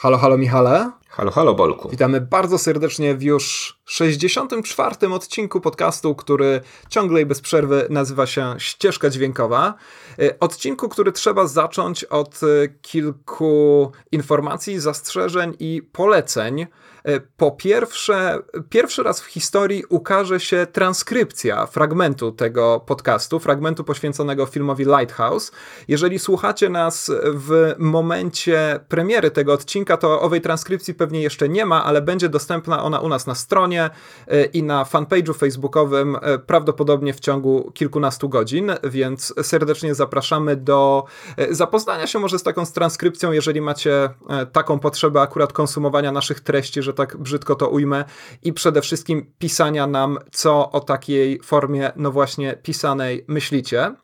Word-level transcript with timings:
Halo, 0.00 0.18
halo 0.18 0.38
Michale. 0.38 0.90
Halo, 1.08 1.30
halo 1.30 1.54
Bolku. 1.54 1.88
Witamy 1.88 2.20
bardzo 2.20 2.58
serdecznie 2.58 3.14
w 3.14 3.22
już 3.22 3.78
64. 3.84 5.08
odcinku 5.14 5.60
podcastu, 5.60 6.14
który 6.14 6.60
ciągle 6.88 7.20
i 7.20 7.26
bez 7.26 7.40
przerwy 7.40 7.86
nazywa 7.90 8.26
się 8.26 8.54
Ścieżka 8.58 9.10
Dźwiękowa. 9.10 9.74
E, 10.18 10.38
odcinku, 10.40 10.88
który 10.88 11.12
trzeba 11.12 11.46
zacząć 11.46 12.04
od 12.04 12.40
e, 12.42 12.68
kilku 12.82 13.92
informacji, 14.12 14.80
zastrzeżeń 14.80 15.56
i 15.58 15.82
poleceń. 15.92 16.66
E, 17.08 17.20
po 17.36 17.50
pierwsze, 17.50 18.38
pierwszy 18.70 19.02
raz 19.02 19.20
w 19.20 19.24
historii 19.24 19.84
ukaże 19.88 20.40
się 20.40 20.66
transkrypcja 20.72 21.66
fragmentu 21.66 22.32
tego 22.32 22.80
podcastu, 22.86 23.40
fragmentu 23.40 23.84
poświęconego 23.84 24.46
filmowi 24.46 24.84
Lighthouse. 24.84 25.52
Jeżeli 25.88 26.18
słuchacie 26.18 26.68
nas 26.68 27.10
w 27.24 27.74
momencie 27.78 28.80
premiery 28.88 29.30
tego 29.30 29.52
odcinka, 29.52 29.96
to 29.96 30.20
owej 30.20 30.40
transkrypcji 30.40 30.94
pewnie 30.94 31.22
jeszcze 31.22 31.48
nie 31.48 31.66
ma, 31.66 31.84
ale 31.84 32.02
będzie 32.02 32.28
dostępna 32.28 32.82
ona 32.82 33.00
u 33.00 33.08
nas 33.08 33.26
na 33.26 33.34
stronie 33.34 33.90
e, 34.26 34.44
i 34.44 34.62
na 34.62 34.84
fanpage'u 34.84 35.34
facebookowym 35.34 36.16
e, 36.22 36.38
prawdopodobnie 36.38 37.12
w 37.14 37.20
ciągu 37.20 37.72
kilkunastu 37.74 38.28
godzin, 38.28 38.72
więc 38.84 39.34
serdecznie 39.42 39.94
zapraszamy 39.94 40.56
do 40.56 41.04
zapoznania 41.50 42.06
się 42.06 42.18
może 42.18 42.38
z 42.38 42.42
taką 42.42 42.66
transkrypcją, 42.66 43.32
jeżeli 43.32 43.60
macie 43.60 44.10
taką 44.52 44.78
potrzebę 44.78 45.20
akurat 45.20 45.52
konsumowania 45.52 46.12
naszych 46.12 46.40
treści, 46.40 46.82
że 46.82 46.94
tak 46.98 47.16
brzydko 47.16 47.54
to 47.54 47.68
ujmę, 47.68 48.04
i 48.42 48.52
przede 48.52 48.80
wszystkim 48.82 49.32
pisania 49.38 49.86
nam, 49.86 50.18
co 50.32 50.70
o 50.72 50.80
takiej 50.80 51.40
formie, 51.42 51.92
no 51.96 52.10
właśnie, 52.12 52.56
pisanej 52.62 53.24
myślicie. 53.28 53.94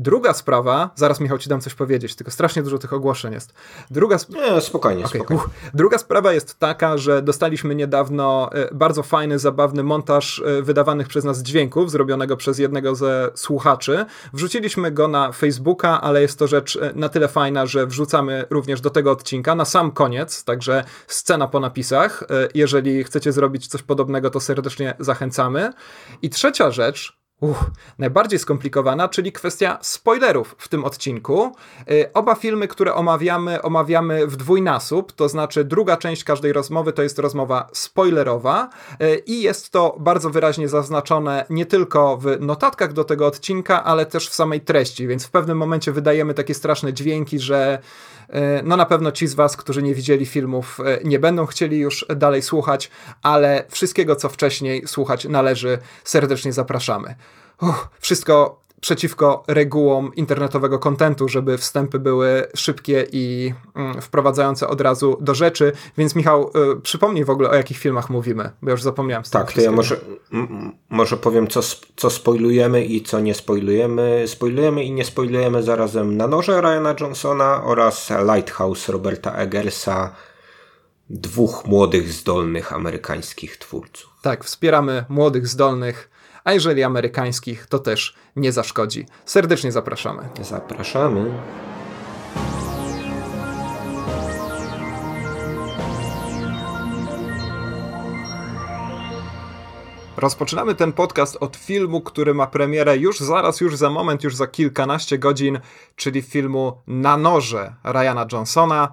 Druga 0.00 0.32
sprawa, 0.32 0.90
zaraz 0.94 1.20
Michał 1.20 1.38
ci 1.38 1.48
dam 1.48 1.60
coś 1.60 1.74
powiedzieć, 1.74 2.14
tylko 2.14 2.30
strasznie 2.30 2.62
dużo 2.62 2.78
tych 2.78 2.92
ogłoszeń 2.92 3.32
jest. 3.32 3.52
Druga 3.90 4.16
sp- 4.22 4.34
Nie, 4.34 4.60
spokojnie, 4.60 5.04
okay. 5.04 5.20
spokojnie. 5.20 5.42
Druga 5.74 5.98
sprawa 5.98 6.32
jest 6.32 6.58
taka, 6.58 6.98
że 6.98 7.22
dostaliśmy 7.22 7.74
niedawno 7.74 8.50
e, 8.52 8.74
bardzo 8.74 9.02
fajny, 9.02 9.38
zabawny 9.38 9.82
montaż 9.82 10.42
e, 10.46 10.62
wydawanych 10.62 11.08
przez 11.08 11.24
nas 11.24 11.42
dźwięków, 11.42 11.90
zrobionego 11.90 12.36
przez 12.36 12.58
jednego 12.58 12.94
ze 12.94 13.30
słuchaczy. 13.34 14.04
Wrzuciliśmy 14.32 14.90
go 14.90 15.08
na 15.08 15.32
Facebooka, 15.32 16.00
ale 16.00 16.22
jest 16.22 16.38
to 16.38 16.46
rzecz 16.46 16.76
e, 16.76 16.92
na 16.94 17.08
tyle 17.08 17.28
fajna, 17.28 17.66
że 17.66 17.86
wrzucamy 17.86 18.44
również 18.50 18.80
do 18.80 18.90
tego 18.90 19.10
odcinka 19.10 19.54
na 19.54 19.64
sam 19.64 19.90
koniec, 19.90 20.44
także 20.44 20.84
scena 21.06 21.48
po 21.48 21.60
napisach. 21.60 22.24
Jeżeli 22.54 23.04
chcecie 23.04 23.32
zrobić 23.32 23.66
coś 23.66 23.82
podobnego, 23.82 24.30
to 24.30 24.40
serdecznie 24.40 24.94
zachęcamy. 24.98 25.72
I 26.22 26.30
trzecia 26.30 26.70
rzecz, 26.70 27.18
Uch, 27.40 27.70
najbardziej 27.98 28.38
skomplikowana, 28.38 29.08
czyli 29.08 29.32
kwestia 29.32 29.78
spoilerów 29.82 30.54
w 30.58 30.68
tym 30.68 30.84
odcinku. 30.84 31.52
Yy, 31.86 32.12
oba 32.14 32.34
filmy, 32.34 32.68
które 32.68 32.94
omawiamy, 32.94 33.62
omawiamy 33.62 34.26
w 34.26 34.36
dwójnasób, 34.36 35.12
to 35.12 35.28
znaczy 35.28 35.64
druga 35.64 35.96
część 35.96 36.24
każdej 36.24 36.52
rozmowy 36.52 36.92
to 36.92 37.02
jest 37.02 37.18
rozmowa 37.18 37.68
spoilerowa 37.72 38.70
yy, 39.00 39.16
i 39.26 39.42
jest 39.42 39.70
to 39.70 39.96
bardzo 40.00 40.30
wyraźnie 40.30 40.68
zaznaczone 40.68 41.44
nie 41.50 41.66
tylko 41.66 42.16
w 42.16 42.40
notatkach 42.40 42.92
do 42.92 43.04
tego 43.04 43.26
odcinka, 43.26 43.84
ale 43.84 44.06
też 44.06 44.28
w 44.28 44.34
samej 44.34 44.60
treści, 44.60 45.06
więc 45.06 45.26
w 45.26 45.30
pewnym 45.30 45.58
momencie 45.58 45.92
wydajemy 45.92 46.34
takie 46.34 46.54
straszne 46.54 46.92
dźwięki, 46.92 47.38
że 47.38 47.78
no 48.64 48.76
na 48.76 48.86
pewno 48.86 49.12
ci 49.12 49.26
z 49.26 49.34
Was, 49.34 49.56
którzy 49.56 49.82
nie 49.82 49.94
widzieli 49.94 50.26
filmów, 50.26 50.80
e, 50.84 50.98
nie 51.04 51.18
będą 51.18 51.46
chcieli 51.46 51.78
już 51.78 52.06
dalej 52.16 52.42
słuchać, 52.42 52.90
ale 53.22 53.64
wszystkiego, 53.68 54.16
co 54.16 54.28
wcześniej 54.28 54.86
słuchać 54.86 55.24
należy, 55.24 55.78
serdecznie 56.04 56.52
zapraszamy. 56.52 57.14
Wszystko 58.00 58.60
przeciwko 58.80 59.44
regułom 59.48 60.14
internetowego 60.14 60.78
kontentu, 60.78 61.28
żeby 61.28 61.58
wstępy 61.58 61.98
były 61.98 62.46
szybkie 62.54 63.06
i 63.12 63.54
mm, 63.74 64.00
wprowadzające 64.00 64.68
od 64.68 64.80
razu 64.80 65.18
do 65.20 65.34
rzeczy. 65.34 65.72
Więc 65.98 66.14
Michał, 66.14 66.50
y, 66.72 66.80
przypomnij 66.80 67.24
w 67.24 67.30
ogóle 67.30 67.50
o 67.50 67.54
jakich 67.54 67.78
filmach 67.78 68.10
mówimy, 68.10 68.50
bo 68.62 68.70
już 68.70 68.82
zapomniałem. 68.82 69.24
Tak, 69.30 69.52
to 69.52 69.60
ja 69.60 69.72
może, 69.72 69.96
może 70.90 71.16
powiem, 71.16 71.48
co, 71.48 71.60
co 71.96 72.10
spoilujemy 72.10 72.84
i 72.84 73.02
co 73.02 73.20
nie 73.20 73.34
spoilujemy. 73.34 74.24
Spoilujemy 74.26 74.84
i 74.84 74.92
nie 74.92 75.04
spoilujemy 75.04 75.62
zarazem 75.62 76.16
Na 76.16 76.26
noże 76.26 76.60
Ryana 76.60 76.94
Johnsona 77.00 77.64
oraz 77.64 78.12
Lighthouse 78.34 78.88
Roberta 78.88 79.32
Eggersa, 79.32 80.14
dwóch 81.10 81.66
młodych, 81.66 82.12
zdolnych 82.12 82.72
amerykańskich 82.72 83.56
twórców. 83.56 84.10
Tak, 84.22 84.44
wspieramy 84.44 85.04
młodych, 85.08 85.48
zdolnych 85.48 86.10
a 86.48 86.52
jeżeli 86.52 86.82
amerykańskich, 86.82 87.66
to 87.66 87.78
też 87.78 88.14
nie 88.36 88.52
zaszkodzi. 88.52 89.06
Serdecznie 89.24 89.72
zapraszamy. 89.72 90.28
Zapraszamy. 90.42 91.30
Rozpoczynamy 100.16 100.74
ten 100.74 100.92
podcast 100.92 101.36
od 101.40 101.56
filmu, 101.56 102.00
który 102.00 102.34
ma 102.34 102.46
premierę 102.46 102.96
już 102.96 103.20
zaraz, 103.20 103.60
już 103.60 103.76
za 103.76 103.90
moment, 103.90 104.24
już 104.24 104.36
za 104.36 104.46
kilkanaście 104.46 105.18
godzin, 105.18 105.60
czyli 105.96 106.22
filmu 106.22 106.82
Na 106.86 107.16
noże 107.16 107.74
Ryana 107.84 108.26
Johnsona 108.32 108.92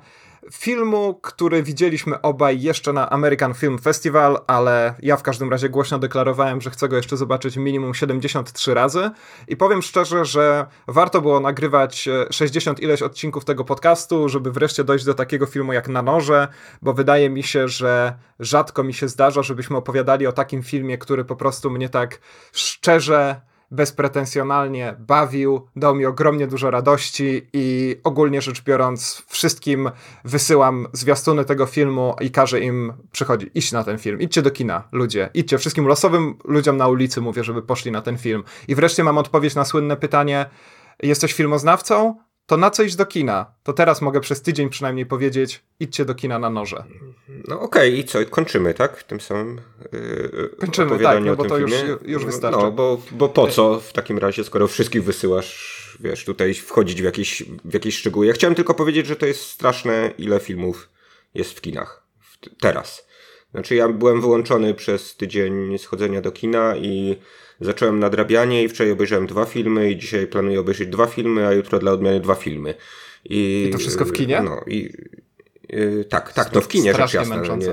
filmu, 0.51 1.19
który 1.21 1.63
widzieliśmy 1.63 2.21
obaj 2.21 2.61
jeszcze 2.61 2.93
na 2.93 3.09
American 3.09 3.53
Film 3.53 3.79
Festival, 3.79 4.39
ale 4.47 4.95
ja 5.01 5.17
w 5.17 5.23
każdym 5.23 5.51
razie 5.51 5.69
głośno 5.69 5.99
deklarowałem, 5.99 6.61
że 6.61 6.69
chcę 6.69 6.89
go 6.89 6.95
jeszcze 6.95 7.17
zobaczyć 7.17 7.57
minimum 7.57 7.93
73 7.93 8.73
razy. 8.73 9.11
I 9.47 9.57
powiem 9.57 9.81
szczerze, 9.81 10.25
że 10.25 10.65
warto 10.87 11.21
było 11.21 11.39
nagrywać 11.39 12.09
60 12.29 12.79
e, 12.79 12.81
ileś 12.81 13.01
odcinków 13.01 13.45
tego 13.45 13.65
podcastu, 13.65 14.29
żeby 14.29 14.51
wreszcie 14.51 14.83
dojść 14.83 15.05
do 15.05 15.13
takiego 15.13 15.45
filmu 15.45 15.73
jak 15.73 15.87
Na 15.87 16.01
Noże, 16.01 16.47
bo 16.81 16.93
wydaje 16.93 17.29
mi 17.29 17.43
się, 17.43 17.67
że 17.67 18.13
rzadko 18.39 18.83
mi 18.83 18.93
się 18.93 19.07
zdarza, 19.07 19.43
żebyśmy 19.43 19.77
opowiadali 19.77 20.27
o 20.27 20.31
takim 20.31 20.63
filmie, 20.63 20.97
który 20.97 21.25
po 21.25 21.35
prostu 21.35 21.69
mnie 21.69 21.89
tak 21.89 22.19
szczerze 22.53 23.41
bezpretensjonalnie 23.71 24.95
bawił, 24.99 25.67
dał 25.75 25.95
mi 25.95 26.05
ogromnie 26.05 26.47
dużo 26.47 26.71
radości 26.71 27.47
i 27.53 27.95
ogólnie 28.03 28.41
rzecz 28.41 28.63
biorąc 28.63 29.23
wszystkim 29.27 29.91
wysyłam 30.23 30.87
zwiastuny 30.93 31.45
tego 31.45 31.65
filmu 31.65 32.15
i 32.21 32.31
każę 32.31 32.59
im 32.59 32.93
przychodzić, 33.11 33.49
iść 33.53 33.71
na 33.71 33.83
ten 33.83 33.97
film, 33.97 34.19
idźcie 34.21 34.41
do 34.41 34.51
kina, 34.51 34.87
ludzie, 34.91 35.29
idźcie, 35.33 35.57
wszystkim 35.57 35.87
losowym 35.87 36.37
ludziom 36.43 36.77
na 36.77 36.87
ulicy 36.87 37.21
mówię, 37.21 37.43
żeby 37.43 37.61
poszli 37.61 37.91
na 37.91 38.01
ten 38.01 38.17
film. 38.17 38.43
I 38.67 38.75
wreszcie 38.75 39.03
mam 39.03 39.17
odpowiedź 39.17 39.55
na 39.55 39.65
słynne 39.65 39.97
pytanie, 39.97 40.45
jesteś 41.03 41.33
filmoznawcą? 41.33 42.15
To 42.45 42.57
na 42.57 42.69
co 42.69 42.83
iść 42.83 42.95
do 42.95 43.05
kina? 43.05 43.45
To 43.63 43.73
teraz 43.73 44.01
mogę 44.01 44.21
przez 44.21 44.41
tydzień 44.41 44.69
przynajmniej 44.69 45.05
powiedzieć, 45.05 45.63
idźcie 45.79 46.05
do 46.05 46.15
kina 46.15 46.39
na 46.39 46.49
noże. 46.49 46.83
No 47.47 47.61
okej, 47.61 47.89
okay, 47.89 47.99
i 47.99 48.03
co? 48.03 48.25
Kończymy, 48.25 48.73
tak? 48.73 49.03
Tym 49.03 49.21
samym 49.21 49.61
yy, 49.91 50.49
Kończymy, 50.59 50.99
tak, 50.99 51.23
no 51.23 51.35
bo 51.35 51.45
to 51.45 51.57
już, 51.57 51.71
już 52.05 52.25
wystarczy. 52.25 52.59
No, 52.59 52.71
bo, 52.71 53.01
bo 53.11 53.29
po 53.29 53.47
co 53.47 53.79
w 53.79 53.93
takim 53.93 54.17
razie, 54.17 54.43
skoro 54.43 54.67
wszystkich 54.67 55.03
wysyłasz, 55.03 55.97
wiesz, 55.99 56.25
tutaj 56.25 56.53
wchodzić 56.53 57.01
w 57.01 57.05
jakieś, 57.05 57.43
w 57.65 57.73
jakieś 57.73 57.97
szczegóły. 57.97 58.25
Ja 58.25 58.33
chciałem 58.33 58.55
tylko 58.55 58.73
powiedzieć, 58.73 59.07
że 59.07 59.15
to 59.15 59.25
jest 59.25 59.41
straszne, 59.41 60.11
ile 60.17 60.39
filmów 60.39 60.89
jest 61.33 61.53
w 61.53 61.61
kinach. 61.61 62.03
Teraz. 62.61 63.07
Znaczy 63.51 63.75
ja 63.75 63.89
byłem 63.89 64.21
wyłączony 64.21 64.73
przez 64.73 65.15
tydzień 65.15 65.77
schodzenia 65.77 66.21
do 66.21 66.31
kina 66.31 66.75
i 66.75 67.17
zacząłem 67.61 67.99
nadrabianie 67.99 68.63
i 68.63 68.69
wczoraj 68.69 68.91
obejrzałem 68.91 69.27
dwa 69.27 69.45
filmy 69.45 69.91
i 69.91 69.97
dzisiaj 69.97 70.27
planuję 70.27 70.59
obejrzeć 70.59 70.89
dwa 70.89 71.05
filmy, 71.05 71.47
a 71.47 71.51
jutro 71.53 71.79
dla 71.79 71.91
odmiany 71.91 72.19
dwa 72.19 72.35
filmy. 72.35 72.73
I, 73.25 73.65
I 73.69 73.71
to 73.71 73.77
wszystko 73.77 74.05
w 74.05 74.13
kinie? 74.13 74.41
No 74.41 74.61
i 74.67 74.93
yy, 75.69 76.05
tak, 76.09 76.33
tak, 76.33 76.49
to 76.49 76.61
w 76.61 76.67
kinie 76.67 76.93
rzecz 76.93 77.13
jasna. 77.13 77.41
No, 77.41 77.55
nie, 77.55 77.67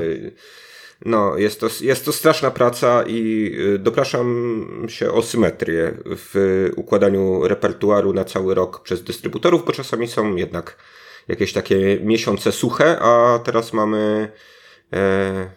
no, 1.04 1.38
jest 1.38 1.60
to, 1.60 1.68
jest 1.80 2.04
to 2.04 2.12
straszna 2.12 2.50
praca 2.50 3.02
i 3.06 3.52
y, 3.74 3.78
dopraszam 3.78 4.86
się 4.88 5.12
o 5.12 5.22
symetrię 5.22 5.92
w 6.04 6.68
układaniu 6.76 7.48
repertuaru 7.48 8.12
na 8.12 8.24
cały 8.24 8.54
rok 8.54 8.82
przez 8.82 9.02
dystrybutorów, 9.02 9.64
bo 9.64 9.72
czasami 9.72 10.08
są 10.08 10.36
jednak 10.36 10.76
jakieś 11.28 11.52
takie 11.52 11.98
miesiące 12.02 12.52
suche, 12.52 12.98
a 13.00 13.38
teraz 13.44 13.72
mamy 13.72 14.32
e, 14.92 15.50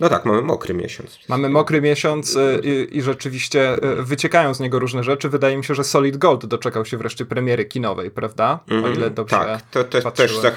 no 0.00 0.08
tak, 0.08 0.24
mamy 0.24 0.42
mokry 0.42 0.74
miesiąc. 0.74 1.18
Mamy 1.28 1.48
mokry 1.48 1.80
miesiąc 1.80 2.36
y, 2.36 2.60
i, 2.62 2.98
i, 2.98 3.02
rzeczywiście 3.02 3.74
y, 3.98 4.02
wyciekają 4.02 4.54
z 4.54 4.60
niego 4.60 4.78
różne 4.78 5.04
rzeczy. 5.04 5.28
Wydaje 5.28 5.56
mi 5.56 5.64
się, 5.64 5.74
że 5.74 5.84
Solid 5.84 6.16
Gold 6.16 6.46
doczekał 6.46 6.84
się 6.84 6.96
wreszcie 6.96 7.24
premiery 7.24 7.64
kinowej, 7.64 8.10
prawda? 8.10 8.60
Mm 8.68 8.82
-hmm. 8.82 8.84
O 8.84 8.88
mhm. 8.88 8.94
ile 8.94 9.10
dobrze 9.10 9.36
Tak, 9.36 9.62
to, 9.70 9.84
to 9.84 10.10
też, 10.10 10.38
za, 10.38 10.52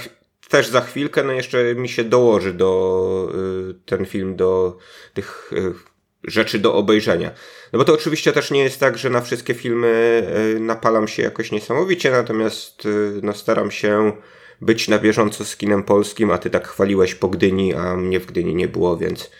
też 0.50 0.68
za 0.68 0.82
chwilkę, 0.82 1.24
no 1.24 1.32
jeszcze 1.32 1.76
mi 1.76 1.90
się 1.90 2.04
dołoży 2.04 2.54
do 2.54 3.30
y, 3.70 3.74
ten 3.86 4.06
film 4.06 4.36
do 4.36 4.78
tych 5.14 5.52
rzeczy 6.24 6.60
do 6.60 6.74
obejrzenia. 6.74 7.32
No 7.74 7.80
bo 7.80 7.86
to 7.86 7.94
oczywiście 7.94 8.32
też 8.32 8.52
nie 8.52 8.64
jest 8.64 8.80
tak, 8.80 8.98
że 8.98 9.10
na 9.10 9.22
wszystkie 9.22 9.54
filmy 9.54 10.24
napalam 10.60 11.08
się 11.08 11.24
jakoś 11.24 11.52
niesamowicie, 11.52 12.12
natomiast 12.12 12.88
no 13.22 13.34
staram 13.34 13.72
się 13.72 14.12
być 14.62 14.88
na 14.88 15.00
bieżąco 15.00 15.46
z 15.46 15.58
kinem 15.58 15.84
polskim, 15.84 16.32
a 16.32 16.38
ty 16.38 16.50
tak 16.50 16.68
chwaliłeś 16.68 17.16
po 17.16 17.28
Gdyni, 17.28 17.74
a 17.74 17.96
mnie 17.96 18.20
w 18.20 18.26
Gdyni 18.26 18.56
nie 18.56 18.68
było, 18.68 18.98
więc, 18.98 19.32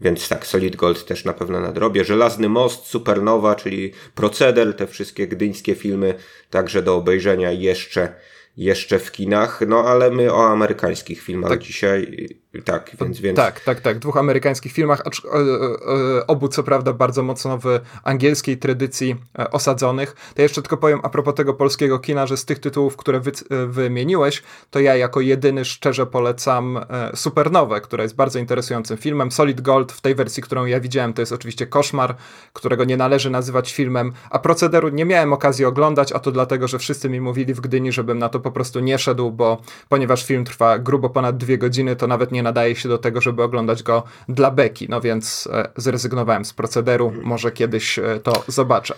więc 0.00 0.28
tak, 0.28 0.46
Solid 0.46 0.76
Gold 0.76 1.04
też 1.04 1.24
na 1.24 1.32
pewno 1.32 1.60
nadrobię. 1.60 2.04
Żelazny 2.04 2.48
Most, 2.48 2.86
Supernowa, 2.86 3.54
czyli 3.54 3.92
Proceder, 4.14 4.76
te 4.76 4.86
wszystkie 4.86 5.28
gdyńskie 5.28 5.74
filmy, 5.74 6.14
także 6.50 6.82
do 6.82 6.96
obejrzenia 6.96 7.52
jeszcze, 7.52 8.14
jeszcze 8.56 8.98
w 8.98 9.12
kinach, 9.12 9.60
no 9.66 9.84
ale 9.84 10.10
my 10.10 10.32
o 10.32 10.48
amerykańskich 10.48 11.22
filmach 11.22 11.50
tak. 11.50 11.60
dzisiaj, 11.60 12.28
tak, 12.64 12.90
więc, 13.00 13.20
więc... 13.20 13.36
Tak, 13.36 13.60
tak, 13.60 13.80
tak, 13.80 13.98
dwóch 13.98 14.16
amerykańskich 14.16 14.72
filmach, 14.72 15.02
acz, 15.06 15.24
e, 15.24 15.28
e, 15.28 16.26
obu 16.26 16.48
co 16.48 16.62
prawda 16.62 16.92
bardzo 16.92 17.22
mocno 17.22 17.58
w 17.58 17.66
angielskiej 18.04 18.58
tradycji 18.58 19.16
e, 19.38 19.50
osadzonych. 19.50 20.16
To 20.34 20.42
jeszcze 20.42 20.62
tylko 20.62 20.76
powiem 20.76 21.00
a 21.02 21.08
propos 21.08 21.34
tego 21.34 21.54
polskiego 21.54 21.98
kina, 21.98 22.26
że 22.26 22.36
z 22.36 22.44
tych 22.44 22.58
tytułów, 22.58 22.96
które 22.96 23.20
wy, 23.20 23.32
e, 23.50 23.66
wymieniłeś, 23.66 24.42
to 24.70 24.80
ja 24.80 24.96
jako 24.96 25.20
jedyny 25.20 25.64
szczerze 25.64 26.06
polecam 26.06 26.76
e, 26.76 27.16
Supernowę, 27.16 27.80
która 27.80 28.02
jest 28.02 28.16
bardzo 28.16 28.38
interesującym 28.38 28.96
filmem. 28.96 29.32
Solid 29.32 29.60
Gold 29.60 29.92
w 29.92 30.00
tej 30.00 30.14
wersji, 30.14 30.42
którą 30.42 30.64
ja 30.64 30.80
widziałem, 30.80 31.12
to 31.12 31.22
jest 31.22 31.32
oczywiście 31.32 31.66
koszmar, 31.66 32.16
którego 32.52 32.84
nie 32.84 32.96
należy 32.96 33.30
nazywać 33.30 33.72
filmem, 33.72 34.12
a 34.30 34.38
procederu 34.38 34.88
nie 34.88 35.04
miałem 35.04 35.32
okazji 35.32 35.64
oglądać, 35.64 36.12
a 36.12 36.18
to 36.18 36.32
dlatego, 36.32 36.68
że 36.68 36.78
wszyscy 36.78 37.08
mi 37.08 37.20
mówili 37.20 37.54
w 37.54 37.60
Gdyni, 37.60 37.92
żebym 37.92 38.18
na 38.18 38.28
to 38.28 38.40
po 38.40 38.50
prostu 38.50 38.80
nie 38.80 38.98
szedł, 38.98 39.30
bo 39.30 39.62
ponieważ 39.88 40.26
film 40.26 40.44
trwa 40.44 40.78
grubo 40.78 41.10
ponad 41.10 41.36
dwie 41.36 41.58
godziny, 41.58 41.96
to 41.96 42.06
nawet 42.06 42.32
nie 42.32 42.39
nadaje 42.42 42.76
się 42.76 42.88
do 42.88 42.98
tego, 42.98 43.20
żeby 43.20 43.42
oglądać 43.42 43.82
go 43.82 44.02
dla 44.28 44.50
beki, 44.50 44.86
no 44.88 45.00
więc 45.00 45.48
e, 45.52 45.68
zrezygnowałem 45.76 46.44
z 46.44 46.52
procederu, 46.52 47.12
może 47.22 47.52
kiedyś 47.52 47.98
e, 47.98 48.20
to 48.22 48.44
zobaczę. 48.46 48.94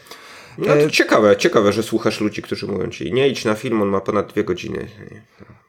No 0.58 0.66
to 0.66 0.90
ciekawe, 0.90 1.36
ciekawe, 1.36 1.72
że 1.72 1.82
słuchasz 1.82 2.20
ludzi, 2.20 2.42
którzy 2.42 2.66
mówią 2.66 2.88
ci, 2.88 3.12
nie 3.12 3.28
idź 3.28 3.44
na 3.44 3.54
film, 3.54 3.82
on 3.82 3.88
ma 3.88 4.00
ponad 4.00 4.32
dwie 4.32 4.44
godziny. 4.44 4.86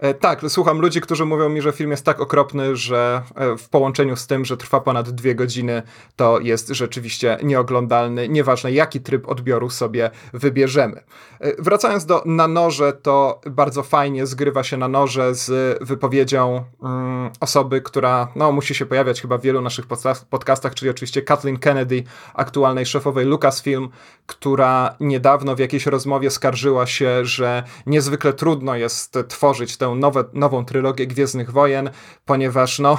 E, 0.03 0.13
tak, 0.13 0.41
słucham 0.47 0.81
ludzi, 0.81 1.01
którzy 1.01 1.25
mówią 1.25 1.49
mi, 1.49 1.61
że 1.61 1.71
film 1.71 1.91
jest 1.91 2.05
tak 2.05 2.21
okropny, 2.21 2.75
że 2.75 3.21
e, 3.35 3.57
w 3.57 3.69
połączeniu 3.69 4.15
z 4.15 4.27
tym, 4.27 4.45
że 4.45 4.57
trwa 4.57 4.79
ponad 4.79 5.09
dwie 5.09 5.35
godziny, 5.35 5.81
to 6.15 6.39
jest 6.39 6.67
rzeczywiście 6.67 7.37
nieoglądalny, 7.43 8.29
nieważne 8.29 8.71
jaki 8.71 9.01
tryb 9.01 9.29
odbioru 9.29 9.69
sobie 9.69 10.11
wybierzemy. 10.33 11.03
E, 11.39 11.61
wracając 11.61 12.05
do 12.05 12.23
Na 12.25 12.47
Noże, 12.47 12.93
to 12.93 13.41
bardzo 13.45 13.83
fajnie 13.83 14.25
zgrywa 14.25 14.63
się 14.63 14.77
Na 14.77 14.87
Noże 14.87 15.35
z 15.35 15.77
wypowiedzią 15.83 16.63
mm, 16.83 17.29
osoby, 17.39 17.81
która 17.81 18.27
no, 18.35 18.51
musi 18.51 18.75
się 18.75 18.85
pojawiać 18.85 19.21
chyba 19.21 19.37
w 19.37 19.41
wielu 19.41 19.61
naszych 19.61 19.85
podcastach, 20.29 20.73
czyli 20.73 20.91
oczywiście 20.91 21.21
Kathleen 21.21 21.59
Kennedy, 21.59 22.03
aktualnej 22.33 22.85
szefowej 22.85 23.25
Lucasfilm, 23.25 23.89
która 24.25 24.72
niedawno 24.99 25.55
w 25.55 25.59
jakiejś 25.59 25.85
rozmowie 25.85 26.31
skarżyła 26.31 26.85
się, 26.85 27.25
że 27.25 27.63
niezwykle 27.85 28.33
trudno 28.33 28.75
jest 28.75 29.17
tworzyć 29.27 29.77
tę 29.77 29.87
nowe, 29.87 30.23
nową 30.33 30.65
trylogię 30.65 31.07
Gwiezdnych 31.07 31.51
Wojen, 31.51 31.89
ponieważ 32.25 32.79
no 32.79 32.97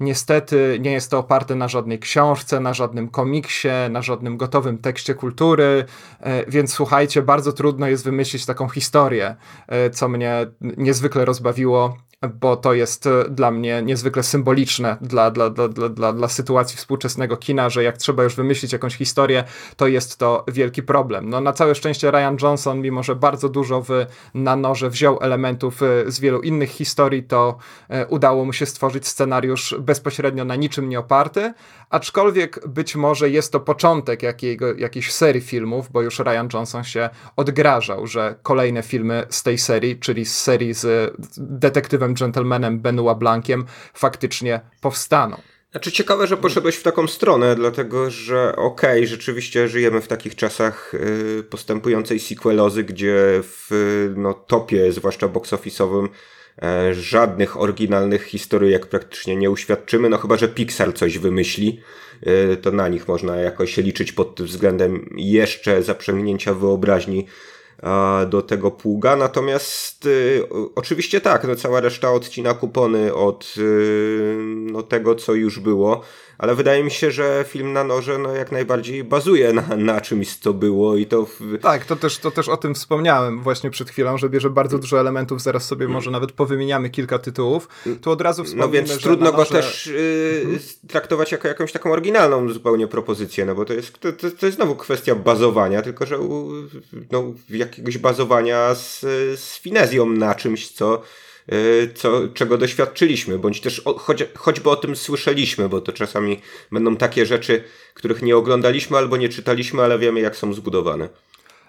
niestety 0.00 0.78
nie 0.80 0.92
jest 0.92 1.10
to 1.10 1.18
oparte 1.18 1.54
na 1.54 1.68
żadnej 1.68 1.98
książce, 1.98 2.60
na 2.60 2.74
żadnym 2.74 3.08
komiksie, 3.08 3.68
na 3.90 4.02
żadnym 4.02 4.36
gotowym 4.36 4.78
tekście 4.78 5.14
kultury, 5.14 5.84
e, 6.20 6.50
więc 6.50 6.72
słuchajcie, 6.72 7.22
bardzo 7.22 7.52
trudno 7.52 7.88
jest 7.88 8.04
wymyślić 8.04 8.46
taką 8.46 8.68
historię, 8.68 9.36
e, 9.68 9.90
co 9.90 10.08
mnie 10.08 10.46
niezwykle 10.60 11.24
rozbawiło 11.24 11.96
bo 12.22 12.56
to 12.56 12.74
jest 12.74 13.06
e, 13.06 13.24
dla 13.30 13.50
mnie 13.50 13.82
niezwykle 13.82 14.22
symboliczne 14.22 14.96
dla, 15.00 15.30
dla, 15.30 15.50
dla, 15.50 15.68
dla, 15.88 16.12
dla 16.12 16.28
sytuacji 16.28 16.76
współczesnego 16.76 17.36
kina, 17.36 17.70
że 17.70 17.82
jak 17.82 17.98
trzeba 17.98 18.24
już 18.24 18.36
wymyślić 18.36 18.72
jakąś 18.72 18.94
historię, 18.94 19.44
to 19.76 19.86
jest 19.86 20.18
to 20.18 20.44
wielki 20.48 20.82
problem. 20.82 21.30
No 21.30 21.40
na 21.40 21.52
całe 21.52 21.74
szczęście 21.74 22.10
Ryan 22.10 22.36
Johnson, 22.42 22.80
mimo 22.80 23.02
że 23.02 23.16
bardzo 23.16 23.48
dużo 23.48 23.82
w, 23.82 23.90
na 24.34 24.56
noże 24.56 24.90
wziął 24.90 25.18
elementów 25.20 25.82
e, 25.82 26.10
z 26.10 26.20
wielu 26.20 26.40
innych 26.40 26.70
historii, 26.70 27.22
to 27.22 27.56
e, 27.88 28.06
udało 28.06 28.44
mu 28.44 28.52
się 28.52 28.66
stworzyć 28.66 29.08
scenariusz 29.08 29.74
bezpośrednio 29.78 30.44
na 30.44 30.56
niczym 30.56 30.88
nie 30.88 30.98
oparty, 30.98 31.54
aczkolwiek 31.90 32.68
być 32.68 32.96
może 32.96 33.30
jest 33.30 33.52
to 33.52 33.60
początek 33.60 34.22
jakiego, 34.22 34.74
jakiejś 34.74 35.12
serii 35.12 35.40
filmów, 35.40 35.90
bo 35.92 36.02
już 36.02 36.18
Ryan 36.18 36.48
Johnson 36.52 36.84
się 36.84 37.10
odgrażał, 37.36 38.06
że 38.06 38.34
kolejne 38.42 38.82
filmy 38.82 39.26
z 39.30 39.42
tej 39.42 39.58
serii, 39.58 39.98
czyli 39.98 40.24
z 40.24 40.38
serii 40.38 40.74
z 40.74 41.14
detektywem 41.36 42.14
gentlemanem 42.14 42.80
Benoit 42.80 43.18
Blanciem 43.18 43.64
faktycznie 43.94 44.60
powstaną. 44.80 45.36
Znaczy 45.70 45.92
ciekawe, 45.92 46.26
że 46.26 46.36
poszedłeś 46.36 46.76
w 46.76 46.82
taką 46.82 47.06
stronę, 47.06 47.56
dlatego 47.56 48.10
że 48.10 48.56
okej, 48.56 48.98
okay, 48.98 49.06
rzeczywiście 49.06 49.68
żyjemy 49.68 50.00
w 50.00 50.08
takich 50.08 50.34
czasach 50.34 50.94
y, 50.94 51.44
postępującej 51.50 52.20
sequelozy, 52.20 52.84
gdzie 52.84 53.16
w 53.42 53.68
no, 54.16 54.34
topie, 54.34 54.92
zwłaszcza 54.92 55.28
box 55.28 55.52
żadnych 56.92 57.60
oryginalnych 57.60 58.24
historyjek 58.24 58.86
praktycznie 58.86 59.36
nie 59.36 59.50
uświadczymy, 59.50 60.08
no 60.08 60.18
chyba, 60.18 60.36
że 60.36 60.48
Pixar 60.48 60.94
coś 60.94 61.18
wymyśli, 61.18 61.80
y, 62.52 62.56
to 62.56 62.72
na 62.72 62.88
nich 62.88 63.08
można 63.08 63.36
jakoś 63.36 63.76
liczyć 63.76 64.12
pod 64.12 64.42
względem 64.42 65.08
jeszcze 65.16 65.82
zaprzęgnięcia 65.82 66.54
wyobraźni 66.54 67.26
do 68.30 68.42
tego 68.42 68.70
pługa. 68.70 69.16
Natomiast 69.16 70.06
y, 70.06 70.42
oczywiście 70.74 71.20
tak, 71.20 71.44
no 71.44 71.56
cała 71.56 71.80
reszta 71.80 72.12
odcina 72.12 72.54
kupony 72.54 73.14
od 73.14 73.54
no, 74.46 74.82
tego, 74.82 75.14
co 75.14 75.34
już 75.34 75.60
było 75.60 76.02
ale 76.38 76.54
wydaje 76.54 76.84
mi 76.84 76.90
się, 76.90 77.10
że 77.10 77.44
film 77.48 77.72
na 77.72 77.84
noże 77.84 78.18
no, 78.18 78.32
jak 78.32 78.52
najbardziej 78.52 79.04
bazuje 79.04 79.52
na, 79.52 79.76
na 79.76 80.00
czymś, 80.00 80.36
co 80.36 80.52
było 80.54 80.96
i 80.96 81.06
to... 81.06 81.26
W... 81.26 81.58
Tak, 81.62 81.84
to 81.84 81.96
też, 81.96 82.18
to 82.18 82.30
też 82.30 82.48
o 82.48 82.56
tym 82.56 82.74
wspomniałem 82.74 83.42
właśnie 83.42 83.70
przed 83.70 83.90
chwilą, 83.90 84.18
że 84.18 84.28
bierze 84.28 84.50
bardzo 84.50 84.78
dużo 84.78 85.00
elementów, 85.00 85.42
zaraz 85.42 85.64
sobie 85.64 85.88
może 85.88 86.10
nawet 86.10 86.32
powymieniamy 86.32 86.90
kilka 86.90 87.18
tytułów, 87.18 87.68
tu 88.00 88.10
od 88.10 88.20
razu 88.20 88.44
wspomnimy, 88.44 88.66
No 88.66 88.72
więc 88.72 89.02
trudno 89.02 89.32
noże... 89.32 89.36
go 89.36 89.44
też 89.44 89.86
yy, 89.86 90.88
traktować 90.88 91.32
jako 91.32 91.48
jakąś 91.48 91.72
taką 91.72 91.92
oryginalną 91.92 92.48
zupełnie 92.48 92.86
propozycję, 92.86 93.44
no 93.44 93.54
bo 93.54 93.64
to 93.64 93.72
jest, 93.72 94.00
to, 94.00 94.12
to, 94.12 94.46
jest 94.46 94.56
znowu 94.56 94.76
kwestia 94.76 95.14
bazowania, 95.14 95.82
tylko 95.82 96.06
że 96.06 96.18
no, 97.12 97.24
jakiegoś 97.50 97.98
bazowania 97.98 98.74
z, 98.74 99.00
z 99.40 99.58
finezją 99.58 100.06
na 100.06 100.34
czymś, 100.34 100.72
co 100.72 101.02
co, 101.94 102.28
czego 102.34 102.58
doświadczyliśmy, 102.58 103.38
bądź 103.38 103.60
też 103.60 103.82
choć, 103.96 104.24
choćby 104.36 104.70
o 104.70 104.76
tym 104.76 104.96
słyszeliśmy, 104.96 105.68
bo 105.68 105.80
to 105.80 105.92
czasami 105.92 106.40
będą 106.72 106.96
takie 106.96 107.26
rzeczy, 107.26 107.64
których 107.94 108.22
nie 108.22 108.36
oglądaliśmy 108.36 108.96
albo 108.96 109.16
nie 109.16 109.28
czytaliśmy, 109.28 109.82
ale 109.82 109.98
wiemy 109.98 110.20
jak 110.20 110.36
są 110.36 110.54
zbudowane. 110.54 111.08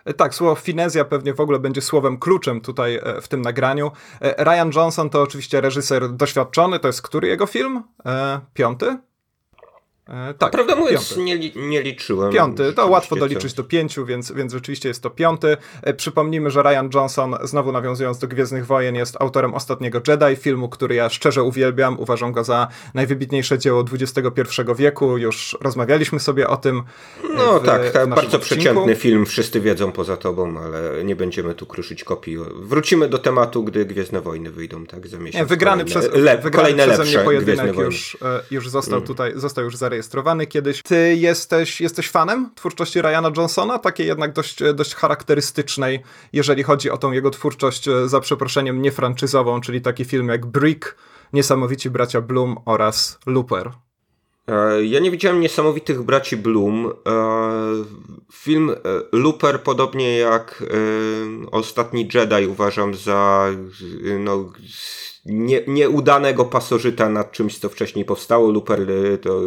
E, 0.06 0.13
tak, 0.13 0.35
słowo 0.35 0.56
finezja 0.56 1.06
pewnie 1.06 1.33
w 1.33 1.39
ogóle 1.39 1.59
będzie 1.59 1.81
słowem 1.81 2.18
kluczem 2.18 2.62
tutaj 2.62 2.95
e, 2.95 3.21
w 3.21 3.27
tym 3.27 3.41
nagraniu. 3.41 3.91
E, 4.21 4.44
Ryan 4.44 4.71
Johnson 4.75 5.09
to 5.09 5.21
oczywiście 5.21 5.62
reżyser 5.62 6.13
doświadczony, 6.13 6.79
to 6.79 6.88
jest 6.88 7.01
który 7.01 7.27
jego 7.27 7.45
film? 7.45 7.83
Piąty? 8.53 8.97
E, 10.09 10.33
tak. 10.33 10.51
Prawda 10.51 10.75
mówiąc, 10.75 11.18
nie, 11.18 11.39
nie, 11.56 11.81
liczyłem. 11.81 12.33
Piąty, 12.33 12.74
to 12.74 12.88
łatwo 12.88 13.15
doliczyć 13.15 13.54
do 13.54 13.63
pięciu, 13.63 14.06
więc, 14.06 14.31
więc 14.31 14.54
rzeczywiście 14.54 14.89
jest 14.89 15.04
to 15.04 15.09
piąty. 15.09 15.57
E, 15.81 15.94
przypomnijmy, 15.94 16.51
że 16.51 16.63
Ryan 16.63 16.89
Johnson, 16.94 17.36
znowu 17.44 17.71
nawiązując 17.71 18.19
do 18.19 18.27
Gwiezdnych 18.27 18.65
Wojen, 18.65 18.95
jest 18.95 19.15
autorem 19.19 19.54
Ostatniego 19.54 20.01
Jedi, 20.07 20.36
filmu, 20.36 20.69
który 20.69 20.95
ja 20.95 21.09
szczerze 21.09 21.44
uwielbiam. 21.44 22.00
Uważam 22.00 22.31
go 22.31 22.44
za 22.44 22.68
najwybitniejsze 22.94 23.59
dzieło 23.59 23.86
XXI 23.94 24.21
wieku. 24.75 25.17
Już 25.17 25.58
rozmawialiśmy 25.62 26.20
sobie 26.20 26.48
o 26.48 26.58
tym. 26.58 26.84
No 27.36 27.60
w, 27.60 27.65
tak, 27.65 27.91
tak 27.91 28.10
bardzo 28.10 28.38
odcinku. 28.38 28.46
przeciętny 28.46 28.96
film, 28.96 29.25
wszyscy 29.25 29.62
wiedzą 29.62 29.91
poza 29.91 30.17
tobą, 30.17 30.60
ale 30.60 31.03
nie 31.03 31.15
będziemy 31.15 31.55
tu 31.55 31.65
kruszyć 31.65 32.03
kopii. 32.03 32.38
Wrócimy 32.55 33.10
do 33.10 33.17
tematu, 33.17 33.63
gdy 33.63 33.86
Gwiezdne 33.86 34.22
Wojny 34.22 34.51
wyjdą, 34.51 34.86
tak, 34.86 35.08
za 35.08 35.17
miesiąc. 35.17 35.36
Nie, 35.36 35.46
wygrany 35.46 35.86
kolejne, 35.86 36.10
przez, 36.10 36.24
le, 36.24 36.38
wygrany 36.38 36.51
kolejne 36.51 36.93
przeze 36.93 37.03
mnie 37.03 37.25
pojedynek 37.25 37.75
już, 37.75 38.17
e, 38.22 38.43
już 38.51 38.70
został 38.70 38.98
mm. 38.98 39.08
tutaj, 39.08 39.32
został 39.36 39.63
już 39.63 39.75
zarejestrowany 39.75 39.97
zarejestrowany 39.98 40.48
kiedyś. 40.48 40.82
Ty 40.84 41.16
jesteś, 41.16 41.82
jesteś 41.82 42.10
fanem 42.10 42.51
twórczości 42.56 43.01
Ryana 43.01 43.32
Johnsona, 43.38 43.80
takiej 43.80 44.08
jednak 44.08 44.34
dość, 44.34 44.60
dość 44.74 44.96
charakterystycznej, 44.96 46.00
jeżeli 46.34 46.63
chodzi 46.63 46.89
o 46.89 46.98
tą 46.98 47.12
jego 47.12 47.30
twórczość, 47.30 47.88
e, 47.88 48.10
za 48.10 48.20
przeproszeniem, 48.20 48.82
niefranczyzową, 48.82 49.62
czyli 49.62 49.82
taki 49.82 50.06
film 50.06 50.27
jak 50.27 50.46
Brick, 50.46 50.96
Niesamowici 51.34 51.89
Bracia 51.89 52.22
Bloom 52.22 52.56
oraz 52.66 53.20
Looper. 53.25 53.72
E, 54.48 54.86
ja 54.86 55.00
nie 55.00 55.12
widziałem 55.12 55.39
niesamowitych 55.39 56.01
braci 56.01 56.38
Bloom. 56.38 56.86
E, 56.86 56.92
film 58.34 58.72
Looper, 59.12 59.63
podobnie 59.63 60.18
jak 60.18 60.63
Ostatni 61.51 62.10
Jedi, 62.13 62.48
uważam 62.48 62.96
za 62.96 63.48
no, 64.20 64.51
nie, 65.25 65.63
nieudanego 65.68 66.46
pasożyta 66.46 67.10
nad 67.10 67.32
czymś, 67.32 67.60
co 67.60 67.70
wcześniej 67.70 68.06
powstało. 68.06 68.51
Looper 68.51 68.88
to 69.22 69.42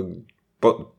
po, 0.60 0.92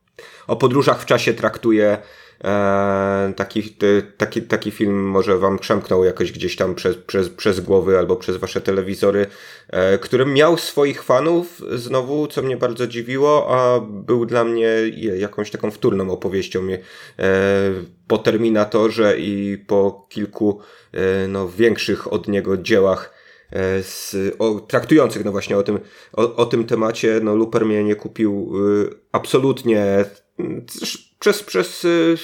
o 0.48 0.56
podróżach 0.56 1.02
w 1.02 1.06
czasie 1.06 1.34
traktuje. 1.34 1.98
E, 2.44 3.34
taki, 3.36 3.76
taki, 4.18 4.42
taki 4.42 4.72
film 4.72 5.10
może 5.10 5.38
wam 5.38 5.60
przemknął 5.60 6.04
jakoś 6.04 6.32
gdzieś 6.32 6.56
tam 6.56 6.76
przez, 6.76 6.98
przez, 6.98 7.30
przez 7.30 7.60
głowy 7.60 7.98
albo 7.98 8.16
przez 8.16 8.38
wasze 8.38 8.62
telewizory, 8.62 9.28
e, 9.70 9.98
którym 9.98 10.34
miał 10.34 10.58
swoich 10.58 11.04
fanów, 11.04 11.62
znowu, 11.76 12.28
co 12.28 12.42
mnie 12.42 12.58
bardzo 12.58 12.88
dziwiło, 12.88 13.48
a 13.50 13.80
był 13.80 14.26
dla 14.26 14.44
mnie 14.44 14.68
jakąś 15.18 15.52
taką 15.52 15.72
wtórną 15.72 16.12
opowieścią. 16.12 16.62
E, 16.70 16.78
po 18.08 18.18
Terminatorze 18.18 19.20
i 19.20 19.58
po 19.68 20.08
kilku 20.10 20.60
e, 20.94 21.28
no, 21.28 21.50
większych 21.50 22.14
od 22.14 22.28
niego 22.28 22.58
dziełach 22.58 23.21
z, 23.82 24.16
o, 24.40 24.60
traktujących 24.60 25.26
no 25.26 25.32
właśnie 25.32 25.58
o 25.58 25.64
tym, 25.64 25.80
o, 26.14 26.36
o 26.36 26.46
tym 26.46 26.64
temacie, 26.64 27.20
no 27.24 27.36
Luper 27.36 27.66
mnie 27.66 27.84
nie 27.84 27.96
kupił 27.96 28.54
y, 28.68 28.90
absolutnie 29.12 30.06
przez, 31.20 31.44
przez 31.44 31.86
y, 31.86 32.18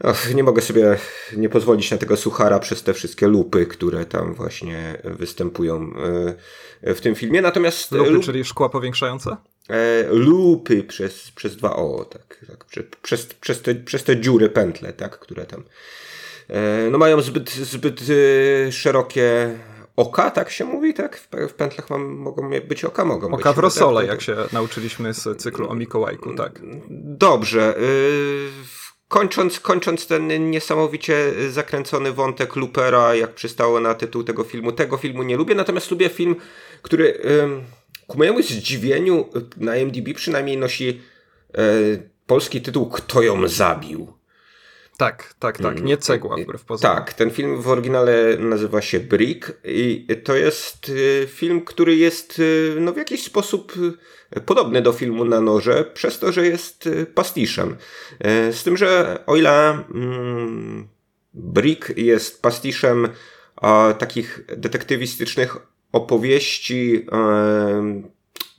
Och, 0.00 0.34
nie 0.34 0.42
mogę 0.42 0.62
sobie 0.62 0.96
nie 1.36 1.48
pozwolić 1.48 1.90
na 1.90 1.98
tego 1.98 2.16
suchara 2.16 2.58
przez 2.58 2.82
te 2.82 2.94
wszystkie 2.94 3.26
lupy, 3.26 3.66
które 3.66 4.04
tam 4.04 4.34
właśnie 4.34 5.02
występują 5.04 5.92
w 6.82 7.00
tym 7.00 7.14
filmie. 7.14 7.42
Natomiast. 7.42 7.92
Lupy, 7.92 8.10
lup... 8.10 8.24
czyli 8.24 8.44
szkła 8.44 8.68
powiększające? 8.68 9.36
lupy 10.10 10.82
przez, 10.82 11.30
przez 11.30 11.56
dwa 11.56 11.76
O, 11.76 12.04
tak, 12.04 12.44
tak 12.46 12.64
przez, 13.02 13.26
przez, 13.26 13.62
te, 13.62 13.74
przez 13.74 14.04
te 14.04 14.20
dziury, 14.20 14.48
pętle, 14.48 14.92
tak, 14.92 15.18
które 15.18 15.44
tam 15.44 15.64
no 16.90 16.98
mają 16.98 17.20
zbyt, 17.20 17.50
zbyt 17.50 18.00
szerokie 18.70 19.58
oka, 19.96 20.30
tak 20.30 20.50
się 20.50 20.64
mówi, 20.64 20.94
tak? 20.94 21.18
W, 21.48 21.54
pętlach 21.54 21.90
mam, 21.90 22.16
mogą 22.16 22.50
być 22.68 22.84
oka, 22.84 23.04
mogą 23.04 23.26
oka 23.26 23.50
być. 23.50 23.56
w 23.56 23.58
rosole, 23.58 24.00
tak, 24.00 24.10
jak 24.10 24.22
się 24.22 24.36
nauczyliśmy 24.52 25.14
z 25.14 25.42
cyklu 25.42 25.70
o 25.70 25.74
Mikołajku, 25.74 26.34
tak. 26.34 26.60
Dobrze. 27.00 27.78
Y, 27.78 28.50
kończąc, 29.08 29.60
kończąc 29.60 30.06
ten 30.06 30.50
niesamowicie 30.50 31.32
zakręcony 31.50 32.12
wątek 32.12 32.56
Lupera, 32.56 33.14
jak 33.14 33.34
przystało 33.34 33.80
na 33.80 33.94
tytuł 33.94 34.24
tego 34.24 34.44
filmu, 34.44 34.72
tego 34.72 34.96
filmu 34.96 35.22
nie 35.22 35.36
lubię, 35.36 35.54
natomiast 35.54 35.90
lubię 35.90 36.08
film, 36.08 36.36
który 36.82 37.20
ku 38.06 38.18
mojemu 38.18 38.42
zdziwieniu 38.42 39.24
na 39.56 39.76
IMDb 39.76 40.14
przynajmniej 40.14 40.56
nosi 40.56 41.00
e, 41.54 41.62
polski 42.26 42.62
tytuł 42.62 42.90
Kto 42.90 43.22
ją 43.22 43.48
zabił? 43.48 44.15
Tak, 44.96 45.34
tak, 45.38 45.58
tak. 45.58 45.82
Nie 45.82 45.96
cegła 45.96 46.36
wbrew 46.36 46.64
pozorom. 46.64 46.96
Tak, 46.96 47.12
ten 47.12 47.30
film 47.30 47.62
w 47.62 47.68
oryginale 47.68 48.36
nazywa 48.38 48.82
się 48.82 49.00
Brick 49.00 49.52
i 49.64 50.06
to 50.24 50.36
jest 50.36 50.88
y, 50.88 51.26
film, 51.30 51.64
który 51.64 51.96
jest 51.96 52.38
y, 52.38 52.76
no, 52.80 52.92
w 52.92 52.96
jakiś 52.96 53.24
sposób 53.24 53.72
y, 54.36 54.40
podobny 54.40 54.82
do 54.82 54.92
filmu 54.92 55.24
na 55.24 55.40
noże, 55.40 55.84
przez 55.84 56.18
to, 56.18 56.32
że 56.32 56.46
jest 56.46 56.88
pastiszem. 57.14 57.76
Z 58.50 58.62
tym, 58.62 58.76
że 58.76 59.18
o 59.26 59.36
ile 59.36 59.70
mm, 59.70 60.88
Brick 61.34 61.96
jest 61.96 62.42
pastiszem 62.42 63.08
a, 63.56 63.94
takich 63.98 64.40
detektywistycznych 64.56 65.56
opowieści 65.92 67.06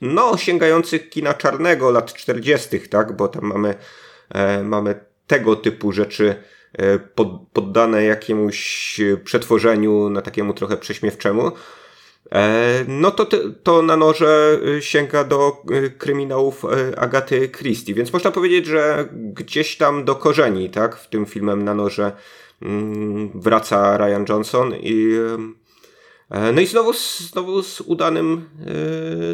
no, 0.01 0.37
sięgających 0.37 1.09
kina 1.09 1.33
czarnego 1.33 1.91
lat 1.91 2.13
40., 2.13 2.79
tak, 2.79 3.15
bo 3.15 3.27
tam 3.27 3.43
mamy, 3.43 3.75
e, 4.29 4.63
mamy 4.63 5.05
tego 5.27 5.55
typu 5.55 5.91
rzeczy 5.91 6.35
e, 6.73 6.99
pod, 6.99 7.27
poddane 7.53 8.03
jakiemuś 8.03 8.99
przetworzeniu 9.23 10.09
na 10.09 10.21
takiemu 10.21 10.53
trochę 10.53 10.77
prześmiewczemu, 10.77 11.51
e, 12.31 12.85
no 12.87 13.11
to, 13.11 13.27
to 13.63 13.81
na 13.81 13.97
noże 13.97 14.59
sięga 14.79 15.23
do 15.23 15.63
e, 15.71 15.89
kryminałów 15.89 16.65
Agaty 16.97 17.49
Christie, 17.49 17.93
więc 17.93 18.13
można 18.13 18.31
powiedzieć, 18.31 18.65
że 18.65 19.09
gdzieś 19.11 19.77
tam 19.77 20.05
do 20.05 20.15
korzeni, 20.15 20.69
tak, 20.69 20.95
w 20.95 21.09
tym 21.09 21.25
filmem 21.25 21.63
na 21.63 21.73
noże 21.73 22.11
mm, 22.61 23.31
wraca 23.35 23.97
Ryan 23.97 24.25
Johnson 24.29 24.73
i 24.75 25.17
no 26.53 26.61
i 26.61 26.65
znowu, 26.65 26.93
znowu 27.19 27.63
z 27.63 27.81
udanym 27.81 28.49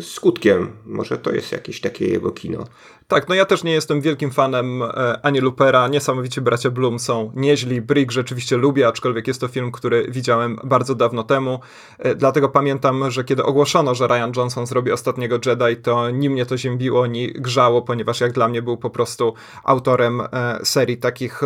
skutkiem. 0.02 0.72
Może 0.86 1.18
to 1.18 1.32
jest 1.32 1.52
jakieś 1.52 1.82
takie 1.82 2.08
jego 2.08 2.32
kino. 2.32 2.66
Tak, 3.14 3.30
no 3.30 3.36
ja 3.36 3.46
też 3.46 3.64
nie 3.64 3.72
jestem 3.72 4.02
wielkim 4.02 4.32
fanem 4.32 4.84
e, 4.84 5.20
ani 5.26 5.40
Lupera, 5.40 5.88
niesamowicie 5.88 6.42
bracia 6.42 6.72
Bloom 6.72 7.00
są 7.00 7.32
nieźli, 7.36 7.82
Brick 7.82 8.12
rzeczywiście 8.12 8.58
lubię, 8.58 8.88
aczkolwiek 8.88 9.28
jest 9.28 9.42
to 9.42 9.48
film, 9.48 9.72
który 9.72 10.06
widziałem 10.10 10.60
bardzo 10.64 10.96
dawno 10.96 11.24
temu, 11.24 11.60
e, 12.00 12.16
dlatego 12.16 12.50
pamiętam, 12.50 13.12
że 13.12 13.24
kiedy 13.24 13.44
ogłoszono, 13.44 13.96
że 13.96 14.08
Ryan 14.08 14.32
Johnson 14.36 14.66
zrobi 14.66 14.92
Ostatniego 14.92 15.40
Jedi, 15.46 15.82
to 15.82 16.10
ni 16.10 16.30
mnie 16.30 16.46
to 16.46 16.58
ziębiło, 16.58 17.08
ni 17.08 17.34
grzało, 17.34 17.82
ponieważ 17.82 18.22
jak 18.22 18.32
dla 18.32 18.48
mnie 18.48 18.62
był 18.62 18.78
po 18.78 18.90
prostu 18.90 19.34
autorem 19.64 20.22
e, 20.22 20.60
serii 20.64 20.98
takich 20.98 21.42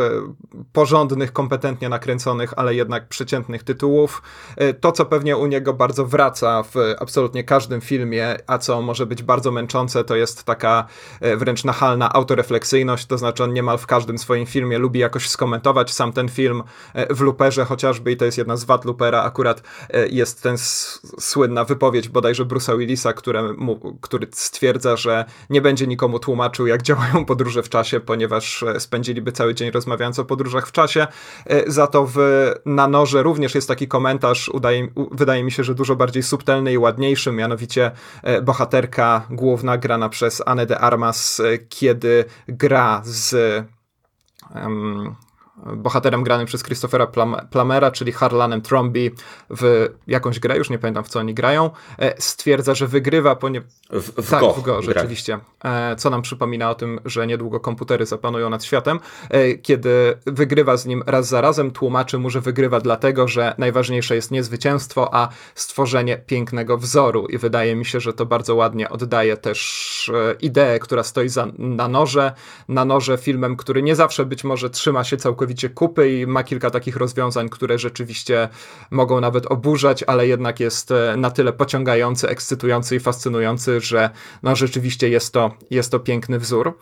porządnych, 0.73 1.33
kompetentnie 1.33 1.89
nakręconych, 1.89 2.53
ale 2.57 2.75
jednak 2.75 3.07
przeciętnych 3.07 3.63
tytułów. 3.63 4.21
To, 4.81 4.91
co 4.91 5.05
pewnie 5.05 5.37
u 5.37 5.45
niego 5.45 5.73
bardzo 5.73 6.05
wraca 6.05 6.63
w 6.63 6.75
absolutnie 6.99 7.43
każdym 7.43 7.81
filmie, 7.81 8.35
a 8.47 8.57
co 8.57 8.81
może 8.81 9.05
być 9.05 9.23
bardzo 9.23 9.51
męczące, 9.51 10.03
to 10.03 10.15
jest 10.15 10.43
taka 10.43 10.85
e, 11.21 11.37
wręcz 11.57 11.65
nachalna 11.65 12.13
autorefleksyjność, 12.13 13.05
to 13.05 13.17
znaczy 13.17 13.43
on 13.43 13.53
niemal 13.53 13.77
w 13.77 13.85
każdym 13.85 14.17
swoim 14.17 14.45
filmie 14.45 14.77
lubi 14.77 14.99
jakoś 14.99 15.29
skomentować 15.29 15.93
sam 15.93 16.13
ten 16.13 16.29
film 16.29 16.63
e, 16.93 17.15
w 17.15 17.21
Luperze 17.21 17.65
chociażby 17.65 18.11
i 18.11 18.17
to 18.17 18.25
jest 18.25 18.37
jedna 18.37 18.57
z 18.57 18.63
wad 18.63 18.85
Lupera, 18.85 19.23
akurat 19.23 19.61
e, 19.89 20.07
jest 20.07 20.43
ten 20.43 20.55
słynna 21.19 21.63
wypowiedź 21.63 22.09
bodajże 22.09 22.45
Bruce'a 22.45 22.77
Willisa, 22.77 23.13
który 24.01 24.27
stwierdza, 24.31 24.95
że 24.95 25.25
nie 25.49 25.61
będzie 25.61 25.87
nikomu 25.87 26.19
tłumaczył 26.19 26.67
jak 26.67 26.81
działają 26.81 27.25
podróże 27.25 27.63
w 27.63 27.69
czasie, 27.69 27.99
ponieważ 27.99 28.63
e, 28.63 28.79
spędziliby 28.79 29.31
cały 29.31 29.55
dzień 29.55 29.71
rozmawiając 29.71 30.19
o 30.19 30.25
podróżach 30.25 30.67
w 30.67 30.71
czasie. 30.71 31.07
Za 31.67 31.87
to 31.87 32.05
w 32.05 32.17
Na 32.65 32.87
Noże 32.87 33.23
również 33.23 33.55
jest 33.55 33.67
taki 33.67 33.87
komentarz, 33.87 34.49
udaje, 34.49 34.87
wydaje 35.11 35.43
mi 35.43 35.51
się, 35.51 35.63
że 35.63 35.75
dużo 35.75 35.95
bardziej 35.95 36.23
subtelny 36.23 36.73
i 36.73 36.77
ładniejszy, 36.77 37.31
mianowicie 37.31 37.91
bohaterka 38.43 39.27
główna 39.29 39.77
grana 39.77 40.09
przez 40.09 40.43
Anne 40.45 40.65
de 40.65 40.79
Armas 40.79 41.36
kiedy 41.69 42.25
gra 42.47 43.01
z 43.05 43.35
um, 44.55 45.15
bohaterem 45.65 46.23
granym 46.23 46.47
przez 46.47 46.63
Christophera 46.63 47.07
Plamera, 47.51 47.91
czyli 47.91 48.11
Harlanem 48.11 48.61
Trombi 48.61 49.11
w 49.49 49.89
jakąś 50.07 50.39
grę, 50.39 50.57
już 50.57 50.69
nie 50.69 50.79
pamiętam 50.79 51.03
w 51.03 51.07
co 51.07 51.19
oni 51.19 51.33
grają, 51.33 51.69
e, 51.99 52.21
stwierdza, 52.21 52.75
że 52.75 52.87
wygrywa, 52.87 53.35
ponieważ... 53.35 53.69
W, 53.89 54.21
w 54.21 54.29
tak, 54.29 54.39
go, 54.41 54.53
w 54.53 54.61
go, 54.61 54.81
rzeczywiście. 54.81 55.39
E, 55.63 55.95
co 55.95 56.09
nam 56.09 56.21
przypomina 56.21 56.69
o 56.69 56.75
tym, 56.75 56.99
że 57.05 57.27
niedługo 57.27 57.59
komputery 57.59 58.05
zapanują 58.05 58.49
nad 58.49 58.63
światem. 58.63 58.99
E, 59.29 59.53
kiedy 59.53 60.17
wygrywa 60.25 60.77
z 60.77 60.85
nim 60.85 61.03
raz 61.05 61.27
za 61.27 61.41
razem, 61.41 61.71
tłumaczy 61.71 62.17
mu, 62.17 62.29
że 62.29 62.41
wygrywa 62.41 62.79
dlatego, 62.79 63.27
że 63.27 63.55
najważniejsze 63.57 64.15
jest 64.15 64.31
nie 64.31 64.43
zwycięstwo, 64.43 65.15
a 65.15 65.29
stworzenie 65.55 66.17
pięknego 66.17 66.77
wzoru. 66.77 67.25
I 67.27 67.37
wydaje 67.37 67.75
mi 67.75 67.85
się, 67.85 67.99
że 67.99 68.13
to 68.13 68.25
bardzo 68.25 68.55
ładnie 68.55 68.89
oddaje 68.89 69.37
też 69.37 70.11
ideę, 70.41 70.79
która 70.79 71.03
stoi 71.03 71.29
za, 71.29 71.47
na 71.57 71.87
noże. 71.87 72.31
Na 72.67 72.85
noże 72.85 73.17
filmem, 73.17 73.57
który 73.57 73.83
nie 73.83 73.95
zawsze 73.95 74.25
być 74.25 74.43
może 74.43 74.69
trzyma 74.69 75.03
się 75.03 75.17
całkowicie 75.17 75.46
całkowicie 75.47 75.69
kupy 75.69 76.11
i 76.11 76.27
ma 76.27 76.43
kilka 76.43 76.69
takich 76.69 76.95
rozwiązań, 76.95 77.49
które 77.49 77.79
rzeczywiście 77.79 78.49
mogą 78.91 79.21
nawet 79.21 79.45
oburzać, 79.45 80.03
ale 80.07 80.27
jednak 80.27 80.59
jest 80.59 80.91
e, 80.91 81.15
na 81.17 81.31
tyle 81.31 81.53
pociągający, 81.53 82.29
ekscytujący 82.29 82.95
i 82.95 82.99
fascynujący, 82.99 83.81
że 83.81 84.09
no 84.43 84.55
rzeczywiście 84.55 85.09
jest 85.09 85.33
to, 85.33 85.51
jest 85.69 85.91
to 85.91 85.99
piękny 85.99 86.39
wzór. 86.39 86.73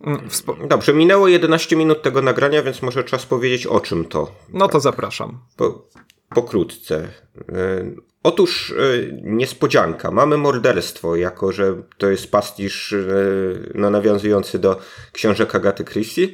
Mm, 0.00 0.30
Wspo 0.30 0.56
Dobrze, 0.68 0.94
minęło 0.94 1.28
11 1.28 1.76
minut 1.76 2.02
tego 2.02 2.22
nagrania, 2.22 2.62
więc 2.62 2.82
może 2.82 3.04
czas 3.04 3.26
powiedzieć 3.26 3.66
o 3.66 3.80
czym 3.80 4.04
to. 4.04 4.32
No 4.48 4.68
to 4.68 4.80
zapraszam. 4.80 5.38
Po, 5.56 5.88
pokrótce. 6.34 7.08
E, 7.52 7.84
otóż 8.22 8.70
e, 8.70 8.74
niespodzianka. 9.22 10.10
Mamy 10.10 10.36
morderstwo, 10.36 11.16
jako 11.16 11.52
że 11.52 11.82
to 11.98 12.10
jest 12.10 12.30
pastisz 12.30 12.94
no, 13.74 13.90
nawiązujący 13.90 14.58
do 14.58 14.78
książek 15.12 15.54
Agaty 15.54 15.84
Christie. 15.84 16.28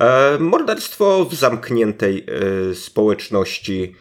E, 0.00 0.38
morderstwo 0.38 1.24
w 1.24 1.34
zamkniętej 1.34 2.26
e, 2.70 2.74
społeczności. 2.74 3.96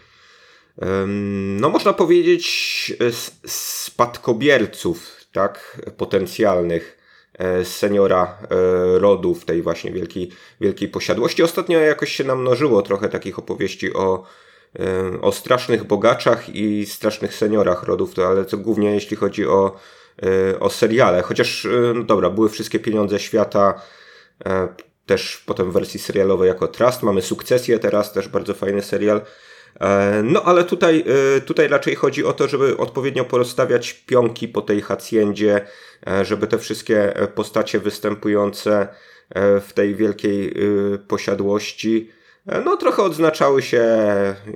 No, 1.59 1.69
można 1.69 1.93
powiedzieć, 1.93 2.93
e, 2.99 3.49
spadkobierców, 3.49 5.17
tak, 5.31 5.81
potencjalnych 5.97 6.97
seniora 7.63 8.37
rodu 8.97 9.35
w 9.35 9.45
tej 9.45 9.61
właśnie 9.61 9.91
wielkiej, 9.91 10.31
wielkiej 10.61 10.87
posiadłości. 10.87 11.43
Ostatnio 11.43 11.79
jakoś 11.79 12.11
się 12.11 12.23
namnożyło 12.23 12.81
trochę 12.81 13.09
takich 13.09 13.39
opowieści 13.39 13.93
o, 13.93 14.25
o 15.21 15.31
strasznych 15.31 15.83
bogaczach 15.83 16.55
i 16.55 16.85
strasznych 16.85 17.35
seniorach 17.35 17.83
rodów, 17.83 18.13
to, 18.13 18.27
ale 18.27 18.45
to 18.45 18.57
głównie 18.57 18.91
jeśli 18.91 19.17
chodzi 19.17 19.47
o, 19.47 19.75
o 20.59 20.69
seriale. 20.69 21.21
Chociaż, 21.21 21.67
no 21.95 22.03
dobra, 22.03 22.29
były 22.29 22.49
wszystkie 22.49 22.79
pieniądze 22.79 23.19
świata, 23.19 23.81
też 25.11 25.43
potem 25.45 25.71
w 25.71 25.73
wersji 25.73 25.99
serialowej 25.99 26.47
jako 26.47 26.67
Trust. 26.67 27.03
Mamy 27.03 27.21
Sukcesję 27.21 27.79
teraz, 27.79 28.13
też 28.13 28.27
bardzo 28.27 28.53
fajny 28.53 28.81
serial. 28.81 29.21
E, 29.79 30.21
no 30.23 30.43
ale 30.43 30.63
tutaj, 30.63 31.03
e, 31.37 31.41
tutaj 31.41 31.67
raczej 31.67 31.95
chodzi 31.95 32.25
o 32.25 32.33
to, 32.33 32.47
żeby 32.47 32.77
odpowiednio 32.77 33.25
porozstawiać 33.25 33.93
pionki 33.93 34.47
po 34.47 34.61
tej 34.61 34.81
haciendzie, 34.81 35.61
e, 36.07 36.25
żeby 36.25 36.47
te 36.47 36.57
wszystkie 36.57 37.13
postacie 37.35 37.79
występujące 37.79 38.87
w 39.35 39.73
tej 39.73 39.95
wielkiej 39.95 40.53
posiadłości 41.07 42.11
no 42.65 42.77
trochę 42.77 43.03
odznaczały 43.03 43.61
się 43.61 43.85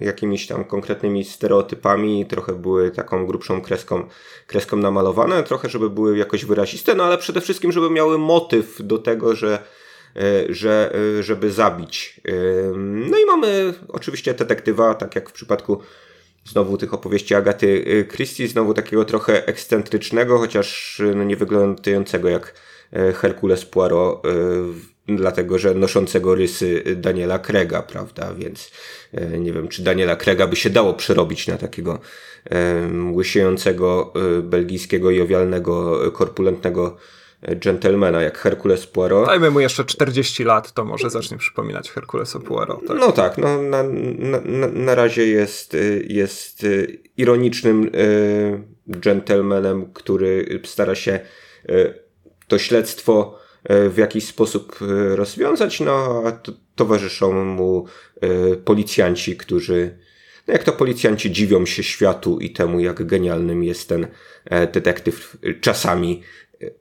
jakimiś 0.01 0.47
tam 0.47 0.63
konkretnymi 0.63 1.23
stereotypami, 1.23 2.25
trochę 2.25 2.53
były 2.53 2.91
taką 2.91 3.25
grubszą 3.25 3.61
kreską, 3.61 4.07
kreską 4.47 4.77
namalowane, 4.77 5.43
trochę 5.43 5.69
żeby 5.69 5.89
były 5.89 6.17
jakoś 6.17 6.45
wyraziste, 6.45 6.95
no 6.95 7.03
ale 7.03 7.17
przede 7.17 7.41
wszystkim 7.41 7.71
żeby 7.71 7.89
miały 7.89 8.17
motyw 8.17 8.77
do 8.79 8.97
tego, 8.97 9.35
że 9.35 9.59
że, 10.49 10.95
e, 11.19 11.23
żeby 11.23 11.51
zabić. 11.51 12.21
E, 12.27 12.31
no 12.77 13.17
i 13.17 13.25
mamy 13.25 13.73
oczywiście 13.87 14.33
detektywa, 14.33 14.93
tak 14.93 15.15
jak 15.15 15.29
w 15.29 15.33
przypadku 15.33 15.81
znowu 16.45 16.77
tych 16.77 16.93
opowieści 16.93 17.35
Agaty 17.35 18.05
Christie, 18.11 18.47
znowu 18.47 18.73
takiego 18.73 19.05
trochę 19.05 19.47
ekscentrycznego, 19.47 20.37
chociaż 20.37 21.01
no 21.15 21.23
nie 21.23 21.35
wyglądającego 21.35 22.29
jak 22.29 22.53
Herkules 23.13 23.65
Poirot 23.65 24.21
dlatego 25.07 25.59
że 25.59 25.73
noszącego 25.73 26.35
rysy 26.35 26.83
Daniela 26.95 27.39
Krega, 27.39 27.81
prawda? 27.81 28.33
Więc 28.33 28.71
e, 29.13 29.39
nie 29.39 29.53
wiem, 29.53 29.67
czy 29.67 29.83
Daniela 29.83 30.15
Krega 30.15 30.47
by 30.47 30.55
się 30.55 30.69
dało 30.69 30.93
przerobić 30.93 31.47
na 31.47 31.57
takiego 31.57 31.99
łysiejącego 33.13 34.13
belgijskiego, 34.43 35.11
jowialnego, 35.11 35.99
korpulentnego 36.11 36.97
gentlemana 37.47 38.21
jak 38.21 38.37
Herkules 38.37 38.87
Poirot. 38.87 39.27
Dajmy 39.27 39.51
mu 39.51 39.59
jeszcze 39.59 39.85
40 39.85 40.43
lat, 40.43 40.73
to 40.73 40.85
może 40.85 41.09
zacznie 41.09 41.37
przypominać 41.37 41.91
Herkulesa 41.91 42.39
Poirot. 42.39 42.87
Tak? 42.87 42.97
No 42.99 43.11
tak, 43.11 43.37
no, 43.37 43.61
na, 43.61 43.83
na, 44.43 44.67
na 44.67 44.95
razie 44.95 45.27
jest, 45.27 45.77
jest 46.07 46.65
ironicznym 47.17 47.91
gentlemanem, 48.87 49.93
który 49.93 50.61
stara 50.65 50.95
się 50.95 51.19
to 52.47 52.57
śledztwo 52.57 53.39
e, 53.63 53.89
w 53.89 53.97
jakiś 53.97 54.25
sposób 54.27 54.79
e, 54.81 55.15
rozwiązać, 55.15 55.79
no 55.79 56.23
a 56.25 56.31
towarzyszą 56.75 57.45
mu 57.45 57.85
e, 58.21 58.55
policjanci, 58.55 59.37
którzy, 59.37 59.97
no 60.47 60.53
jak 60.53 60.63
to 60.63 60.71
policjanci 60.71 61.31
dziwią 61.31 61.65
się 61.65 61.83
światu 61.83 62.39
i 62.39 62.49
temu, 62.49 62.79
jak 62.79 63.05
genialnym 63.05 63.63
jest 63.63 63.89
ten 63.89 64.07
detektyw 64.73 65.37
czasami 65.61 66.21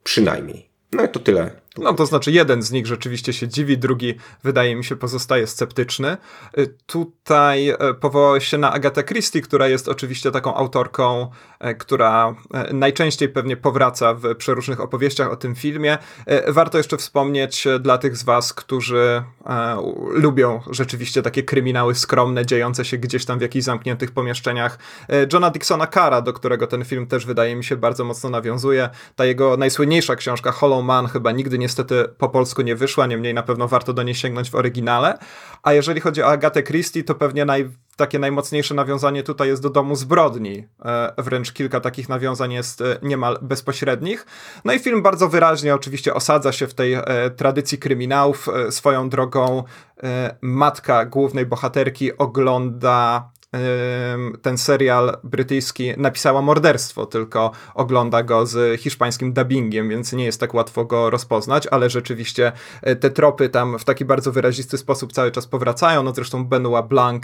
przynajmniej. 0.05 0.69
No 0.93 1.05
i 1.05 1.09
to 1.09 1.21
tyle 1.21 1.51
no 1.79 1.95
to 1.95 2.07
znaczy 2.07 2.33
jeden 2.33 2.63
z 2.63 2.73
nich 2.73 2.87
rzeczywiście 2.87 3.33
się 3.33 3.49
dziwi, 3.49 3.79
drugi 3.79 4.15
wydaje 4.43 4.77
mi 4.77 4.85
się 4.85 4.97
pozostaje 4.97 5.47
sceptyczny. 5.47 6.17
Y, 6.59 6.75
tutaj 6.87 7.71
y, 7.71 7.77
powołałeś 8.01 8.47
się 8.47 8.59
na 8.59 8.73
Agatę 8.73 9.05
Christie, 9.05 9.41
która 9.41 9.69
jest 9.69 9.89
oczywiście 9.89 10.31
taką 10.31 10.55
autorką, 10.55 11.31
y, 11.71 11.75
która 11.75 12.35
najczęściej 12.73 13.29
pewnie 13.29 13.57
powraca 13.57 14.15
w 14.15 14.35
przeróżnych 14.35 14.81
opowieściach 14.81 15.31
o 15.33 15.37
tym 15.37 15.55
filmie. 15.55 15.99
Warto 16.49 16.79
jeszcze 16.79 16.97
wspomnieć 16.97 17.65
dla 17.81 17.99
tych 17.99 18.17
z 18.17 18.23
was, 18.23 18.53
którzy 18.53 19.23
lubią 20.11 20.61
rzeczywiście 20.71 21.23
takie 21.23 21.43
kryminały 21.43 21.95
skromne, 21.95 22.47
dziejące 22.47 22.85
się 22.85 22.99
gdzieś 22.99 23.25
tam 23.25 23.39
w 23.39 23.43
jakichś 23.43 23.65
zamkniętych 23.65 24.11
pomieszczeniach. 24.11 24.79
Johna 25.33 25.51
Dixona 25.51 25.87
Cara, 25.87 26.21
do 26.21 26.33
którego 26.33 26.67
ten 26.67 26.85
film 26.85 27.07
też 27.07 27.27
wydaje 27.27 27.57
mi 27.57 27.65
się 27.65 27.77
bardzo 27.77 28.05
mocno 28.05 28.31
nawiązuje. 28.31 28.91
Ta 29.17 29.25
jego 29.25 29.57
najsłynniejsza 29.57 30.17
książka 30.17 30.53
Hollow 30.53 30.85
Man 30.85 31.07
chyba 31.07 31.33
nigdy 31.33 31.59
nie 31.59 31.64
niestety 31.65 32.05
po 32.19 32.29
polsku 32.29 32.63
nie 32.63 32.77
wyszła, 32.77 33.07
niemniej 33.07 33.35
na 33.35 33.43
pewno 33.43 33.69
warto 33.69 33.93
do 33.93 34.03
niej 34.03 34.15
sięgnąć 34.15 34.51
w 34.51 34.55
oryginale. 34.55 35.19
A 35.63 35.73
jeżeli 35.73 36.01
chodzi 36.01 36.23
o 36.23 36.27
Agatę 36.27 36.63
Christie, 36.63 37.05
to 37.05 37.15
pewnie 37.15 37.45
naj, 37.45 37.71
takie 37.97 38.19
najmocniejsze 38.19 38.75
nawiązanie 38.75 39.23
tutaj 39.23 39.49
jest 39.49 39.63
do 39.63 39.71
Domu 39.71 39.97
Zbrodni. 39.97 40.69
E, 40.85 41.13
wręcz 41.19 41.53
kilka 41.53 41.81
takich 41.81 42.09
nawiązań 42.09 42.53
jest 42.53 42.81
e, 42.81 42.99
niemal 43.03 43.39
bezpośrednich. 43.43 44.27
No 44.65 44.73
i 44.73 44.79
film 44.79 45.03
bardzo 45.03 45.29
wyraźnie 45.29 45.75
oczywiście 45.75 46.15
osadza 46.15 46.53
się 46.53 46.67
w 46.67 46.75
tej 46.75 46.95
e, 46.95 47.03
tradycji 47.37 47.79
kryminałów. 47.79 48.49
Swoją 48.71 49.09
drogą 49.09 49.65
matka 50.41 51.05
głównej 51.05 51.47
bohaterki 51.47 52.19
ogląda 52.19 53.31
ten 54.43 54.59
serial 54.59 55.17
brytyjski 55.25 55.93
napisała 55.97 56.43
morderstwo, 56.43 57.07
tylko 57.07 57.51
ogląda 57.75 58.23
go 58.23 58.47
z 58.47 58.81
hiszpańskim 58.81 59.33
dubbingiem, 59.33 59.89
więc 59.89 60.13
nie 60.13 60.25
jest 60.25 60.41
tak 60.41 60.55
łatwo 60.55 60.85
go 60.85 61.11
rozpoznać, 61.11 61.67
ale 61.67 61.91
rzeczywiście 61.91 62.53
e, 62.83 62.97
te 62.97 63.11
tropy 63.11 63.49
tam 63.49 63.79
w 63.79 63.85
taki 63.85 64.05
bardzo 64.05 64.33
wyrazisty 64.33 64.79
sposób 64.79 65.13
cały 65.13 65.31
czas 65.31 65.47
powracają. 65.47 66.03
No 66.03 66.13
zresztą 66.15 66.45
Benoit 66.45 66.87
Blanc 66.87 67.23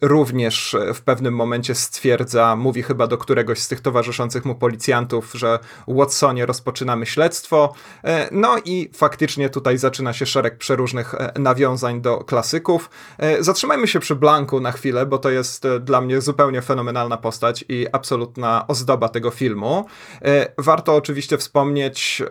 również 0.00 0.76
w 0.94 1.00
pewnym 1.00 1.34
momencie 1.34 1.74
stwierdza, 1.74 2.56
mówi 2.56 2.82
chyba 2.82 3.06
do 3.06 3.18
któregoś 3.18 3.58
z 3.58 3.68
tych 3.68 3.80
towarzyszących 3.80 4.44
mu 4.44 4.54
policjantów, 4.54 5.32
że 5.34 5.58
Watsonie 5.88 6.46
rozpoczynamy 6.46 7.06
śledztwo. 7.06 7.72
E, 8.04 8.28
no 8.32 8.56
i 8.64 8.90
faktycznie 8.94 9.50
tutaj 9.50 9.78
zaczyna 9.78 10.12
się 10.12 10.26
szereg 10.26 10.58
przeróżnych 10.58 11.14
e, 11.14 11.32
nawiązań 11.38 12.00
do 12.00 12.18
klasyków. 12.18 12.90
E, 13.18 13.42
zatrzymajmy 13.42 13.88
się 13.88 14.00
przy 14.00 14.14
Blanku 14.14 14.60
na 14.60 14.72
chwilę, 14.72 15.06
bo 15.06 15.18
to 15.18 15.30
jest 15.30 15.66
dla 15.80 16.00
mnie 16.00 16.20
zupełnie 16.20 16.62
fenomenalna 16.62 17.16
postać 17.16 17.64
i 17.68 17.86
absolutna 17.92 18.64
ozdoba 18.68 19.08
tego 19.08 19.30
filmu. 19.30 19.86
Warto 20.58 20.96
oczywiście 20.96 21.38
wspomnieć 21.38 22.22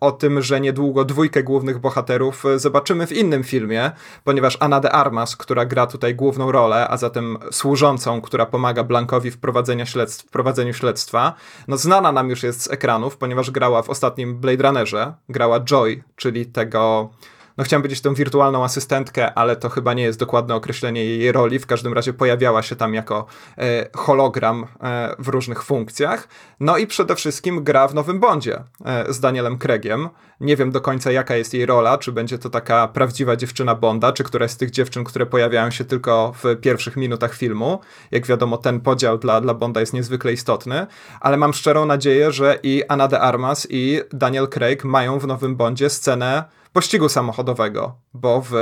o 0.00 0.12
tym, 0.12 0.42
że 0.42 0.60
niedługo 0.60 1.04
dwójkę 1.04 1.42
głównych 1.42 1.78
bohaterów 1.78 2.44
zobaczymy 2.56 3.06
w 3.06 3.12
innym 3.12 3.44
filmie, 3.44 3.90
ponieważ 4.24 4.56
Ana 4.60 4.80
de 4.80 4.92
Armas, 4.92 5.36
która 5.36 5.64
gra 5.64 5.86
tutaj 5.86 6.14
główną 6.14 6.52
rolę, 6.52 6.77
a 6.88 6.96
zatem 6.96 7.38
służącą, 7.50 8.20
która 8.20 8.46
pomaga 8.46 8.84
Blankowi 8.84 9.30
w 9.30 9.38
śledztw, 9.86 10.30
prowadzeniu 10.30 10.74
śledztwa, 10.74 11.34
no 11.68 11.76
znana 11.76 12.12
nam 12.12 12.30
już 12.30 12.42
jest 12.42 12.62
z 12.62 12.70
ekranów, 12.70 13.16
ponieważ 13.16 13.50
grała 13.50 13.82
w 13.82 13.90
ostatnim 13.90 14.36
Blade 14.36 14.62
Runnerze, 14.62 15.14
grała 15.28 15.60
Joy, 15.60 16.02
czyli 16.16 16.46
tego 16.46 17.10
no 17.58 17.64
chciałem 17.64 17.82
powiedzieć 17.82 18.00
tą 18.00 18.14
wirtualną 18.14 18.64
asystentkę, 18.64 19.34
ale 19.34 19.56
to 19.56 19.68
chyba 19.68 19.94
nie 19.94 20.02
jest 20.02 20.18
dokładne 20.18 20.54
określenie 20.54 21.04
jej 21.04 21.32
roli. 21.32 21.58
W 21.58 21.66
każdym 21.66 21.92
razie 21.92 22.12
pojawiała 22.12 22.62
się 22.62 22.76
tam 22.76 22.94
jako 22.94 23.26
e, 23.58 23.88
hologram 23.96 24.66
e, 24.82 25.14
w 25.18 25.28
różnych 25.28 25.62
funkcjach. 25.62 26.28
No 26.60 26.76
i 26.76 26.86
przede 26.86 27.14
wszystkim 27.14 27.64
gra 27.64 27.88
w 27.88 27.94
Nowym 27.94 28.20
Bondzie 28.20 28.62
e, 28.84 29.12
z 29.12 29.20
Danielem 29.20 29.58
Craigiem. 29.58 30.08
Nie 30.40 30.56
wiem 30.56 30.70
do 30.70 30.80
końca 30.80 31.12
jaka 31.12 31.36
jest 31.36 31.54
jej 31.54 31.66
rola, 31.66 31.98
czy 31.98 32.12
będzie 32.12 32.38
to 32.38 32.50
taka 32.50 32.88
prawdziwa 32.88 33.36
dziewczyna 33.36 33.74
Bonda, 33.74 34.12
czy 34.12 34.24
któraś 34.24 34.50
z 34.50 34.56
tych 34.56 34.70
dziewczyn, 34.70 35.04
które 35.04 35.26
pojawiają 35.26 35.70
się 35.70 35.84
tylko 35.84 36.34
w 36.42 36.56
pierwszych 36.60 36.96
minutach 36.96 37.34
filmu. 37.34 37.80
Jak 38.10 38.26
wiadomo, 38.26 38.56
ten 38.56 38.80
podział 38.80 39.18
dla, 39.18 39.40
dla 39.40 39.54
Bonda 39.54 39.80
jest 39.80 39.92
niezwykle 39.92 40.32
istotny, 40.32 40.86
ale 41.20 41.36
mam 41.36 41.52
szczerą 41.52 41.86
nadzieję, 41.86 42.32
że 42.32 42.58
i 42.62 42.82
Anna 42.88 43.08
de 43.08 43.20
Armas 43.20 43.66
i 43.70 44.00
Daniel 44.12 44.48
Craig 44.48 44.84
mają 44.84 45.18
w 45.18 45.26
Nowym 45.26 45.56
Bondzie 45.56 45.90
scenę 45.90 46.57
pościgu 46.72 47.08
samochodowego, 47.08 47.94
bo 48.14 48.40
w 48.40 48.52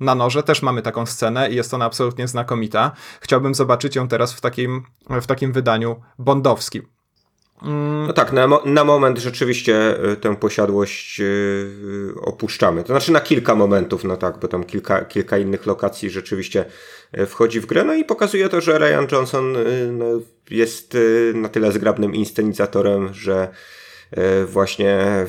Nanorze 0.00 0.42
też 0.42 0.62
mamy 0.62 0.82
taką 0.82 1.06
scenę 1.06 1.50
i 1.50 1.54
jest 1.54 1.74
ona 1.74 1.84
absolutnie 1.84 2.28
znakomita. 2.28 2.92
Chciałbym 3.20 3.54
zobaczyć 3.54 3.96
ją 3.96 4.08
teraz 4.08 4.32
w 4.32 4.40
takim, 4.40 4.82
w 5.10 5.26
takim 5.26 5.52
wydaniu 5.52 6.02
bondowskim. 6.18 6.86
Mm. 7.62 8.06
No 8.06 8.12
tak, 8.12 8.32
na, 8.32 8.48
na 8.64 8.84
moment 8.84 9.18
rzeczywiście 9.18 9.98
e, 10.12 10.16
tę 10.16 10.36
posiadłość 10.36 11.18
yy, 11.18 12.14
opuszczamy. 12.22 12.82
To 12.82 12.86
znaczy 12.86 13.12
na 13.12 13.20
kilka 13.20 13.54
momentów, 13.54 14.04
no 14.04 14.16
tak, 14.16 14.38
bo 14.38 14.48
tam 14.48 14.64
kilka, 14.64 15.04
kilka 15.04 15.38
innych 15.38 15.66
lokacji 15.66 16.10
rzeczywiście 16.10 16.64
wchodzi 17.26 17.60
w 17.60 17.66
grę. 17.66 17.84
No 17.84 17.94
i 17.94 18.04
pokazuje 18.04 18.48
to, 18.48 18.60
że 18.60 18.78
Ryan 18.78 19.06
Johnson 19.12 19.56
no, 19.92 20.04
jest 20.50 20.96
na 21.34 21.48
tyle 21.48 21.72
zgrabnym 21.72 22.14
inscenizatorem, 22.14 23.14
że 23.14 23.48
właśnie 24.46 25.26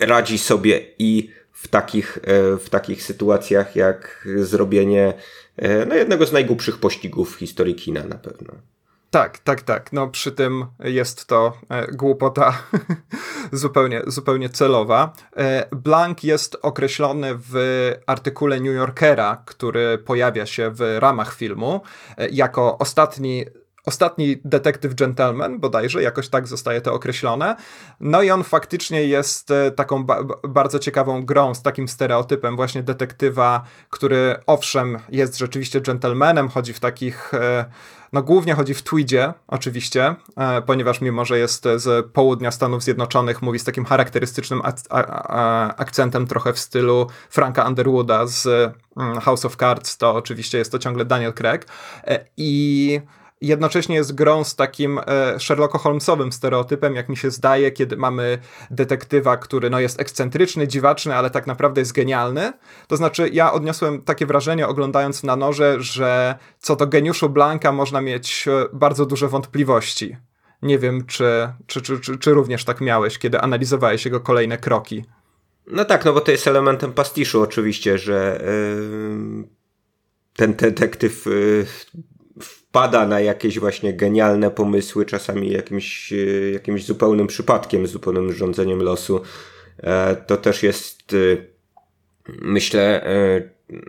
radzi 0.00 0.38
sobie 0.38 0.80
i 0.98 1.30
w 1.62 1.68
takich, 1.68 2.18
e, 2.22 2.56
w 2.56 2.70
takich 2.70 3.02
sytuacjach 3.02 3.76
jak 3.76 4.28
zrobienie 4.36 5.14
e, 5.56 5.86
no, 5.86 5.94
jednego 5.94 6.26
z 6.26 6.32
najgłupszych 6.32 6.78
pościgów 6.78 7.34
w 7.34 7.38
historii 7.38 7.74
kina 7.74 8.04
na 8.04 8.18
pewno. 8.18 8.52
Tak, 9.10 9.38
tak, 9.38 9.62
tak. 9.62 9.92
No 9.92 10.08
przy 10.08 10.32
tym 10.32 10.66
jest 10.84 11.26
to 11.26 11.52
e, 11.68 11.92
głupota 11.92 12.62
zupełnie, 13.52 14.02
zupełnie 14.06 14.48
celowa. 14.48 15.12
E, 15.36 15.66
Blank 15.76 16.24
jest 16.24 16.56
określony 16.62 17.30
w 17.34 17.54
artykule 18.06 18.60
New 18.60 18.74
Yorkera, 18.74 19.42
który 19.46 19.98
pojawia 19.98 20.46
się 20.46 20.70
w 20.70 20.96
ramach 20.98 21.34
filmu, 21.34 21.80
e, 22.16 22.28
jako 22.28 22.78
ostatni 22.78 23.44
ostatni 23.86 24.36
detektyw 24.44 24.94
gentleman, 24.94 25.60
bodajże, 25.60 26.02
jakoś 26.02 26.28
tak 26.28 26.48
zostaje 26.48 26.80
to 26.80 26.94
określone. 26.94 27.56
No 28.00 28.22
i 28.22 28.30
on 28.30 28.44
faktycznie 28.44 29.04
jest 29.04 29.50
e, 29.50 29.70
taką 29.70 30.04
ba 30.04 30.24
bardzo 30.48 30.78
ciekawą 30.78 31.22
grą 31.22 31.54
z 31.54 31.62
takim 31.62 31.88
stereotypem 31.88 32.56
właśnie 32.56 32.82
detektywa, 32.82 33.62
który 33.90 34.36
owszem 34.46 34.98
jest 35.08 35.38
rzeczywiście 35.38 35.80
gentlemanem, 35.80 36.48
chodzi 36.48 36.72
w 36.72 36.80
takich 36.80 37.34
e, 37.34 37.64
no 38.12 38.22
głównie 38.22 38.54
chodzi 38.54 38.74
w 38.74 38.82
tweedzie, 38.82 39.32
oczywiście, 39.48 40.14
e, 40.36 40.62
ponieważ 40.62 41.00
mimo, 41.00 41.24
że 41.24 41.38
jest 41.38 41.64
z 41.76 42.06
południa 42.12 42.50
Stanów 42.50 42.82
Zjednoczonych, 42.82 43.42
mówi 43.42 43.58
z 43.58 43.64
takim 43.64 43.84
charakterystycznym 43.84 44.62
akcentem 45.76 46.26
trochę 46.26 46.52
w 46.52 46.58
stylu 46.58 47.06
Franka 47.30 47.64
Underwooda 47.68 48.26
z 48.26 48.46
mm, 48.96 49.20
House 49.20 49.44
of 49.44 49.56
Cards, 49.56 49.96
to 49.96 50.14
oczywiście 50.14 50.58
jest 50.58 50.72
to 50.72 50.78
ciągle 50.78 51.04
Daniel 51.04 51.32
Craig. 51.32 51.66
I 52.36 53.00
jednocześnie 53.40 53.96
jest 53.96 54.14
grą 54.14 54.44
z 54.44 54.56
takim 54.56 54.98
e, 54.98 55.02
Sherlocko-Holmesowym 55.38 56.30
stereotypem, 56.30 56.94
jak 56.94 57.08
mi 57.08 57.16
się 57.16 57.30
zdaje, 57.30 57.70
kiedy 57.70 57.96
mamy 57.96 58.38
detektywa, 58.70 59.36
który 59.36 59.70
no, 59.70 59.80
jest 59.80 60.00
ekscentryczny, 60.00 60.68
dziwaczny, 60.68 61.14
ale 61.14 61.30
tak 61.30 61.46
naprawdę 61.46 61.80
jest 61.80 61.92
genialny. 61.92 62.52
To 62.86 62.96
znaczy, 62.96 63.28
ja 63.32 63.52
odniosłem 63.52 64.02
takie 64.02 64.26
wrażenie, 64.26 64.68
oglądając 64.68 65.22
na 65.22 65.36
noże, 65.36 65.76
że 65.80 66.38
co 66.58 66.76
do 66.76 66.86
geniuszu 66.86 67.28
Blanka 67.28 67.72
można 67.72 68.00
mieć 68.00 68.48
e, 68.48 68.66
bardzo 68.72 69.06
duże 69.06 69.28
wątpliwości. 69.28 70.16
Nie 70.62 70.78
wiem, 70.78 71.06
czy, 71.06 71.48
czy, 71.66 71.82
czy, 71.82 72.00
czy, 72.00 72.18
czy 72.18 72.30
również 72.30 72.64
tak 72.64 72.80
miałeś, 72.80 73.18
kiedy 73.18 73.40
analizowałeś 73.40 74.04
jego 74.04 74.20
kolejne 74.20 74.58
kroki. 74.58 75.04
No 75.66 75.84
tak, 75.84 76.04
no 76.04 76.12
bo 76.12 76.20
to 76.20 76.30
jest 76.30 76.46
elementem 76.46 76.92
pastiszu 76.92 77.42
oczywiście, 77.42 77.98
że 77.98 78.44
yy, 79.38 79.48
ten 80.36 80.54
detektyw 80.54 81.26
yy, 81.26 81.66
wpada 82.70 83.06
na 83.06 83.20
jakieś 83.20 83.58
właśnie 83.58 83.92
genialne 83.92 84.50
pomysły, 84.50 85.06
czasami 85.06 85.50
jakimś, 85.50 86.12
e, 86.12 86.50
jakimś 86.50 86.84
zupełnym 86.84 87.26
przypadkiem, 87.26 87.86
zupełnym 87.86 88.32
rządzeniem 88.32 88.82
losu. 88.82 89.20
E, 89.78 90.16
to 90.16 90.36
też 90.36 90.62
jest 90.62 91.00
myślę, 92.28 93.04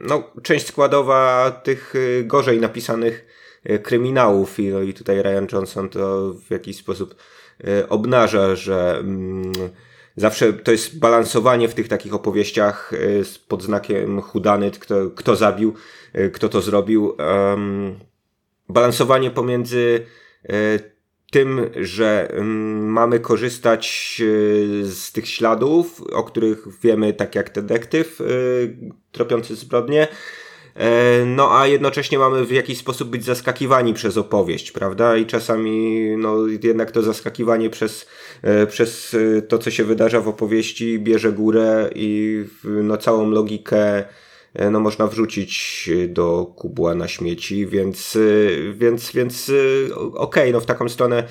no, 0.02 0.24
część 0.44 0.68
składowa 0.68 1.52
tych 1.64 1.94
gorzej 2.24 2.60
napisanych 2.60 3.26
kryminałów 3.84 4.60
i, 4.60 4.70
no, 4.70 4.82
i 4.82 4.94
tutaj 4.94 5.22
Ryan 5.22 5.48
Johnson 5.52 5.90
to 5.90 6.34
w 6.34 6.52
jakiś 6.52 6.78
sposób 6.78 7.16
obnaża, 7.90 8.56
że 8.56 8.98
mm, 9.00 9.52
zawsze 10.16 10.54
to 10.54 10.72
jest 10.72 11.00
balansowanie 11.00 11.68
w 11.68 11.74
tych 11.74 11.88
takich 11.88 12.14
opowieściach 12.14 12.92
pod 13.48 13.64
znakiem 13.64 14.22
hudanyt, 14.22 14.80
kto, 14.80 14.96
kto 15.16 15.36
zabił, 15.36 15.74
kto 16.34 16.50
to 16.50 16.62
zrobił. 16.62 17.16
Balansowanie 18.72 19.32
pomiędzy 19.32 20.06
e, 20.50 20.54
tym, 21.32 21.70
że 21.76 22.32
mm, 22.32 22.92
mamy 22.92 23.20
korzystać 23.20 24.18
e, 24.22 24.86
z 24.86 25.12
tych 25.12 25.28
śladów, 25.28 26.02
o 26.14 26.24
których 26.24 26.68
wiemy, 26.82 27.14
tak 27.14 27.36
jak 27.36 27.54
detektyw 27.54 28.22
e, 28.22 28.26
tropiący 29.12 29.56
zbrodnie, 29.56 30.08
no 31.26 31.60
a 31.60 31.68
jednocześnie 31.68 32.20
mamy 32.20 32.46
w 32.46 32.52
jakiś 32.52 32.78
sposób 32.78 33.10
być 33.10 33.26
zaskakiwani 33.26 33.94
przez 33.94 34.18
opowieść, 34.18 34.72
prawda? 34.72 35.18
I 35.18 35.26
czasami 35.26 36.06
no 36.18 36.38
jednak 36.64 36.92
to 36.92 37.02
zaskakiwanie 37.02 37.70
przez, 37.70 38.08
przez 38.68 39.16
to, 39.48 39.58
co 39.58 39.72
się 39.72 39.84
wydarza 39.84 40.22
w 40.22 40.28
opowieści 40.28 41.00
bierze 41.00 41.32
górę 41.32 41.90
i 41.96 42.44
no 42.64 42.98
całą 42.98 43.30
logikę 43.30 44.04
no 44.56 44.80
można 44.80 45.08
wrzucić 45.08 45.90
do 46.08 46.46
kubła 46.56 46.96
na 46.96 47.08
śmieci, 47.08 47.68
więc, 47.68 48.16
e, 48.16 48.74
więc, 48.74 49.12
więc 49.12 49.50
e, 49.50 49.96
okej, 49.96 50.14
okay, 50.14 50.52
no 50.52 50.60
w 50.60 50.66
taką 50.66 50.90
stronę 50.90 51.24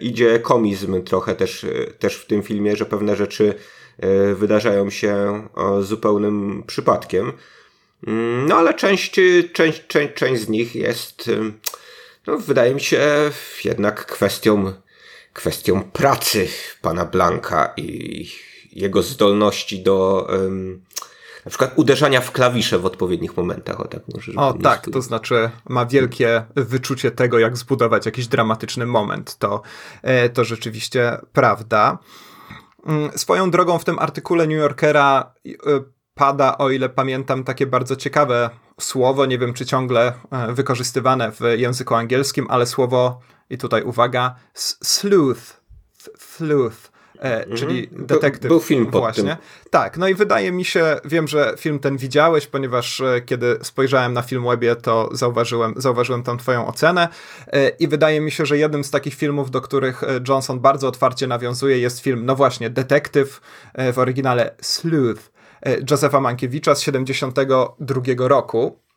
idzie 0.00 0.38
komizm 0.38 1.02
trochę 1.02 1.34
też, 1.34 1.66
też 1.98 2.14
w 2.16 2.26
tym 2.26 2.42
filmie, 2.42 2.76
że 2.76 2.86
pewne 2.86 3.16
rzeczy 3.16 3.54
wydarzają 4.34 4.90
się 4.90 5.42
zupełnym 5.80 6.62
przypadkiem. 6.66 7.32
Mm, 8.06 8.46
no 8.46 8.56
ale 8.56 8.74
część, 8.74 9.20
część, 9.52 9.86
część, 9.86 10.14
część 10.14 10.42
z 10.42 10.48
nich 10.48 10.74
jest, 10.74 11.30
no 12.26 12.38
wydaje 12.38 12.74
mi 12.74 12.80
się, 12.80 13.30
jednak 13.64 14.06
kwestią, 14.06 14.72
kwestią 15.32 15.82
pracy 15.82 16.48
pana 16.82 17.04
Blanka 17.04 17.72
i 17.76 18.28
jego 18.72 19.02
zdolności 19.02 19.82
do 19.82 20.26
um, 20.30 20.80
na 21.48 21.50
przykład 21.50 21.72
uderzania 21.76 22.20
w 22.20 22.32
klawisze 22.32 22.78
w 22.78 22.86
odpowiednich 22.86 23.36
momentach. 23.36 23.80
O 23.80 23.84
tak, 23.84 24.02
może, 24.14 24.32
o, 24.36 24.52
tak 24.52 24.90
to 24.92 25.02
znaczy 25.02 25.50
ma 25.68 25.86
wielkie 25.86 26.44
wyczucie 26.56 27.10
tego, 27.10 27.38
jak 27.38 27.56
zbudować 27.56 28.06
jakiś 28.06 28.26
dramatyczny 28.26 28.86
moment. 28.86 29.38
To, 29.38 29.62
e, 30.02 30.28
to 30.28 30.44
rzeczywiście 30.44 31.18
prawda. 31.32 31.98
Mm, 32.86 33.18
swoją 33.18 33.50
drogą 33.50 33.78
w 33.78 33.84
tym 33.84 33.98
artykule 33.98 34.46
New 34.46 34.58
Yorkera 34.58 35.32
e, 35.46 35.50
pada, 36.14 36.58
o 36.58 36.70
ile 36.70 36.88
pamiętam, 36.88 37.44
takie 37.44 37.66
bardzo 37.66 37.96
ciekawe 37.96 38.50
słowo, 38.80 39.26
nie 39.26 39.38
wiem 39.38 39.54
czy 39.54 39.66
ciągle 39.66 40.12
e, 40.30 40.52
wykorzystywane 40.52 41.32
w 41.32 41.40
języku 41.56 41.94
angielskim, 41.94 42.46
ale 42.50 42.66
słowo, 42.66 43.20
i 43.50 43.58
tutaj 43.58 43.82
uwaga, 43.82 44.34
sleuth, 44.54 45.60
sleuth 46.18 46.97
mhm. 47.20 47.56
czyli 47.56 47.88
detektyw. 47.92 48.48
Był 48.48 48.60
film 48.60 48.86
pod 48.86 49.00
właśnie. 49.00 49.22
Tym. 49.22 49.70
Tak, 49.70 49.98
no 49.98 50.08
i 50.08 50.14
wydaje 50.14 50.52
mi 50.52 50.64
się, 50.64 50.96
wiem, 51.04 51.28
że 51.28 51.54
film 51.58 51.78
ten 51.78 51.96
widziałeś, 51.96 52.46
ponieważ 52.46 53.00
e, 53.00 53.20
kiedy 53.20 53.58
spojrzałem 53.62 54.12
na 54.12 54.22
film 54.22 54.44
webie, 54.44 54.76
to 54.76 55.08
zauważyłem, 55.12 55.74
zauważyłem 55.76 56.22
tam 56.22 56.38
twoją 56.38 56.66
ocenę 56.66 57.08
e, 57.46 57.68
i 57.68 57.88
wydaje 57.88 58.20
mi 58.20 58.30
się, 58.30 58.46
że 58.46 58.58
jednym 58.58 58.84
z 58.84 58.90
takich 58.90 59.14
filmów, 59.14 59.50
do 59.50 59.60
których 59.60 60.02
e, 60.02 60.20
Johnson 60.28 60.60
bardzo 60.60 60.88
otwarcie 60.88 61.26
nawiązuje 61.26 61.78
jest 61.78 62.00
film, 62.00 62.26
no 62.26 62.36
właśnie, 62.36 62.70
Detektyw, 62.70 63.40
e, 63.74 63.92
w 63.92 63.98
oryginale 63.98 64.54
Sleuth, 64.60 65.30
e, 65.62 65.76
Josepha 65.90 66.20
Mankiewicza 66.20 66.74
z 66.74 66.80
72 66.80 68.28
roku. 68.28 68.87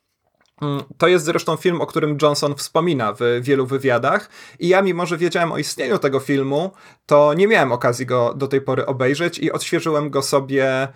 Mm, 0.61 0.83
to 0.97 1.07
jest 1.07 1.25
zresztą 1.25 1.55
film, 1.55 1.81
o 1.81 1.85
którym 1.85 2.17
Johnson 2.21 2.55
wspomina 2.55 3.13
w 3.13 3.19
wielu 3.41 3.65
wywiadach 3.65 4.29
i 4.59 4.67
ja 4.67 4.81
mimo, 4.81 5.05
że 5.05 5.17
wiedziałem 5.17 5.51
o 5.51 5.57
istnieniu 5.57 5.97
tego 5.97 6.19
filmu, 6.19 6.71
to 7.05 7.33
nie 7.33 7.47
miałem 7.47 7.71
okazji 7.71 8.05
go 8.05 8.33
do 8.33 8.47
tej 8.47 8.61
pory 8.61 8.85
obejrzeć 8.85 9.39
i 9.39 9.51
odświeżyłem 9.51 10.09
go 10.09 10.21
sobie 10.21 10.87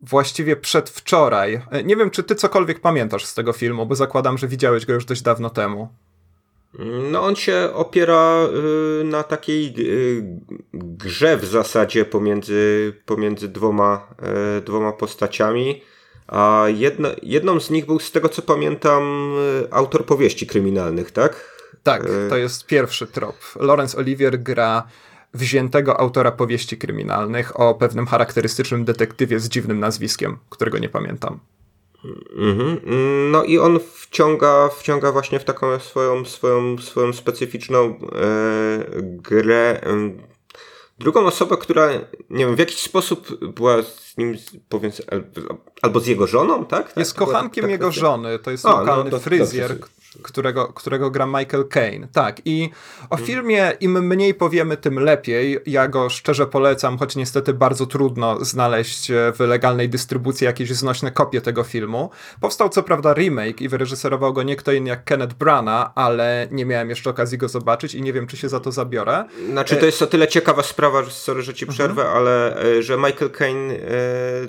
właściwie 0.00 0.56
przedwczoraj. 0.56 1.60
Nie 1.84 1.96
wiem, 1.96 2.10
czy 2.10 2.22
ty 2.22 2.34
cokolwiek 2.34 2.80
pamiętasz 2.80 3.24
z 3.24 3.34
tego 3.34 3.52
filmu, 3.52 3.86
bo 3.86 3.94
zakładam, 3.94 4.38
że 4.38 4.48
widziałeś 4.48 4.86
go 4.86 4.92
już 4.92 5.04
dość 5.04 5.22
dawno 5.22 5.50
temu. 5.50 5.88
No 7.10 7.22
on 7.22 7.36
się 7.36 7.70
opiera 7.74 8.46
y, 9.00 9.04
na 9.04 9.22
takiej 9.22 9.74
y, 9.78 10.22
grze 10.74 11.36
w 11.36 11.44
zasadzie 11.44 12.04
pomiędzy, 12.04 12.92
pomiędzy 13.06 13.48
dwoma, 13.48 14.14
y, 14.58 14.60
dwoma 14.60 14.92
postaciami. 14.92 15.82
A 16.28 16.64
jedna, 16.68 17.08
jedną 17.22 17.60
z 17.60 17.70
nich 17.70 17.86
był, 17.86 18.00
z 18.00 18.12
tego 18.12 18.28
co 18.28 18.42
pamiętam, 18.42 19.32
e, 19.64 19.74
autor 19.74 20.04
powieści 20.04 20.46
kryminalnych, 20.46 21.10
tak? 21.10 21.58
Tak, 21.82 22.04
e, 22.04 22.28
to 22.28 22.36
jest 22.36 22.66
pierwszy 22.66 23.06
trop. 23.06 23.36
Laurence 23.60 23.98
Olivier 23.98 24.42
gra 24.42 24.88
wziętego 25.34 26.00
autora 26.00 26.32
powieści 26.32 26.78
kryminalnych 26.78 27.60
o 27.60 27.74
pewnym 27.74 28.06
charakterystycznym 28.06 28.84
detektywie 28.84 29.40
z 29.40 29.48
dziwnym 29.48 29.80
nazwiskiem, 29.80 30.38
którego 30.50 30.78
nie 30.78 30.88
pamiętam. 30.88 31.40
Mhm. 32.36 32.80
No 33.30 33.44
i 33.44 33.58
on 33.58 33.78
wciąga, 33.94 34.68
wciąga 34.68 35.12
właśnie 35.12 35.40
w 35.40 35.44
taką 35.44 35.78
swoją, 35.78 36.24
swoją, 36.24 36.78
swoją 36.78 37.12
specyficzną 37.12 37.84
e, 37.84 37.94
grę 39.02 39.80
drugą 40.98 41.26
osobę, 41.26 41.56
która, 41.56 41.88
nie 42.30 42.46
wiem, 42.46 42.56
w 42.56 42.58
jakiś 42.58 42.82
sposób 42.82 43.44
była 43.54 43.82
z 43.82 44.16
nim, 44.16 44.36
powiedz, 44.68 45.02
albo 45.82 46.00
z 46.00 46.06
jego 46.06 46.26
żoną, 46.26 46.64
tak? 46.64 46.86
tak? 46.86 46.96
Jest 46.96 47.14
kochankiem 47.14 47.62
tak, 47.62 47.70
jego 47.70 47.92
żony, 47.92 48.38
to 48.38 48.50
jest 48.50 48.66
A, 48.66 48.70
no, 48.70 48.78
lokalny 48.78 49.10
no, 49.10 49.18
fryzjer, 49.18 49.78
którego, 50.22 50.72
którego 50.72 51.10
gra 51.10 51.26
Michael 51.26 51.68
Caine. 51.68 52.08
Tak, 52.12 52.40
i 52.44 52.70
o 53.10 53.16
hmm. 53.16 53.26
filmie 53.26 53.72
im 53.80 54.06
mniej 54.06 54.34
powiemy, 54.34 54.76
tym 54.76 54.98
lepiej. 54.98 55.58
Ja 55.66 55.88
go 55.88 56.08
szczerze 56.10 56.46
polecam, 56.46 56.98
choć 56.98 57.16
niestety 57.16 57.54
bardzo 57.54 57.86
trudno 57.86 58.44
znaleźć 58.44 59.10
e, 59.10 59.32
w 59.32 59.40
legalnej 59.40 59.88
dystrybucji 59.88 60.44
jakieś 60.44 60.70
znośne 60.70 61.10
kopie 61.10 61.40
tego 61.40 61.64
filmu. 61.64 62.10
Powstał 62.40 62.68
co 62.68 62.82
prawda 62.82 63.14
remake 63.14 63.60
i 63.60 63.68
wyreżyserował 63.68 64.32
go 64.32 64.42
nie 64.42 64.56
kto 64.56 64.72
inny 64.72 64.88
jak 64.88 65.04
Kenneth 65.04 65.34
Branagh, 65.34 65.92
ale 65.94 66.48
nie 66.50 66.66
miałem 66.66 66.90
jeszcze 66.90 67.10
okazji 67.10 67.38
go 67.38 67.48
zobaczyć 67.48 67.94
i 67.94 68.02
nie 68.02 68.12
wiem, 68.12 68.26
czy 68.26 68.36
się 68.36 68.48
za 68.48 68.60
to 68.60 68.72
zabiorę. 68.72 69.24
Znaczy, 69.50 69.76
to 69.76 69.86
jest 69.86 70.02
o 70.02 70.06
tyle 70.06 70.28
ciekawa 70.28 70.62
sprawa, 70.62 71.02
że 71.02 71.10
sorry, 71.10 71.42
że 71.42 71.54
ci 71.54 71.64
mhm. 71.64 71.74
przerwę, 71.74 72.02
mhm. 72.02 72.18
ale 72.18 72.62
e, 72.62 72.82
że 72.82 72.96
Michael 72.96 73.30
Caine 73.30 73.70
e, 73.72 73.78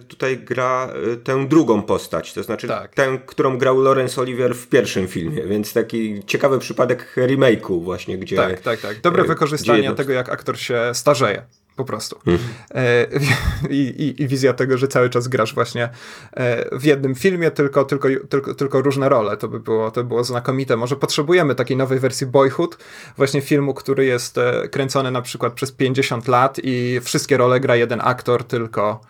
tutaj 0.08 0.38
gra 0.38 0.90
tę 1.24 1.48
drugą 1.48 1.82
postać, 1.82 2.34
to 2.34 2.44
znaczy 2.44 2.68
tak. 2.68 2.96
tę, 2.96 3.20
którą 3.26 3.58
grał 3.58 3.82
Laurence 3.82 4.22
Olivier 4.22 4.56
w 4.56 4.68
pierwszym 4.68 5.08
filmie, 5.08 5.44
więc 5.44 5.59
więc 5.60 5.74
taki 5.74 6.24
ciekawy 6.26 6.60
przypadek 6.60 7.16
remake'u 7.16 7.84
właśnie, 7.84 8.18
gdzie... 8.18 8.36
Tak, 8.36 8.62
tak, 8.62 8.82
tak. 8.82 9.02
Dobre 9.02 9.24
e, 9.24 9.28
wykorzystanie 9.28 9.80
jedno... 9.80 9.96
tego, 9.96 10.14
jak 10.14 10.30
aktor 10.30 10.60
się 10.60 10.82
starzeje 10.94 11.42
po 11.76 11.86
prostu. 11.86 12.20
Hmm. 12.26 12.44
E, 12.72 13.08
I, 13.70 13.78
i, 13.78 14.24
I, 14.24 14.28
wizja 14.28 14.54
tego, 14.54 14.78
że 14.78 14.88
cały 14.88 15.10
czas 15.10 15.28
grasz 15.28 15.54
właśnie 15.54 15.90
e, 16.34 16.80
w 16.80 16.84
jednym 16.84 17.16
filmie, 17.16 17.52
tylko, 17.52 17.86
tylko, 17.86 18.08
tylko, 18.30 18.54
tylko 18.54 18.82
różne 18.82 19.10
role. 19.10 19.38
To 19.38 19.48
by 19.48 19.60
było, 19.60 19.92
to 19.92 20.04
by 20.04 20.08
było 20.08 20.24
znakomite. 20.24 20.78
Może 20.78 20.96
potrzebujemy 20.96 21.56
takiej 21.56 21.78
nowej 21.78 22.00
wersji 22.00 22.28
Boyhood, 22.28 22.78
właśnie 23.18 23.42
filmu, 23.42 23.74
który 23.74 24.06
jest 24.06 24.40
kręcony 24.72 25.12
na 25.12 25.22
przykład 25.22 25.54
przez 25.54 25.72
50 25.72 26.28
lat 26.28 26.60
i 26.64 27.00
wszystkie 27.04 27.38
role 27.38 27.60
gra 27.60 27.76
jeden 27.76 28.02
aktor, 28.04 28.44
tylko 28.44 29.02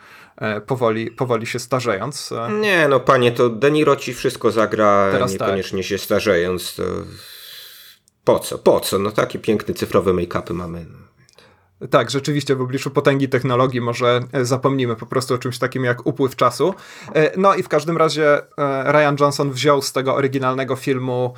powoli, 0.68 1.12
powoli 1.12 1.48
się 1.48 1.60
starzejąc. 1.60 2.32
E, 2.32 2.52
nie, 2.52 2.88
no 2.88 3.00
panie, 3.00 3.32
to 3.32 3.50
Deniro 3.50 3.96
ci 3.96 4.14
wszystko 4.14 4.52
zagra, 4.52 5.10
Teraz 5.12 5.32
tak. 5.32 5.42
niekoniecznie 5.42 5.80
tak. 5.80 5.88
się 5.88 5.98
starzejąc. 5.98 6.76
To... 6.76 6.84
Po 8.24 8.40
co? 8.40 8.58
Po 8.58 8.80
co? 8.80 9.00
No 9.00 9.12
takie 9.12 9.40
piękne 9.40 9.74
cyfrowe 9.74 10.12
make-upy 10.12 10.54
mamy. 10.54 10.86
Tak, 11.90 12.10
rzeczywiście 12.10 12.56
w 12.56 12.62
obliczu 12.62 12.92
potęgi 12.92 13.30
technologii 13.30 13.82
może 13.82 14.20
e, 14.32 14.46
zapomnimy 14.46 14.96
po 14.96 15.06
prostu 15.06 15.34
o 15.34 15.38
czymś 15.38 15.60
takim 15.60 15.84
jak 15.84 16.06
upływ 16.06 16.36
czasu. 16.36 16.74
E, 17.16 17.32
no 17.38 17.56
i 17.56 17.64
w 17.64 17.70
każdym 17.70 17.98
razie 17.98 18.38
e, 18.58 18.92
Ryan 18.92 19.16
Johnson 19.20 19.52
wziął 19.52 19.82
z 19.82 19.92
tego 19.92 20.16
oryginalnego 20.16 20.76
filmu 20.76 21.34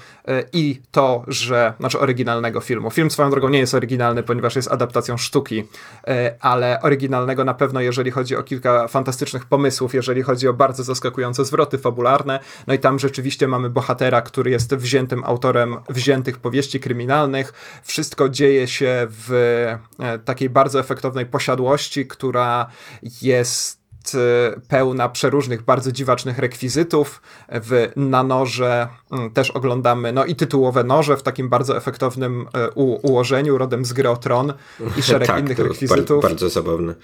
i 0.54 0.82
to, 0.92 1.24
że, 1.28 1.74
znaczy 1.80 2.00
oryginalnego 2.00 2.62
filmu. 2.62 2.92
Film 2.92 3.12
swoją 3.12 3.30
drogą 3.30 3.50
nie 3.50 3.60
jest 3.60 3.74
oryginalny, 3.74 4.24
ponieważ 4.24 4.56
jest 4.56 4.72
adaptacją 4.72 5.18
sztuki, 5.18 5.64
ale 6.40 6.82
oryginalnego 6.82 7.44
na 7.44 7.54
pewno, 7.54 7.82
jeżeli 7.82 8.12
chodzi 8.12 8.36
o 8.36 8.44
kilka 8.44 8.88
fantastycznych 8.88 9.46
pomysłów, 9.46 9.94
jeżeli 9.94 10.22
chodzi 10.22 10.48
o 10.48 10.54
bardzo 10.54 10.84
zaskakujące 10.84 11.46
zwroty 11.46 11.78
fabularne. 11.78 12.40
No 12.68 12.74
i 12.74 12.80
tam 12.80 13.00
rzeczywiście 13.00 13.48
mamy 13.48 13.70
bohatera, 13.70 14.22
który 14.22 14.52
jest 14.52 14.76
wziętym 14.76 15.24
autorem 15.24 15.78
wziętych 15.90 16.38
powieści 16.38 16.80
kryminalnych. 16.80 17.54
Wszystko 17.84 18.30
dzieje 18.30 18.68
się 18.68 19.08
w 19.10 19.32
takiej 20.32 20.50
bardzo 20.50 20.80
efektownej 20.80 21.26
posiadłości, 21.26 22.08
która 22.08 22.68
jest 23.22 24.16
e, 24.16 24.62
pełna 24.68 25.10
przeróżnych, 25.10 25.62
bardzo 25.62 25.92
dziwacznych 25.92 26.38
rekwizytów. 26.38 27.22
W, 27.50 27.92
na 27.96 28.24
noże 28.24 28.88
mm, 29.12 29.32
też 29.32 29.52
oglądamy, 29.52 30.14
no 30.14 30.26
i 30.26 30.36
tytułowe 30.36 30.84
noże 30.84 31.18
w 31.18 31.24
takim 31.24 31.50
bardzo 31.50 31.78
efektownym 31.78 32.48
e, 32.54 32.70
u, 32.72 33.08
ułożeniu, 33.08 33.58
rodem 33.58 33.86
z 33.86 33.94
gry 33.94 34.10
o 34.10 34.18
Tron 34.18 34.54
i 34.98 35.02
szereg 35.12 35.28
tak, 35.28 35.40
innych 35.40 35.60
rekwizytów. 35.60 35.98
Bardzo, 35.98 36.20
bardzo 36.20 36.50
zabawne. 36.50 36.96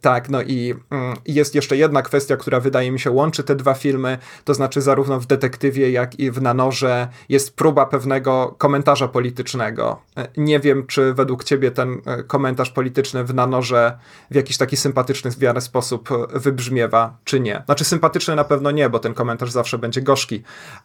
Tak, 0.00 0.28
no 0.28 0.42
i 0.42 0.74
mm, 0.90 1.16
jest 1.26 1.54
jeszcze 1.54 1.76
jedna 1.76 2.02
kwestia, 2.02 2.36
która 2.36 2.60
wydaje 2.60 2.92
mi 2.92 3.00
się 3.00 3.10
łączy 3.10 3.44
te 3.44 3.54
dwa 3.54 3.74
filmy, 3.74 4.18
to 4.44 4.54
znaczy 4.54 4.80
zarówno 4.80 5.20
w 5.20 5.26
Detektywie, 5.26 5.90
jak 5.90 6.18
i 6.18 6.30
w 6.30 6.42
Nanorze 6.42 7.08
jest 7.28 7.56
próba 7.56 7.86
pewnego 7.86 8.54
komentarza 8.58 9.08
politycznego. 9.08 10.02
Nie 10.36 10.60
wiem, 10.60 10.86
czy 10.86 11.14
według 11.14 11.44
ciebie 11.44 11.70
ten 11.70 12.02
komentarz 12.26 12.70
polityczny 12.70 13.24
w 13.24 13.34
Nanorze 13.34 13.98
w 14.30 14.34
jakiś 14.34 14.56
taki 14.56 14.76
sympatyczny 14.76 15.30
w 15.30 15.40
miarę 15.40 15.60
sposób 15.60 16.08
wybrzmiewa, 16.34 17.16
czy 17.24 17.40
nie. 17.40 17.62
Znaczy 17.66 17.84
sympatyczny 17.84 18.36
na 18.36 18.44
pewno 18.44 18.70
nie, 18.70 18.90
bo 18.90 18.98
ten 18.98 19.14
komentarz 19.14 19.50
zawsze 19.50 19.78
będzie 19.78 20.02
gorzki, 20.02 20.42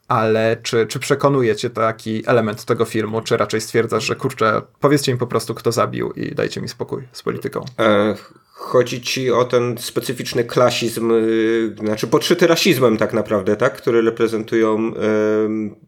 ale 0.07 0.57
czy, 0.63 0.87
czy 0.87 0.99
przekonuje 0.99 1.55
cię 1.55 1.69
taki 1.69 2.23
element 2.27 2.65
tego 2.65 2.85
filmu, 2.85 3.21
czy 3.21 3.37
raczej 3.37 3.61
stwierdzasz, 3.61 4.03
że 4.03 4.15
kurczę, 4.15 4.61
powiedzcie 4.79 5.13
mi 5.13 5.19
po 5.19 5.27
prostu, 5.27 5.55
kto 5.55 5.71
zabił 5.71 6.11
i 6.11 6.35
dajcie 6.35 6.61
mi 6.61 6.69
spokój 6.69 7.07
z 7.11 7.23
polityką? 7.23 7.65
E, 7.79 8.15
chodzi 8.55 9.01
ci 9.01 9.31
o 9.31 9.45
ten 9.45 9.77
specyficzny 9.77 10.43
klasizm, 10.43 11.09
yy, 11.09 11.75
znaczy 11.79 12.07
podszyty 12.07 12.47
rasizmem 12.47 12.97
tak 12.97 13.13
naprawdę, 13.13 13.55
tak? 13.55 13.77
Który 13.77 14.01
reprezentują 14.01 14.91
yy, 14.91 14.95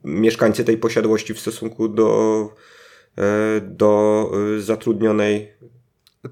mieszkańcy 0.04 0.64
tej 0.64 0.78
posiadłości 0.78 1.34
w 1.34 1.40
stosunku 1.40 1.88
do, 1.88 2.50
yy, 3.18 3.24
do 3.62 4.32
zatrudnionej 4.60 5.52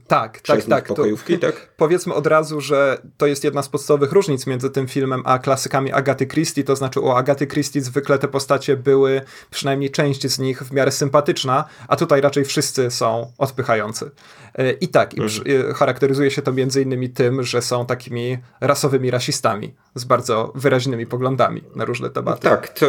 tak, 0.07 0.41
tak, 0.41 0.63
tak. 0.63 0.87
Pokojówki, 0.87 1.39
to, 1.39 1.45
tak. 1.47 1.73
Powiedzmy 1.77 2.13
od 2.13 2.27
razu, 2.27 2.61
że 2.61 3.01
to 3.17 3.27
jest 3.27 3.43
jedna 3.43 3.63
z 3.63 3.69
podstawowych 3.69 4.11
różnic 4.11 4.47
między 4.47 4.69
tym 4.69 4.87
filmem 4.87 5.21
a 5.25 5.39
klasykami 5.39 5.91
Agaty 5.91 6.27
Christie, 6.27 6.63
to 6.63 6.75
znaczy 6.75 6.99
u 6.99 7.11
Agaty 7.11 7.47
Christie 7.47 7.81
zwykle 7.81 8.19
te 8.19 8.27
postacie 8.27 8.77
były, 8.77 9.21
przynajmniej 9.51 9.91
część 9.91 10.27
z 10.27 10.39
nich 10.39 10.61
w 10.61 10.71
miarę 10.71 10.91
sympatyczna, 10.91 11.65
a 11.87 11.95
tutaj 11.95 12.21
raczej 12.21 12.45
wszyscy 12.45 12.91
są 12.91 13.31
odpychający. 13.37 14.11
E, 14.55 14.71
I 14.71 14.87
tak, 14.87 15.13
mhm. 15.13 15.43
i 15.45 15.73
charakteryzuje 15.73 16.31
się 16.31 16.41
to 16.41 16.53
między 16.53 16.81
innymi 16.81 17.09
tym, 17.09 17.43
że 17.43 17.61
są 17.61 17.85
takimi 17.85 18.37
rasowymi 18.61 19.11
rasistami 19.11 19.73
z 19.95 20.03
bardzo 20.03 20.51
wyraźnymi 20.55 21.05
poglądami 21.05 21.63
na 21.75 21.85
różne 21.85 22.09
tematy. 22.09 22.41
Tak, 22.41 22.73
co, 22.73 22.85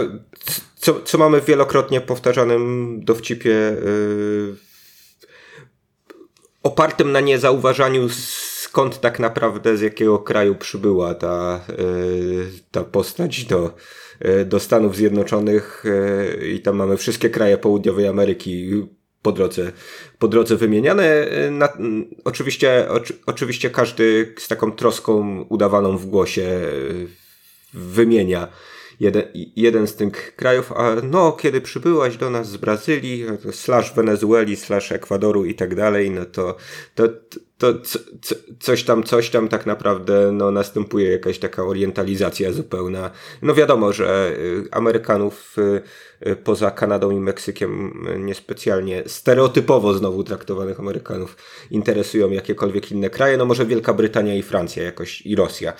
co, 0.76 1.00
co 1.00 1.18
mamy 1.18 1.40
w 1.40 1.44
wielokrotnie 1.44 2.00
powtarzanym 2.00 3.00
dowcipie 3.04 3.50
yy 3.50 4.65
opartym 6.66 7.12
na 7.12 7.20
niezauważaniu 7.20 8.08
skąd 8.08 9.00
tak 9.00 9.18
naprawdę, 9.18 9.76
z 9.76 9.80
jakiego 9.80 10.18
kraju 10.18 10.54
przybyła 10.54 11.14
ta, 11.14 11.60
e, 11.68 11.74
ta 12.70 12.84
postać 12.84 13.44
do, 13.44 13.74
e, 14.20 14.44
do 14.44 14.60
Stanów 14.60 14.96
Zjednoczonych 14.96 15.84
e, 15.86 16.48
i 16.48 16.60
tam 16.60 16.76
mamy 16.76 16.96
wszystkie 16.96 17.30
kraje 17.30 17.58
południowej 17.58 18.08
Ameryki 18.08 18.86
po 19.22 19.32
drodze, 19.32 19.72
po 20.18 20.28
drodze 20.28 20.56
wymieniane. 20.56 21.26
Na, 21.50 21.68
oczywiście, 22.24 22.88
oczy, 22.88 23.14
oczywiście 23.26 23.70
każdy 23.70 24.34
z 24.38 24.48
taką 24.48 24.72
troską 24.72 25.42
udawaną 25.48 25.98
w 25.98 26.06
głosie 26.06 26.60
wymienia 27.74 28.48
jeden, 29.00 29.22
jeden 29.56 29.86
z 29.86 29.96
tych 29.96 30.36
krajów, 30.36 30.72
a 30.72 30.94
no, 31.02 31.32
kiedy 31.32 31.60
przybyłaś 31.60 32.16
do 32.16 32.30
nas 32.30 32.48
z 32.48 32.56
Brazylii, 32.56 33.24
slash 33.50 33.94
Wenezueli, 33.94 34.56
slash 34.56 34.92
Ekwadoru 34.92 35.44
i 35.44 35.54
tak 35.54 35.74
dalej, 35.74 36.10
no 36.10 36.24
to, 36.24 36.56
to, 36.94 37.08
to 37.58 37.74
co, 37.80 37.98
co, 38.22 38.34
coś 38.60 38.84
tam, 38.84 39.02
coś 39.02 39.30
tam 39.30 39.48
tak 39.48 39.66
naprawdę 39.66 40.32
no, 40.32 40.50
następuje 40.50 41.10
jakaś 41.10 41.38
taka 41.38 41.64
orientalizacja 41.64 42.52
zupełna. 42.52 43.10
No 43.42 43.54
wiadomo, 43.54 43.92
że 43.92 44.32
y, 44.38 44.68
Amerykanów 44.70 45.56
y, 45.58 45.82
y, 46.30 46.36
poza 46.36 46.70
Kanadą 46.70 47.10
i 47.10 47.20
Meksykiem 47.20 48.04
niespecjalnie 48.18 49.02
stereotypowo 49.06 49.94
znowu 49.94 50.24
traktowanych 50.24 50.80
Amerykanów 50.80 51.36
interesują 51.70 52.30
jakiekolwiek 52.30 52.92
inne 52.92 53.10
kraje. 53.10 53.36
No 53.36 53.44
może 53.44 53.66
Wielka 53.66 53.94
Brytania 53.94 54.34
i 54.34 54.42
Francja 54.42 54.82
jakoś 54.82 55.20
i 55.26 55.36
Rosja 55.36 55.72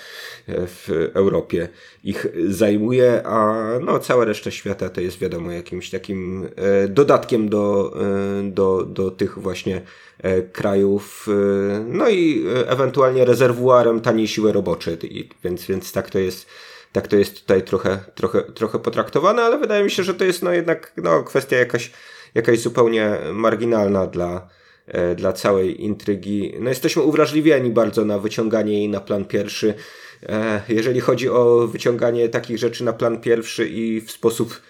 w 0.49 1.11
Europie 1.15 1.69
ich 2.05 2.27
zajmuje, 2.49 3.23
a 3.27 3.65
no 3.81 3.99
cała 3.99 4.25
reszta 4.25 4.51
świata 4.51 4.89
to 4.89 5.01
jest 5.01 5.19
wiadomo 5.19 5.53
jakimś 5.53 5.91
takim 5.91 6.49
dodatkiem 6.89 7.49
do, 7.49 7.97
do, 8.43 8.83
do 8.85 9.11
tych 9.11 9.39
właśnie 9.39 9.83
krajów, 10.53 11.27
e, 11.29 11.85
no 11.89 12.09
i 12.09 12.47
e, 12.47 12.69
ewentualnie 12.71 13.25
rezerwuarem 13.25 14.01
taniej 14.01 14.29
siły 14.29 14.53
roboczej, 14.53 14.99
więc, 15.45 15.67
więc 15.67 15.93
tak 15.93 16.11
to 16.11 16.19
jest 16.19 16.47
tak 16.93 17.09
to 17.09 17.17
jest 17.17 17.41
tutaj 17.41 17.63
trochę, 17.63 17.99
trochę, 18.15 18.43
trochę 18.43 18.79
potraktowane, 18.79 19.43
ale 19.43 19.59
wydaje 19.59 19.85
mi 19.85 19.91
się, 19.91 20.03
że 20.03 20.15
to 20.15 20.25
jest 20.25 20.43
no 20.43 20.53
jednak 20.53 20.93
no, 20.97 21.23
kwestia 21.23 21.57
jakaś, 21.57 21.91
jakaś 22.35 22.61
zupełnie 22.61 23.19
marginalna 23.33 24.07
dla, 24.07 24.49
dla 25.17 25.33
całej 25.33 25.85
intrygi. 25.85 26.55
No 26.61 26.69
jesteśmy 26.69 27.03
uwrażliwieni 27.03 27.71
bardzo 27.71 28.05
na 28.05 28.19
wyciąganie 28.19 28.73
jej 28.73 28.89
na 28.89 29.01
plan 29.01 29.25
pierwszy. 29.25 29.75
Jeżeli 30.69 31.01
chodzi 31.01 31.29
o 31.29 31.69
wyciąganie 31.69 32.29
takich 32.29 32.59
rzeczy 32.59 32.85
na 32.85 32.93
plan 32.93 33.21
pierwszy 33.21 33.69
i 33.69 34.01
w 34.01 34.11
sposób 34.11 34.61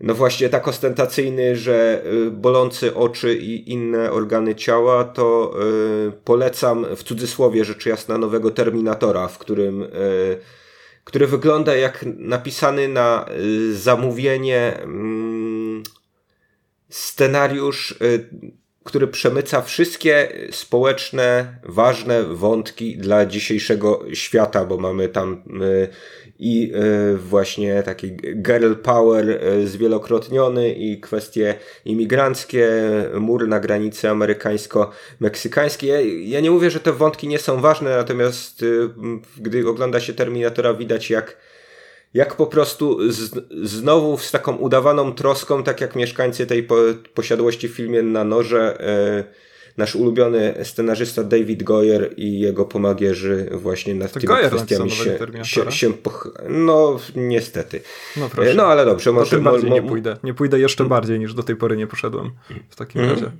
no 0.00 0.14
właśnie 0.14 0.48
tak 0.48 0.68
ostentacyjny, 0.68 1.56
że 1.56 2.02
y, 2.26 2.30
bolący 2.30 2.94
oczy 2.94 3.34
i 3.34 3.72
inne 3.72 4.12
organy 4.12 4.54
ciała, 4.54 5.04
to 5.04 5.54
y, 6.08 6.12
polecam 6.24 6.86
w 6.96 7.02
cudzysłowie 7.02 7.64
rzecz 7.64 7.86
jasna 7.86 8.18
nowego 8.18 8.50
Terminatora, 8.50 9.28
w 9.28 9.38
którym 9.38 9.82
y, 9.82 9.88
który 11.04 11.26
wygląda 11.26 11.76
jak 11.76 12.04
napisany 12.16 12.88
na 12.88 13.26
zamówienie 13.72 14.80
mm, 14.82 15.82
scenariusz, 16.88 17.94
który 18.84 19.06
przemyca 19.08 19.62
wszystkie 19.62 20.32
społeczne, 20.50 21.58
ważne 21.62 22.24
wątki 22.24 22.96
dla 22.96 23.26
dzisiejszego 23.26 24.04
świata, 24.12 24.64
bo 24.64 24.76
mamy 24.78 25.08
tam 25.08 25.42
i 26.38 26.72
e, 26.74 27.16
właśnie 27.16 27.82
taki 27.82 28.16
girl 28.16 28.74
power 28.74 29.30
e, 29.30 29.66
zwielokrotniony 29.66 30.72
i 30.72 31.00
kwestie 31.00 31.54
imigranckie, 31.84 32.68
mur 33.14 33.48
na 33.48 33.60
granicy 33.60 34.08
amerykańsko-meksykańskiej. 34.08 36.28
Ja, 36.28 36.40
nie 36.40 36.50
mówię, 36.50 36.70
że 36.70 36.80
te 36.80 36.92
wątki 36.92 37.28
nie 37.28 37.38
są 37.38 37.60
ważne, 37.60 37.90
natomiast 37.90 38.62
e, 38.62 38.66
gdy 39.36 39.68
ogląda 39.68 40.00
się 40.00 40.14
Terminatora 40.14 40.74
widać 40.74 41.10
jak 41.10 41.36
jak 42.14 42.34
po 42.34 42.46
prostu 42.46 43.12
z, 43.12 43.30
znowu 43.62 44.18
z 44.18 44.30
taką 44.30 44.56
udawaną 44.56 45.12
troską, 45.12 45.62
tak 45.62 45.80
jak 45.80 45.96
mieszkańcy 45.96 46.46
tej 46.46 46.62
po, 46.62 46.76
posiadłości 47.14 47.68
w 47.68 47.74
filmie 47.74 48.02
na 48.02 48.24
noże, 48.24 48.78
nasz 49.78 49.96
ulubiony 49.96 50.54
scenarzysta 50.62 51.24
David 51.24 51.62
Goyer 51.62 52.14
i 52.16 52.40
jego 52.40 52.64
pomagierzy 52.64 53.48
właśnie 53.52 53.94
nad 53.94 54.12
to 54.12 54.20
tymi 54.20 54.28
Goyer 54.28 54.50
kwestiami 54.50 54.90
się, 54.90 55.18
się, 55.42 55.72
się 55.72 55.92
poch... 55.92 56.28
No, 56.48 57.00
niestety. 57.16 57.80
No, 58.16 58.28
proszę. 58.28 58.54
no 58.54 58.66
ale 58.66 58.84
dobrze. 58.84 59.12
Może, 59.12 59.30
tym 59.30 59.44
bardziej 59.44 59.70
nie 59.70 59.82
pójdę. 59.82 60.16
Nie 60.22 60.34
pójdę 60.34 60.60
jeszcze 60.60 60.84
mm. 60.84 60.88
bardziej 60.88 61.18
niż 61.18 61.34
do 61.34 61.42
tej 61.42 61.56
pory 61.56 61.76
nie 61.76 61.86
poszedłem 61.86 62.30
w 62.68 62.76
takim 62.76 63.00
mm. 63.00 63.14
razie. 63.14 63.30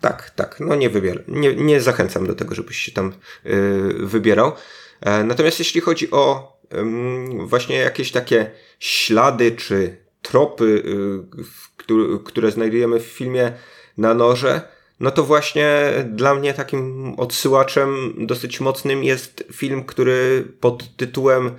Tak, 0.00 0.30
tak. 0.30 0.56
No 0.60 0.74
nie 0.74 0.90
wybieram. 0.90 1.22
Nie, 1.28 1.54
nie 1.54 1.80
zachęcam 1.80 2.26
do 2.26 2.34
tego, 2.34 2.54
żebyś 2.54 2.76
się 2.76 2.92
tam 2.92 3.12
yy, 3.44 3.94
wybierał. 4.06 4.52
E, 5.00 5.24
natomiast 5.24 5.58
jeśli 5.58 5.80
chodzi 5.80 6.10
o 6.10 6.52
yy, 6.72 7.46
właśnie 7.46 7.76
jakieś 7.76 8.12
takie 8.12 8.50
ślady 8.78 9.52
czy 9.52 9.96
tropy, 10.22 10.82
yy, 10.84 11.44
które, 11.76 12.04
które 12.24 12.50
znajdujemy 12.50 13.00
w 13.00 13.06
filmie 13.06 13.52
na 13.96 14.14
noże, 14.14 14.77
no 15.00 15.10
to 15.10 15.24
właśnie 15.24 15.92
dla 16.06 16.34
mnie 16.34 16.54
takim 16.54 17.14
odsyłaczem 17.16 18.14
dosyć 18.26 18.60
mocnym 18.60 19.04
jest 19.04 19.44
film, 19.52 19.84
który 19.84 20.48
pod 20.60 20.96
tytułem 20.96 21.50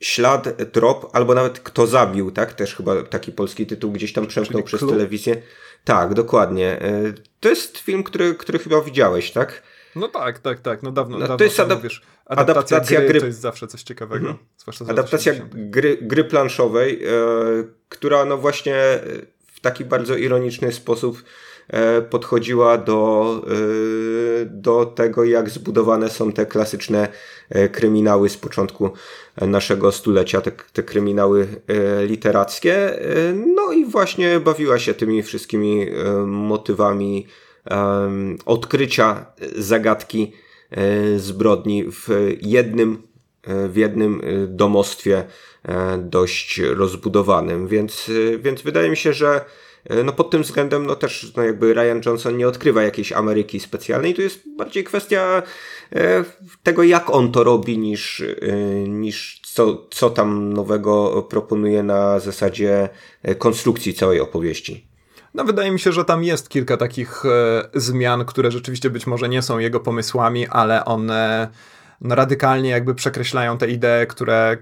Ślad, 0.00 0.72
Trop, 0.72 1.10
albo 1.12 1.34
nawet 1.34 1.60
Kto 1.60 1.86
zabił, 1.86 2.30
tak? 2.30 2.52
Też 2.52 2.74
chyba 2.76 3.02
taki 3.02 3.32
polski 3.32 3.66
tytuł 3.66 3.92
gdzieś 3.92 4.12
tam 4.12 4.26
przemknął 4.26 4.62
przez 4.62 4.80
klub? 4.80 4.92
telewizję. 4.92 5.42
Tak, 5.84 6.14
dokładnie. 6.14 6.82
E, 6.82 7.12
to 7.40 7.48
jest 7.48 7.78
film, 7.78 8.02
który, 8.02 8.34
który 8.34 8.58
chyba 8.58 8.80
widziałeś, 8.80 9.30
tak? 9.30 9.62
No 9.96 10.08
tak, 10.08 10.38
tak, 10.38 10.60
tak. 10.60 10.82
No 10.82 10.92
dawno, 10.92 11.18
no, 11.18 11.20
dawno 11.20 11.36
to 11.36 11.44
jest 11.44 11.60
adap. 11.60 11.78
Adaptacja, 12.26 12.54
adaptacja 12.54 13.00
gry, 13.00 13.08
gry, 13.08 13.20
to 13.20 13.26
jest 13.26 13.40
zawsze 13.40 13.66
coś 13.66 13.82
ciekawego. 13.82 14.28
Mhm. 14.28 14.90
Adaptacja 14.90 15.32
gry, 15.52 15.98
gry 16.02 16.24
planszowej, 16.24 17.04
e, 17.04 17.08
która 17.88 18.24
no 18.24 18.38
właśnie 18.38 18.74
w 19.52 19.60
taki 19.60 19.84
bardzo 19.84 20.16
ironiczny 20.16 20.72
sposób 20.72 21.22
podchodziła 22.10 22.78
do, 22.78 23.42
e, 23.46 24.44
do 24.44 24.86
tego, 24.86 25.24
jak 25.24 25.50
zbudowane 25.50 26.10
są 26.10 26.32
te 26.32 26.46
klasyczne 26.46 27.08
e, 27.48 27.68
kryminały 27.68 28.28
z 28.28 28.36
początku 28.36 28.90
naszego 29.40 29.92
stulecia, 29.92 30.40
te, 30.40 30.52
te 30.72 30.82
kryminały 30.82 31.46
literackie. 32.06 32.98
No 33.56 33.72
i 33.72 33.84
właśnie 33.84 34.40
bawiła 34.40 34.78
się 34.78 34.94
tymi 34.94 35.22
wszystkimi 35.22 35.86
motywami 36.26 37.26
odkrycia 38.46 39.26
zagadki 39.56 40.32
zbrodni 41.16 41.84
w 41.84 42.08
jednym, 42.42 43.02
w 43.46 43.76
jednym 43.76 44.22
domostwie 44.48 45.24
dość 45.98 46.58
rozbudowanym. 46.58 47.68
Więc, 47.68 48.10
więc 48.38 48.62
wydaje 48.62 48.90
mi 48.90 48.96
się, 48.96 49.12
że 49.12 49.44
no 50.04 50.12
pod 50.12 50.30
tym 50.30 50.42
względem 50.42 50.86
no 50.86 50.96
też 50.96 51.32
no 51.36 51.42
jakby 51.42 51.74
Ryan 51.74 52.00
Johnson 52.06 52.36
nie 52.36 52.48
odkrywa 52.48 52.82
jakiejś 52.82 53.12
Ameryki 53.12 53.60
specjalnej, 53.60 54.14
to 54.14 54.22
jest 54.22 54.56
bardziej 54.56 54.84
kwestia 54.84 55.42
tego 56.62 56.82
jak 56.82 57.10
on 57.10 57.32
to 57.32 57.44
robi 57.44 57.78
niż, 57.78 58.24
niż 58.88 59.40
co, 59.44 59.86
co 59.90 60.10
tam 60.10 60.52
nowego 60.52 61.22
proponuje 61.22 61.82
na 61.82 62.20
zasadzie 62.20 62.88
konstrukcji 63.38 63.94
całej 63.94 64.20
opowieści. 64.20 64.90
No, 65.34 65.44
wydaje 65.44 65.70
mi 65.70 65.80
się, 65.80 65.92
że 65.92 66.04
tam 66.04 66.24
jest 66.24 66.48
kilka 66.48 66.76
takich 66.76 67.24
e, 67.24 67.68
zmian, 67.74 68.24
które 68.24 68.50
rzeczywiście 68.50 68.90
być 68.90 69.06
może 69.06 69.28
nie 69.28 69.42
są 69.42 69.58
jego 69.58 69.80
pomysłami, 69.80 70.46
ale 70.46 70.84
one 70.84 71.48
no, 72.00 72.14
radykalnie 72.14 72.70
jakby 72.70 72.94
przekreślają 72.94 73.58
te 73.58 73.68
idee, 73.68 74.06
które 74.08 74.56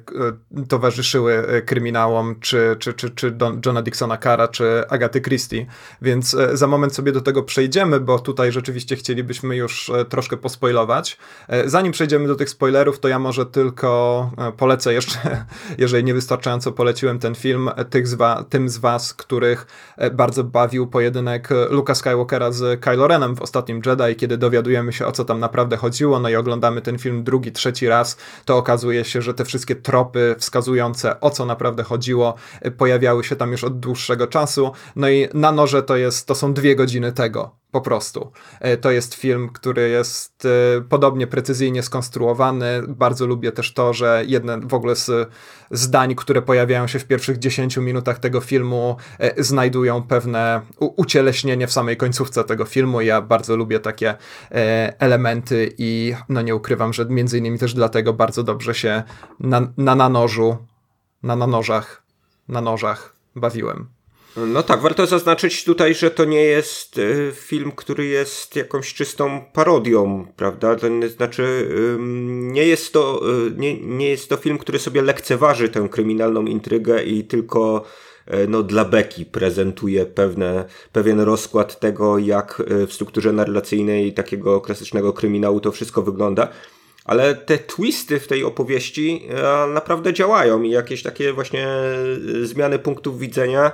e, 0.60 0.66
towarzyszyły 0.68 1.46
e, 1.48 1.62
kryminałom, 1.62 2.40
czy, 2.40 2.76
czy, 2.78 2.94
czy, 2.94 3.10
czy 3.10 3.30
Don, 3.30 3.60
Johna 3.66 3.82
Dixona 3.82 4.16
Cara, 4.16 4.48
czy 4.48 4.84
Agaty 4.88 5.20
Christie. 5.20 5.66
Więc 6.02 6.34
e, 6.34 6.56
za 6.56 6.66
moment 6.66 6.94
sobie 6.94 7.12
do 7.12 7.20
tego 7.20 7.42
przejdziemy, 7.42 8.00
bo 8.00 8.18
tutaj 8.18 8.52
rzeczywiście 8.52 8.96
chcielibyśmy 8.96 9.56
już 9.56 9.90
troszkę 10.08 10.36
pospoilować. 10.36 11.18
Zanim 11.64 11.92
przejdziemy 11.92 12.28
do 12.28 12.34
tych 12.34 12.50
spoilerów, 12.50 13.00
to 13.00 13.08
ja 13.08 13.18
może 13.18 13.46
tylko 13.46 14.30
polecę 14.56 14.94
jeszcze, 14.94 15.18
jeżeli 15.78 16.04
niewystarczająco 16.04 16.72
poleciłem 16.72 17.18
ten 17.18 17.34
film, 17.34 17.70
tych 17.90 18.08
z 18.08 18.14
wa, 18.14 18.44
tym 18.48 18.68
z 18.68 18.78
was, 18.78 19.14
których 19.14 19.66
bardzo 20.12 20.44
bawił 20.44 20.86
pojedynek 20.86 21.48
Luka 21.70 21.94
Skywalkera 21.94 22.52
z 22.52 22.80
Kylo 22.80 23.08
Renem 23.08 23.36
w 23.36 23.42
ostatnim 23.42 23.80
Jedi, 23.86 24.16
kiedy 24.16 24.38
dowiadujemy 24.38 24.92
się 24.92 25.06
o 25.06 25.12
co 25.12 25.24
tam 25.24 25.40
naprawdę 25.40 25.76
chodziło, 25.76 26.20
no 26.20 26.28
i 26.28 26.36
oglądamy 26.36 26.82
ten 26.82 26.98
film 26.98 27.24
drugi, 27.28 27.52
trzeci 27.52 27.88
raz, 27.88 28.16
to 28.44 28.56
okazuje 28.56 29.04
się, 29.04 29.22
że 29.22 29.34
te 29.34 29.44
wszystkie 29.44 29.76
tropy 29.76 30.34
wskazujące 30.38 31.20
o 31.20 31.30
co 31.30 31.46
naprawdę 31.46 31.82
chodziło 31.82 32.34
pojawiały 32.78 33.24
się 33.24 33.36
tam 33.36 33.52
już 33.52 33.64
od 33.64 33.80
dłuższego 33.80 34.26
czasu. 34.26 34.72
No 34.96 35.08
i 35.08 35.28
na 35.34 35.52
noże 35.52 35.82
to 35.82 35.96
jest, 35.96 36.26
to 36.26 36.34
są 36.34 36.54
dwie 36.54 36.76
godziny 36.76 37.12
tego. 37.12 37.50
Po 37.70 37.80
prostu. 37.80 38.32
E, 38.60 38.76
to 38.76 38.90
jest 38.90 39.14
film, 39.14 39.48
który 39.48 39.88
jest 39.88 40.44
e, 40.44 40.80
podobnie 40.80 41.26
precyzyjnie 41.26 41.82
skonstruowany. 41.82 42.82
Bardzo 42.88 43.26
lubię 43.26 43.52
też 43.52 43.74
to, 43.74 43.92
że 43.92 44.22
jedne 44.26 44.60
w 44.60 44.74
ogóle 44.74 44.96
z 44.96 45.30
zdań, 45.70 46.14
które 46.14 46.42
pojawiają 46.42 46.86
się 46.86 46.98
w 46.98 47.04
pierwszych 47.04 47.38
10 47.38 47.76
minutach 47.76 48.18
tego 48.18 48.40
filmu, 48.40 48.96
e, 49.18 49.44
znajdują 49.44 50.02
pewne 50.02 50.60
ucieleśnienie 50.78 51.66
w 51.66 51.72
samej 51.72 51.96
końcówce 51.96 52.44
tego 52.44 52.64
filmu. 52.64 53.00
Ja 53.00 53.22
bardzo 53.22 53.56
lubię 53.56 53.80
takie 53.80 54.14
elementy 54.98 55.74
i 55.78 56.14
no 56.28 56.42
nie 56.42 56.54
ukrywam, 56.54 56.92
że 56.92 57.06
między 57.06 57.38
innymi 57.38 57.58
też 57.58 57.74
dlatego 57.74 58.12
bardzo 58.12 58.42
dobrze 58.42 58.74
się 58.74 59.02
na, 59.40 59.72
na 59.76 59.94
nanożu, 59.94 60.56
na 61.22 61.36
nanożach, 61.36 62.02
na 62.48 62.60
nożach 62.60 63.16
bawiłem. 63.36 63.97
No 64.36 64.62
tak, 64.62 64.80
warto 64.80 65.06
zaznaczyć 65.06 65.64
tutaj, 65.64 65.94
że 65.94 66.10
to 66.10 66.24
nie 66.24 66.42
jest 66.42 66.98
y, 66.98 67.32
film, 67.34 67.72
który 67.72 68.06
jest 68.06 68.56
jakąś 68.56 68.94
czystą 68.94 69.44
parodią, 69.52 70.26
prawda? 70.36 70.76
To 70.76 70.86
znaczy, 71.16 71.68
nie 72.28 72.66
jest 72.66 72.92
to, 72.92 73.20
y, 73.46 73.50
nie, 73.56 73.80
nie 73.80 74.08
jest 74.08 74.28
to 74.28 74.36
film, 74.36 74.58
który 74.58 74.78
sobie 74.78 75.02
lekceważy 75.02 75.68
tę 75.68 75.88
kryminalną 75.90 76.44
intrygę 76.44 77.02
i 77.02 77.24
tylko 77.24 77.84
y, 78.34 78.48
no, 78.48 78.62
dla 78.62 78.84
beki 78.84 79.26
prezentuje 79.26 80.06
pewne, 80.06 80.64
pewien 80.92 81.20
rozkład 81.20 81.80
tego, 81.80 82.18
jak 82.18 82.62
w 82.86 82.92
strukturze 82.92 83.32
narracyjnej 83.32 84.12
takiego 84.12 84.60
klasycznego 84.60 85.12
kryminału 85.12 85.60
to 85.60 85.72
wszystko 85.72 86.02
wygląda. 86.02 86.48
Ale 87.04 87.34
te 87.34 87.58
twisty 87.58 88.20
w 88.20 88.28
tej 88.28 88.44
opowieści 88.44 89.28
naprawdę 89.74 90.12
działają 90.12 90.62
i 90.62 90.70
jakieś 90.70 91.02
takie 91.02 91.32
właśnie 91.32 91.68
zmiany 92.42 92.78
punktów 92.78 93.18
widzenia 93.18 93.72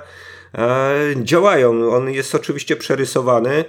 działają. 1.23 1.89
On 1.91 2.09
jest 2.11 2.35
oczywiście 2.35 2.75
przerysowany. 2.75 3.65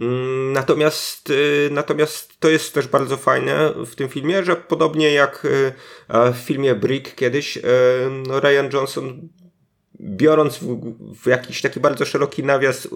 Mm, 0.00 0.52
natomiast, 0.52 1.30
y, 1.30 1.68
natomiast 1.72 2.40
to 2.40 2.48
jest 2.48 2.74
też 2.74 2.88
bardzo 2.88 3.16
fajne 3.16 3.72
w 3.86 3.94
tym 3.94 4.08
filmie, 4.08 4.44
że 4.44 4.56
podobnie 4.56 5.12
jak 5.12 5.44
y, 5.44 5.72
w 6.32 6.36
filmie 6.36 6.74
Brick 6.74 7.14
kiedyś, 7.14 7.58
no 8.26 8.40
Ryan 8.40 8.70
Johnson 8.72 9.28
biorąc 10.00 10.58
w, 10.58 10.78
w, 11.22 11.26
jakiś 11.26 11.60
taki 11.62 11.80
bardzo 11.80 12.04
szeroki 12.04 12.44
nawias 12.44 12.88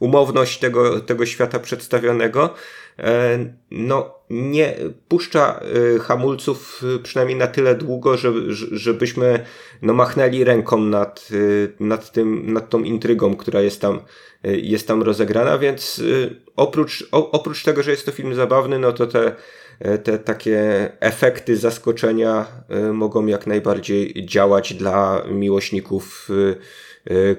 umowność 0.00 0.58
tego, 0.58 1.00
tego 1.00 1.26
świata 1.26 1.58
przedstawionego, 1.58 2.44
e, 2.44 2.54
no 3.70 4.14
nie 4.30 4.74
puszcza 5.08 5.60
hamulców 6.00 6.82
przynajmniej 7.02 7.38
na 7.38 7.46
tyle 7.46 7.74
długo, 7.74 8.16
żeby, 8.16 8.54
żebyśmy 8.72 9.44
no 9.82 9.94
machnęli 9.94 10.44
ręką 10.44 10.80
nad, 10.80 11.28
nad, 11.80 12.12
tym, 12.12 12.52
nad 12.52 12.70
tą 12.70 12.82
intrygą, 12.82 13.36
która 13.36 13.60
jest 13.60 13.80
tam, 13.80 14.00
jest 14.44 14.88
tam 14.88 15.02
rozegrana, 15.02 15.58
więc 15.58 16.02
oprócz, 16.56 17.08
oprócz 17.10 17.62
tego, 17.62 17.82
że 17.82 17.90
jest 17.90 18.06
to 18.06 18.12
film 18.12 18.34
zabawny, 18.34 18.78
no 18.78 18.92
to 18.92 19.06
te, 19.06 19.34
te 19.98 20.18
takie 20.18 20.88
efekty 21.00 21.56
zaskoczenia 21.56 22.46
mogą 22.92 23.26
jak 23.26 23.46
najbardziej 23.46 24.26
działać 24.26 24.74
dla 24.74 25.24
miłośników 25.30 26.28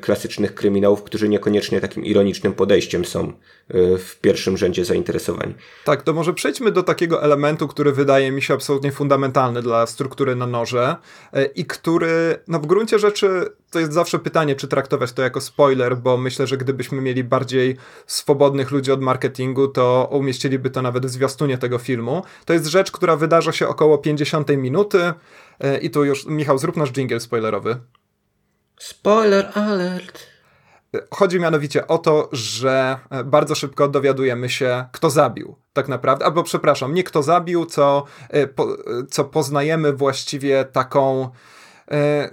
klasycznych 0.02 0.56
kryminałów, 0.56 1.04
którzy 1.04 1.30
niekoniecznie 1.30 1.82
takim 1.82 2.06
ironicznym 2.06 2.54
podejściem 2.54 3.06
są 3.06 3.34
w 3.70 4.16
pierwszym 4.22 4.58
rzędzie 4.58 4.86
zainteresowani. 4.86 5.54
Tak, 5.86 6.02
to 6.02 6.14
może 6.14 6.34
przejdźmy 6.34 6.72
do 6.72 6.84
takiego 6.84 7.24
elementu, 7.24 7.68
który 7.68 7.92
wydaje 7.92 8.32
mi 8.32 8.42
się 8.42 8.54
absolutnie 8.54 8.92
fundamentalny 8.92 9.62
dla 9.62 9.88
struktury 9.88 10.36
na 10.36 10.48
noże 10.48 10.96
y, 11.38 11.46
i 11.46 11.66
który, 11.66 12.40
no 12.48 12.60
w 12.60 12.66
gruncie 12.66 13.00
rzeczy, 13.00 13.46
to 13.72 13.80
jest 13.80 13.94
zawsze 13.94 14.20
pytanie, 14.20 14.56
czy 14.56 14.68
traktować 14.68 15.14
to 15.14 15.22
jako 15.22 15.42
spoiler, 15.42 15.98
bo 15.98 16.18
myślę, 16.18 16.48
że 16.48 16.58
gdybyśmy 16.58 17.02
mieli 17.02 17.24
bardziej 17.24 17.78
swobodnych 18.08 18.72
ludzi 18.72 18.92
od 18.92 19.02
marketingu, 19.02 19.68
to 19.68 20.10
umieściliby 20.12 20.70
to 20.70 20.82
nawet 20.82 21.06
w 21.06 21.10
zwiastunie 21.10 21.58
tego 21.58 21.78
filmu. 21.78 22.24
To 22.46 22.54
jest 22.54 22.66
rzecz, 22.66 22.92
która 22.92 23.16
wydarza 23.16 23.52
się 23.52 23.68
około 23.68 23.98
50 23.98 24.50
minuty 24.58 25.14
i 25.82 25.90
tu 25.90 26.06
już, 26.06 26.26
Michał, 26.26 26.58
zrób 26.58 26.78
nasz 26.78 26.92
jingle 26.92 27.20
spoilerowy. 27.20 27.78
Spoiler 28.80 29.52
alert. 29.54 30.35
Chodzi 31.12 31.40
mianowicie 31.40 31.88
o 31.88 31.98
to, 31.98 32.30
że 32.32 32.98
e, 33.10 33.24
bardzo 33.24 33.56
szybko 33.56 33.88
dowiadujemy 33.88 34.50
się, 34.50 34.86
kto 34.92 35.10
zabił 35.10 35.56
tak 35.74 35.88
naprawdę, 35.88 36.26
albo 36.26 36.44
przepraszam, 36.44 36.94
nie 36.94 37.04
kto 37.04 37.24
zabił, 37.24 37.66
co, 37.66 38.04
e, 38.30 38.48
co 39.10 39.26
poznajemy 39.26 39.94
właściwie 39.94 40.66
taką 40.66 41.22
E, 41.24 41.55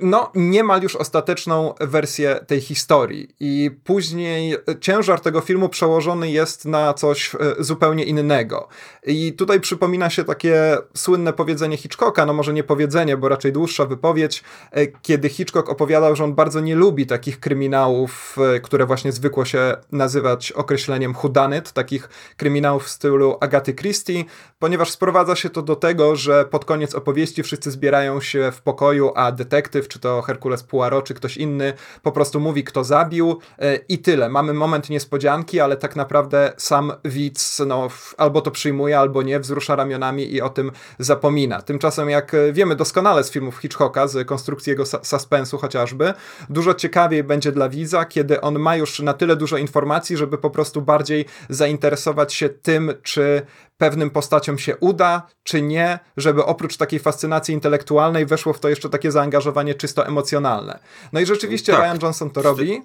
no, 0.01 0.31
niemal 0.35 0.83
już 0.83 0.97
ostateczną 0.97 1.75
wersję 1.81 2.41
tej 2.47 2.61
historii. 2.61 3.29
I 3.41 3.71
później 3.85 4.57
ciężar 4.81 5.21
tego 5.21 5.41
filmu 5.41 5.69
przełożony 5.69 6.31
jest 6.31 6.65
na 6.65 6.95
coś 6.95 7.35
e, 7.35 7.39
zupełnie 7.59 8.05
innego. 8.05 8.69
I 9.07 9.33
tutaj 9.33 9.61
przypomina 9.61 10.11
się 10.11 10.25
takie 10.25 10.77
słynne 10.95 11.33
powiedzenie 11.33 11.77
Hitchcocka, 11.77 12.27
no 12.27 12.33
może 12.33 12.53
nie 12.53 12.65
powiedzenie, 12.65 13.17
bo 13.17 13.29
raczej 13.29 13.53
dłuższa 13.53 13.87
wypowiedź, 13.87 14.45
e, 14.71 14.87
kiedy 14.87 15.29
Hitchcock 15.29 15.69
opowiadał, 15.69 16.17
że 16.17 16.25
on 16.25 16.35
bardzo 16.35 16.61
nie 16.61 16.75
lubi 16.75 17.07
takich 17.07 17.41
kryminałów, 17.41 18.37
które 18.63 18.87
właśnie 18.87 19.13
zwykło 19.13 19.45
się 19.45 19.77
nazywać 19.93 20.53
określeniem 20.53 21.13
whodunit, 21.13 21.73
takich 21.73 22.09
kryminałów 22.37 22.85
w 22.85 22.89
stylu 22.89 23.37
Agaty 23.41 23.75
Christie, 23.75 24.25
ponieważ 24.59 24.91
sprowadza 24.91 25.37
się 25.37 25.51
to 25.51 25.63
do 25.63 25.77
tego, 25.77 26.17
że 26.17 26.45
pod 26.45 26.65
koniec 26.65 26.95
opowieści 26.95 27.43
wszyscy 27.43 27.71
zbierają 27.71 28.21
się 28.21 28.53
w 28.53 28.63
pokoju, 28.63 29.13
a 29.15 29.33
detektyw, 29.45 29.89
czy 29.89 29.99
to 29.99 30.23
Herkules 30.23 30.63
Poirot, 30.63 31.05
czy 31.05 31.15
ktoś 31.15 31.37
inny, 31.37 31.73
po 32.03 32.13
prostu 32.13 32.41
mówi, 32.41 32.65
kto 32.65 32.85
zabił 32.85 33.39
e, 33.59 33.77
i 33.77 33.99
tyle. 33.99 34.29
Mamy 34.29 34.53
moment 34.53 34.91
niespodzianki, 34.91 35.61
ale 35.61 35.77
tak 35.77 35.97
naprawdę 35.97 36.53
sam 36.57 36.93
widz 37.05 37.63
no, 37.67 37.89
albo 38.17 38.41
to 38.41 38.51
przyjmuje, 38.51 38.99
albo 38.99 39.23
nie, 39.23 39.41
wzrusza 39.41 39.77
ramionami 39.77 40.33
i 40.33 40.41
o 40.41 40.49
tym 40.49 40.73
zapomina. 40.99 41.63
Tymczasem, 41.63 42.11
jak 42.11 42.37
wiemy 42.53 42.77
doskonale 42.77 43.25
z 43.25 43.31
filmów 43.31 43.57
Hitchcocka, 43.59 44.09
z 44.09 44.27
konstrukcji 44.27 44.71
jego 44.71 44.85
suspensu 44.87 45.59
chociażby, 45.59 46.15
dużo 46.51 46.75
ciekawiej 46.75 47.25
będzie 47.25 47.53
dla 47.53 47.69
widza, 47.69 48.05
kiedy 48.05 48.41
on 48.41 48.59
ma 48.59 48.77
już 48.77 49.01
na 49.01 49.13
tyle 49.13 49.37
dużo 49.37 49.57
informacji, 49.57 50.17
żeby 50.17 50.39
po 50.39 50.51
prostu 50.51 50.83
bardziej 50.83 51.25
zainteresować 51.49 52.35
się 52.35 52.49
tym, 52.49 52.95
czy 53.03 53.43
pewnym 53.83 54.11
postaciom 54.11 54.59
się 54.59 54.77
uda, 54.77 55.27
czy 55.43 55.63
nie, 55.63 55.99
żeby 56.17 56.45
oprócz 56.45 56.77
takiej 56.77 57.01
fascynacji 57.01 57.55
intelektualnej 57.55 58.27
weszło 58.27 58.53
w 58.53 58.61
to 58.61 58.69
jeszcze 58.69 58.89
takie 58.89 59.13
zaangażowanie 59.13 59.75
czysto 59.75 60.07
emocjonalne. 60.07 60.79
No 61.13 61.21
i 61.21 61.27
rzeczywiście 61.27 61.73
tak. 61.73 61.83
Ryan 61.83 61.99
Johnson 62.03 62.31
to 62.31 62.43
robi. 62.43 62.83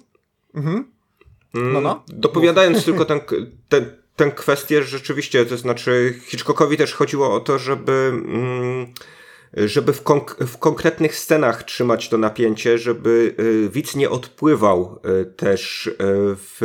Mhm. 0.54 0.92
Mm, 1.54 1.72
no, 1.72 1.80
no. 1.80 2.02
Dopowiadając 2.08 2.84
tylko 2.84 3.04
tę, 3.04 3.20
tę, 3.68 3.80
tę 4.16 4.30
kwestię, 4.30 4.82
rzeczywiście, 4.82 5.46
to 5.46 5.56
znaczy 5.56 6.20
Hitchcockowi 6.26 6.76
też 6.76 6.94
chodziło 6.94 7.34
o 7.34 7.40
to, 7.40 7.58
żeby... 7.58 8.12
Mm, 8.24 8.86
żeby 9.52 9.92
w, 9.92 10.02
konk 10.02 10.36
w, 10.40 10.58
konkretnych 10.58 11.16
scenach 11.16 11.62
trzymać 11.62 12.08
to 12.08 12.18
napięcie, 12.18 12.78
żeby 12.78 13.34
y, 13.40 13.68
widz 13.68 13.94
nie 13.94 14.10
odpływał 14.10 15.00
y, 15.20 15.24
też 15.24 15.86
y, 15.86 15.94
w 16.36 16.58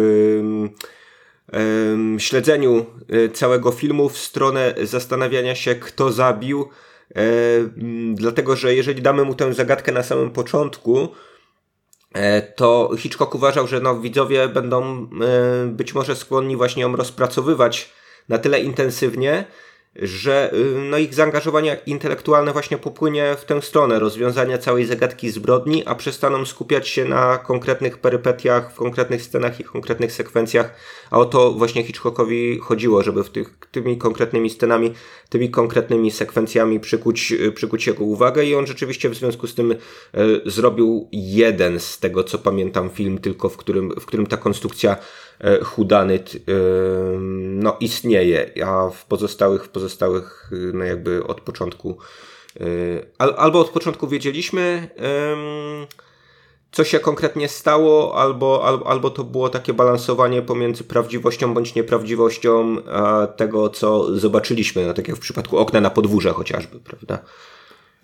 śledzeniu 2.18 2.86
e, 3.10 3.30
całego 3.30 3.72
filmu 3.72 4.10
w 4.10 4.18
stronę 4.18 4.76
zastanawiania 4.84 5.56
się, 5.56 5.76
kto 5.76 6.12
zabił, 6.12 6.70
e, 7.16 7.22
dlatego 8.14 8.56
że 8.56 8.76
jeżeli 8.76 9.02
damy 9.02 9.24
mu 9.24 9.36
tę 9.36 9.54
zagadkę 9.54 9.92
na 9.92 10.04
samym 10.04 10.32
początku, 10.32 11.10
to 12.56 12.92
Hitchcock 12.98 13.36
uważał, 13.36 13.68
że 13.68 13.80
no, 13.80 14.00
widzowie 14.00 14.48
będą 14.48 15.10
być 15.68 15.94
może 15.94 16.16
skłonni 16.16 16.58
właśnie 16.58 16.82
ją 16.82 16.96
rozpracowywać 16.96 17.94
na 18.30 18.38
tyle 18.38 18.60
intensywnie, 18.60 19.46
że 19.96 20.54
y, 20.54 20.82
no, 20.90 20.98
ich 20.98 21.14
zaangażowanie 21.14 21.78
intelektualne 21.86 22.52
właśnie 22.54 22.78
popłynie 22.78 23.36
w 23.40 23.46
tę 23.46 23.62
stronę 23.62 24.00
rozwiązania 24.00 24.58
całej 24.58 24.86
zagadki 24.86 25.30
zbrodni, 25.30 25.84
a 25.86 25.96
przestaną 25.96 26.46
skupiać 26.46 26.88
się 26.88 27.06
na 27.06 27.38
konkretnych 27.38 27.98
perypetiach, 27.98 28.74
w 28.74 28.76
konkretnych 28.76 29.22
scenach 29.22 29.60
i 29.60 29.64
konkretnych 29.64 30.12
sekwencjach, 30.12 30.76
a 31.12 31.20
o 31.20 31.26
to 31.26 31.52
właśnie 31.52 31.84
Hitchcockowi 31.84 32.60
chodziło, 32.60 33.04
żeby 33.04 33.24
w 33.24 33.30
tych, 33.30 33.54
tymi 33.72 33.98
konkretnymi 33.98 34.50
scenami, 34.50 34.94
tymi 35.30 35.50
konkretnymi 35.50 36.12
sekwencjami 36.12 36.80
przykuć, 36.80 37.32
y, 37.32 37.52
przykuć 37.52 37.88
jego 37.88 38.04
uwagę. 38.04 38.46
I 38.46 38.56
on 38.56 38.68
rzeczywiście 38.68 39.10
w 39.10 39.16
związku 39.16 39.48
z 39.48 39.56
tym 39.56 39.72
y, 39.72 39.78
zrobił 40.46 41.08
jeden 41.12 41.80
z 41.80 42.00
tego, 42.00 42.24
co 42.24 42.40
pamiętam 42.40 42.90
film, 42.90 43.18
tylko 43.18 43.50
w 43.50 43.58
którym, 43.58 43.90
w 44.00 44.06
którym 44.06 44.28
ta 44.28 44.38
konstrukcja 44.38 44.98
hudanyt 45.64 46.38
no, 47.40 47.78
istnieje, 47.80 48.66
a 48.66 48.90
w 48.90 49.06
pozostałych, 49.06 49.66
w 49.66 49.70
pozostałych 49.70 50.52
no 50.74 50.84
jakby 50.84 51.24
od 51.28 51.42
początku 51.42 51.98
e, 53.20 53.36
albo 53.38 53.60
od 53.60 53.70
początku 53.70 54.08
wiedzieliśmy 54.08 54.90
co 56.74 56.84
się 56.84 57.00
konkretnie 57.00 57.50
stało, 57.50 58.16
albo, 58.16 58.66
albo, 58.66 58.88
albo 58.88 59.10
to 59.10 59.24
było 59.24 59.50
takie 59.50 59.74
balansowanie 59.74 60.42
pomiędzy 60.42 60.84
prawdziwością 60.84 61.54
bądź 61.54 61.76
nieprawdziwością 61.76 62.78
tego, 63.36 63.70
co 63.70 64.18
zobaczyliśmy, 64.20 64.86
no, 64.86 64.94
tak 64.94 65.08
jak 65.08 65.18
w 65.18 65.20
przypadku 65.20 65.58
okna 65.58 65.82
na 65.82 65.90
podwórze 65.90 66.34
chociażby, 66.34 66.80
prawda? 66.80 67.20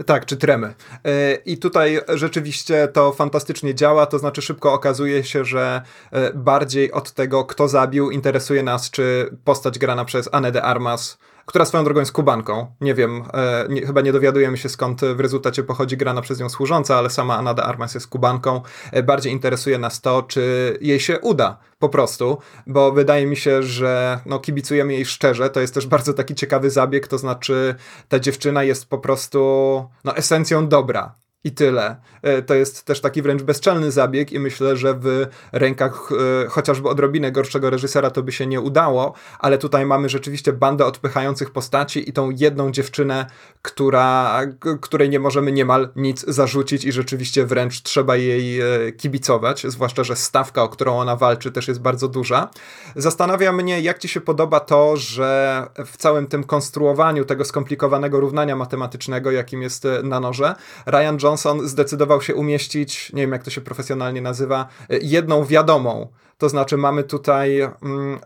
Tak, 0.06 0.26
czy 0.26 0.38
tremy. 0.38 0.74
E, 1.06 1.36
I 1.36 1.58
tutaj 1.58 2.00
rzeczywiście 2.14 2.88
to 2.88 3.12
fantastycznie 3.12 3.76
działa, 3.76 4.06
to 4.06 4.20
znaczy 4.20 4.42
szybko 4.42 4.74
okazuje 4.74 5.24
się, 5.24 5.46
że 5.46 5.82
e, 6.12 6.34
bardziej 6.34 6.92
od 6.92 7.12
tego, 7.12 7.46
kto 7.46 7.68
zabił, 7.68 8.12
interesuje 8.12 8.64
nas, 8.64 8.92
czy 8.92 9.36
postać 9.44 9.80
grana 9.80 10.06
przez 10.06 10.30
Anne 10.32 10.52
de 10.52 10.64
Armas 10.64 11.18
która 11.50 11.66
swoją 11.66 11.84
drogą 11.84 12.00
jest 12.00 12.12
Kubanką. 12.12 12.68
Nie 12.82 12.94
wiem, 12.96 13.24
e, 13.34 13.66
nie, 13.70 13.86
chyba 13.86 14.02
nie 14.02 14.14
dowiadujemy 14.14 14.58
się 14.58 14.70
skąd 14.70 15.02
w 15.02 15.20
rezultacie 15.20 15.64
pochodzi 15.64 15.98
grana 15.98 16.22
przez 16.22 16.40
nią 16.40 16.50
służąca, 16.50 16.98
ale 16.98 17.10
sama 17.10 17.38
Anna 17.38 17.54
de 17.54 17.64
Armas 17.64 17.94
jest 17.94 18.08
Kubanką. 18.08 18.62
E, 18.92 19.04
bardziej 19.04 19.34
interesuje 19.34 19.78
nas 19.78 20.02
to, 20.02 20.24
czy 20.24 20.78
jej 20.82 21.00
się 21.00 21.20
uda 21.20 21.58
po 21.80 21.90
prostu, 21.90 22.38
bo 22.68 22.92
wydaje 22.92 23.26
mi 23.26 23.38
się, 23.38 23.64
że 23.64 24.20
no, 24.26 24.40
kibicujemy 24.40 24.94
jej 24.94 25.06
szczerze. 25.06 25.50
To 25.50 25.62
jest 25.62 25.74
też 25.74 25.88
bardzo 25.96 26.14
taki 26.14 26.36
ciekawy 26.36 26.70
zabieg, 26.70 27.08
to 27.08 27.18
znaczy 27.18 27.76
ta 28.08 28.20
dziewczyna 28.20 28.64
jest 28.64 28.90
po 28.90 28.98
prostu 28.98 29.40
no, 30.04 30.16
esencją 30.16 30.68
dobra 30.68 31.16
i 31.44 31.52
tyle. 31.52 31.96
E, 32.22 32.42
to 32.42 32.54
jest 32.56 32.84
też 32.84 33.02
taki 33.02 33.22
wręcz 33.22 33.44
bezczelny 33.44 33.92
zabieg 33.92 34.32
i 34.32 34.40
myślę, 34.40 34.78
że 34.78 34.94
w 34.94 35.28
rękach 35.52 36.10
e, 36.44 36.48
chociażby 36.48 36.90
odrobinę 36.90 37.32
gorszego 37.32 37.70
reżysera 37.70 38.12
to 38.12 38.24
by 38.24 38.32
się 38.32 38.48
nie 38.48 38.62
udało, 38.62 39.14
ale 39.40 39.58
tutaj 39.58 39.86
mamy 39.86 40.10
rzeczywiście 40.10 40.54
bandę 40.54 40.86
odpychających 40.86 41.52
postaci 41.52 42.10
i 42.10 42.14
tą 42.14 42.30
jedną 42.30 42.72
dziewczynę, 42.72 43.26
która, 43.62 44.40
której 44.82 45.10
nie 45.10 45.20
możemy 45.20 45.52
niemal 45.52 45.90
nic 45.96 46.26
zarzucić 46.28 46.86
i 46.86 46.92
rzeczywiście 46.92 47.46
wręcz 47.46 47.82
trzeba 47.82 48.16
jej 48.16 48.62
e, 48.62 48.92
kibicować, 48.92 49.66
zwłaszcza, 49.68 50.04
że 50.04 50.16
stawka, 50.16 50.64
o 50.64 50.70
którą 50.70 50.98
ona 50.98 51.16
walczy 51.16 51.52
też 51.52 51.68
jest 51.68 51.82
bardzo 51.82 52.08
duża. 52.08 52.50
Zastanawia 52.96 53.52
mnie, 53.52 53.82
jak 53.82 54.00
ci 54.00 54.08
się 54.08 54.22
podoba 54.22 54.60
to, 54.60 54.98
że 54.98 55.68
w 55.86 55.98
całym 55.98 56.28
tym 56.28 56.44
konstruowaniu 56.44 57.26
tego 57.26 57.46
skomplikowanego 57.46 58.20
równania 58.20 58.56
matematycznego, 58.56 59.32
jakim 59.32 59.62
jest 59.62 59.88
na 60.04 60.20
noże, 60.20 60.56
Ryan 60.86 61.18
Johnson 61.24 61.29
Johnson 61.30 61.68
zdecydował 61.68 62.22
się 62.22 62.36
umieścić, 62.36 63.14
nie 63.14 63.22
wiem 63.22 63.32
jak 63.32 63.44
to 63.44 63.50
się 63.50 63.62
profesjonalnie 63.62 64.22
nazywa, 64.22 64.68
jedną 65.02 65.46
wiadomą. 65.46 66.08
To 66.38 66.50
znaczy 66.50 66.78
mamy 66.78 67.04
tutaj 67.04 67.62
mm, 67.62 68.20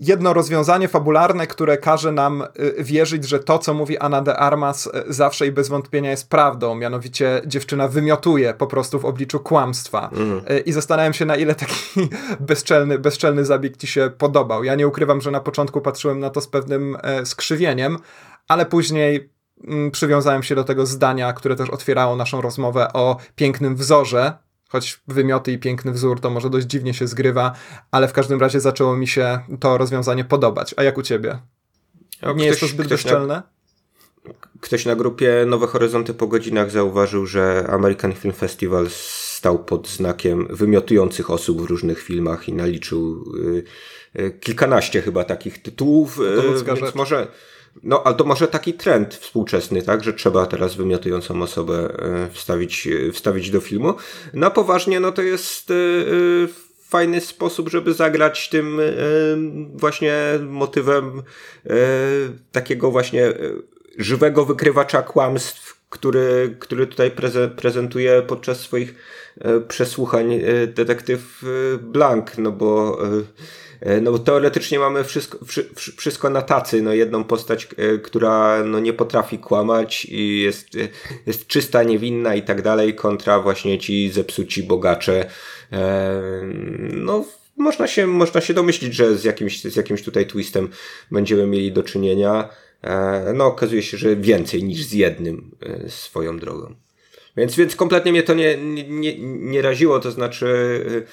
jedno 0.00 0.32
rozwiązanie 0.32 0.88
fabularne, 0.88 1.46
które 1.46 1.78
każe 1.78 2.12
nam 2.12 2.42
y, 2.78 2.84
wierzyć, 2.84 3.28
że 3.28 3.38
to, 3.38 3.58
co 3.58 3.74
mówi 3.74 3.98
Anna 3.98 4.22
de 4.22 4.36
Armas, 4.36 4.86
y, 4.86 4.90
zawsze 5.08 5.46
i 5.46 5.52
bez 5.52 5.68
wątpienia 5.68 6.10
jest 6.10 6.30
prawdą. 6.30 6.74
Mianowicie 6.74 7.42
dziewczyna 7.46 7.88
wymiotuje 7.88 8.54
po 8.54 8.66
prostu 8.66 9.00
w 9.00 9.04
obliczu 9.04 9.40
kłamstwa. 9.40 10.10
Mm. 10.12 10.42
I 10.66 10.72
zastanawiam 10.72 11.12
się, 11.12 11.24
na 11.24 11.36
ile 11.36 11.54
taki 11.54 12.08
bezczelny, 12.40 12.98
bezczelny 12.98 13.44
zabieg 13.44 13.76
ci 13.76 13.86
się 13.86 14.10
podobał. 14.18 14.64
Ja 14.64 14.74
nie 14.74 14.88
ukrywam, 14.88 15.20
że 15.20 15.30
na 15.30 15.40
początku 15.40 15.80
patrzyłem 15.80 16.20
na 16.20 16.30
to 16.30 16.40
z 16.40 16.48
pewnym 16.48 16.96
e, 17.02 17.26
skrzywieniem, 17.26 17.98
ale 18.48 18.66
później 18.66 19.30
przywiązałem 19.92 20.42
się 20.42 20.54
do 20.54 20.64
tego 20.64 20.86
zdania, 20.86 21.32
które 21.32 21.56
też 21.56 21.70
otwierało 21.70 22.16
naszą 22.16 22.40
rozmowę 22.40 22.92
o 22.92 23.16
pięknym 23.36 23.76
wzorze, 23.76 24.32
choć 24.68 25.00
wymioty 25.08 25.52
i 25.52 25.58
piękny 25.58 25.92
wzór 25.92 26.20
to 26.20 26.30
może 26.30 26.50
dość 26.50 26.66
dziwnie 26.66 26.94
się 26.94 27.06
zgrywa, 27.06 27.52
ale 27.90 28.08
w 28.08 28.12
każdym 28.12 28.40
razie 28.40 28.60
zaczęło 28.60 28.96
mi 28.96 29.08
się 29.08 29.40
to 29.60 29.78
rozwiązanie 29.78 30.24
podobać. 30.24 30.74
A 30.76 30.82
jak 30.82 30.98
u 30.98 31.02
ciebie? 31.02 31.38
Nie 32.22 32.32
ktoś, 32.32 32.44
jest 32.44 32.60
to 32.60 32.66
zbyt 32.66 32.88
bezczelne? 32.88 33.34
Na, 33.34 33.42
ktoś 34.60 34.86
na 34.86 34.96
grupie 34.96 35.44
Nowe 35.46 35.66
Horyzonty 35.66 36.14
po 36.14 36.26
godzinach 36.26 36.70
zauważył, 36.70 37.26
że 37.26 37.66
American 37.70 38.12
Film 38.12 38.34
Festival 38.34 38.86
stał 38.90 39.64
pod 39.64 39.88
znakiem 39.88 40.46
wymiotujących 40.50 41.30
osób 41.30 41.62
w 41.62 41.64
różnych 41.64 42.02
filmach 42.02 42.48
i 42.48 42.52
naliczył 42.52 43.24
y, 44.16 44.20
y, 44.20 44.30
kilkanaście 44.40 45.02
chyba 45.02 45.24
takich 45.24 45.62
tytułów. 45.62 46.20
Y, 46.20 46.64
więc 46.64 46.94
może 46.94 47.26
no, 47.82 48.02
ale 48.06 48.14
to 48.14 48.24
może 48.24 48.48
taki 48.48 48.74
trend 48.74 49.14
współczesny, 49.14 49.82
tak, 49.82 50.04
że 50.04 50.12
trzeba 50.12 50.46
teraz 50.46 50.74
wymiotującą 50.74 51.42
osobę 51.42 51.74
e, 51.74 52.30
wstawić, 52.30 52.86
e, 52.86 53.12
wstawić 53.12 53.50
do 53.50 53.60
filmu. 53.60 53.94
Na 54.34 54.50
poważnie, 54.50 55.00
no 55.00 55.12
to 55.12 55.22
jest 55.22 55.70
e, 55.70 55.74
fajny 56.88 57.20
sposób, 57.20 57.68
żeby 57.68 57.94
zagrać 57.94 58.48
tym 58.48 58.80
właśnie 59.74 60.14
motywem 60.48 61.22
takiego 62.52 62.90
właśnie 62.90 63.32
żywego 63.98 64.44
wykrywacza 64.44 65.02
kłamstw, 65.02 65.80
który, 65.90 66.56
który 66.58 66.86
tutaj 66.86 67.10
prezentuje 67.56 68.22
podczas 68.22 68.60
swoich 68.60 68.94
przesłuchań 69.68 70.40
detektyw 70.66 71.42
Blank, 71.80 72.38
no 72.38 72.52
bo 72.52 72.98
no 74.02 74.12
bo 74.12 74.18
teoretycznie 74.18 74.78
mamy 74.78 75.04
wszystko, 75.04 75.38
wszystko 75.96 76.30
na 76.30 76.42
tacy, 76.42 76.82
no 76.82 76.92
jedną 76.92 77.24
postać, 77.24 77.68
e, 77.76 77.98
która 77.98 78.64
no 78.64 78.80
nie 78.80 78.92
potrafi 78.92 79.38
kłamać 79.38 80.04
i 80.04 80.40
jest, 80.40 80.74
e, 80.74 80.88
jest 81.26 81.46
czysta, 81.46 81.82
niewinna 81.82 82.34
i 82.34 82.42
tak 82.42 82.62
dalej, 82.62 82.94
kontra 82.94 83.40
właśnie 83.40 83.78
ci 83.78 84.10
zepsuci 84.10 84.62
bogacze. 84.62 85.30
No 86.92 87.24
można 87.56 87.86
się, 87.86 88.06
można 88.06 88.40
się 88.40 88.54
domyślić, 88.54 88.94
że 88.94 89.16
z 89.16 89.24
jakimś, 89.24 89.62
z 89.62 89.76
jakimś 89.76 90.02
tutaj 90.02 90.26
twistem 90.26 90.68
będziemy 91.10 91.46
mieli 91.46 91.72
do 91.72 91.82
czynienia. 91.82 92.48
No 93.34 93.46
okazuje 93.46 93.82
się, 93.82 93.96
że 93.96 94.16
więcej 94.16 94.64
niż 94.64 94.82
z 94.82 94.92
jednym 94.92 95.50
swoją 95.88 96.38
drogą. 96.38 96.74
Więc, 97.36 97.56
więc 97.56 97.76
kompletnie 97.76 98.12
mnie 98.12 98.22
to 98.22 98.34
nie, 98.34 98.56
nie, 98.88 99.18
nie 99.20 99.62
raziło, 99.62 100.00
to 100.00 100.10
znaczy 100.10 101.04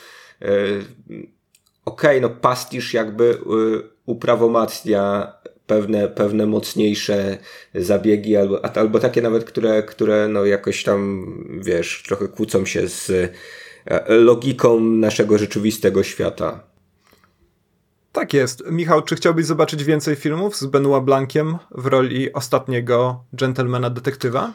okej, 1.87 2.17
okay, 2.17 2.21
no 2.21 2.29
pastisz 2.29 2.93
jakby 2.93 3.23
y, 3.23 3.37
uprawomacnia 4.05 5.33
pewne, 5.67 6.07
pewne 6.07 6.45
mocniejsze 6.45 7.37
zabiegi, 7.75 8.37
albo, 8.37 8.65
albo 8.75 8.99
takie 8.99 9.21
nawet, 9.21 9.43
które, 9.43 9.83
które 9.83 10.27
no 10.27 10.45
jakoś 10.45 10.83
tam, 10.83 11.25
wiesz, 11.61 12.03
trochę 12.07 12.27
kłócą 12.27 12.65
się 12.65 12.87
z 12.87 13.11
e, 13.85 14.15
logiką 14.15 14.79
naszego 14.79 15.37
rzeczywistego 15.37 16.03
świata. 16.03 16.63
Tak 18.11 18.33
jest. 18.33 18.63
Michał, 18.71 19.01
czy 19.01 19.15
chciałbyś 19.15 19.45
zobaczyć 19.45 19.83
więcej 19.83 20.15
filmów 20.15 20.55
z 20.55 20.65
Benoit 20.65 21.03
Blankiem 21.03 21.57
w 21.71 21.85
roli 21.85 22.33
ostatniego 22.33 23.23
gentlemana 23.33 23.89
detektywa? 23.89 24.53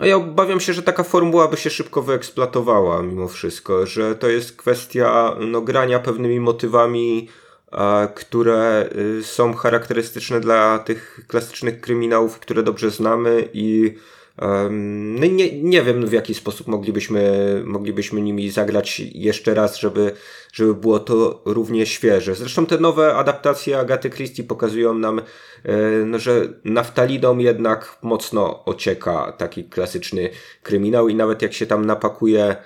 A 0.00 0.06
ja 0.06 0.16
obawiam 0.16 0.60
się, 0.60 0.72
że 0.72 0.82
taka 0.82 1.02
formuła 1.02 1.48
by 1.48 1.56
się 1.56 1.70
szybko 1.70 2.02
wyeksploatowała 2.02 3.02
mimo 3.02 3.28
wszystko, 3.28 3.86
że 3.86 4.14
to 4.14 4.28
jest 4.28 4.56
kwestia 4.56 5.36
no, 5.40 5.60
grania 5.60 5.98
pewnymi 5.98 6.40
motywami, 6.40 7.28
które 8.14 8.88
y, 9.18 9.24
są 9.24 9.54
charakterystyczne 9.54 10.40
dla 10.40 10.78
tych 10.78 11.20
klasycznych 11.26 11.80
kryminałów, 11.80 12.38
które 12.38 12.62
dobrze 12.62 12.90
znamy 12.90 13.48
i 13.52 13.94
no 14.70 15.26
nie, 15.26 15.62
nie 15.62 15.82
wiem 15.82 16.06
w 16.06 16.12
jaki 16.12 16.34
sposób 16.34 16.66
moglibyśmy, 16.66 17.62
moglibyśmy 17.66 18.20
nimi 18.20 18.50
zagrać 18.50 19.00
jeszcze 19.00 19.54
raz, 19.54 19.76
żeby, 19.76 20.12
żeby 20.52 20.74
było 20.74 20.98
to 20.98 21.42
równie 21.44 21.86
świeże. 21.86 22.34
Zresztą 22.34 22.66
te 22.66 22.78
nowe 22.78 23.14
adaptacje 23.14 23.78
Agaty 23.78 24.10
Christie 24.10 24.44
pokazują 24.44 24.94
nam, 24.94 25.20
no, 26.06 26.18
że 26.18 26.48
naftaliną 26.64 27.38
jednak 27.38 27.98
mocno 28.02 28.64
ocieka 28.64 29.32
taki 29.32 29.64
klasyczny 29.64 30.30
kryminał 30.62 31.08
i 31.08 31.14
nawet 31.14 31.42
jak 31.42 31.52
się 31.52 31.66
tam 31.66 31.86
napakuje 31.86 32.44
e, 32.44 32.56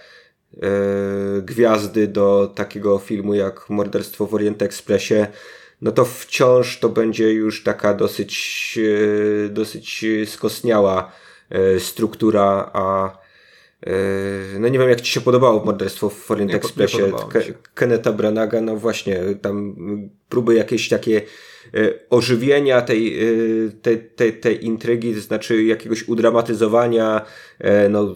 gwiazdy 1.42 2.08
do 2.08 2.52
takiego 2.54 2.98
filmu 2.98 3.34
jak 3.34 3.70
Morderstwo 3.70 4.26
w 4.26 4.34
Orient 4.34 4.62
Expressie, 4.62 5.26
no 5.82 5.92
to 5.92 6.04
wciąż 6.04 6.78
to 6.78 6.88
będzie 6.88 7.32
już 7.32 7.62
taka 7.62 7.94
dosyć, 7.94 8.78
e, 9.46 9.48
dosyć 9.48 10.04
skosniała 10.26 11.12
struktura, 11.78 12.70
a 12.72 13.18
no 14.58 14.68
nie 14.68 14.78
wiem, 14.78 14.88
jak 14.88 15.00
ci 15.00 15.12
się 15.12 15.20
podobało 15.20 15.64
morderstwo 15.64 16.08
w 16.08 16.30
Orient 16.30 16.54
Expressie. 16.54 16.98
Kenneta 17.74 18.12
Branaga, 18.12 18.60
no 18.60 18.76
właśnie, 18.76 19.20
tam 19.42 19.76
próby 20.28 20.54
jakieś 20.54 20.88
takie 20.88 21.22
ożywienia 22.10 22.82
tej, 22.82 23.18
tej, 23.82 23.98
tej, 24.16 24.32
tej 24.32 24.64
intrygi, 24.64 25.14
to 25.14 25.20
znaczy 25.20 25.64
jakiegoś 25.64 26.08
udramatyzowania, 26.08 27.24
no 27.90 28.14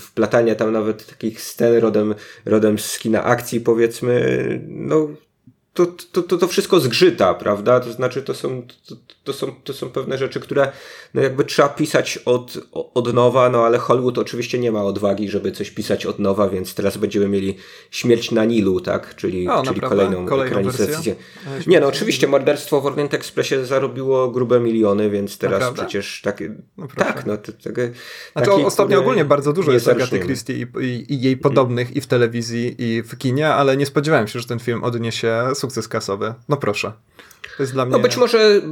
wplatania 0.00 0.54
tam 0.54 0.72
nawet 0.72 1.06
takich 1.06 1.40
scen 1.40 1.78
rodem, 1.78 2.14
rodem 2.44 2.78
z 2.78 2.98
kina 2.98 3.24
akcji 3.24 3.60
powiedzmy, 3.60 4.60
no 4.68 5.08
to, 5.74 5.86
to, 6.12 6.22
to, 6.22 6.38
to 6.38 6.48
wszystko 6.48 6.80
zgrzyta, 6.80 7.34
prawda? 7.34 7.80
To 7.80 7.92
znaczy, 7.92 8.22
to 8.22 8.34
są, 8.34 8.62
to, 8.88 8.94
to, 9.24 9.32
są, 9.32 9.52
to 9.64 9.72
są 9.72 9.90
pewne 9.90 10.18
rzeczy, 10.18 10.40
które 10.40 10.72
no 11.14 11.22
jakby 11.22 11.44
trzeba 11.44 11.68
pisać 11.68 12.18
od, 12.24 12.58
od 12.72 13.14
nowa, 13.14 13.50
no 13.50 13.64
ale 13.64 13.78
Hollywood 13.78 14.18
oczywiście 14.18 14.58
nie 14.58 14.72
ma 14.72 14.82
odwagi, 14.82 15.28
żeby 15.28 15.52
coś 15.52 15.70
pisać 15.70 16.06
od 16.06 16.18
nowa, 16.18 16.48
więc 16.48 16.74
teraz 16.74 16.96
będziemy 16.96 17.28
mieli 17.28 17.56
Śmierć 17.90 18.30
na 18.30 18.44
Nilu, 18.44 18.80
tak? 18.80 19.16
Czyli, 19.16 19.48
o, 19.48 19.62
czyli 19.62 19.80
kolejną, 19.80 20.26
kolejną 20.26 20.58
ekranizację. 20.58 21.16
Nie, 21.66 21.80
no 21.80 21.86
oczywiście 21.86 22.28
Morderstwo 22.28 22.80
w 22.80 22.86
Orient 22.86 23.14
Expressie 23.14 23.64
zarobiło 23.64 24.28
grube 24.28 24.60
miliony, 24.60 25.10
więc 25.10 25.38
teraz 25.38 25.60
naprawdę? 25.60 25.82
przecież 25.82 26.20
takie... 26.22 26.54
No 26.76 26.88
tak, 26.96 27.26
no 27.26 27.36
to, 27.36 27.52
tego, 27.52 27.82
znaczy, 28.32 28.50
taki, 28.50 28.64
ostatnio 28.64 29.00
ogólnie 29.00 29.24
bardzo 29.24 29.52
dużo 29.52 29.72
jest 29.72 29.88
Agaty 29.88 30.20
Christie 30.20 30.52
i, 30.52 30.66
i, 30.80 31.14
i, 31.14 31.22
jej 31.22 31.36
podobnych 31.36 31.96
i 31.96 32.00
w 32.00 32.06
telewizji 32.06 32.74
i 32.78 33.02
w 33.02 33.18
kinie, 33.18 33.48
ale 33.48 33.76
nie 33.76 33.86
spodziewałem 33.86 34.28
się, 34.28 34.40
że 34.40 34.46
ten 34.46 34.58
film 34.58 34.84
odniesie 34.84 35.42
sukces 35.64 35.88
kasowy. 35.88 36.34
No 36.48 36.56
proszę. 36.56 36.92
To 37.56 37.62
jest 37.62 37.72
dla 37.72 37.84
no 37.84 37.88
mnie 37.88 37.96
no 37.96 38.02
być 38.02 38.16
może, 38.16 38.62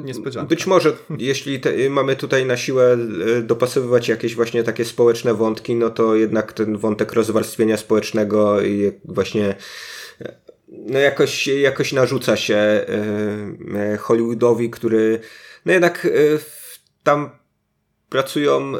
być 0.49 0.67
może 0.67 0.93
jeśli 1.19 1.61
te, 1.61 1.91
mamy 1.91 2.17
tutaj 2.17 2.47
na 2.47 2.57
siłę 2.57 2.97
e, 3.39 3.43
dopasowywać 3.43 4.09
jakieś 4.09 4.35
właśnie 4.35 4.63
takie 4.63 4.85
społeczne 4.85 5.35
wątki, 5.35 5.75
no 5.75 5.91
to 5.91 6.15
jednak 6.15 6.53
ten 6.53 6.77
wątek 6.77 7.13
rozwarstwienia 7.13 7.77
społecznego 7.77 8.63
i 8.63 8.93
właśnie 9.05 9.55
e, 10.21 10.35
no 10.69 10.99
jakoś, 10.99 11.47
jakoś 11.47 11.93
narzuca 11.93 12.37
się 12.37 12.57
e, 12.57 13.97
Hollywoodowi, 13.97 14.71
który 14.71 15.21
no 15.67 15.73
jednak 15.73 16.09
tam 17.03 17.31
pracują 18.09 18.73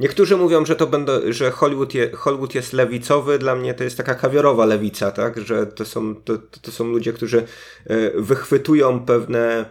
Niektórzy 0.00 0.36
mówią, 0.36 0.66
że 0.66 0.76
to 0.76 0.86
będą, 0.86 1.12
że 1.28 1.50
Hollywood, 1.50 1.94
je, 1.94 2.10
Hollywood 2.10 2.54
jest 2.54 2.72
lewicowy, 2.72 3.38
dla 3.38 3.54
mnie 3.54 3.74
to 3.74 3.84
jest 3.84 3.96
taka 3.96 4.14
kawiorowa 4.14 4.66
lewica, 4.66 5.10
tak? 5.10 5.40
Że 5.40 5.66
to 5.66 5.84
są, 5.84 6.14
to, 6.14 6.38
to 6.62 6.70
są 6.70 6.84
ludzie, 6.84 7.12
którzy 7.12 7.38
e, 7.86 8.20
wychwytują 8.20 9.00
pewne 9.00 9.64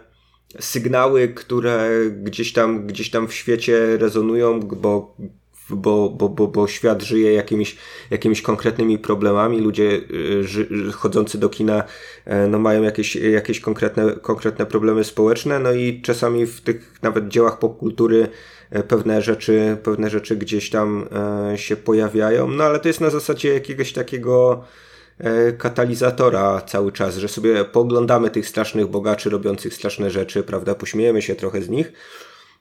sygnały, 0.60 1.28
które 1.28 1.90
gdzieś 2.22 2.52
tam, 2.52 2.86
gdzieś 2.86 3.10
tam 3.10 3.28
w 3.28 3.34
świecie 3.34 3.96
rezonują, 3.96 4.60
bo 4.60 5.16
bo, 5.76 6.10
bo, 6.10 6.28
bo, 6.28 6.46
bo 6.46 6.68
świat 6.68 7.02
żyje 7.02 7.32
jakimiś, 7.32 7.76
jakimiś 8.10 8.42
konkretnymi 8.42 8.98
problemami, 8.98 9.60
ludzie 9.60 10.00
e, 10.40 10.42
ży, 10.42 10.92
chodzący 10.92 11.38
do 11.38 11.48
kina 11.48 11.84
e, 12.24 12.46
no, 12.46 12.58
mają 12.58 12.82
jakieś, 12.82 13.16
jakieś 13.16 13.60
konkretne, 13.60 14.12
konkretne 14.22 14.66
problemy 14.66 15.04
społeczne, 15.04 15.58
no 15.58 15.72
i 15.72 16.02
czasami 16.02 16.46
w 16.46 16.60
tych 16.60 17.02
nawet 17.02 17.28
dziełach 17.28 17.58
popkultury 17.58 18.28
pewne 18.88 19.22
rzeczy, 19.22 19.76
pewne 19.82 20.10
rzeczy 20.10 20.36
gdzieś 20.36 20.70
tam 20.70 21.08
e, 21.52 21.58
się 21.58 21.76
pojawiają, 21.76 22.48
no 22.48 22.64
ale 22.64 22.80
to 22.80 22.88
jest 22.88 23.00
na 23.00 23.10
zasadzie 23.10 23.54
jakiegoś 23.54 23.92
takiego 23.92 24.64
e, 25.18 25.52
katalizatora 25.52 26.60
cały 26.60 26.92
czas, 26.92 27.16
że 27.16 27.28
sobie 27.28 27.64
poglądamy 27.64 28.30
tych 28.30 28.48
strasznych 28.48 28.86
bogaczy 28.86 29.30
robiących 29.30 29.74
straszne 29.74 30.10
rzeczy, 30.10 30.42
prawda, 30.42 30.74
pośmiejemy 30.74 31.22
się 31.22 31.34
trochę 31.34 31.62
z 31.62 31.68
nich, 31.68 31.92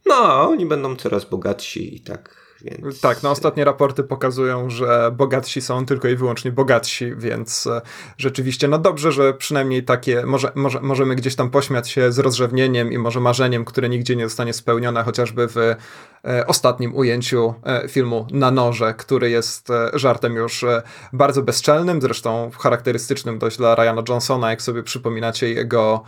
no 0.06 0.50
oni 0.50 0.66
będą 0.66 0.96
coraz 0.96 1.26
bogatsi 1.26 1.96
i 1.96 2.00
tak 2.00 2.39
więc... 2.62 3.02
Tak, 3.02 3.24
no 3.24 3.32
ostatnie 3.32 3.66
raporty 3.66 4.04
pokazują, 4.04 4.70
że 4.70 5.12
bogatsi 5.18 5.62
są 5.62 5.86
tylko 5.86 6.08
i 6.08 6.16
wyłącznie 6.16 6.52
bogatsi, 6.52 7.16
więc 7.16 7.68
e, 7.68 7.82
rzeczywiście, 8.18 8.68
no 8.68 8.78
dobrze, 8.78 9.12
że 9.12 9.34
przynajmniej 9.34 9.84
takie, 9.84 10.26
może, 10.26 10.52
może, 10.56 10.82
możemy 10.82 11.16
gdzieś 11.16 11.36
tam 11.36 11.50
pośmiać 11.50 11.90
się 11.90 12.12
z 12.12 12.20
rozrzewnieniem 12.20 12.92
i 12.92 12.98
może 12.98 13.20
marzeniem, 13.20 13.66
które 13.66 13.90
nigdzie 13.90 14.16
nie 14.16 14.24
zostanie 14.24 14.54
spełnione, 14.54 15.04
chociażby 15.04 15.48
w 15.48 15.58
e, 15.58 15.76
ostatnim 16.48 16.96
ujęciu 16.96 17.54
e, 17.64 17.88
filmu 17.88 18.28
Na 18.32 18.52
Noże, 18.52 18.94
który 18.94 19.30
jest 19.30 19.68
żartem 19.94 20.36
już 20.36 20.66
bardzo 21.14 21.42
bezczelnym, 21.42 22.02
zresztą 22.02 22.52
charakterystycznym 22.60 23.40
dość 23.40 23.58
dla 23.58 23.76
Ryana 23.76 24.04
Johnsona, 24.10 24.50
jak 24.50 24.62
sobie 24.62 24.84
przypominacie 24.84 25.54
jego 25.54 26.04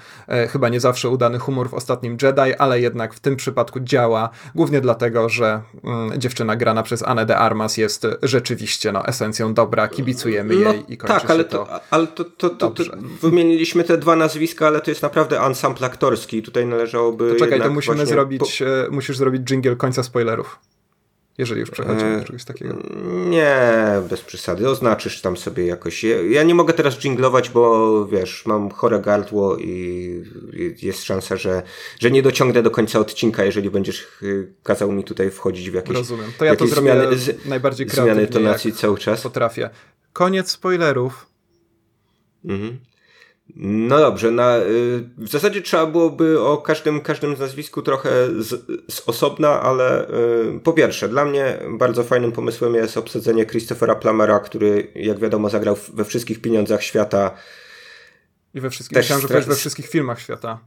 chyba 0.49 0.69
nie 0.69 0.79
zawsze 0.79 1.09
udany 1.09 1.39
humor 1.39 1.69
w 1.69 1.73
ostatnim 1.73 2.17
Jedi, 2.21 2.55
ale 2.57 2.81
jednak 2.81 3.13
w 3.13 3.19
tym 3.19 3.35
przypadku 3.35 3.79
działa, 3.79 4.29
głównie 4.55 4.81
dlatego, 4.81 5.29
że 5.29 5.61
mm, 5.83 6.19
dziewczyna 6.19 6.40
dziewczyna 6.41 6.55
grana 6.55 6.83
przez 6.83 7.03
Anę 7.03 7.25
de 7.25 7.37
Armas 7.37 7.77
jest 7.77 8.07
rzeczywiście 8.23 8.91
no, 8.91 9.07
esencją 9.07 9.53
dobra, 9.53 9.87
kibicujemy 9.87 10.55
no, 10.55 10.73
jej 10.73 10.83
i 10.87 10.97
kończy 10.97 11.19
Tak, 11.19 11.29
ale, 11.29 11.43
to, 11.43 11.67
ale 11.89 12.07
to, 12.07 12.23
to, 12.23 12.49
to, 12.49 12.71
to, 12.71 12.83
wymieniliśmy 13.21 13.83
te 13.83 13.97
dwa 13.97 14.15
nazwiska, 14.15 14.67
ale 14.67 14.81
to 14.81 14.91
jest 14.91 15.01
naprawdę 15.01 15.41
ensemble 15.41 15.87
aktorski. 15.87 16.41
Tutaj 16.41 16.65
należałoby. 16.65 17.33
To 17.33 17.39
czekaj, 17.39 17.61
to 17.61 17.69
musimy 17.69 18.05
zrobić, 18.05 18.59
po... 18.59 18.65
E, 18.65 18.89
musisz 18.89 19.17
zrobić 19.17 19.41
jingle 19.49 19.75
końca 19.75 20.03
spoilerów 20.03 20.59
jeżeli 21.37 21.61
już 21.61 21.71
przechodzimy 21.71 22.19
do 22.19 22.25
czegoś 22.25 22.45
takiego. 22.45 22.77
Nie, 23.29 23.55
bez 24.09 24.21
przesady. 24.21 24.69
Oznaczysz 24.69 25.21
tam 25.21 25.37
sobie 25.37 25.65
jakoś. 25.65 26.05
Ja 26.29 26.43
nie 26.43 26.55
mogę 26.55 26.73
teraz 26.73 26.97
jinglować, 26.99 27.49
bo 27.49 28.05
wiesz, 28.05 28.45
mam 28.45 28.69
chore 28.69 28.99
gardło 28.99 29.57
i 29.57 30.23
jest 30.81 31.03
szansa, 31.03 31.37
że, 31.37 31.63
że 31.99 32.11
nie 32.11 32.21
dociągnę 32.21 32.63
do 32.63 32.71
końca 32.71 32.99
odcinka, 32.99 33.43
jeżeli 33.43 33.69
będziesz 33.69 34.07
y, 34.23 34.53
kazał 34.63 34.91
mi 34.91 35.03
tutaj 35.03 35.31
wchodzić 35.31 35.71
w 35.71 35.73
jakieś 35.73 35.95
Rozumiem. 35.95 36.31
To 36.37 36.45
ja 36.45 36.55
to 36.55 36.67
zrobię 36.67 37.17
zmiany, 37.17 37.39
najbardziej 37.45 37.89
zmiany 37.89 38.27
tonacji 38.27 38.73
cały 38.73 38.97
czas. 38.97 39.21
Potrafię. 39.21 39.69
Koniec 40.13 40.51
spoilerów. 40.51 41.27
Mhm. 42.45 42.90
No 43.55 43.97
dobrze, 43.97 44.31
na, 44.31 44.57
y, 44.57 45.09
w 45.17 45.29
zasadzie 45.29 45.61
trzeba 45.61 45.85
byłoby 45.85 46.41
o 46.41 46.57
każdym, 46.57 47.01
każdym 47.01 47.35
nazwisku 47.39 47.81
trochę 47.81 48.09
z, 48.39 48.65
z 48.93 49.09
osobna, 49.09 49.61
ale 49.61 50.09
y, 50.09 50.59
po 50.63 50.73
pierwsze, 50.73 51.09
dla 51.09 51.25
mnie 51.25 51.59
bardzo 51.69 52.03
fajnym 52.03 52.31
pomysłem 52.31 52.75
jest 52.75 52.97
obsadzenie 52.97 53.45
Christophera 53.45 53.95
Plamera, 53.95 54.39
który 54.39 54.91
jak 54.95 55.19
wiadomo 55.19 55.49
zagrał 55.49 55.77
we 55.93 56.05
wszystkich 56.05 56.41
pieniądzach 56.41 56.83
świata. 56.83 57.31
I 58.53 58.61
we 58.61 58.69
wszystkich, 58.69 58.95
Też 58.95 59.09
myślałem, 59.09 59.43
że 59.43 59.49
we 59.49 59.55
wszystkich 59.55 59.87
filmach 59.87 60.19
świata, 60.19 60.59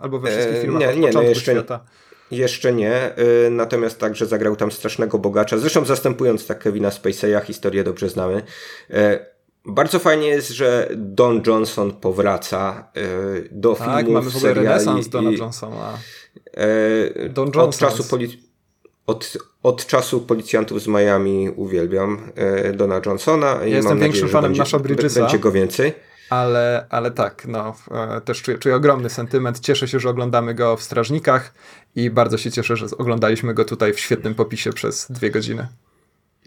albo 0.00 0.18
we 0.18 0.30
wszystkich 0.30 0.56
e, 0.56 0.60
filmach 0.62 0.80
nie, 0.80 0.96
nie, 0.96 1.10
no 1.10 1.22
jeszcze, 1.22 1.52
świata. 1.52 1.84
Jeszcze 2.30 2.72
nie, 2.72 3.18
y, 3.46 3.50
natomiast 3.50 3.98
także 3.98 4.26
zagrał 4.26 4.56
tam 4.56 4.72
strasznego 4.72 5.18
bogacza, 5.18 5.58
zresztą 5.58 5.84
zastępując 5.84 6.46
tak 6.46 6.58
Kevina 6.58 6.88
Spacey'a, 6.88 7.42
historię 7.42 7.84
dobrze 7.84 8.08
znamy. 8.08 8.42
E, 8.90 9.35
bardzo 9.66 9.98
fajnie 9.98 10.26
jest, 10.26 10.50
że 10.50 10.88
Don 10.96 11.42
Johnson 11.46 11.92
powraca 11.92 12.88
y, 12.96 13.48
do 13.52 13.74
tak, 13.74 13.86
filmów, 13.88 14.14
mamy 14.14 14.30
w 14.30 14.36
ogóle 14.36 14.54
renesans 14.54 15.08
Dona 15.08 15.30
Johnsona. 15.30 15.98
E, 16.54 17.28
Don 17.28 17.46
Johnson. 17.54 17.88
Od 17.88 17.96
czasu, 17.96 18.16
od, 19.06 19.36
od 19.62 19.86
czasu 19.86 20.20
policjantów 20.20 20.82
z 20.82 20.86
Miami 20.86 21.50
uwielbiam 21.56 22.32
e, 22.34 22.72
Dona 22.72 23.00
Johnsona. 23.06 23.46
Ja 23.46 23.66
i 23.66 23.70
jestem 23.70 23.98
większym 23.98 24.28
fanem 24.28 24.50
będzie, 24.50 24.58
Nasza 24.58 24.78
Bridgesa. 24.78 25.20
Będzie 25.20 25.38
go 25.38 25.52
więcej. 25.52 25.92
Ale, 26.30 26.86
ale 26.90 27.10
tak, 27.10 27.46
no, 27.48 27.74
e, 27.90 28.20
też 28.20 28.42
czuję, 28.42 28.58
czuję 28.58 28.76
ogromny 28.76 29.10
sentyment. 29.10 29.60
Cieszę 29.60 29.88
się, 29.88 30.00
że 30.00 30.08
oglądamy 30.08 30.54
go 30.54 30.76
w 30.76 30.82
Strażnikach 30.82 31.54
i 31.96 32.10
bardzo 32.10 32.38
się 32.38 32.50
cieszę, 32.50 32.76
że 32.76 32.86
oglądaliśmy 32.98 33.54
go 33.54 33.64
tutaj 33.64 33.92
w 33.92 34.00
świetnym 34.00 34.34
popisie 34.34 34.72
przez 34.72 35.06
dwie 35.10 35.30
godziny. 35.30 35.66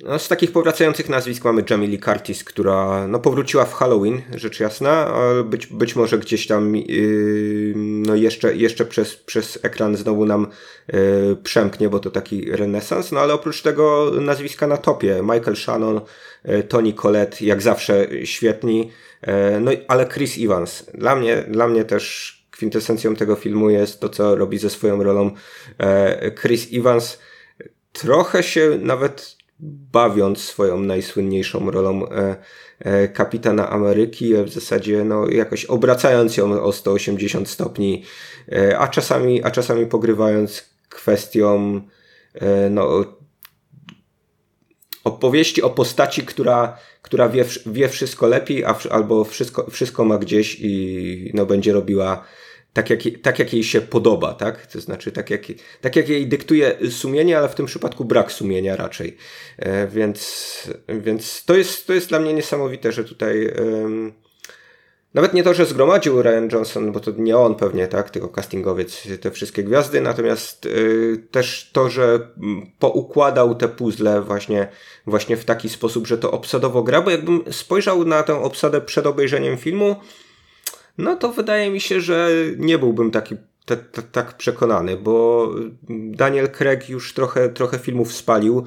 No, 0.04 0.20
z 0.20 0.28
takich 0.28 0.52
powracających 0.52 1.10
nazwisk 1.10 1.46
mamy 1.46 1.64
Jamie 1.70 1.88
Lee 1.88 2.00
Curtis, 2.00 2.44
która 2.44 3.08
no, 3.08 3.20
powróciła 3.20 3.66
w 3.66 3.74
Halloween, 3.74 4.22
rzecz 4.36 4.60
jasna, 4.60 5.08
ale 5.08 5.44
być, 5.44 5.68
być 5.68 5.96
może 5.96 6.18
gdzieś 6.18 6.48
tam 6.48 6.76
yy, 6.76 7.74
no, 7.76 8.16
jeszcze, 8.16 8.56
jeszcze 8.56 8.86
przez, 8.86 9.16
przez 9.16 9.60
ekran 9.64 9.96
znowu 9.96 10.26
nam 10.26 10.48
yy, 10.94 11.38
przemknie, 11.44 11.90
bo 11.90 12.00
to 12.00 12.12
taki 12.12 12.52
renesans. 12.52 13.12
No 13.12 13.20
ale 13.20 13.34
oprócz 13.34 13.62
tego 13.62 14.12
nazwiska 14.22 14.68
na 14.68 14.78
topie. 14.78 15.20
Michael 15.22 15.56
Shannon, 15.56 16.02
yy, 16.46 16.64
Tony 16.64 16.94
Collette, 16.94 17.46
jak 17.46 17.62
zawsze 17.62 18.08
świetni. 18.24 18.92
Yy, 19.28 19.34
no 19.60 19.72
ale 19.88 20.06
Chris 20.06 20.38
Evans. 20.40 20.86
Dla 20.94 21.16
mnie, 21.16 21.44
dla 21.48 21.68
mnie 21.68 21.86
też 21.86 22.36
kwintesencją 22.52 23.16
tego 23.16 23.36
filmu 23.36 23.70
jest 23.70 24.00
to, 24.00 24.10
co 24.10 24.36
robi 24.36 24.58
ze 24.58 24.70
swoją 24.70 25.04
rolą 25.04 25.32
yy, 25.80 26.32
Chris 26.32 26.68
Evans. 26.74 27.20
Trochę 27.94 28.44
się 28.44 28.78
nawet 28.82 29.39
bawiąc 29.92 30.42
swoją 30.42 30.80
najsłynniejszą 30.80 31.72
rolą 31.72 32.10
e, 32.10 32.36
e, 32.80 33.08
kapitana 33.08 33.70
Ameryki, 33.70 34.34
w 34.36 34.50
zasadzie 34.50 35.04
no, 35.04 35.30
jakoś 35.30 35.66
obracając 35.66 36.38
ją 36.38 36.62
o 36.62 36.72
180 36.72 37.50
stopni, 37.50 38.04
e, 38.52 38.80
a 38.80 38.88
czasami, 38.88 39.44
a 39.44 39.52
czasami 39.52 39.86
pogrywając 39.86 40.70
kwestią 40.90 41.82
no, 42.70 43.06
opowieści 45.04 45.62
o 45.62 45.70
postaci, 45.70 46.24
która, 46.24 46.78
która 47.02 47.30
wie, 47.30 47.46
wie 47.66 47.90
wszystko 47.90 48.28
lepiej, 48.28 48.66
a, 48.66 48.76
albo 48.90 49.24
wszystko, 49.24 49.70
wszystko 49.72 50.06
ma 50.06 50.18
gdzieś 50.18 50.58
i 50.60 51.32
no, 51.34 51.46
będzie 51.46 51.74
robiła 51.74 52.24
tak 52.74 52.90
jak, 52.90 53.00
tak 53.22 53.40
jak 53.40 53.54
jej 53.54 53.64
się 53.64 53.82
podoba, 53.82 54.34
tak? 54.34 54.68
To 54.68 54.82
znaczy 54.82 55.12
tak 55.12 55.30
jak, 55.30 55.42
tak 55.82 55.96
jak 55.96 56.10
jej 56.10 56.28
dyktuje 56.28 56.78
sumienie, 56.90 57.38
ale 57.38 57.50
w 57.50 57.56
tym 57.56 57.66
przypadku 57.66 58.06
brak 58.06 58.32
sumienia 58.32 58.76
raczej. 58.76 59.18
E, 59.58 59.88
więc, 59.88 60.70
więc 60.88 61.46
to, 61.46 61.56
jest, 61.56 61.88
to 61.88 61.94
jest 61.94 62.10
dla 62.10 62.20
mnie 62.20 62.34
niesamowite, 62.34 62.92
że 62.92 63.04
tutaj 63.04 63.52
nawet 65.14 65.34
nie 65.34 65.44
to, 65.44 65.54
że 65.54 65.66
zgromadził 65.66 66.22
Ryan 66.22 66.50
Johnson, 66.52 66.92
bo 66.92 67.00
to 67.00 67.12
nie 67.18 67.38
on 67.38 67.56
pewnie, 67.56 67.88
tak, 67.88 68.10
tylko 68.10 68.30
castingowiec, 68.30 69.08
te 69.22 69.32
wszystkie 69.32 69.64
gwiazdy, 69.64 70.02
natomiast 70.02 70.66
y, 70.66 71.24
też 71.32 71.70
to, 71.74 71.90
że 71.90 72.20
poukładał 72.80 73.56
te 73.56 73.68
puzzle 73.68 74.22
właśnie, 74.22 74.68
właśnie 75.08 75.38
w 75.38 75.46
taki 75.46 75.70
sposób, 75.70 76.08
że 76.08 76.18
to 76.18 76.32
obsadowo 76.32 76.84
gra, 76.84 77.02
bo 77.02 77.12
jakbym 77.12 77.44
spojrzał 77.52 78.06
na 78.06 78.24
tę 78.24 78.36
obsadę 78.36 78.82
przed 78.82 79.06
obejrzeniem 79.06 79.58
filmu, 79.58 79.96
no 81.00 81.16
to 81.16 81.32
wydaje 81.32 81.72
mi 81.72 81.82
się, 81.82 82.02
że 82.02 82.30
nie 82.58 82.78
byłbym 82.78 83.12
taki 83.12 83.36
tak 84.12 84.38
przekonany, 84.38 84.98
bo 84.98 85.48
Daniel 85.90 86.50
Craig 86.50 86.90
już 86.90 87.14
trochę, 87.14 87.50
trochę 87.50 87.80
filmów 87.80 88.14
spalił 88.14 88.64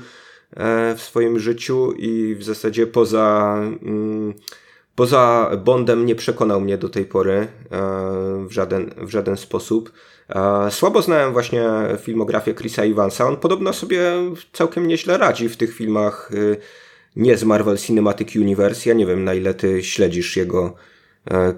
e, 0.57 0.95
w 0.95 1.03
swoim 1.03 1.39
życiu 1.39 1.93
i 1.93 2.35
w 2.35 2.43
zasadzie 2.43 2.87
poza, 2.87 3.59
mm, 3.83 4.35
poza 4.95 5.51
Bondem 5.65 6.07
nie 6.07 6.15
przekonał 6.15 6.61
mnie 6.61 6.79
do 6.79 6.89
tej 6.89 7.05
pory 7.05 7.33
e, 7.35 7.49
w 8.49 8.53
żaden, 8.53 8.95
w 8.97 9.11
żaden 9.11 9.37
sposób. 9.37 9.93
E, 10.29 10.71
słabo 10.71 11.03
znałem 11.03 11.33
właśnie 11.33 11.65
filmografię 12.01 12.55
Chrisa 12.55 12.83
Evansa. 12.83 13.29
On 13.29 13.37
podobno 13.37 13.73
sobie 13.73 14.13
całkiem 14.53 14.87
nieźle 14.87 15.19
radzi 15.19 15.49
w 15.49 15.57
tych 15.57 15.75
filmach 15.75 16.31
nie 17.17 17.37
z 17.37 17.45
Marvel 17.45 17.79
Cinematic 17.79 18.37
Universe. 18.37 18.89
Ja 18.89 18.95
nie 18.95 19.07
wiem, 19.07 19.25
na 19.25 19.35
ile 19.35 19.55
ty 19.55 19.83
śledzisz 19.83 20.37
jego 20.37 20.75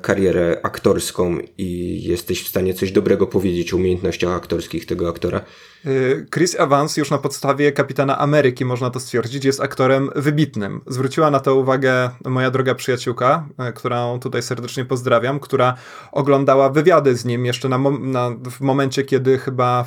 karierę 0.02 0.60
aktorską 0.62 1.38
i 1.58 2.00
jesteś 2.02 2.44
w 2.44 2.48
stanie 2.48 2.74
coś 2.74 2.92
dobrego 2.92 3.26
powiedzieć 3.26 3.74
o 3.74 3.76
umiejętnościach 3.76 4.30
aktorskich 4.30 4.86
tego 4.86 5.08
aktora. 5.08 5.40
Y, 5.86 6.26
Chris 6.34 6.60
Evans 6.60 6.96
już 6.96 7.10
na 7.10 7.18
podstawie 7.18 7.72
Kapitana 7.72 8.18
Ameryki, 8.18 8.64
można 8.64 8.90
to 8.90 9.00
stwierdzić, 9.00 9.44
jest 9.44 9.60
aktorem 9.60 10.10
wybitnym. 10.16 10.80
Zwróciła 10.86 11.30
na 11.30 11.40
to 11.40 11.54
uwagę 11.54 12.10
moja 12.24 12.50
droga 12.50 12.74
przyjaciółka, 12.74 13.48
e, 13.58 13.72
którą 13.72 14.20
tutaj 14.20 14.42
serdecznie 14.42 14.84
pozdrawiam, 14.84 15.40
która 15.40 15.74
oglądała 16.12 16.70
wywiady 16.70 17.16
z 17.16 17.24
nim 17.24 17.46
jeszcze 17.46 17.68
na, 17.68 17.78
na 18.00 18.30
w 18.50 18.60
momencie, 18.60 19.02
kiedy 19.02 19.38
chyba 19.38 19.84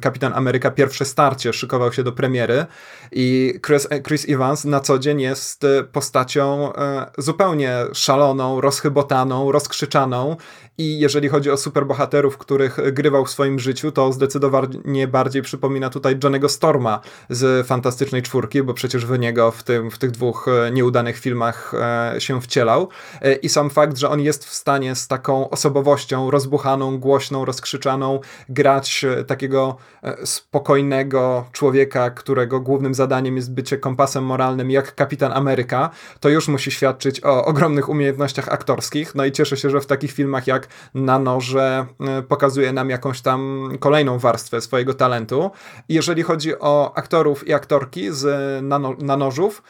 Kapitan 0.00 0.32
Ameryka 0.32 0.70
pierwsze 0.70 1.04
starcie 1.04 1.52
szykował 1.52 1.92
się 1.92 2.02
do 2.02 2.12
premiery 2.12 2.66
i 3.12 3.54
Chris, 3.66 3.88
Chris 4.06 4.28
Evans 4.28 4.64
na 4.64 4.80
co 4.80 4.98
dzień 4.98 5.20
jest 5.20 5.64
e, 5.64 5.84
postacią 5.84 6.72
zupełnie 7.18 7.76
szaloną, 7.92 8.60
rozchybotaną, 8.96 9.52
rozkrzyczaną 9.52 10.36
i 10.78 10.98
jeżeli 10.98 11.28
chodzi 11.28 11.50
o 11.50 11.56
superbohaterów, 11.56 12.38
których 12.38 12.92
grywał 12.92 13.24
w 13.24 13.30
swoim 13.30 13.58
życiu, 13.58 13.92
to 13.92 14.12
zdecydowanie 14.12 15.08
bardziej 15.08 15.42
przypomina 15.42 15.90
tutaj 15.90 16.18
Johnego 16.24 16.48
Storma 16.48 17.00
z 17.30 17.66
Fantastycznej 17.66 18.22
Czwórki, 18.22 18.62
bo 18.62 18.74
przecież 18.74 19.06
w 19.06 19.18
niego 19.18 19.50
w, 19.50 19.62
tym, 19.62 19.90
w 19.90 19.98
tych 19.98 20.10
dwóch 20.10 20.48
e, 20.48 20.70
nieudanych 20.70 21.18
filmach 21.18 21.72
e, 21.74 22.20
się 22.20 22.40
wcielał. 22.40 22.88
E, 23.22 23.34
I 23.34 23.48
sam 23.48 23.70
fakt, 23.70 23.98
że 23.98 24.10
on 24.10 24.20
jest 24.20 24.44
w 24.44 24.54
stanie 24.54 24.94
z 24.94 25.08
taką 25.08 25.50
osobowością 25.50 26.30
rozbuchaną, 26.30 26.98
głośną, 26.98 27.44
rozkrzyczaną 27.44 28.20
grać 28.48 29.04
takiego 29.26 29.76
spokojnego 30.24 31.44
człowieka, 31.52 32.10
którego 32.10 32.60
głównym 32.60 32.94
zadaniem 32.94 33.36
jest 33.36 33.54
bycie 33.54 33.78
kompasem 33.78 34.24
moralnym, 34.24 34.70
jak 34.70 34.94
Kapitan 34.94 35.32
Ameryka, 35.32 35.90
to 36.20 36.28
już 36.28 36.48
musi 36.48 36.70
świadczyć 36.70 37.24
o 37.24 37.44
ogromnych 37.44 37.88
umiejętnościach 37.88 38.48
aktorskich. 38.48 38.85
No 39.14 39.24
i 39.24 39.32
cieszę 39.32 39.56
się, 39.56 39.70
że 39.70 39.80
w 39.80 39.86
takich 39.86 40.12
filmach 40.12 40.46
jak 40.46 40.68
na 40.94 41.18
noże 41.18 41.86
pokazuje 42.28 42.72
nam 42.72 42.90
jakąś 42.90 43.20
tam 43.20 43.68
kolejną 43.80 44.18
warstwę 44.18 44.60
swojego 44.60 44.94
talentu. 44.94 45.50
jeżeli 45.88 46.22
chodzi 46.22 46.58
o 46.60 46.92
aktorów 46.96 47.48
i 47.48 47.54
aktorki 47.54 48.12
z 48.12 48.26
nano, 48.64 48.96
nanożów, 48.98 49.62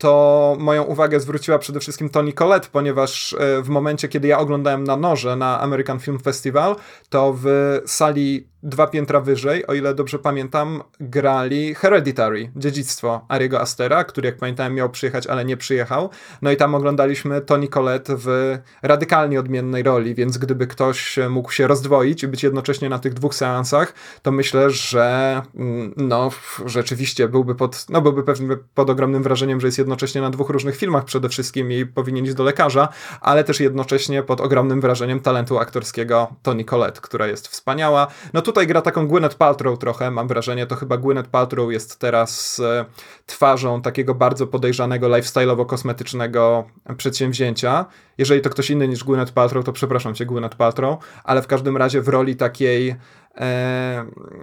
to 0.00 0.56
moją 0.58 0.82
uwagę 0.82 1.20
zwróciła 1.20 1.58
przede 1.58 1.80
wszystkim 1.80 2.08
Toni 2.08 2.32
Collette, 2.32 2.68
ponieważ 2.72 3.32
e, 3.32 3.62
w 3.62 3.68
momencie, 3.68 4.08
kiedy 4.08 4.28
ja 4.28 4.38
oglądałem 4.38 4.84
na 4.84 4.96
noże 4.96 5.36
na 5.36 5.60
American 5.60 6.00
Film 6.00 6.18
Festival, 6.18 6.76
to 7.08 7.34
w 7.42 7.46
sali 7.86 8.48
dwa 8.62 8.86
piętra 8.86 9.20
wyżej, 9.20 9.66
o 9.66 9.74
ile 9.74 9.94
dobrze 9.94 10.18
pamiętam, 10.18 10.82
grali 11.00 11.74
Hereditary, 11.74 12.50
dziedzictwo 12.56 13.24
Ariego 13.28 13.60
Astera, 13.60 14.04
który 14.04 14.26
jak 14.26 14.36
pamiętałem 14.36 14.74
miał 14.74 14.90
przyjechać, 14.90 15.26
ale 15.26 15.44
nie 15.44 15.56
przyjechał. 15.56 16.10
No 16.42 16.50
i 16.50 16.56
tam 16.56 16.74
oglądaliśmy 16.74 17.40
Toni 17.40 17.68
Collette 17.68 18.16
w 18.16 18.58
radykalnie 18.82 19.40
odmiennej 19.40 19.82
roli, 19.82 20.14
więc 20.14 20.38
gdyby 20.38 20.66
ktoś 20.66 21.18
mógł 21.30 21.52
się 21.52 21.66
rozdwoić 21.66 22.22
i 22.22 22.28
być 22.28 22.42
jednocześnie 22.42 22.88
na 22.88 22.98
tych 22.98 23.14
dwóch 23.14 23.34
seansach, 23.34 23.94
to 24.22 24.32
myślę, 24.32 24.70
że 24.70 25.42
mm, 25.54 25.94
no 25.96 26.30
rzeczywiście 26.66 27.28
byłby 27.28 27.54
pod, 27.54 27.86
no 27.88 28.00
byłby 28.00 28.22
pewnie 28.22 28.56
pod 28.74 28.90
ogromnym 28.90 29.22
wrażeniem, 29.22 29.60
że 29.60 29.68
jest 29.68 29.78
jednocześnie 29.78 30.20
na 30.20 30.30
dwóch 30.30 30.50
różnych 30.50 30.76
filmach 30.76 31.04
przede 31.04 31.28
wszystkim 31.28 31.72
i 31.72 31.86
powinien 31.86 32.24
iść 32.24 32.34
do 32.34 32.44
lekarza, 32.44 32.88
ale 33.20 33.44
też 33.44 33.60
jednocześnie 33.60 34.22
pod 34.22 34.40
ogromnym 34.40 34.80
wrażeniem 34.80 35.20
talentu 35.20 35.58
aktorskiego 35.58 36.34
Toni 36.42 36.64
Collette, 36.64 37.00
która 37.00 37.26
jest 37.26 37.48
wspaniała. 37.48 38.06
No 38.32 38.42
tutaj 38.50 38.66
gra 38.66 38.82
taką 38.82 39.08
Gwyneth 39.08 39.36
Paltrow 39.36 39.78
trochę, 39.78 40.10
mam 40.10 40.28
wrażenie, 40.28 40.66
to 40.66 40.76
chyba 40.76 40.96
Gwyneth 40.96 41.28
Paltrow 41.28 41.72
jest 41.72 41.98
teraz 41.98 42.60
e, 42.60 42.84
twarzą 43.26 43.82
takiego 43.82 44.14
bardzo 44.14 44.46
podejrzanego 44.46 45.08
lifestyle'owo-kosmetycznego 45.08 46.62
przedsięwzięcia. 46.96 47.86
Jeżeli 48.18 48.40
to 48.40 48.50
ktoś 48.50 48.70
inny 48.70 48.88
niż 48.88 49.04
Gwyneth 49.04 49.32
Paltrow, 49.32 49.64
to 49.64 49.72
przepraszam 49.72 50.14
cię 50.14 50.26
Gwyneth 50.26 50.56
Paltrow, 50.56 50.98
ale 51.24 51.42
w 51.42 51.46
każdym 51.46 51.76
razie 51.76 52.02
w 52.02 52.08
roli 52.08 52.36
takiej 52.36 52.96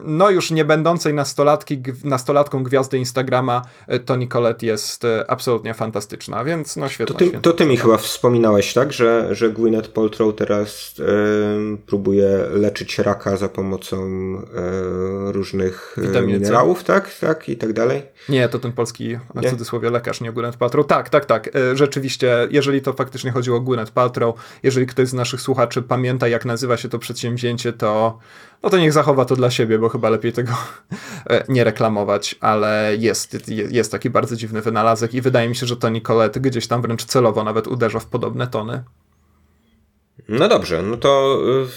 no 0.03 0.29
już 0.29 0.51
nie 0.51 0.65
będącej 0.65 1.13
nastolatki, 1.13 1.81
nastolatką 2.03 2.63
gwiazdy 2.63 2.97
Instagrama 2.97 3.61
e, 3.87 3.99
Toni 3.99 4.27
Collette 4.27 4.65
jest 4.65 5.05
e, 5.05 5.31
absolutnie 5.31 5.73
fantastyczna, 5.73 6.43
więc 6.43 6.75
no 6.75 6.89
świetna. 6.89 7.15
To 7.15 7.19
ty, 7.19 7.39
to 7.41 7.53
ty 7.53 7.65
mi 7.65 7.77
chyba 7.77 7.97
wspominałeś, 7.97 8.73
tak, 8.73 8.93
że, 8.93 9.35
że 9.35 9.49
Gwyneth 9.49 9.89
Paltrow 9.89 10.35
teraz 10.35 10.95
e, 10.99 11.03
próbuje 11.77 12.27
leczyć 12.53 12.99
raka 12.99 13.37
za 13.37 13.49
pomocą 13.49 13.97
e, 13.97 15.31
różnych 15.31 15.95
Witaminy 15.97 16.39
minerałów, 16.39 16.83
tak, 16.83 17.15
tak 17.19 17.49
i 17.49 17.57
tak 17.57 17.73
dalej? 17.73 18.01
Nie, 18.29 18.49
to 18.49 18.59
ten 18.59 18.71
polski, 18.71 19.17
w 19.35 19.49
cudzysłowie, 19.49 19.89
lekarz, 19.89 20.21
nie 20.21 20.31
Gwyneth 20.31 20.57
Paltrow. 20.57 20.87
Tak, 20.87 21.09
tak, 21.09 21.25
tak. 21.25 21.49
Rzeczywiście, 21.73 22.47
jeżeli 22.51 22.81
to 22.81 22.93
faktycznie 22.93 23.31
chodziło 23.31 23.57
o 23.57 23.61
Gwyneth 23.61 23.91
Paltrow, 23.91 24.35
jeżeli 24.63 24.85
ktoś 24.85 25.07
z 25.07 25.13
naszych 25.13 25.41
słuchaczy 25.41 25.81
pamięta, 25.81 26.27
jak 26.27 26.45
nazywa 26.45 26.77
się 26.77 26.89
to 26.89 26.99
przedsięwzięcie, 26.99 27.73
to 27.73 28.19
no 28.63 28.69
to 28.69 28.77
niech 28.77 28.93
zachowa 28.93 29.25
to 29.25 29.35
dla 29.35 29.51
siebie, 29.51 29.79
bo 29.79 29.89
chyba 29.89 30.09
lepiej 30.09 30.33
tego 30.33 30.53
e, 31.29 31.43
nie 31.49 31.63
reklamować, 31.63 32.35
ale 32.39 32.95
jest, 32.99 33.49
jest 33.69 33.91
taki 33.91 34.09
bardzo 34.09 34.35
dziwny 34.35 34.61
wynalazek 34.61 35.13
i 35.13 35.21
wydaje 35.21 35.49
mi 35.49 35.55
się, 35.55 35.65
że 35.65 35.77
to 35.77 35.89
Nicolette 35.89 36.39
gdzieś 36.39 36.67
tam 36.67 36.81
wręcz 36.81 37.05
celowo 37.05 37.43
nawet 37.43 37.67
uderza 37.67 37.99
w 37.99 38.05
podobne 38.05 38.47
tony. 38.47 38.83
No 40.29 40.47
dobrze, 40.47 40.81
no 40.81 40.97
to 40.97 41.39
y, 41.63 41.67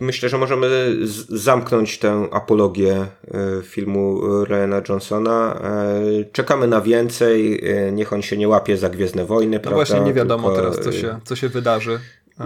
myślę, 0.00 0.28
że 0.28 0.38
możemy 0.38 0.96
zamknąć 1.28 1.98
tę 1.98 2.28
apologię 2.32 3.06
y, 3.24 3.62
filmu 3.62 4.20
Ryana 4.44 4.82
Johnsona. 4.88 5.60
E, 5.60 6.24
czekamy 6.32 6.66
na 6.66 6.80
więcej, 6.80 7.64
y, 7.88 7.92
niech 7.92 8.12
on 8.12 8.22
się 8.22 8.36
nie 8.36 8.48
łapie 8.48 8.76
za 8.76 8.88
Gwiezdne 8.88 9.24
Wojny, 9.24 9.56
no 9.56 9.62
prawda? 9.62 9.76
właśnie 9.76 10.00
nie 10.00 10.12
wiadomo 10.12 10.50
Tylko... 10.50 10.70
teraz, 10.70 10.84
co 10.84 10.92
się, 10.92 11.18
co 11.24 11.36
się 11.36 11.48
wydarzy. 11.48 12.00
E, 12.40 12.44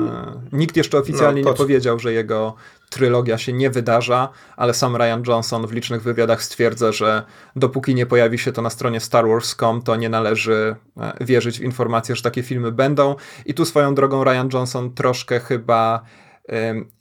nikt 0.53 0.77
jeszcze 0.77 0.99
oficjalnie 0.99 1.43
no, 1.43 1.51
nie 1.51 1.57
powiedział, 1.57 1.99
że 1.99 2.13
jego 2.13 2.55
trylogia 2.91 3.39
się 3.39 3.53
nie 3.53 3.71
wydarza, 3.71 4.29
ale 4.57 4.75
sam 4.75 4.97
Ryan 4.97 5.23
Johnson 5.27 5.67
w 5.67 5.73
licznych 5.73 6.03
wywiadach 6.03 6.43
stwierdza, 6.43 6.93
że 6.93 7.23
dopóki 7.57 7.95
nie 7.95 8.07
pojawi 8.07 8.39
się 8.39 8.53
to 8.53 8.63
na 8.63 8.71
stronie 8.71 9.01
StarWars.com, 9.01 9.83
to 9.83 9.97
nie 9.97 10.09
należy 10.09 10.77
e, 10.97 11.13
wierzyć 11.21 11.59
w 11.59 11.63
informacje, 11.63 12.17
że 12.17 12.23
takie 12.23 12.43
filmy 12.43 12.73
będą. 12.73 13.15
I 13.47 13.55
tu 13.55 13.65
swoją 13.65 13.95
drogą 13.95 14.25
Ryan 14.25 14.49
Johnson 14.53 14.95
troszkę 14.95 15.41
chyba 15.41 16.03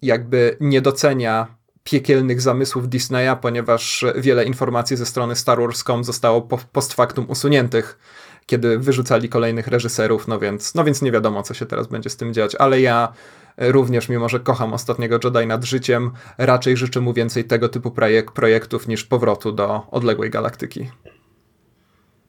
jakby 0.01 0.57
nie 0.59 0.81
docenia 0.81 1.47
piekielnych 1.83 2.41
zamysłów 2.41 2.89
Disneya, 2.89 3.35
ponieważ 3.41 4.05
wiele 4.15 4.45
informacji 4.45 4.97
ze 4.97 5.05
strony 5.05 5.35
StarWars.com 5.35 6.03
zostało 6.03 6.41
post 6.71 6.93
factum 6.93 7.29
usuniętych 7.29 7.99
kiedy 8.45 8.79
wyrzucali 8.79 9.29
kolejnych 9.29 9.67
reżyserów, 9.67 10.27
no 10.27 10.39
więc, 10.39 10.75
no 10.75 10.83
więc 10.83 11.01
nie 11.01 11.11
wiadomo, 11.11 11.43
co 11.43 11.53
się 11.53 11.65
teraz 11.65 11.87
będzie 11.87 12.09
z 12.09 12.17
tym 12.17 12.33
dziać, 12.33 12.55
ale 12.55 12.81
ja 12.81 13.13
również, 13.59 14.09
mimo 14.09 14.29
że 14.29 14.39
kocham 14.39 14.73
ostatniego 14.73 15.19
Jedi 15.23 15.47
nad 15.47 15.65
życiem, 15.65 16.11
raczej 16.37 16.77
życzę 16.77 17.01
mu 17.01 17.13
więcej 17.13 17.43
tego 17.43 17.69
typu 17.69 17.91
projek 17.91 18.31
projektów 18.31 18.87
niż 18.87 19.03
powrotu 19.03 19.51
do 19.51 19.81
odległej 19.91 20.29
galaktyki. 20.29 20.89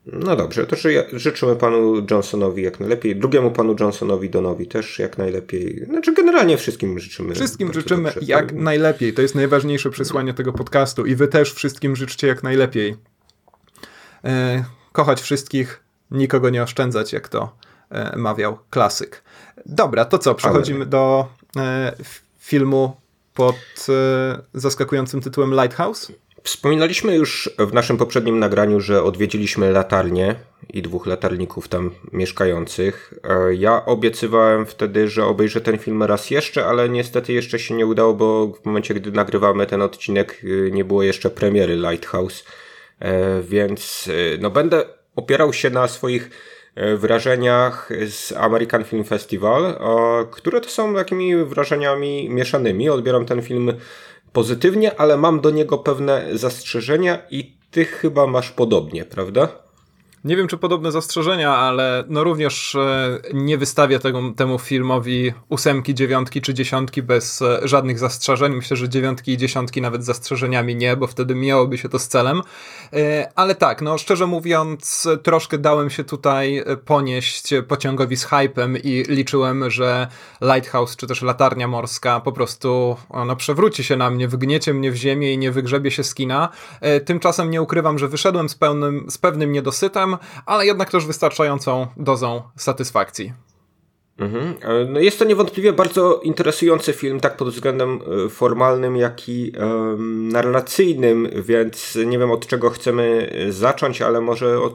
No 0.06 0.36
dobrze, 0.36 0.66
to 0.66 0.76
życzymy 1.12 1.56
panu 1.56 2.06
Johnsonowi 2.10 2.62
jak 2.62 2.80
najlepiej, 2.80 3.16
drugiemu 3.16 3.50
panu 3.50 3.76
Johnsonowi 3.80 4.30
Donowi 4.30 4.66
też 4.66 4.98
jak 4.98 5.18
najlepiej. 5.18 5.84
Znaczy 5.86 6.14
generalnie 6.14 6.56
wszystkim 6.56 6.98
życzymy. 6.98 7.34
Wszystkim 7.34 7.72
życzymy 7.72 8.12
dobrze, 8.14 8.20
jak 8.26 8.52
najlepiej. 8.52 9.12
To 9.12 9.22
jest 9.22 9.34
najważniejsze 9.34 9.90
przesłanie 9.90 10.34
tego 10.34 10.52
podcastu 10.52 11.06
i 11.06 11.14
wy 11.14 11.28
też 11.28 11.52
wszystkim 11.52 11.96
życzcie 11.96 12.26
jak 12.26 12.42
najlepiej. 12.42 12.96
E, 14.24 14.64
kochać 14.92 15.20
wszystkich, 15.20 15.84
nikogo 16.10 16.50
nie 16.50 16.62
oszczędzać, 16.62 17.12
jak 17.12 17.28
to 17.28 17.56
mawiał 18.16 18.58
klasyk. 18.70 19.22
Dobra, 19.66 20.04
to 20.04 20.18
co, 20.18 20.34
przechodzimy 20.34 20.86
do 20.86 21.28
e, 21.56 21.92
filmu 22.38 22.96
pod 23.34 23.56
zaskakującym 24.54 25.20
tytułem 25.20 25.50
Lighthouse? 25.54 26.12
Wspominaliśmy 26.42 27.16
już 27.16 27.50
w 27.58 27.72
naszym 27.72 27.96
poprzednim 27.96 28.38
nagraniu, 28.38 28.80
że 28.80 29.02
odwiedziliśmy 29.02 29.72
latarnię 29.72 30.34
i 30.72 30.82
dwóch 30.82 31.06
latarników 31.06 31.68
tam 31.68 31.90
mieszkających. 32.12 33.14
E, 33.24 33.54
ja 33.54 33.84
obiecywałem 33.84 34.66
wtedy, 34.66 35.08
że 35.08 35.24
obejrzę 35.24 35.60
ten 35.60 35.78
film 35.78 36.02
raz 36.02 36.30
jeszcze, 36.30 36.66
ale 36.66 36.88
niestety 36.88 37.32
jeszcze 37.32 37.58
się 37.58 37.74
nie 37.74 37.86
udało, 37.86 38.14
bo 38.14 38.46
w 38.46 38.64
momencie, 38.64 38.94
gdy 38.94 39.12
nagrywamy 39.12 39.66
ten 39.66 39.82
odcinek, 39.82 40.42
e, 40.44 40.70
nie 40.70 40.84
było 40.84 41.02
jeszcze 41.02 41.30
premiery 41.30 41.76
Lighthouse. 41.76 42.44
E, 42.98 43.42
więc 43.42 44.08
no 44.40 44.50
będę 44.50 44.84
opierał 45.16 45.52
się 45.52 45.70
na 45.70 45.88
swoich 45.88 46.30
wrażeniach 46.96 47.90
z 48.08 48.32
American 48.32 48.84
Film 48.84 49.04
Festival, 49.04 49.78
które 50.30 50.60
to 50.60 50.68
są 50.68 50.94
takimi 50.94 51.44
wrażeniami 51.44 52.30
mieszanymi. 52.30 52.88
Odbieram 52.88 53.26
ten 53.26 53.42
film 53.42 53.72
pozytywnie, 54.32 55.00
ale 55.00 55.16
mam 55.16 55.40
do 55.40 55.50
niego 55.50 55.78
pewne 55.78 56.26
zastrzeżenia 56.32 57.18
i 57.30 57.56
ty 57.70 57.84
chyba 57.84 58.26
masz 58.26 58.50
podobnie, 58.50 59.04
prawda? 59.04 59.69
Nie 60.24 60.36
wiem, 60.36 60.48
czy 60.48 60.58
podobne 60.58 60.92
zastrzeżenia, 60.92 61.56
ale 61.56 62.04
no 62.08 62.24
również 62.24 62.74
e, 62.74 63.18
nie 63.34 63.58
wystawię 63.58 63.98
tego, 63.98 64.22
temu 64.36 64.58
filmowi 64.58 65.32
ósemki, 65.48 65.94
dziewiątki 65.94 66.40
czy 66.40 66.54
dziesiątki 66.54 67.02
bez 67.02 67.42
e, 67.42 67.60
żadnych 67.68 67.98
zastrzeżeń. 67.98 68.54
Myślę, 68.54 68.76
że 68.76 68.88
dziewiątki 68.88 69.32
i 69.32 69.36
dziesiątki 69.36 69.80
nawet 69.80 70.04
zastrzeżeniami 70.04 70.76
nie, 70.76 70.96
bo 70.96 71.06
wtedy 71.06 71.34
miałoby 71.34 71.78
się 71.78 71.88
to 71.88 71.98
z 71.98 72.08
celem. 72.08 72.42
E, 72.92 73.32
ale 73.36 73.54
tak, 73.54 73.82
no 73.82 73.98
szczerze 73.98 74.26
mówiąc, 74.26 75.08
troszkę 75.22 75.58
dałem 75.58 75.90
się 75.90 76.04
tutaj 76.04 76.64
ponieść 76.84 77.50
pociągowi 77.68 78.16
z 78.16 78.24
hypem 78.24 78.76
i 78.76 79.04
liczyłem, 79.08 79.70
że 79.70 80.08
Lighthouse 80.40 80.96
czy 80.96 81.06
też 81.06 81.22
Latarnia 81.22 81.68
Morska 81.68 82.20
po 82.20 82.32
prostu 82.32 82.96
no, 83.26 83.36
przewróci 83.36 83.84
się 83.84 83.96
na 83.96 84.10
mnie, 84.10 84.28
wygniecie 84.28 84.74
mnie 84.74 84.90
w 84.90 84.96
ziemię 84.96 85.32
i 85.32 85.38
nie 85.38 85.50
wygrzebie 85.50 85.90
się 85.90 86.04
z 86.04 86.14
kina. 86.14 86.48
Tymczasem 87.04 87.50
nie 87.50 87.62
ukrywam, 87.62 87.98
że 87.98 88.08
wyszedłem 88.08 88.48
z, 88.48 88.54
pełnym, 88.54 89.06
z 89.10 89.18
pewnym 89.18 89.52
niedosytem, 89.52 90.09
ale 90.46 90.66
jednak 90.66 90.90
też 90.90 91.06
wystarczającą 91.06 91.86
dozą 91.96 92.42
satysfakcji. 92.56 93.32
Mhm. 94.20 94.54
No 94.88 95.00
jest 95.00 95.18
to 95.18 95.24
niewątpliwie 95.24 95.72
bardzo 95.72 96.20
interesujący 96.22 96.92
film, 96.92 97.20
tak 97.20 97.36
pod 97.36 97.48
względem 97.48 98.00
e, 98.26 98.28
formalnym, 98.28 98.96
jak 98.96 99.28
i 99.28 99.52
um, 99.58 100.28
narracyjnym, 100.28 101.28
więc 101.34 101.98
nie 102.06 102.18
wiem 102.18 102.30
od 102.30 102.46
czego 102.46 102.70
chcemy 102.70 103.32
zacząć, 103.50 104.02
ale 104.02 104.20
może 104.20 104.60
od, 104.60 104.74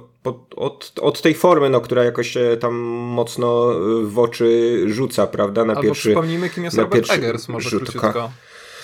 od, 0.55 0.93
od 1.01 1.21
tej 1.21 1.33
formy, 1.33 1.69
no, 1.69 1.81
która 1.81 2.03
jakoś 2.03 2.29
się 2.29 2.57
tam 2.59 2.73
mocno 2.75 3.71
w 4.03 4.19
oczy 4.19 4.81
rzuca, 4.87 5.27
prawda? 5.27 5.65
Na 5.65 5.73
Albo 5.73 5.81
pierwszy, 5.81 6.09
przypomnijmy, 6.09 6.49
kim 6.49 6.63
jest 6.63 6.77
Robert 6.77 7.11
Eggers, 7.11 7.47
może 7.47 7.69
rzutka. 7.69 7.91
króciutko, 7.91 8.31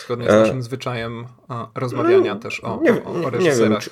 zgodnie 0.06 0.26
z 0.26 0.30
e, 0.30 0.40
naszym 0.40 0.62
zwyczajem 0.62 1.26
rozmawiania 1.76 2.34
no, 2.34 2.40
też 2.40 2.64
o, 2.64 2.80
nie, 2.84 3.04
o, 3.04 3.26
o 3.26 3.30
reżyserach. 3.30 3.60
Nie 3.60 3.70
wiem, 3.70 3.82
czy, 3.82 3.90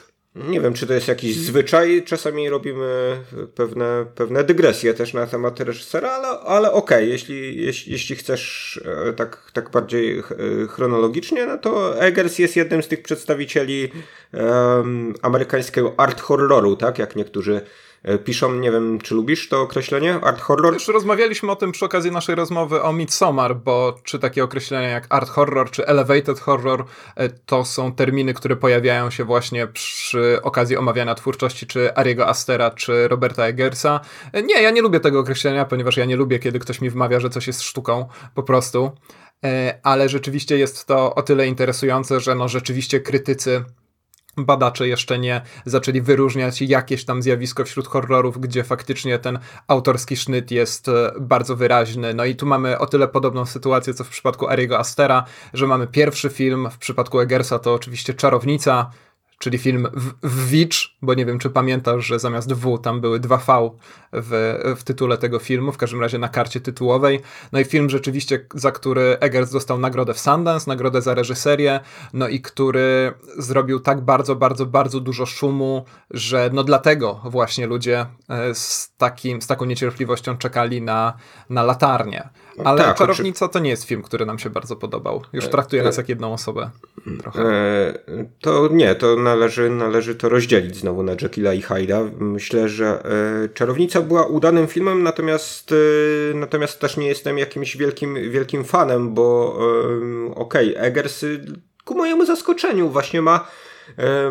nie 0.48 0.62
wiem, 0.62 0.74
czy 0.74 0.88
to 0.88 0.94
jest 0.94 1.08
jakiś 1.08 1.36
zwyczaj. 1.36 2.04
Czasami 2.06 2.50
robimy 2.50 3.18
pewne, 3.56 4.06
pewne 4.16 4.44
dygresje 4.44 4.94
też 4.94 5.14
na 5.14 5.28
temat 5.28 5.60
reżysera, 5.60 6.10
ale, 6.10 6.28
ale 6.40 6.72
okej, 6.72 6.98
okay. 6.98 7.06
jeśli, 7.06 7.66
jeśli, 7.66 7.92
jeśli 7.92 8.16
chcesz 8.16 8.82
e, 9.08 9.14
tak, 9.14 9.52
tak 9.54 9.70
bardziej 9.70 10.24
chronologicznie, 10.70 11.46
no 11.46 11.58
to 11.58 12.02
Eggers 12.02 12.40
jest 12.40 12.56
jednym 12.56 12.84
z 12.84 12.88
tych 12.88 13.02
przedstawicieli 13.02 13.90
um, 14.34 15.14
amerykańskiego 15.22 15.94
art 15.98 16.22
horroru, 16.22 16.76
tak 16.76 17.00
jak 17.00 17.16
niektórzy 17.16 17.62
E, 17.62 17.62
piszą, 18.26 18.54
nie 18.54 18.72
wiem, 18.72 19.00
czy 19.00 19.16
lubisz 19.16 19.50
to 19.50 19.62
określenie, 19.62 20.20
art 20.24 20.42
horror? 20.42 20.74
Już 20.74 20.88
rozmawialiśmy 20.88 21.52
o 21.52 21.56
tym 21.56 21.72
przy 21.72 21.86
okazji 21.86 22.12
naszej 22.12 22.36
rozmowy 22.36 22.82
o 22.82 22.94
Midsommar, 22.94 23.56
bo 23.56 23.96
czy 24.04 24.20
takie 24.20 24.44
określenia 24.44 24.90
jak 24.90 25.08
art 25.10 25.30
horror, 25.30 25.72
czy 25.72 25.88
elevated 25.88 26.40
horror, 26.40 26.86
e, 27.16 27.30
to 27.30 27.66
są 27.66 27.94
terminy, 27.94 28.34
które 28.34 28.56
pojawiają 28.56 29.10
się 29.10 29.24
właśnie 29.24 29.68
przy 29.68 30.40
okazji 30.42 30.78
omawiania 30.78 31.16
twórczości 31.16 31.68
czy 31.68 31.96
Ariego 31.96 32.28
Astera, 32.28 32.72
czy 32.72 33.08
Roberta 33.08 33.46
Eggersa. 33.46 34.00
E, 34.34 34.44
nie, 34.44 34.62
ja 34.62 34.72
nie 34.72 34.82
lubię 34.82 35.00
tego 35.00 35.20
określenia, 35.20 35.66
ponieważ 35.66 35.98
ja 35.98 36.06
nie 36.06 36.16
lubię, 36.16 36.40
kiedy 36.40 36.60
ktoś 36.60 36.82
mi 36.82 36.90
wmawia, 36.90 37.20
że 37.20 37.30
coś 37.30 37.48
jest 37.48 37.62
sztuką, 37.62 38.06
po 38.36 38.44
prostu. 38.44 38.92
Ale 39.84 40.10
rzeczywiście 40.10 40.58
jest 40.58 40.86
to 40.86 41.16
o 41.16 41.22
tyle 41.22 41.48
interesujące, 41.48 42.20
że 42.20 42.36
no 42.36 42.48
rzeczywiście 42.48 43.00
krytycy 43.00 43.64
badacze 44.46 44.88
jeszcze 44.88 45.20
nie 45.20 45.42
zaczęli 45.66 46.02
wyróżniać 46.02 46.62
jakieś 46.62 47.06
tam 47.06 47.22
zjawisko 47.22 47.66
wśród 47.66 47.88
horrorów, 47.88 48.40
gdzie 48.40 48.64
faktycznie 48.64 49.20
ten 49.20 49.40
autorski 49.68 50.18
sznyt 50.18 50.52
jest 50.52 50.88
e, 50.88 51.12
bardzo 51.20 51.56
wyraźny. 51.56 52.14
No 52.14 52.26
i 52.26 52.36
tu 52.36 52.46
mamy 52.46 52.80
o 52.80 52.86
tyle 52.86 53.08
podobną 53.08 53.46
sytuację, 53.46 53.94
co 53.94 54.04
w 54.04 54.10
przypadku 54.10 54.48
Ariego 54.48 54.80
Astera, 54.80 55.26
że 55.54 55.68
mamy 55.68 55.88
pierwszy 55.88 56.30
film, 56.30 56.70
w 56.72 56.78
przypadku 56.78 57.20
Eggersa 57.20 57.60
to 57.60 57.74
oczywiście 57.74 58.14
Czarownica, 58.14 58.92
czyli 59.40 59.58
film 59.58 59.88
w, 59.94 60.28
w 60.28 60.50
Witch, 60.50 60.78
bo 61.02 61.14
nie 61.14 61.26
wiem, 61.26 61.40
czy 61.40 61.50
pamiętasz, 61.50 62.06
że 62.06 62.20
zamiast 62.20 62.54
W 62.54 62.78
tam 62.78 63.02
były 63.02 63.20
dwa 63.20 63.38
V 63.38 63.70
w, 64.14 64.60
w 64.78 64.84
tytule 64.84 65.18
tego 65.18 65.40
filmu, 65.40 65.72
w 65.72 65.78
każdym 65.78 66.02
razie 66.02 66.18
na 66.18 66.30
karcie 66.30 66.62
tytułowej. 66.62 67.22
No 67.52 67.60
i 67.60 67.66
film 67.66 67.90
rzeczywiście, 67.90 68.46
za 68.54 68.72
który 68.72 69.18
Eggers 69.20 69.52
dostał 69.52 69.80
nagrodę 69.80 70.14
w 70.14 70.20
Sundance, 70.20 70.70
nagrodę 70.70 71.02
za 71.02 71.14
reżyserię, 71.14 71.80
no 72.14 72.28
i 72.28 72.42
który 72.42 73.14
zrobił 73.38 73.80
tak 73.80 74.02
bardzo, 74.02 74.36
bardzo, 74.36 74.66
bardzo 74.66 75.00
dużo 75.00 75.26
szumu, 75.26 75.86
że 76.12 76.50
no 76.54 76.64
dlatego 76.64 77.22
właśnie 77.24 77.68
ludzie 77.68 78.06
e, 78.30 78.56
z, 78.56 78.94
takim, 78.98 79.42
z 79.42 79.48
taką 79.48 79.66
niecierpliwością 79.66 80.38
czekali 80.38 80.82
na, 80.82 81.14
na 81.50 81.64
latarnię. 81.64 82.30
Ale 82.66 82.84
tak, 82.84 82.98
Czarownica 82.98 83.48
to 83.48 83.60
nie 83.60 83.70
jest 83.70 83.84
film, 83.84 84.02
który 84.02 84.26
nam 84.26 84.40
się 84.40 84.50
bardzo 84.50 84.76
podobał. 84.76 85.22
Już 85.34 85.46
e, 85.46 85.48
traktuje 85.48 85.84
nas 85.84 85.98
e, 85.98 86.02
jak 86.02 86.10
jedną 86.10 86.34
osobę. 86.34 86.70
Trochę. 87.22 87.44
To 88.42 88.70
nie, 88.72 88.96
to 88.96 89.16
należy, 89.16 89.70
należy 89.70 90.16
to 90.16 90.30
rozdzielić 90.30 90.76
znowu 90.76 91.04
na 91.04 91.12
Jekylla 91.22 91.54
i 91.54 91.62
Hyda. 91.62 92.02
Myślę, 92.20 92.70
że 92.70 93.04
Czarownica 93.54 94.02
była 94.02 94.26
udanym 94.26 94.68
filmem, 94.68 95.04
natomiast, 95.04 95.74
natomiast 96.34 96.80
też 96.80 96.98
nie 96.98 97.08
jestem 97.08 97.38
jakimś 97.38 97.78
wielkim, 97.78 98.32
wielkim 98.32 98.64
fanem, 98.64 99.14
bo 99.14 99.58
okej, 100.36 100.76
okay, 100.76 100.88
Eggers 100.88 101.26
ku 101.86 101.96
mojemu 101.96 102.26
zaskoczeniu 102.26 102.90
właśnie 102.90 103.22
ma 103.22 103.48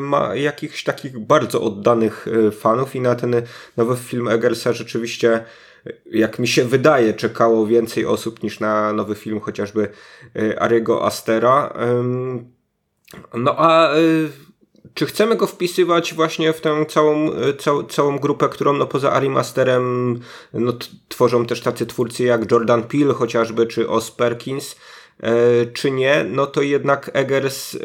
ma 0.01 0.35
jakichś 0.35 0.85
takich 0.85 1.19
bardzo 1.19 1.61
oddanych 1.61 2.27
fanów 2.61 2.95
i 2.95 3.01
na 3.01 3.15
ten 3.15 3.43
nowy 3.77 3.97
film 3.97 4.29
Eggersa 4.29 4.73
rzeczywiście 4.73 5.45
jak 6.11 6.39
mi 6.39 6.49
się 6.49 6.65
wydaje, 6.65 7.15
czekało 7.15 7.67
więcej 7.67 8.07
osób 8.07 8.43
niż 8.43 8.61
na 8.61 8.93
nowy 8.93 9.15
film 9.15 9.41
chociażby 9.41 9.89
e, 10.37 10.63
Ariego 10.63 11.07
Astera. 11.07 11.75
No 13.35 13.55
a 13.59 13.95
e, 13.95 13.99
czy 14.95 15.07
chcemy 15.07 15.37
go 15.37 15.47
wpisywać 15.47 16.15
właśnie 16.15 16.53
w 16.53 16.61
tę 16.61 16.87
całą, 16.89 17.33
e, 17.33 17.55
cał, 17.55 17.85
całą 17.85 18.19
grupę, 18.19 18.49
którą 18.49 18.73
no 18.73 18.87
poza 18.87 19.13
Ari 19.13 19.31
Masterem 19.31 20.21
no, 20.53 20.73
tworzą 21.09 21.47
też 21.47 21.61
tacy 21.61 21.87
twórcy 21.87 22.25
jak 22.25 22.51
Jordan 22.53 22.83
Peele 22.83 23.15
chociażby, 23.15 23.67
czy 23.67 23.89
Os 23.89 24.11
Perkins, 24.11 24.77
czy 25.73 25.91
nie, 25.91 26.25
no 26.25 26.47
to 26.47 26.63
jednak 26.63 27.11
Eggers, 27.15 27.75
e, 27.75 27.79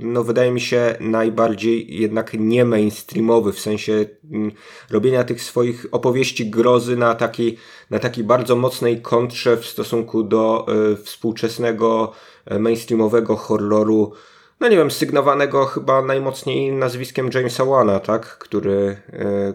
no 0.00 0.24
wydaje 0.24 0.50
mi 0.50 0.60
się 0.60 0.96
najbardziej 1.00 2.00
jednak 2.00 2.34
nie 2.34 2.64
mainstreamowy, 2.64 3.52
w 3.52 3.60
sensie 3.60 4.04
robienia 4.90 5.24
tych 5.24 5.42
swoich 5.42 5.86
opowieści 5.92 6.50
grozy 6.50 6.96
na 6.96 7.14
takiej, 7.14 7.58
na 7.90 7.98
takiej 7.98 8.24
bardzo 8.24 8.56
mocnej 8.56 9.02
kontrze 9.02 9.56
w 9.56 9.66
stosunku 9.66 10.22
do 10.22 10.66
e, 10.92 10.96
współczesnego 10.96 12.12
mainstreamowego 12.58 13.36
horroru, 13.36 14.12
no 14.60 14.68
nie 14.68 14.76
wiem, 14.76 14.90
sygnowanego 14.90 15.64
chyba 15.64 16.02
najmocniej 16.02 16.72
nazwiskiem 16.72 17.30
Jamesa 17.34 17.64
Wana, 17.64 18.00
tak? 18.00 18.38
Który, 18.38 18.96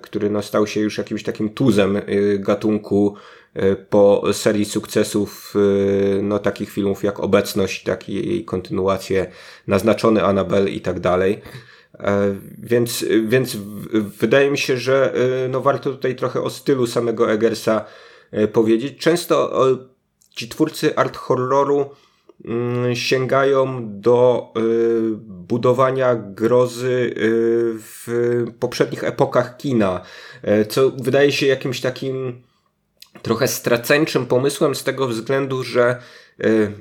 który 0.01 0.30
no 0.30 0.41
stał 0.41 0.67
się 0.67 0.80
już 0.80 0.97
jakimś 0.97 1.24
takim 1.24 1.49
tuzem 1.49 2.01
gatunku 2.39 3.15
E, 3.17 3.43
po 3.89 4.24
serii 4.34 4.66
sukcesów 4.66 5.54
e, 5.56 6.22
no, 6.22 6.39
takich 6.39 6.70
filmów 6.70 7.04
jak 7.04 7.20
Obecność, 7.20 7.84
tak 7.84 8.10
i 8.10 8.14
jej 8.14 8.45
kontynuacje 8.45 9.32
Naznaczony 9.68 10.24
Annabelle 10.24 10.70
i 10.70 10.82
tak 10.82 10.99
dalej. 10.99 11.41
E, 11.99 12.36
więc, 12.58 13.06
więc 13.26 13.58
wydaje 14.20 14.51
mi 14.51 14.58
się, 14.58 14.78
że 14.78 15.14
no, 15.49 15.62
warto 15.62 15.91
tutaj 15.91 16.16
trochę 16.16 16.41
o 16.41 16.49
stylu 16.49 16.88
samego 16.88 17.32
Eggersa 17.32 17.86
powiedzieć. 18.54 18.99
Często 18.99 19.66
ci 20.30 20.49
twórcy 20.49 20.95
art 20.95 21.18
horroru 21.18 21.89
mm, 22.45 22.95
sięgają 22.95 23.80
do 24.01 24.47
budowania 25.28 26.16
grozy 26.16 27.14
w 27.78 28.08
poprzednich 28.60 29.04
epokach 29.04 29.58
kina, 29.58 30.01
co 30.70 30.89
wydaje 30.89 31.32
się 31.32 31.45
jakimś 31.45 31.82
takim 31.82 32.41
trochę 33.22 33.47
straceńczym 33.47 34.26
pomysłem 34.26 34.76
z 34.76 34.84
tego 34.84 35.07
względu, 35.07 35.64
że 35.64 36.01
y, 36.45 36.72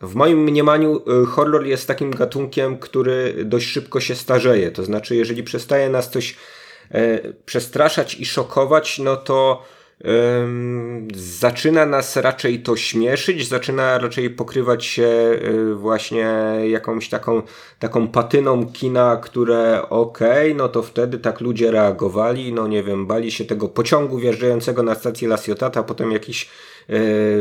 w 0.00 0.14
moim 0.14 0.38
mniemaniu 0.38 0.96
y, 1.22 1.26
horror 1.26 1.66
jest 1.66 1.86
takim 1.86 2.10
gatunkiem, 2.10 2.78
który 2.78 3.44
dość 3.44 3.66
szybko 3.66 4.00
się 4.00 4.14
starzeje. 4.14 4.70
To 4.70 4.84
znaczy, 4.84 5.16
jeżeli 5.16 5.42
przestaje 5.42 5.88
nas 5.88 6.10
coś 6.10 6.36
e, 6.90 7.18
przestraszać 7.32 8.14
i 8.14 8.26
szokować, 8.26 8.98
no 8.98 9.16
to 9.16 9.64
zaczyna 11.14 11.86
nas 11.86 12.16
raczej 12.16 12.62
to 12.62 12.76
śmieszyć, 12.76 13.48
zaczyna 13.48 13.98
raczej 13.98 14.30
pokrywać 14.30 14.84
się 14.84 15.02
y, 15.02 15.74
właśnie 15.74 16.26
jakąś 16.68 17.08
taką, 17.08 17.42
taką 17.78 18.08
patyną 18.08 18.66
kina, 18.66 19.16
które 19.16 19.88
okej, 19.88 20.52
okay, 20.52 20.54
no 20.54 20.68
to 20.68 20.82
wtedy 20.82 21.18
tak 21.18 21.40
ludzie 21.40 21.70
reagowali, 21.70 22.52
no 22.52 22.66
nie 22.66 22.82
wiem, 22.82 23.06
bali 23.06 23.32
się 23.32 23.44
tego 23.44 23.68
pociągu 23.68 24.18
wjeżdżającego 24.18 24.82
na 24.82 24.94
stację 24.94 25.28
La 25.28 25.38
Ciottata, 25.38 25.82
potem 25.82 26.12
jakiś 26.12 26.48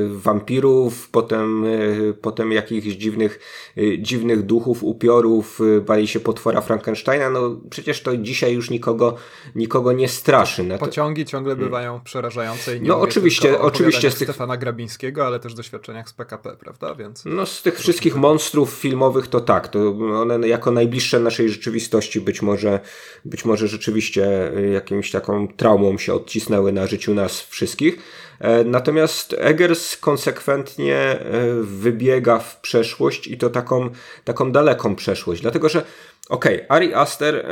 wampirów, 0.09 1.09
potem, 1.09 1.65
e, 1.65 2.13
potem 2.13 2.51
jakichś 2.51 2.87
dziwnych, 2.87 3.39
e, 3.77 3.99
dziwnych 3.99 4.43
duchów, 4.43 4.83
upiorów, 4.83 5.59
bali 5.85 6.07
się 6.07 6.19
potwora 6.19 6.61
Frankensteina, 6.61 7.29
no 7.29 7.57
przecież 7.69 8.01
to 8.01 8.17
dzisiaj 8.17 8.53
już 8.53 8.69
nikogo, 8.69 9.15
nikogo 9.55 9.91
nie 9.91 10.07
straszy. 10.07 10.65
To... 10.65 10.77
Pociągi 10.77 11.25
ciągle 11.25 11.53
hmm. 11.53 11.69
bywają 11.69 12.01
przerażające 12.01 12.77
i 12.77 12.81
nie 12.81 12.87
No 12.87 12.99
oczywiście, 12.99 13.59
oczywiście 13.59 14.11
z 14.11 14.15
tych... 14.15 14.29
Stefana 14.29 14.57
Grabińskiego, 14.57 15.25
ale 15.25 15.39
też 15.39 15.53
doświadczeniach 15.53 16.09
z 16.09 16.13
PKP, 16.13 16.55
prawda? 16.59 16.95
Więc... 16.95 17.23
No 17.25 17.45
z 17.45 17.61
tych 17.61 17.79
wszystkich 17.79 18.15
monstrów 18.15 18.69
filmowych 18.73 19.27
to 19.27 19.41
tak, 19.41 19.67
to 19.67 19.89
one 20.21 20.47
jako 20.47 20.71
najbliższe 20.71 21.19
naszej 21.19 21.49
rzeczywistości 21.49 22.21
być 22.21 22.41
może, 22.41 22.79
być 23.25 23.45
może 23.45 23.67
rzeczywiście 23.67 24.51
jakimś 24.73 25.11
taką 25.11 25.47
traumą 25.47 25.97
się 25.97 26.13
odcisnęły 26.13 26.71
na 26.71 26.87
życiu 26.87 27.13
nas 27.13 27.41
wszystkich. 27.41 27.97
E, 28.41 28.63
natomiast 28.63 29.35
Eggers 29.39 29.97
konsekwentnie 29.97 30.95
e, 30.95 31.19
wybiega 31.61 32.39
w 32.39 32.61
przeszłość 32.61 33.27
i 33.27 33.37
to 33.37 33.49
taką, 33.49 33.89
taką 34.23 34.51
daleką 34.51 34.95
przeszłość, 34.95 35.41
dlatego 35.41 35.69
że 35.69 35.83
okej, 36.29 36.55
okay, 36.55 36.69
Ari 36.69 36.93
Aster 36.93 37.45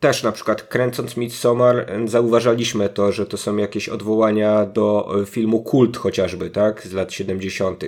też 0.00 0.22
na 0.22 0.32
przykład 0.32 0.62
kręcąc 0.62 1.16
Midsommar 1.16 1.86
zauważaliśmy 2.06 2.88
to, 2.88 3.12
że 3.12 3.26
to 3.26 3.36
są 3.36 3.56
jakieś 3.56 3.88
odwołania 3.88 4.66
do 4.66 5.14
e, 5.22 5.26
filmu 5.26 5.62
Kult 5.62 5.96
chociażby, 5.96 6.50
tak, 6.50 6.86
z 6.86 6.92
lat 6.92 7.12
70. 7.12 7.84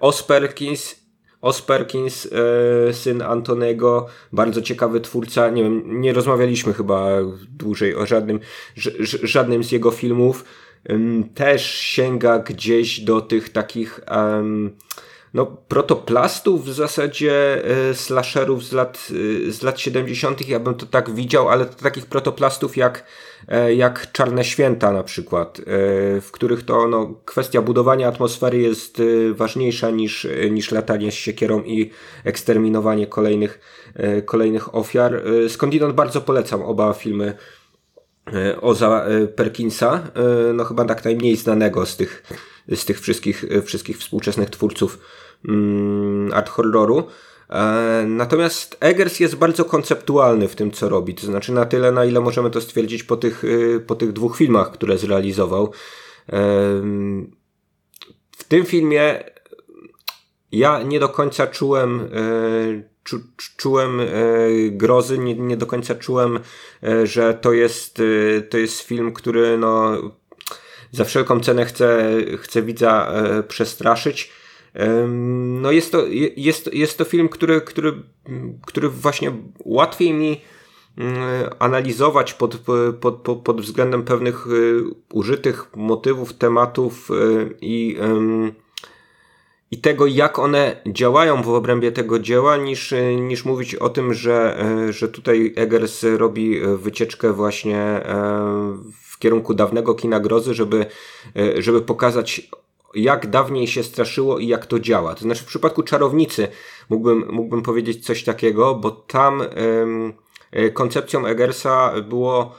Osperkins 0.00 1.00
Osperkins, 1.40 2.28
syn 2.92 3.22
Antonego, 3.22 4.06
bardzo 4.32 4.62
ciekawy 4.62 5.00
twórca. 5.00 5.50
Nie 5.50 5.62
wiem, 5.62 6.00
nie 6.00 6.12
rozmawialiśmy 6.12 6.72
chyba 6.72 7.08
dłużej 7.48 7.94
o 7.94 8.06
żadnym, 8.06 8.40
żadnym 9.22 9.64
z 9.64 9.72
jego 9.72 9.90
filmów 9.90 10.44
też 11.34 11.70
sięga 11.70 12.38
gdzieś 12.38 13.00
do 13.00 13.20
tych 13.20 13.48
takich 13.48 14.00
no, 15.34 15.46
protoplastów 15.46 16.64
w 16.64 16.72
zasadzie 16.72 17.64
e, 17.64 17.94
slasherów 17.94 18.64
z 18.64 18.72
lat, 18.72 19.08
e, 19.48 19.52
z 19.52 19.62
lat 19.62 19.80
70. 19.80 20.48
Ja 20.48 20.60
bym 20.60 20.74
to 20.74 20.86
tak 20.86 21.10
widział, 21.10 21.48
ale 21.48 21.66
to 21.66 21.82
takich 21.82 22.06
protoplastów 22.06 22.76
jak, 22.76 23.04
e, 23.48 23.74
jak 23.74 24.12
Czarne 24.12 24.44
Święta 24.44 24.92
na 24.92 25.02
przykład, 25.02 25.60
w 26.20 26.28
których 26.32 26.62
to 26.62 26.88
no, 26.88 27.14
kwestia 27.24 27.62
budowania 27.62 28.08
atmosfery 28.08 28.58
jest 28.58 29.02
ważniejsza 29.34 29.90
niż, 29.90 30.26
niż 30.50 30.70
latanie 30.70 31.12
z 31.12 31.14
siekierą 31.14 31.62
i 31.62 31.90
eksterminowanie 32.24 33.06
kolejnych, 33.06 33.60
kolejnych 34.24 34.74
ofiar. 34.74 35.22
Skądinąd 35.48 35.94
bardzo 35.94 36.20
polecam 36.20 36.62
oba 36.62 36.92
filmy 36.92 37.36
Oza 38.60 39.04
e, 39.04 39.26
Perkinsa, 39.26 40.02
e, 40.14 40.52
no 40.52 40.64
chyba 40.64 40.84
tak 40.84 41.04
najmniej 41.04 41.36
znanego 41.36 41.86
z 41.86 41.96
tych, 41.96 42.22
z 42.68 42.84
tych 42.84 43.00
wszystkich, 43.00 43.44
wszystkich 43.64 43.98
współczesnych 43.98 44.50
twórców 44.50 44.98
mm, 45.48 46.32
art 46.32 46.48
horroru. 46.48 47.06
Natomiast 48.06 48.76
Eggers 48.80 49.20
jest 49.20 49.36
bardzo 49.36 49.64
konceptualny 49.64 50.48
w 50.48 50.56
tym, 50.56 50.70
co 50.70 50.88
robi. 50.88 51.14
To 51.14 51.26
znaczy 51.26 51.52
na 51.52 51.66
tyle, 51.66 51.92
na 51.92 52.04
ile 52.04 52.20
możemy 52.20 52.50
to 52.50 52.60
stwierdzić 52.60 53.02
po 53.02 53.16
tych, 53.16 53.42
po 53.86 53.94
tych 53.94 54.12
dwóch 54.12 54.36
filmach, 54.36 54.72
które 54.72 54.98
zrealizował. 54.98 55.72
W 58.36 58.44
tym 58.48 58.64
filmie 58.64 59.24
ja 60.52 60.82
nie 60.82 61.00
do 61.00 61.08
końca 61.08 61.46
czułem 61.46 62.08
czu, 63.10 63.20
czułem 63.56 64.00
e, 64.00 64.06
grozy, 64.70 65.18
nie, 65.18 65.34
nie 65.34 65.56
do 65.56 65.66
końca 65.66 65.94
czułem, 65.94 66.40
e, 66.82 67.06
że 67.06 67.34
to 67.34 67.52
jest, 67.52 68.00
e, 68.00 68.40
to 68.40 68.58
jest 68.58 68.80
film, 68.80 69.12
który 69.12 69.58
no, 69.58 69.96
za 70.92 71.04
wszelką 71.04 71.40
cenę 71.40 71.64
chce, 71.64 72.14
chce 72.38 72.62
widza 72.62 73.12
przestraszyć. 73.48 74.32
No 75.60 75.70
jest 75.70 75.92
to, 75.92 76.06
jest, 76.36 76.74
jest 76.74 76.98
to 76.98 77.04
film, 77.04 77.28
który, 77.28 77.60
który, 77.60 77.92
który 78.66 78.88
właśnie 78.88 79.32
łatwiej 79.64 80.12
mi 80.12 80.40
analizować 81.58 82.34
pod, 82.34 82.56
pod, 83.00 83.16
pod, 83.16 83.42
pod 83.42 83.60
względem 83.60 84.02
pewnych 84.02 84.46
użytych 85.12 85.66
motywów, 85.76 86.32
tematów 86.32 87.08
i 87.60 87.96
i 89.70 89.78
tego, 89.78 90.06
jak 90.06 90.38
one 90.38 90.76
działają 90.86 91.42
w 91.42 91.48
obrębie 91.48 91.92
tego 91.92 92.18
dzieła, 92.18 92.56
niż, 92.56 92.94
niż 93.20 93.44
mówić 93.44 93.74
o 93.74 93.88
tym, 93.88 94.14
że, 94.14 94.60
e, 94.88 94.92
że 94.92 95.08
tutaj 95.08 95.52
Eggers 95.56 96.04
robi 96.16 96.58
e, 96.58 96.76
wycieczkę 96.76 97.32
właśnie 97.32 97.76
e, 97.76 98.04
w 99.02 99.18
kierunku 99.18 99.54
dawnego 99.54 99.94
kina 99.94 100.20
grozy, 100.20 100.54
żeby, 100.54 100.86
żeby 101.58 101.80
pokazać 101.82 102.50
jak 102.94 103.30
dawniej 103.30 103.66
się 103.66 103.82
straszyło 103.82 104.38
i 104.38 104.46
jak 104.46 104.66
to 104.66 104.80
działa. 104.80 105.14
To 105.14 105.20
znaczy 105.20 105.42
w 105.42 105.46
przypadku 105.46 105.82
Czarownicy 105.82 106.48
mógłbym, 106.88 107.28
mógłbym 107.30 107.62
powiedzieć 107.62 108.06
coś 108.06 108.24
takiego, 108.24 108.74
bo 108.74 108.90
tam 108.90 109.42
koncepcją 110.74 111.26
Eggersa 111.26 111.92
było 112.08 112.54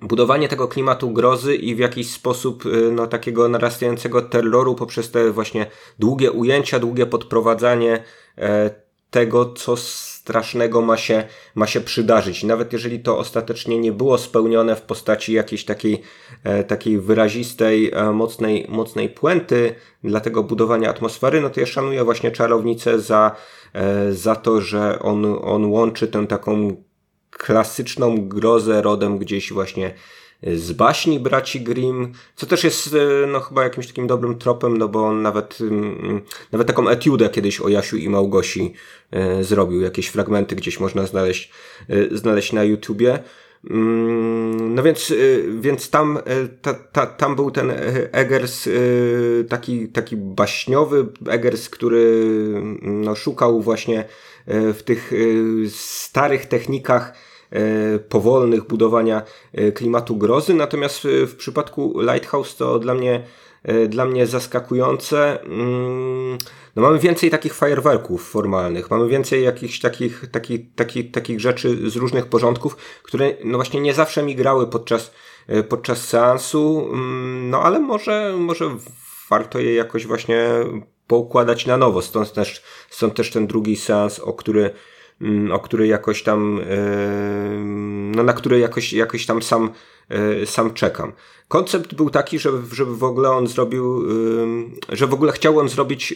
budowanie 0.00 0.48
tego 0.48 0.68
klimatu 0.68 1.10
grozy 1.10 1.54
i 1.54 1.74
w 1.74 1.78
jakiś 1.78 2.10
sposób 2.10 2.66
y, 2.66 2.92
no, 2.92 3.06
takiego 3.06 3.48
narastającego 3.48 4.22
terroru 4.22 4.74
poprzez 4.74 5.10
te 5.10 5.30
właśnie 5.30 5.66
długie 5.98 6.32
ujęcia, 6.32 6.78
długie 6.78 7.06
podprowadzanie 7.06 8.04
e, 8.38 8.70
tego, 9.10 9.52
co 9.52 9.76
strasznego 9.76 10.82
ma 10.82 10.96
się, 10.96 11.24
ma 11.54 11.66
się 11.66 11.80
przydarzyć. 11.80 12.44
Nawet 12.44 12.72
jeżeli 12.72 13.00
to 13.00 13.18
ostatecznie 13.18 13.78
nie 13.78 13.92
było 13.92 14.18
spełnione 14.18 14.76
w 14.76 14.82
postaci 14.82 15.32
jakiejś 15.32 15.64
takiej, 15.64 16.02
e, 16.44 16.64
takiej 16.64 16.98
wyrazistej, 16.98 17.90
e, 17.94 18.12
mocnej, 18.12 18.66
mocnej 18.68 19.08
puenty 19.08 19.74
dla 20.04 20.20
tego 20.20 20.42
budowania 20.42 20.90
atmosfery, 20.90 21.40
no 21.40 21.50
to 21.50 21.60
ja 21.60 21.66
szanuję 21.66 22.04
właśnie 22.04 22.30
czarownicę 22.30 23.00
za, 23.00 23.36
za 24.10 24.36
to, 24.36 24.60
że 24.60 24.98
on, 24.98 25.38
on 25.42 25.66
łączy 25.66 26.08
tę 26.08 26.26
taką 26.26 26.76
klasyczną 27.38 28.28
grozę 28.28 28.82
rodem 28.82 29.18
gdzieś 29.18 29.52
właśnie 29.52 29.94
z 30.52 30.72
baśni 30.72 31.20
braci 31.20 31.60
Grimm, 31.60 32.12
co 32.36 32.46
też 32.46 32.64
jest 32.64 32.94
e, 32.94 33.26
no 33.26 33.40
chyba 33.40 33.64
jakimś 33.64 33.86
takim 33.86 34.06
dobrym 34.06 34.38
tropem, 34.38 34.78
no 34.78 34.88
bo 34.88 35.06
on 35.06 35.22
nawet, 35.22 35.58
mm, 35.60 36.20
nawet 36.52 36.66
taką 36.66 36.88
etiudę 36.88 37.28
kiedyś 37.28 37.60
o 37.60 37.68
Jasiu 37.68 37.96
i 37.96 38.08
Małgosi 38.08 38.74
e, 39.10 39.44
zrobił, 39.44 39.80
jakieś 39.80 40.06
fragmenty 40.06 40.56
gdzieś 40.56 40.80
można 40.80 41.06
znaleźć, 41.06 41.50
e, 41.88 42.16
znaleźć 42.16 42.52
na 42.52 42.64
YouTubie. 42.64 43.18
Mm, 43.70 44.74
no 44.74 44.82
więc, 44.82 45.12
więc 45.60 45.90
tam, 45.90 46.18
ta, 46.62 46.74
ta, 46.74 47.06
tam 47.06 47.36
był 47.36 47.50
ten 47.50 47.72
Eggers 48.12 48.68
taki, 49.48 49.88
taki 49.88 50.16
baśniowy 50.16 51.06
Eggers, 51.26 51.68
który 51.68 52.24
no, 52.82 53.14
szukał 53.14 53.62
właśnie 53.62 54.04
w 54.46 54.82
tych 54.84 55.12
starych 55.68 56.46
technikach 56.46 57.12
E, 57.54 57.98
powolnych 57.98 58.66
budowania 58.66 59.22
e, 59.52 59.72
klimatu 59.72 60.16
grozy. 60.16 60.54
Natomiast 60.54 61.00
w 61.26 61.34
przypadku 61.36 62.00
Lighthouse 62.00 62.56
to 62.56 62.78
dla 62.78 62.94
mnie 62.94 63.24
e, 63.62 63.86
dla 63.86 64.04
mnie 64.04 64.26
zaskakujące. 64.26 65.42
Mm, 65.42 66.38
no 66.76 66.82
mamy 66.82 66.98
więcej 66.98 67.30
takich 67.30 67.54
fajerwerków 67.54 68.28
formalnych, 68.28 68.90
mamy 68.90 69.08
więcej 69.08 69.44
jakichś 69.44 69.80
takich, 69.80 70.24
takich, 70.30 70.74
takich, 70.74 71.10
takich 71.10 71.40
rzeczy 71.40 71.90
z 71.90 71.96
różnych 71.96 72.26
porządków, 72.26 72.76
które 73.02 73.34
no 73.44 73.58
właśnie 73.58 73.80
nie 73.80 73.94
zawsze 73.94 74.22
mi 74.22 74.36
grały 74.36 74.66
podczas, 74.66 75.12
podczas 75.68 76.08
seansu, 76.08 76.88
mm, 76.92 77.50
no 77.50 77.62
ale 77.62 77.78
może, 77.78 78.34
może 78.38 78.76
warto 79.30 79.58
je 79.58 79.74
jakoś 79.74 80.06
właśnie 80.06 80.48
poukładać 81.06 81.66
na 81.66 81.76
nowo. 81.76 82.02
Stąd 82.02 82.32
też, 82.32 82.62
stąd 82.90 83.14
też 83.14 83.30
ten 83.30 83.46
drugi 83.46 83.76
seans, 83.76 84.18
o 84.18 84.32
który, 84.32 84.70
Mm, 85.20 85.52
o 85.52 85.58
który 85.58 85.86
jakoś 85.86 86.22
tam, 86.22 86.60
no 88.16 88.22
na 88.22 88.32
który 88.32 88.58
jakoś, 88.58 88.92
jakoś 88.92 89.26
tam 89.26 89.42
sam, 89.42 89.70
e, 90.08 90.46
sam 90.46 90.74
czekam. 90.74 91.12
Koncept 91.48 91.94
był 91.94 92.10
taki, 92.10 92.38
żeby, 92.38 92.74
żeby 92.74 92.96
w 92.96 93.04
ogóle 93.04 93.30
on 93.30 93.46
zrobił, 93.46 94.02
że 94.88 95.06
w 95.06 95.14
ogóle 95.14 95.32
chciałem 95.32 95.68
zrobić 95.68 96.14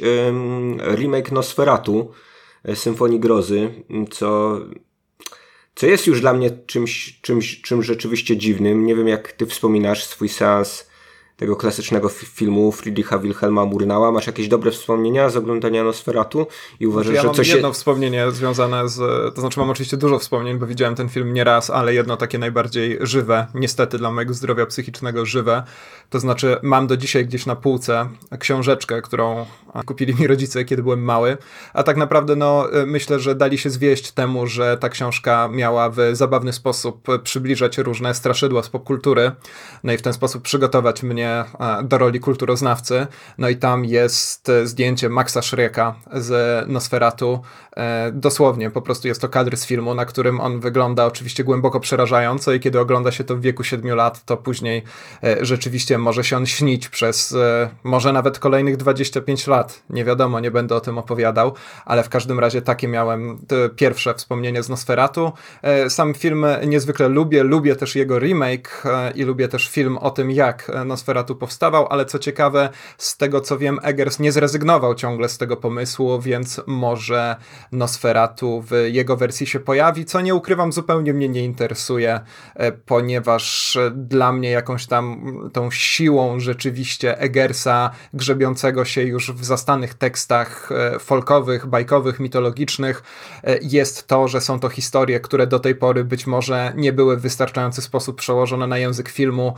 remake 0.94 1.32
Nosferatu, 1.32 2.12
e, 2.64 2.76
Symfonii 2.76 3.20
Grozy, 3.20 3.84
co, 4.10 4.60
co 5.74 5.86
jest 5.86 6.06
już 6.06 6.20
dla 6.20 6.32
mnie 6.32 6.50
czymś, 6.66 7.20
czymś, 7.20 7.60
czymś 7.60 7.86
rzeczywiście 7.86 8.36
dziwnym. 8.36 8.86
Nie 8.86 8.96
wiem, 8.96 9.08
jak 9.08 9.32
ty 9.32 9.46
wspominasz 9.46 10.04
swój 10.04 10.28
seans 10.28 10.87
tego 11.38 11.56
klasycznego 11.56 12.08
filmu 12.08 12.72
Friedricha 12.72 13.18
Wilhelma 13.18 13.64
Murnała. 13.64 14.12
Masz 14.12 14.26
jakieś 14.26 14.48
dobre 14.48 14.70
wspomnienia 14.70 15.30
z 15.30 15.36
oglądania 15.36 15.84
Nosferatu 15.84 16.46
i 16.80 16.86
uważasz, 16.86 17.14
ja 17.14 17.22
że 17.22 17.30
coś... 17.30 17.48
Ja 17.48 17.54
mam 17.54 17.56
jedno 17.56 17.72
wspomnienie 17.72 18.30
związane 18.30 18.88
z... 18.88 18.96
To 19.34 19.40
znaczy 19.40 19.60
mam 19.60 19.70
oczywiście 19.70 19.96
dużo 19.96 20.18
wspomnień, 20.18 20.58
bo 20.58 20.66
widziałem 20.66 20.94
ten 20.94 21.08
film 21.08 21.34
nie 21.34 21.44
raz, 21.44 21.70
ale 21.70 21.94
jedno 21.94 22.16
takie 22.16 22.38
najbardziej 22.38 22.98
żywe, 23.00 23.46
niestety 23.54 23.98
dla 23.98 24.10
mojego 24.10 24.34
zdrowia 24.34 24.66
psychicznego 24.66 25.26
żywe. 25.26 25.62
To 26.10 26.20
znaczy 26.20 26.56
mam 26.62 26.86
do 26.86 26.96
dzisiaj 26.96 27.26
gdzieś 27.26 27.46
na 27.46 27.56
półce 27.56 28.08
książeczkę, 28.38 29.02
którą 29.02 29.46
kupili 29.86 30.14
mi 30.14 30.26
rodzice, 30.26 30.64
kiedy 30.64 30.82
byłem 30.82 31.02
mały, 31.02 31.36
a 31.72 31.82
tak 31.82 31.96
naprawdę 31.96 32.36
no 32.36 32.66
myślę, 32.86 33.20
że 33.20 33.34
dali 33.34 33.58
się 33.58 33.70
zwieść 33.70 34.12
temu, 34.12 34.46
że 34.46 34.76
ta 34.76 34.88
książka 34.88 35.48
miała 35.48 35.90
w 35.90 35.96
zabawny 36.12 36.52
sposób 36.52 37.06
przybliżać 37.22 37.78
różne 37.78 38.14
straszydła 38.14 38.62
z 38.62 38.68
popkultury, 38.68 39.32
no 39.84 39.92
i 39.92 39.96
w 39.98 40.02
ten 40.02 40.12
sposób 40.12 40.42
przygotować 40.42 41.02
mnie 41.02 41.27
E, 41.28 41.44
do 41.82 41.98
roli 41.98 42.20
kulturoznawcy. 42.20 43.06
No 43.38 43.48
i 43.48 43.56
tam 43.56 43.84
jest 43.84 44.50
zdjęcie 44.64 45.08
Maxa 45.08 45.42
Schrecka 45.42 45.94
z 46.12 46.68
Nosferatu. 46.68 47.40
E, 47.76 48.12
dosłownie, 48.12 48.70
po 48.70 48.82
prostu 48.82 49.08
jest 49.08 49.20
to 49.20 49.28
kadr 49.28 49.56
z 49.56 49.66
filmu, 49.66 49.94
na 49.94 50.04
którym 50.04 50.40
on 50.40 50.60
wygląda 50.60 51.06
oczywiście 51.06 51.44
głęboko 51.44 51.80
przerażająco 51.80 52.52
i 52.52 52.60
kiedy 52.60 52.80
ogląda 52.80 53.12
się 53.12 53.24
to 53.24 53.36
w 53.36 53.40
wieku 53.40 53.64
7 53.64 53.96
lat, 53.96 54.24
to 54.24 54.36
później 54.36 54.82
e, 55.24 55.44
rzeczywiście 55.44 55.98
może 55.98 56.24
się 56.24 56.36
on 56.36 56.46
śnić 56.46 56.88
przez 56.88 57.36
może 57.84 58.12
nawet 58.12 58.38
kolejnych 58.38 58.76
25 58.76 59.46
lat. 59.46 59.82
Nie 59.90 60.04
wiadomo, 60.04 60.40
nie 60.40 60.50
będę 60.50 60.74
o 60.74 60.80
tym 60.80 60.98
opowiadał, 60.98 61.54
ale 61.84 62.02
w 62.02 62.08
każdym 62.08 62.40
razie 62.40 62.62
takie 62.62 62.88
miałem 62.88 63.38
pierwsze 63.76 64.14
wspomnienie 64.14 64.62
z 64.62 64.68
Nosferatu. 64.68 65.32
Sam 65.88 66.14
film 66.14 66.46
niezwykle 66.66 67.08
lubię, 67.08 67.42
lubię 67.42 67.76
też 67.76 67.96
jego 67.96 68.18
remake 68.18 68.82
i 69.14 69.22
lubię 69.22 69.48
też 69.48 69.68
film 69.68 69.98
o 69.98 70.10
tym, 70.10 70.30
jak 70.30 70.72
Nosferatu 70.86 71.17
Nosferatu 71.18 71.36
powstawał, 71.36 71.86
ale 71.90 72.06
co 72.06 72.18
ciekawe, 72.18 72.68
z 72.98 73.16
tego 73.16 73.40
co 73.40 73.58
wiem, 73.58 73.78
Eggers 73.82 74.18
nie 74.18 74.32
zrezygnował 74.32 74.94
ciągle 74.94 75.28
z 75.28 75.38
tego 75.38 75.56
pomysłu, 75.56 76.20
więc 76.20 76.60
może 76.66 77.36
Nosferatu 77.72 78.62
w 78.62 78.72
jego 78.86 79.16
wersji 79.16 79.46
się 79.46 79.60
pojawi, 79.60 80.04
co 80.04 80.20
nie 80.20 80.34
ukrywam, 80.34 80.72
zupełnie 80.72 81.14
mnie 81.14 81.28
nie 81.28 81.44
interesuje, 81.44 82.20
e, 82.54 82.72
ponieważ 82.72 83.78
dla 83.94 84.32
mnie 84.32 84.50
jakąś 84.50 84.86
tam 84.86 85.32
tą 85.52 85.70
siłą 85.70 86.40
rzeczywiście 86.40 87.18
Eggersa, 87.18 87.90
grzebiącego 88.14 88.84
się 88.84 89.02
już 89.02 89.32
w 89.32 89.44
zastanych 89.44 89.94
tekstach 89.94 90.72
e, 90.72 90.98
folkowych, 90.98 91.66
bajkowych, 91.66 92.20
mitologicznych, 92.20 93.02
e, 93.44 93.58
jest 93.62 94.06
to, 94.06 94.28
że 94.28 94.40
są 94.40 94.60
to 94.60 94.68
historie, 94.68 95.20
które 95.20 95.46
do 95.46 95.58
tej 95.58 95.74
pory 95.74 96.04
być 96.04 96.26
może 96.26 96.72
nie 96.76 96.92
były 96.92 97.16
w 97.16 97.20
wystarczający 97.20 97.82
sposób 97.82 98.16
przełożone 98.16 98.66
na 98.66 98.78
język 98.78 99.08
filmu. 99.08 99.54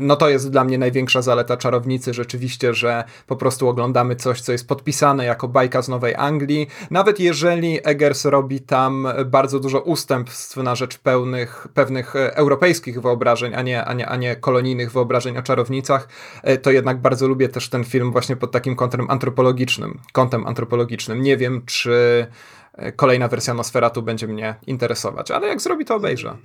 No 0.00 0.16
to 0.16 0.28
jest 0.28 0.50
dla 0.50 0.64
mnie 0.64 0.78
największy 0.78 0.99
największa 1.00 1.22
zaleta 1.22 1.56
czarownicy 1.56 2.14
rzeczywiście, 2.14 2.74
że 2.74 3.04
po 3.26 3.36
prostu 3.36 3.68
oglądamy 3.68 4.16
coś, 4.16 4.40
co 4.40 4.52
jest 4.52 4.68
podpisane 4.68 5.24
jako 5.24 5.48
bajka 5.48 5.82
z 5.82 5.88
Nowej 5.88 6.14
Anglii. 6.14 6.68
Nawet 6.90 7.20
jeżeli 7.20 7.78
Eggers 7.84 8.24
robi 8.24 8.60
tam 8.60 9.08
bardzo 9.26 9.60
dużo 9.60 9.80
ustępstw 9.80 10.56
na 10.56 10.74
rzecz 10.74 10.98
pełnych, 10.98 11.68
pewnych 11.74 12.16
e, 12.16 12.36
europejskich 12.36 13.00
wyobrażeń, 13.00 13.54
a 13.54 13.62
nie, 13.62 13.84
a, 13.84 13.92
nie, 13.92 14.08
a 14.08 14.16
nie 14.16 14.36
kolonijnych 14.36 14.92
wyobrażeń 14.92 15.38
o 15.38 15.42
czarownicach, 15.42 16.08
e, 16.42 16.58
to 16.58 16.70
jednak 16.70 17.00
bardzo 17.00 17.28
lubię 17.28 17.48
też 17.48 17.68
ten 17.68 17.84
film 17.84 18.12
właśnie 18.12 18.36
pod 18.36 18.50
takim 18.50 18.76
kątem 18.76 19.10
antropologicznym. 19.10 20.00
Kątem 20.12 20.46
antropologicznym. 20.46 21.22
Nie 21.22 21.36
wiem, 21.36 21.62
czy 21.66 22.26
e, 22.74 22.92
kolejna 22.92 23.28
wersja 23.28 23.54
Nosferatu 23.54 24.02
będzie 24.02 24.26
mnie 24.26 24.54
interesować, 24.66 25.30
ale 25.30 25.48
jak 25.48 25.60
zrobi, 25.60 25.84
to 25.84 25.96
obejrzę. 25.96 26.36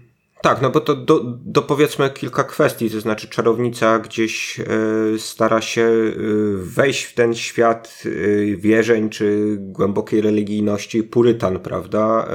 Tak, 0.41 0.61
no 0.61 0.69
bo 0.69 0.79
to 0.81 0.95
do, 0.95 1.21
dopowiedzmy 1.45 2.09
kilka 2.09 2.43
kwestii, 2.43 2.89
to 2.89 2.99
znaczy 2.99 3.27
czarownica 3.27 3.99
gdzieś 3.99 4.59
y, 4.59 5.19
stara 5.19 5.61
się 5.61 5.81
y, 5.81 6.13
wejść 6.57 7.03
w 7.03 7.13
ten 7.13 7.35
świat 7.35 8.03
y, 8.05 8.57
wierzeń 8.59 9.09
czy 9.09 9.57
głębokiej 9.59 10.21
religijności. 10.21 11.03
Purytan, 11.03 11.59
prawda? 11.59 12.27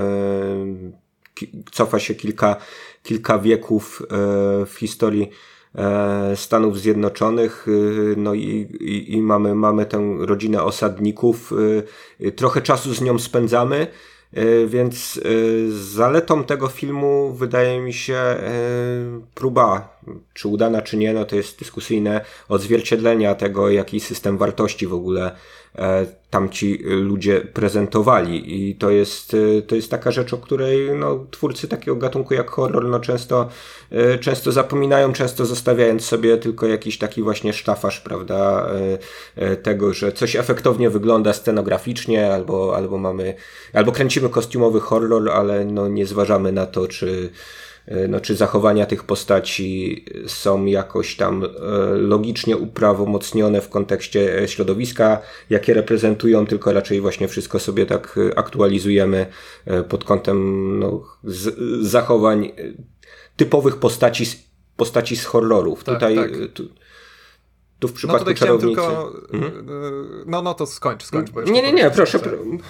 cofa 1.73 1.99
się 1.99 2.15
kilka, 2.15 2.57
kilka 3.03 3.39
wieków 3.39 4.03
w 4.67 4.75
historii 4.79 5.31
Stanów 6.35 6.79
Zjednoczonych, 6.79 7.67
no 8.17 8.35
i, 8.35 8.47
i, 8.81 9.13
i 9.13 9.23
mamy, 9.23 9.55
mamy 9.55 9.87
tę 9.87 10.17
rodzinę 10.19 10.63
osadników, 10.63 11.53
trochę 12.37 12.63
czasu 12.63 12.95
z 12.95 13.01
nią 13.01 13.19
spędzamy, 13.19 13.87
więc 14.67 15.21
e, 15.25 15.31
zaletą 15.71 16.45
tego 16.45 16.69
filmu 16.69 17.33
wydaje 17.33 17.81
mi 17.81 17.93
się 17.93 18.15
e, 18.15 18.41
próba, 19.35 19.99
czy 20.35 20.49
udana, 20.49 20.83
czy 20.83 20.97
nie, 20.97 21.13
no 21.13 21.25
to 21.25 21.37
jest 21.37 21.59
dyskusyjne, 21.59 22.21
odzwierciedlenia 22.49 23.35
tego, 23.35 23.71
jaki 23.71 24.01
system 24.01 24.39
wartości 24.39 24.87
w 24.87 24.95
ogóle 24.95 25.37
E, 25.79 26.07
tamci 26.31 26.79
ludzie 26.85 27.41
prezentowali. 27.41 28.69
I 28.69 28.75
to 28.75 28.91
jest, 28.91 29.35
e, 29.35 29.63
to 29.63 29.75
jest 29.75 29.91
taka 29.91 30.11
rzecz, 30.11 30.33
o 30.35 30.39
której 30.39 30.91
no, 30.95 31.27
twórcy 31.31 31.69
takiego 31.69 31.97
gatunku 31.97 32.35
jak 32.35 32.51
horror 32.51 32.85
no, 32.85 33.01
często, 33.01 33.49
e, 33.91 34.19
często 34.19 34.53
zapominają, 34.53 35.13
często 35.13 35.47
zostawiając 35.47 36.05
sobie 36.05 36.37
tylko 36.37 36.67
jakiś 36.67 36.99
taki 36.99 37.23
właśnie 37.23 37.53
sztafasz, 37.53 38.01
prawda, 38.01 38.67
tego, 39.63 39.95
że 39.95 40.13
coś 40.13 40.37
efektownie 40.37 40.91
wygląda 40.91 41.33
scenograficznie, 41.33 42.35
albo, 42.35 42.77
albo 42.77 42.99
mamy, 42.99 43.35
albo 43.73 43.93
kręcimy 43.93 44.29
kostiumowy 44.29 44.81
horror, 44.81 45.31
ale 45.31 45.65
no, 45.65 45.89
nie 45.89 46.07
zważamy 46.07 46.53
na 46.53 46.67
to, 46.67 46.89
czy 46.89 47.31
no, 48.09 48.21
czy 48.21 48.37
zachowania 48.37 48.87
tych 48.87 49.05
postaci 49.05 50.05
są 50.27 50.65
jakoś 50.65 51.17
tam 51.17 51.45
e, 51.45 51.49
logicznie 51.97 52.57
uprawomocnione 52.57 53.61
w 53.61 53.69
kontekście 53.69 54.43
e, 54.43 54.49
środowiska, 54.49 55.23
jakie 55.51 55.75
reprezentują, 55.75 56.47
tylko 56.47 56.73
raczej 56.73 57.01
właśnie 57.01 57.29
wszystko 57.29 57.59
sobie 57.59 57.87
tak 57.87 58.19
aktualizujemy 58.37 59.27
pod 59.89 60.05
kątem 60.05 60.79
no, 60.79 61.03
zachowań 61.81 62.53
typowych 63.37 63.77
postaci, 63.77 64.25
postaci 64.77 65.17
z 65.17 65.25
horrorów. 65.25 65.85
Tak, 65.85 65.95
Tutaj 65.95 66.17
tak. 66.17 66.31
Tu, 66.55 66.69
tu 67.81 67.89
w 67.89 67.93
przypadku 67.93 68.31
no 68.31 68.35
czarownicy... 68.35 68.67
Tylko, 68.67 69.13
mhm. 69.33 69.67
No, 70.27 70.43
no 70.43 70.55
to 70.55 70.67
skończ, 70.67 71.05
skończ. 71.05 71.31
Bo 71.31 71.43
nie, 71.43 71.63
nie, 71.63 71.73
nie, 71.73 71.91
proszę, 71.91 72.19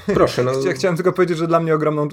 proszę. 0.07 0.45
No. 0.45 0.53
Chciałem 0.75 0.97
tylko 0.97 1.13
powiedzieć, 1.13 1.39
że 1.39 1.47
dla 1.47 1.61
mnie 1.61 1.75
ogromną 1.75 2.09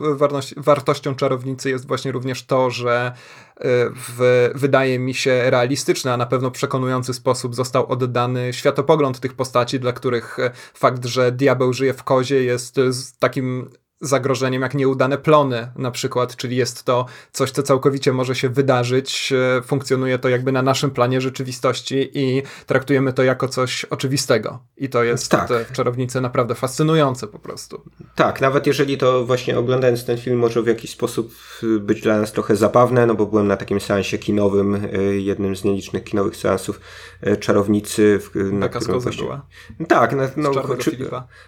wartością 0.58 1.16
czarownicy 1.16 1.70
jest 1.70 1.88
właśnie 1.88 2.12
również 2.12 2.45
to, 2.45 2.70
że 2.70 3.12
e, 3.56 3.62
w, 3.89 4.50
wydaje 4.56 5.00
mi 5.00 5.14
się, 5.14 5.50
realistyczny, 5.50 6.14
a 6.14 6.18
na 6.18 6.26
pewno 6.26 6.52
przekonujący 6.52 7.14
sposób 7.14 7.56
został 7.56 7.91
oddany 7.91 8.54
światopogląd 8.54 9.20
tych 9.20 9.34
postaci, 9.34 9.80
dla 9.80 9.93
których 9.93 10.39
e, 10.39 10.52
fakt, 10.74 11.06
że 11.06 11.32
diabeł 11.32 11.74
żyje 11.74 11.93
w 11.93 12.04
kozie 12.04 12.43
jest 12.43 12.80
takim 13.20 13.70
zagrożeniem 14.02 14.62
jak 14.62 14.74
nieudane 14.74 15.18
plony 15.18 15.72
na 15.76 15.91
przykład, 15.91 16.36
czyli 16.36 16.56
jest 16.56 16.84
to 16.84 17.06
coś, 17.32 17.52
co 17.52 17.64
całkowicie 17.64 18.14
może 18.14 18.36
się 18.36 18.50
wydarzyć, 18.50 19.34
e, 19.58 19.62
funkcjonuje 19.62 20.20
to 20.20 20.30
jakby 20.30 20.52
na 20.52 20.62
naszym 20.62 20.91
planie 20.91 21.22
rzeczywistości 21.22 22.10
i 22.14 22.43
traktujemy 22.66 23.14
to 23.14 23.24
jako 23.24 23.48
coś 23.48 23.86
oczywistego. 23.86 24.60
I 24.78 24.89
to 24.89 25.04
jest 25.04 25.32
tak. 25.32 25.50
w 25.70 25.72
Czarownicy 25.72 26.22
naprawdę 26.22 26.56
fascynujące 26.56 27.28
po 27.28 27.39
prostu. 27.39 27.82
Tak, 28.16 28.41
nawet 28.41 28.68
jeżeli 28.68 28.98
to 28.98 29.26
właśnie 29.26 29.60
oglądając 29.60 30.06
ten 30.06 30.18
film 30.18 30.39
może 30.39 30.62
w 30.62 30.68
jakiś 30.68 30.91
sposób 30.91 31.34
y, 31.64 31.80
być 31.80 32.02
dla 32.02 32.18
nas 32.18 32.32
trochę 32.32 32.56
zabawne, 32.56 33.06
no 33.06 33.16
bo 33.16 33.26
byłem 33.26 33.48
na 33.48 33.58
takim 33.58 33.80
seansie 33.80 34.18
kinowym, 34.18 34.76
y, 34.76 35.22
jednym 35.22 35.56
z 35.56 35.64
nielicznych 35.64 36.04
kinowych 36.04 36.36
seansów 36.36 36.80
y, 37.28 37.38
Czarownicy. 37.38 38.20
Na 38.36 38.70
Taka 38.70 39.00
właśnie... 39.00 39.24
była? 39.24 39.45
Tak, 39.88 40.16
no, 40.16 40.24
no 40.38 40.50
oczy... 40.50 40.98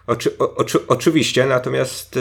Oczy... 0.07 0.37
Oczy... 0.37 0.87
oczywiście, 0.87 1.45
natomiast 1.45 2.19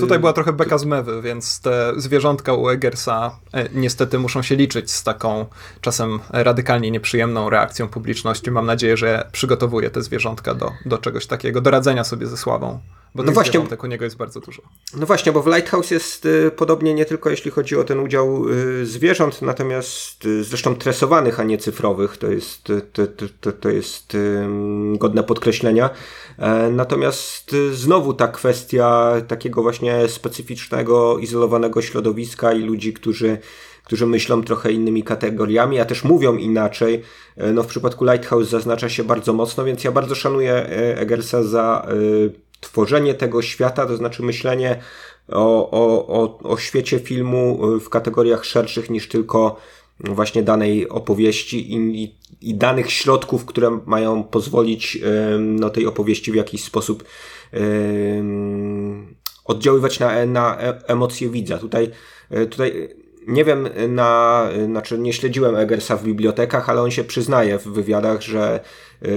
Tutaj 0.00 0.18
była 0.18 0.32
trochę 0.32 0.52
beka 0.52 0.78
z 0.78 0.84
mewy, 0.84 1.22
więc 1.22 1.60
te 1.60 1.92
zwierzątka 1.96 2.54
u 2.54 2.68
Eggersa 2.68 3.38
e, 3.54 3.68
niestety 3.74 4.18
muszą 4.18 4.42
się 4.42 4.56
liczyć 4.56 4.90
z 4.90 5.02
taką 5.02 5.46
czasem 5.80 6.20
radykalnie 6.30 6.90
nieprzyjemną 6.90 7.50
reakcją 7.50 7.88
publiczności. 7.88 8.50
Mam 8.50 8.66
nadzieję, 8.66 8.96
że 8.96 9.28
przygotowuje 9.32 9.90
te 9.90 10.02
zwierzątka 10.02 10.54
do, 10.54 10.72
do 10.86 10.98
czegoś 10.98 11.26
takiego, 11.26 11.60
do 11.60 11.70
radzenia 11.70 12.04
sobie 12.04 12.26
ze 12.26 12.36
sławą. 12.36 12.80
Bo 13.14 13.22
no 13.22 13.32
właśnie, 13.32 13.60
u 13.60 13.86
niego 13.86 14.04
jest 14.04 14.16
bardzo 14.16 14.40
dużo. 14.40 14.62
No 14.96 15.06
właśnie, 15.06 15.32
bo 15.32 15.42
w 15.42 15.46
Lighthouse 15.46 15.90
jest 15.90 16.26
y, 16.26 16.50
podobnie 16.56 16.94
nie 16.94 17.04
tylko 17.04 17.30
jeśli 17.30 17.50
chodzi 17.50 17.76
o 17.76 17.84
ten 17.84 18.00
udział 18.00 18.48
y, 18.48 18.86
zwierząt, 18.86 19.42
natomiast 19.42 20.24
y, 20.24 20.44
zresztą 20.44 20.76
tresowanych, 20.76 21.40
a 21.40 21.44
nie 21.44 21.58
cyfrowych, 21.58 22.16
to 22.16 22.26
jest, 22.26 22.64
to, 22.92 23.06
to, 23.40 23.52
to 23.52 23.70
jest 23.70 24.16
godne 24.98 25.22
podkreślenia. 25.22 25.90
E, 26.38 26.70
natomiast 26.70 27.56
znowu 27.72 28.14
ta 28.14 28.28
kwestia 28.28 29.14
takiego 29.28 29.62
właśnie 29.62 30.08
specyficznego, 30.08 31.18
izolowanego 31.18 31.82
środowiska 31.82 32.52
i 32.52 32.62
ludzi, 32.62 32.92
którzy 32.92 33.38
którzy 33.84 34.06
myślą 34.06 34.42
trochę 34.42 34.72
innymi 34.72 35.02
kategoriami, 35.02 35.80
a 35.80 35.84
też 35.84 36.04
mówią 36.04 36.36
inaczej. 36.36 37.02
E, 37.36 37.52
no 37.52 37.62
w 37.62 37.66
przypadku 37.66 38.04
Lighthouse 38.04 38.48
zaznacza 38.48 38.88
się 38.88 39.04
bardzo 39.04 39.32
mocno, 39.32 39.64
więc 39.64 39.84
ja 39.84 39.92
bardzo 39.92 40.14
szanuję 40.14 40.52
e, 40.52 40.98
Eggersa 40.98 41.42
za 41.42 41.86
tworzenie 42.64 43.14
tego 43.14 43.42
świata, 43.42 43.86
to 43.86 43.96
znaczy 43.96 44.22
myślenie 44.22 44.80
o, 45.28 45.70
o, 45.70 46.06
o, 46.06 46.38
o 46.38 46.56
świecie 46.58 46.98
filmu 46.98 47.74
y, 47.76 47.80
w 47.80 47.88
kategoriach 47.88 48.44
szerszych 48.44 48.90
niż 48.90 49.08
tylko 49.08 49.56
właśnie 50.00 50.42
danej 50.42 50.88
opowieści 50.88 51.74
i, 51.74 52.16
i 52.40 52.54
danych 52.54 52.92
środków, 52.92 53.44
które 53.44 53.80
mają 53.86 54.24
pozwolić 54.24 54.98
no, 55.38 55.70
tej 55.70 55.86
opowieści 55.86 56.32
w 56.32 56.34
jakiś 56.34 56.64
sposób 56.64 57.04
oddziaływać 59.44 60.00
na, 60.00 60.26
na 60.26 60.60
e, 60.60 60.88
emocje 60.88 61.28
widza. 61.28 61.58
Tutaj, 61.58 61.90
e, 62.30 62.46
tutaj 62.46 62.88
nie 63.26 63.44
wiem, 63.44 63.68
na, 63.88 64.48
znaczy 64.66 64.98
nie 64.98 65.12
śledziłem 65.12 65.56
Eggersa 65.56 65.96
w 65.96 66.04
bibliotekach, 66.04 66.70
ale 66.70 66.82
on 66.82 66.90
się 66.90 67.04
przyznaje 67.04 67.58
w 67.58 67.64
wywiadach, 67.64 68.22
że, 68.22 68.60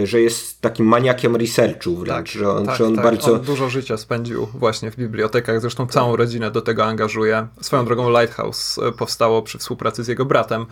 że 0.03 0.21
jest 0.21 0.61
takim 0.61 0.85
maniakiem 0.85 1.35
researchu 1.35 1.95
wręcz, 1.95 2.17
tak, 2.17 2.27
że 2.27 2.49
on, 2.49 2.65
tak, 2.65 2.77
że 2.77 2.85
on 2.85 2.95
tak. 2.95 3.03
bardzo... 3.03 3.33
On 3.33 3.41
dużo 3.41 3.69
życia 3.69 3.97
spędził 3.97 4.45
właśnie 4.45 4.91
w 4.91 4.95
bibliotekach, 4.95 5.61
zresztą 5.61 5.87
całą 5.87 6.15
rodzinę 6.15 6.51
do 6.51 6.61
tego 6.61 6.85
angażuje. 6.85 7.47
Swoją 7.61 7.85
drogą 7.85 8.09
Lighthouse 8.09 8.77
e, 8.77 8.91
powstało 8.91 9.41
przy 9.41 9.57
współpracy 9.57 10.03
z 10.03 10.07
jego 10.07 10.25
bratem 10.25 10.65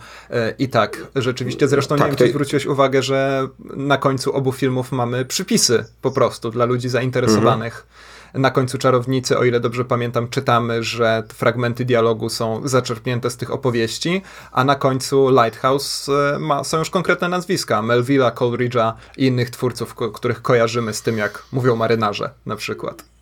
i 0.58 0.68
tak, 0.68 1.06
rzeczywiście, 1.16 1.68
zresztą 1.68 1.96
tak, 1.96 2.04
nie 2.04 2.10
wiem, 2.10 2.16
czy 2.16 2.28
zwróciłeś 2.28 2.66
uwagę, 2.66 3.02
że 3.02 3.48
na 3.76 3.98
końcu 3.98 4.32
obu 4.32 4.52
filmów 4.52 4.92
mamy 4.92 5.24
przypisy 5.24 5.84
po 6.02 6.10
prostu 6.10 6.50
dla 6.50 6.64
ludzi 6.64 6.88
zainteresowanych. 6.88 7.74
Mhm 7.74 8.15
na 8.36 8.50
końcu 8.50 8.78
Czarownicy, 8.78 9.38
o 9.38 9.44
ile 9.44 9.60
dobrze 9.60 9.84
pamiętam, 9.84 10.28
czytamy, 10.28 10.82
że 10.82 11.22
fragmenty 11.34 11.84
dialogu 11.84 12.28
są 12.28 12.68
zaczerpnięte 12.68 13.30
z 13.30 13.36
tych 13.36 13.50
opowieści, 13.50 14.22
a 14.52 14.64
na 14.64 14.74
końcu 14.74 15.28
Lighthouse 15.30 16.08
e, 16.08 16.38
ma, 16.38 16.64
są 16.64 16.78
już 16.78 16.90
konkretne 16.90 17.28
nazwiska. 17.28 17.82
Melvilla, 17.82 18.30
Coleridge'a 18.30 18.92
i 19.16 19.26
innych 19.26 19.50
twórców, 19.50 19.94
których 19.94 20.42
kojarzymy 20.42 20.94
z 20.94 21.02
tym, 21.02 21.18
jak 21.18 21.42
mówią 21.52 21.76
marynarze 21.76 22.30
na 22.46 22.56
przykład. 22.56 23.15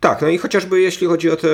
Tak, 0.00 0.22
no 0.22 0.28
i 0.28 0.38
chociażby 0.38 0.80
jeśli 0.80 1.06
chodzi 1.06 1.30
o, 1.30 1.36
te, 1.36 1.48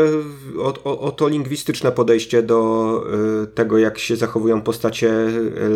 o, 0.58 0.74
o, 0.84 1.00
o 1.00 1.10
to 1.12 1.28
lingwistyczne 1.28 1.92
podejście 1.92 2.42
do 2.42 3.02
y, 3.42 3.46
tego, 3.46 3.78
jak 3.78 3.98
się 3.98 4.16
zachowują 4.16 4.62
postacie 4.62 5.12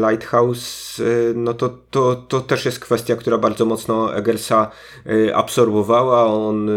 Lighthouse, 0.08 0.98
y, 0.98 1.32
no 1.36 1.54
to, 1.54 1.68
to, 1.90 2.16
to 2.16 2.40
też 2.40 2.64
jest 2.64 2.78
kwestia, 2.78 3.16
która 3.16 3.38
bardzo 3.38 3.64
mocno 3.64 4.14
Eggersa 4.14 4.70
y, 5.06 5.34
absorbowała. 5.34 6.26
On 6.26 6.70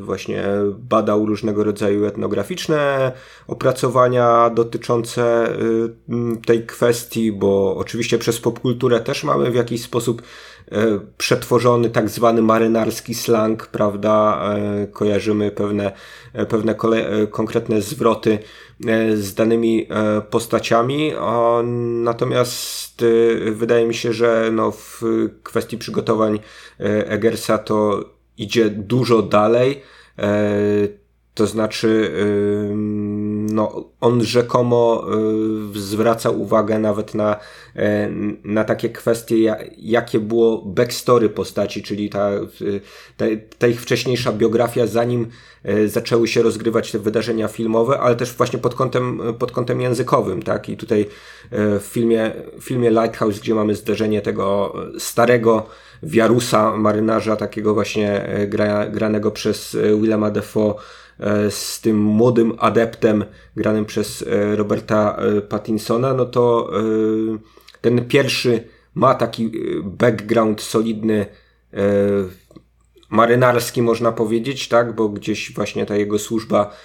właśnie 0.00 0.44
badał 0.78 1.26
różnego 1.26 1.64
rodzaju 1.64 2.04
etnograficzne 2.04 3.12
opracowania 3.46 4.50
dotyczące 4.50 5.54
tej 6.46 6.66
kwestii, 6.66 7.32
bo 7.32 7.76
oczywiście 7.76 8.18
przez 8.18 8.40
popkulturę 8.40 9.00
też 9.00 9.24
mamy 9.24 9.50
w 9.50 9.54
jakiś 9.54 9.82
sposób 9.82 10.22
przetworzony 11.16 11.90
tak 11.90 12.08
zwany 12.08 12.42
marynarski 12.42 13.14
slang, 13.14 13.66
prawda? 13.66 14.42
E, 14.54 14.86
kojarzymy 14.86 15.50
pewne, 15.50 15.92
e, 16.32 16.46
pewne 16.46 16.74
kole, 16.74 17.26
konkretne 17.30 17.82
zwroty 17.82 18.38
z 19.14 19.34
danymi 19.34 19.88
postaciami. 20.30 21.12
Natomiast 22.02 23.04
wydaje 23.52 23.86
mi 23.86 23.94
się, 23.94 24.12
że 24.12 24.50
no 24.52 24.70
w 24.70 25.02
kwestii 25.42 25.78
przygotowań 25.78 26.38
Egersa 27.06 27.58
to 27.58 28.04
idzie 28.38 28.70
dużo 28.70 29.22
dalej. 29.22 29.82
To 31.34 31.46
znaczy, 31.46 32.12
no, 33.54 33.84
on 34.00 34.24
rzekomo 34.24 35.06
y, 35.76 35.80
zwraca 35.80 36.30
uwagę 36.30 36.78
nawet 36.78 37.14
na, 37.14 37.36
e, 37.76 38.10
na 38.44 38.64
takie 38.64 38.88
kwestie, 38.88 39.56
jakie 39.78 40.20
było 40.20 40.62
backstory 40.62 41.28
postaci, 41.28 41.82
czyli 41.82 42.10
ta, 42.10 42.30
ta, 43.16 43.24
ta 43.58 43.66
ich 43.66 43.80
wcześniejsza 43.80 44.32
biografia, 44.32 44.86
zanim 44.86 45.26
e, 45.64 45.88
zaczęły 45.88 46.28
się 46.28 46.42
rozgrywać 46.42 46.92
te 46.92 46.98
wydarzenia 46.98 47.48
filmowe, 47.48 48.00
ale 48.00 48.16
też 48.16 48.32
właśnie 48.32 48.58
pod 48.58 48.74
kątem, 48.74 49.20
pod 49.38 49.52
kątem 49.52 49.80
językowym, 49.80 50.42
tak? 50.42 50.68
I 50.68 50.76
tutaj 50.76 51.00
e, 51.50 51.78
w 51.78 51.84
filmie, 51.84 52.32
w 52.60 52.64
filmie 52.64 52.90
Lighthouse, 52.90 53.40
gdzie 53.40 53.54
mamy 53.54 53.74
zderzenie 53.74 54.22
tego 54.22 54.74
starego 54.98 55.66
wiarusa, 56.02 56.76
marynarza, 56.76 57.36
takiego 57.36 57.74
właśnie 57.74 58.28
gra, 58.48 58.86
granego 58.86 59.30
przez 59.30 59.76
Willema 60.00 60.30
Defoe, 60.30 60.74
z 61.50 61.80
tym 61.80 61.98
młodym 61.98 62.52
adeptem 62.58 63.24
granym 63.56 63.84
przez 63.84 64.22
e, 64.22 64.56
Roberta 64.56 65.16
e, 65.16 65.40
Pattinsona, 65.40 66.14
no 66.14 66.26
to 66.26 66.70
ten 67.80 68.08
pierwszy 68.08 68.64
ma 68.94 69.14
taki 69.14 69.52
background 69.82 70.60
solidny 70.60 71.26
marynarski 73.10 73.82
można 73.82 74.12
powiedzieć, 74.12 74.68
tak, 74.68 74.94
bo 74.94 75.08
gdzieś 75.08 75.54
właśnie 75.54 75.86
ta 75.86 75.96
jego 75.96 76.18
służba 76.18 76.76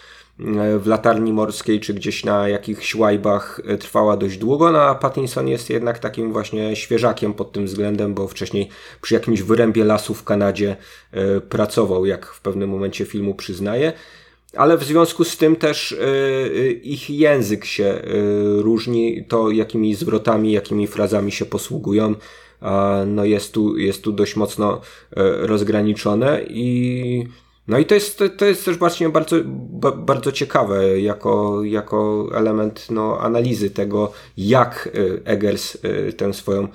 w 0.79 0.83
latarni 0.85 1.33
morskiej, 1.33 1.79
czy 1.79 1.93
gdzieś 1.93 2.25
na 2.25 2.49
jakichś 2.49 2.95
łajbach 2.95 3.61
trwała 3.79 4.17
dość 4.17 4.37
długo, 4.37 4.71
no 4.71 4.81
a 4.81 4.95
Pattinson 4.95 5.47
jest 5.47 5.69
jednak 5.69 5.99
takim 5.99 6.33
właśnie 6.33 6.75
świeżakiem 6.75 7.33
pod 7.33 7.51
tym 7.51 7.65
względem, 7.65 8.13
bo 8.13 8.27
wcześniej 8.27 8.69
przy 9.01 9.13
jakimś 9.13 9.41
wyrębie 9.41 9.83
lasu 9.83 10.13
w 10.13 10.23
Kanadzie 10.23 10.75
pracował, 11.49 12.05
jak 12.05 12.25
w 12.25 12.41
pewnym 12.41 12.69
momencie 12.69 13.05
filmu 13.05 13.35
przyznaje 13.35 13.93
ale 14.55 14.77
w 14.77 14.83
związku 14.83 15.23
z 15.23 15.37
tym 15.37 15.55
też 15.55 15.91
y, 15.91 15.95
y, 16.55 16.71
ich 16.83 17.09
język 17.09 17.65
się 17.65 17.83
y, 17.83 18.61
różni, 18.61 19.25
to 19.27 19.51
jakimi 19.51 19.95
zwrotami, 19.95 20.51
jakimi 20.51 20.87
frazami 20.87 21.31
się 21.31 21.45
posługują, 21.45 22.15
no 23.07 23.25
jest 23.25 23.53
tu, 23.53 23.77
jest 23.77 24.03
tu 24.03 24.11
dość 24.11 24.35
mocno 24.35 24.81
rozgraniczone 25.39 26.41
i 26.49 27.27
no 27.67 27.79
i 27.79 27.85
to 27.85 27.95
jest, 27.95 28.23
to 28.37 28.45
jest 28.45 28.65
też 28.65 28.77
właśnie 28.77 29.09
bardzo, 29.09 29.35
bardzo 29.95 30.31
ciekawe 30.31 31.01
jako, 31.01 31.63
jako 31.63 32.29
element 32.33 32.87
no, 32.89 33.19
analizy 33.19 33.69
tego, 33.69 34.11
jak 34.37 34.89
Eggers 35.25 35.77
tę 36.17 36.33
swoją 36.33 36.67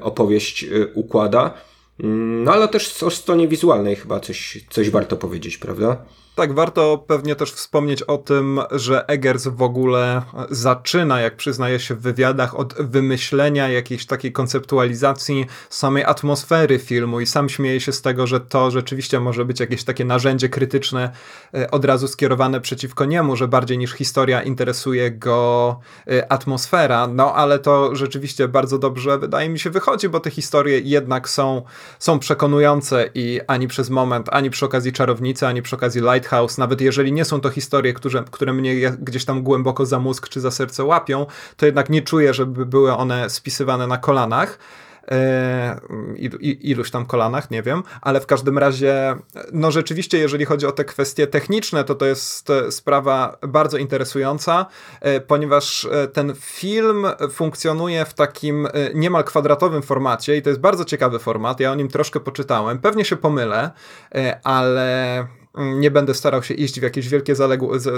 opowieść 0.00 0.66
układa. 0.94 1.54
Mm, 2.00 2.44
no 2.44 2.52
ale 2.52 2.68
też 2.68 3.02
o 3.02 3.10
stronie 3.10 3.48
wizualnej 3.48 3.96
chyba 3.96 4.20
coś, 4.20 4.64
coś 4.70 4.90
warto 4.90 5.16
powiedzieć, 5.16 5.58
prawda? 5.58 6.04
Tak, 6.34 6.54
warto 6.54 7.04
pewnie 7.06 7.36
też 7.36 7.52
wspomnieć 7.52 8.02
o 8.02 8.18
tym, 8.18 8.60
że 8.70 9.06
Eggers 9.06 9.46
w 9.46 9.62
ogóle 9.62 10.22
zaczyna, 10.50 11.20
jak 11.20 11.36
przyznaje 11.36 11.80
się 11.80 11.94
w 11.94 12.00
wywiadach, 12.00 12.54
od 12.58 12.74
wymyślenia 12.74 13.68
jakiejś 13.68 14.06
takiej 14.06 14.32
konceptualizacji 14.32 15.46
samej 15.70 16.04
atmosfery 16.04 16.78
filmu 16.78 17.20
i 17.20 17.26
sam 17.26 17.48
śmieje 17.48 17.80
się 17.80 17.92
z 17.92 18.02
tego, 18.02 18.26
że 18.26 18.40
to 18.40 18.70
rzeczywiście 18.70 19.20
może 19.20 19.44
być 19.44 19.60
jakieś 19.60 19.84
takie 19.84 20.04
narzędzie 20.04 20.48
krytyczne 20.48 21.10
e, 21.54 21.70
od 21.70 21.84
razu 21.84 22.08
skierowane 22.08 22.60
przeciwko 22.60 23.04
niemu, 23.04 23.36
że 23.36 23.48
bardziej 23.48 23.78
niż 23.78 23.92
historia 23.92 24.42
interesuje 24.42 25.10
go 25.10 25.80
e, 26.10 26.32
atmosfera, 26.32 27.06
no 27.06 27.34
ale 27.34 27.58
to 27.58 27.96
rzeczywiście 27.96 28.48
bardzo 28.48 28.78
dobrze 28.78 29.18
wydaje 29.18 29.48
mi 29.48 29.58
się 29.58 29.70
wychodzi, 29.70 30.08
bo 30.08 30.20
te 30.20 30.30
historie 30.30 30.78
jednak 30.78 31.28
są, 31.28 31.62
są 31.98 32.18
przekonujące 32.18 33.10
i 33.14 33.40
ani 33.46 33.68
przez 33.68 33.90
moment, 33.90 34.28
ani 34.30 34.50
przy 34.50 34.64
okazji 34.64 34.92
Czarownicy, 34.92 35.46
ani 35.46 35.62
przy 35.62 35.76
okazji 35.76 36.00
Light 36.00 36.21
Lighthouse, 36.22 36.58
nawet 36.58 36.80
jeżeli 36.80 37.12
nie 37.12 37.24
są 37.24 37.40
to 37.40 37.50
historie, 37.50 37.92
które, 37.92 38.24
które 38.30 38.52
mnie 38.52 38.90
gdzieś 38.90 39.24
tam 39.24 39.42
głęboko 39.42 39.86
za 39.86 39.98
mózg 39.98 40.28
czy 40.28 40.40
za 40.40 40.50
serce 40.50 40.84
łapią, 40.84 41.26
to 41.56 41.66
jednak 41.66 41.90
nie 41.90 42.02
czuję, 42.02 42.34
żeby 42.34 42.66
były 42.66 42.96
one 42.96 43.30
spisywane 43.30 43.86
na 43.86 43.98
kolanach. 43.98 44.58
E, 45.10 45.80
iluś 46.40 46.90
tam 46.90 47.06
kolanach, 47.06 47.50
nie 47.50 47.62
wiem, 47.62 47.82
ale 48.00 48.20
w 48.20 48.26
każdym 48.26 48.58
razie, 48.58 49.16
no 49.52 49.70
rzeczywiście, 49.70 50.18
jeżeli 50.18 50.44
chodzi 50.44 50.66
o 50.66 50.72
te 50.72 50.84
kwestie 50.84 51.26
techniczne, 51.26 51.84
to 51.84 51.94
to 51.94 52.06
jest 52.06 52.48
sprawa 52.70 53.38
bardzo 53.48 53.78
interesująca, 53.78 54.66
e, 55.00 55.20
ponieważ 55.20 55.84
e, 55.84 56.08
ten 56.08 56.34
film 56.40 57.06
funkcjonuje 57.30 58.04
w 58.04 58.14
takim 58.14 58.68
niemal 58.94 59.24
kwadratowym 59.24 59.82
formacie 59.82 60.36
i 60.36 60.42
to 60.42 60.50
jest 60.50 60.60
bardzo 60.60 60.84
ciekawy 60.84 61.18
format, 61.18 61.60
ja 61.60 61.72
o 61.72 61.74
nim 61.74 61.88
troszkę 61.88 62.20
poczytałem, 62.20 62.78
pewnie 62.78 63.04
się 63.04 63.16
pomylę, 63.16 63.70
ale 64.44 65.26
nie 65.58 65.90
będę 65.90 66.14
starał 66.14 66.42
się 66.42 66.54
iść 66.54 66.80
w 66.80 66.82
jakieś 66.82 67.08
wielkie 67.08 67.34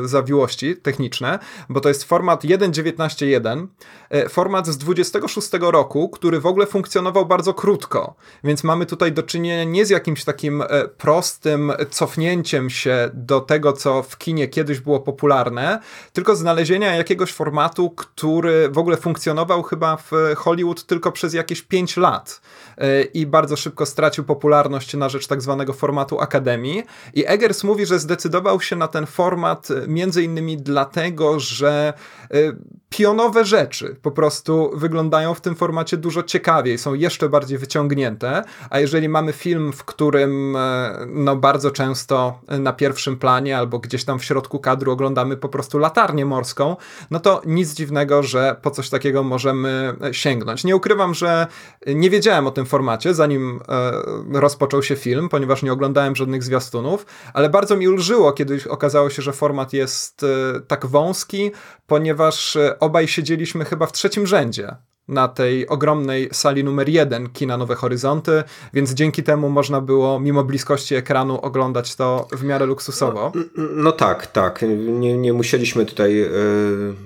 zawiłości 0.04 0.76
techniczne, 0.76 1.38
bo 1.68 1.80
to 1.80 1.88
jest 1.88 2.04
format 2.04 2.44
1.19.1, 2.44 3.66
e, 4.10 4.28
format 4.28 4.66
z 4.66 4.78
26 4.78 5.50
roku, 5.60 6.08
który 6.08 6.40
w 6.40 6.46
ogóle 6.46 6.66
funkcjonował 6.66 7.26
bardzo 7.26 7.54
krótko, 7.54 8.14
więc 8.44 8.64
mamy 8.64 8.86
tutaj 8.86 9.12
do 9.12 9.22
czynienia 9.22 9.64
nie 9.64 9.86
z 9.86 9.90
jakimś 9.90 10.24
takim 10.24 10.62
e, 10.62 10.88
prostym 10.88 11.72
cofnięciem 11.90 12.70
się 12.70 13.10
do 13.14 13.40
tego, 13.40 13.72
co 13.72 14.02
w 14.02 14.18
kinie 14.18 14.48
kiedyś 14.48 14.80
było 14.80 15.00
popularne, 15.00 15.80
tylko 16.12 16.36
znalezienia 16.36 16.94
jakiegoś 16.94 17.32
formatu, 17.32 17.90
który 17.90 18.68
w 18.68 18.78
ogóle 18.78 18.96
funkcjonował 18.96 19.62
chyba 19.62 19.96
w 19.96 20.10
Hollywood 20.36 20.86
tylko 20.86 21.12
przez 21.12 21.34
jakieś 21.34 21.62
5 21.62 21.96
lat 21.96 22.40
e, 22.78 23.02
i 23.02 23.26
bardzo 23.26 23.56
szybko 23.56 23.86
stracił 23.86 24.24
popularność 24.24 24.94
na 24.94 25.08
rzecz 25.08 25.26
tak 25.26 25.42
zwanego 25.42 25.72
formatu 25.72 26.20
Akademii. 26.20 26.82
I 27.14 27.26
Eggers 27.44 27.64
mówi, 27.64 27.86
że 27.86 27.98
zdecydował 27.98 28.60
się 28.60 28.76
na 28.76 28.88
ten 28.88 29.06
format 29.06 29.68
między 29.88 30.22
innymi 30.22 30.56
dlatego, 30.56 31.40
że 31.40 31.92
y, 32.34 32.56
pionowe 32.96 33.44
rzeczy 33.44 33.96
po 34.02 34.10
prostu 34.10 34.70
wyglądają 34.74 35.34
w 35.34 35.40
tym 35.40 35.54
formacie 35.54 35.96
dużo 35.96 36.22
ciekawiej, 36.22 36.78
są 36.78 36.94
jeszcze 36.94 37.28
bardziej 37.28 37.58
wyciągnięte, 37.58 38.44
a 38.70 38.80
jeżeli 38.80 39.08
mamy 39.08 39.32
film, 39.32 39.72
w 39.72 39.84
którym 39.84 40.56
e, 40.56 40.98
no 41.06 41.36
bardzo 41.36 41.70
często 41.70 42.40
na 42.48 42.72
pierwszym 42.72 43.16
planie 43.16 43.58
albo 43.58 43.78
gdzieś 43.78 44.04
tam 44.04 44.18
w 44.18 44.24
środku 44.24 44.58
kadru 44.58 44.92
oglądamy 44.92 45.36
po 45.36 45.48
prostu 45.48 45.78
latarnię 45.78 46.26
morską, 46.26 46.76
no 47.10 47.20
to 47.20 47.42
nic 47.46 47.74
dziwnego, 47.74 48.22
że 48.22 48.56
po 48.62 48.70
coś 48.70 48.90
takiego 48.90 49.22
możemy 49.22 49.94
e, 50.02 50.14
sięgnąć. 50.14 50.64
Nie 50.64 50.76
ukrywam, 50.76 51.14
że 51.14 51.46
nie 51.86 52.10
wiedziałem 52.10 52.46
o 52.46 52.50
tym 52.50 52.66
formacie, 52.66 53.14
zanim 53.14 53.60
e, 53.68 54.40
rozpoczął 54.40 54.82
się 54.82 54.96
film, 54.96 55.28
ponieważ 55.28 55.62
nie 55.62 55.72
oglądałem 55.72 56.16
żadnych 56.16 56.42
zwiastunów, 56.42 57.06
ale 57.34 57.50
bardzo 57.50 57.76
mi 57.76 57.88
ulżyło, 57.88 58.32
kiedy 58.32 58.58
okazało 58.68 59.10
się, 59.10 59.22
że 59.22 59.32
format 59.32 59.72
jest 59.72 60.24
tak 60.68 60.86
wąski, 60.86 61.50
ponieważ 61.86 62.58
obaj 62.80 63.08
siedzieliśmy 63.08 63.64
chyba 63.64 63.86
w 63.86 63.92
trzecim 63.92 64.26
rzędzie 64.26 64.76
na 65.08 65.28
tej 65.28 65.68
ogromnej 65.68 66.28
sali 66.32 66.64
numer 66.64 66.88
jeden 66.88 67.30
kina 67.30 67.56
Nowe 67.56 67.74
Horyzonty, 67.74 68.42
więc 68.72 68.94
dzięki 68.94 69.22
temu 69.22 69.50
można 69.50 69.80
było 69.80 70.20
mimo 70.20 70.44
bliskości 70.44 70.94
ekranu 70.94 71.40
oglądać 71.40 71.96
to 71.96 72.28
w 72.32 72.42
miarę 72.44 72.66
luksusowo. 72.66 73.32
No, 73.34 73.42
no 73.56 73.92
tak, 73.92 74.26
tak. 74.26 74.64
Nie, 74.78 75.18
nie 75.18 75.32
musieliśmy 75.32 75.86
tutaj 75.86 76.22
e, 76.22 76.28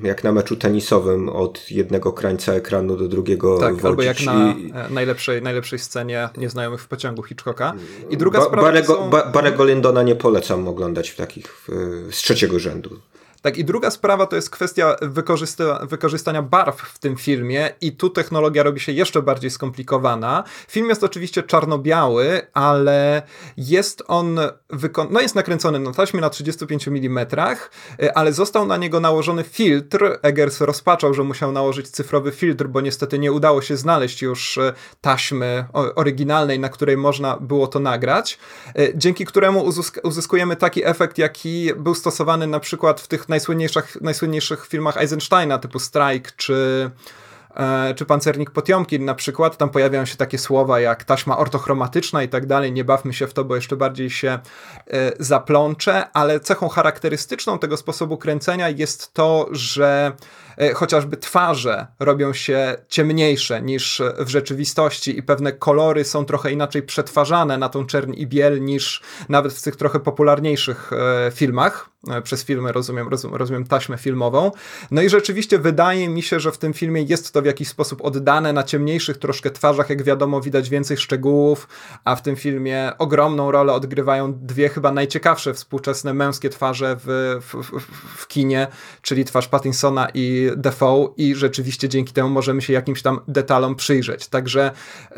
jak 0.03 0.25
na 0.25 0.33
meczu 0.33 0.57
tenisowym 0.57 1.29
od 1.29 1.71
jednego 1.71 2.13
krańca 2.13 2.53
ekranu 2.53 2.97
do 2.97 3.09
drugiego 3.09 3.59
Tak, 3.59 3.85
albo 3.85 4.03
jak 4.03 4.23
na 4.23 4.55
i... 4.59 4.73
E, 4.75 4.91
najlepszej, 4.91 5.43
najlepszej 5.43 5.79
scenie 5.79 6.29
Nieznajomych 6.37 6.81
w 6.81 6.89
pociągu 6.89 7.23
Hitchcocka. 7.23 7.73
I 8.11 8.17
druga 8.17 8.39
ba 8.39 8.45
sprawa 8.45 8.63
Barego, 8.63 8.95
są... 8.95 9.11
ba 9.11 9.27
Barego 9.27 9.65
Lindona 9.65 10.03
nie 10.03 10.15
polecam 10.15 10.69
oglądać 10.69 11.11
w 11.11 11.17
takich 11.17 11.67
z 12.11 12.17
trzeciego 12.17 12.59
rzędu. 12.59 12.99
Tak, 13.49 13.59
i 13.59 13.65
druga 13.65 13.91
sprawa 13.91 14.27
to 14.27 14.37
jest 14.37 14.51
kwestia 14.51 14.97
wykorzysta 15.03 15.87
wykorzystania 15.87 16.43
barw 16.43 16.81
w 16.81 16.99
tym 16.99 17.17
filmie, 17.17 17.71
i 17.81 17.93
tu 17.93 18.11
technologia 18.11 18.63
robi 18.63 18.81
się 18.81 18.93
jeszcze 18.93 19.23
bardziej 19.23 19.51
skomplikowana. 19.51 20.45
Film 20.69 20.89
jest 20.89 21.05
oczywiście 21.05 21.43
czarno-biały, 21.43 22.41
ale 22.55 23.23
jest 23.57 24.03
on, 24.07 24.41
no 25.11 25.21
jest 25.21 25.35
nakręcony 25.35 25.79
na 25.79 25.93
taśmie 25.93 26.21
na 26.21 26.31
35 26.31 26.89
mm, 26.89 27.27
ale 28.15 28.33
został 28.33 28.67
na 28.67 28.77
niego 28.77 29.01
nałożony 29.01 29.45
filtr. 29.45 30.19
Eggers 30.23 30.61
rozpaczał, 30.61 31.15
że 31.15 31.25
musiał 31.25 31.53
nałożyć 31.53 31.89
cyfrowy 31.89 32.33
filtr, 32.33 32.67
bo 32.67 32.81
niestety 32.81 33.19
nie 33.19 33.33
udało 33.33 33.63
się 33.63 33.77
znaleźć 33.77 34.23
już 34.23 34.59
e, 34.59 34.73
taśmy 35.01 35.65
oryginalnej, 35.73 36.61
na 36.61 36.69
której 36.69 36.97
można 36.97 37.37
było 37.37 37.67
to 37.67 37.79
nagrać, 37.79 38.39
e, 38.79 38.99
dzięki 38.99 39.25
któremu 39.25 39.65
uzyskujemy 40.03 40.57
taki 40.57 40.87
efekt, 40.87 41.19
jaki 41.19 41.71
był 41.77 41.95
stosowany 41.95 42.47
na 42.47 42.61
przykład 42.61 43.01
w 43.01 43.09
tych 43.09 43.29
najsłynniejszych, 43.39 44.01
najsłynniejszych 44.01 44.67
filmach 44.67 44.97
Eisensteina, 44.97 45.59
typu 45.59 45.79
Strike 45.79 46.31
czy 46.37 46.91
e, 47.57 47.95
czy 47.95 48.05
pancernik 48.05 48.51
Potiomkin 48.51 49.05
na 49.05 49.15
przykład, 49.15 49.57
tam 49.57 49.71
pojawiają 49.71 50.05
się 50.05 50.17
takie 50.17 50.39
słowa 50.39 50.81
jak 50.81 51.05
taśma 51.05 51.39
ortochromatyczna 51.39 52.23
i 52.23 52.29
tak 52.29 52.47
dalej, 52.47 52.73
nie 52.73 52.85
bawmy 52.85 53.13
się 53.13 53.27
w 53.27 53.35
to, 53.35 53.45
bo 53.45 53.55
jeszcze 53.55 53.77
bardziej 53.77 54.11
się 54.11 54.29
e, 54.87 55.13
zaplącze, 55.19 56.11
ale 56.13 56.41
cechą 56.41 56.69
charakterystyczną 56.69 57.59
tego 57.59 57.77
sposobu 57.77 58.17
kręcenia 58.17 58.69
jest 58.69 59.15
to, 59.15 59.49
że 59.51 60.13
chociażby 60.75 61.17
twarze 61.17 61.87
robią 62.01 62.33
się 62.33 62.77
ciemniejsze 62.89 63.63
niż 63.63 64.03
w 64.19 64.29
rzeczywistości 64.29 65.19
i 65.19 65.23
pewne 65.23 65.53
kolory 65.53 66.05
są 66.05 66.25
trochę 66.25 66.53
inaczej 66.53 66.83
przetwarzane 66.83 67.59
na 67.59 67.69
tą 67.69 67.87
czerń 67.87 68.13
i 68.17 68.27
biel 68.27 68.65
niż 68.65 69.03
nawet 69.29 69.53
w 69.53 69.63
tych 69.63 69.77
trochę 69.77 70.01
popularniejszych 70.01 70.91
e, 70.93 71.31
filmach. 71.31 71.91
E, 72.11 72.23
przez 72.23 72.45
filmy 72.45 72.73
rozumiem, 72.73 73.09
rozumiem, 73.09 73.37
rozumiem 73.37 73.65
taśmę 73.65 73.99
filmową. 73.99 74.51
No 74.91 75.03
i 75.03 75.09
rzeczywiście 75.09 75.59
wydaje 75.59 76.09
mi 76.09 76.23
się, 76.23 76.41
że 76.41 76.53
w 76.53 76.59
tym 76.59 76.73
filmie 76.73 77.03
jest 77.03 77.33
to 77.33 77.43
w 77.43 77.45
jakiś 77.45 77.69
sposób 77.69 78.05
oddane 78.05 78.53
na 78.53 78.63
ciemniejszych 78.63 79.19
troszkę 79.19 79.51
twarzach, 79.51 79.91
jak 79.91 80.03
wiadomo, 80.03 80.41
widać 80.41 80.69
więcej 80.69 80.97
szczegółów, 80.97 81.69
a 82.05 82.17
w 82.17 82.23
tym 82.23 82.37
filmie 82.37 82.93
ogromną 82.99 83.51
rolę 83.51 83.73
odgrywają 83.73 84.35
dwie 84.35 84.69
chyba 84.69 84.93
najciekawsze 84.93 85.55
współczesne 85.55 86.15
męskie 86.15 86.51
twarze 86.51 86.97
w, 87.05 87.37
w, 87.41 87.55
w, 87.55 87.81
w 88.17 88.27
kinie, 88.27 88.67
czyli 89.03 89.25
twarz 89.25 89.49
Pattinsona 89.49 90.09
i 90.15 90.48
Defoe 90.57 91.15
i 91.17 91.35
rzeczywiście 91.35 91.89
dzięki 91.89 92.13
temu 92.13 92.29
możemy 92.29 92.63
się 92.63 92.73
jakimś 92.73 93.03
tam 93.03 93.21
detalom 93.29 93.75
przyjrzeć. 93.77 94.27
Także 94.27 94.71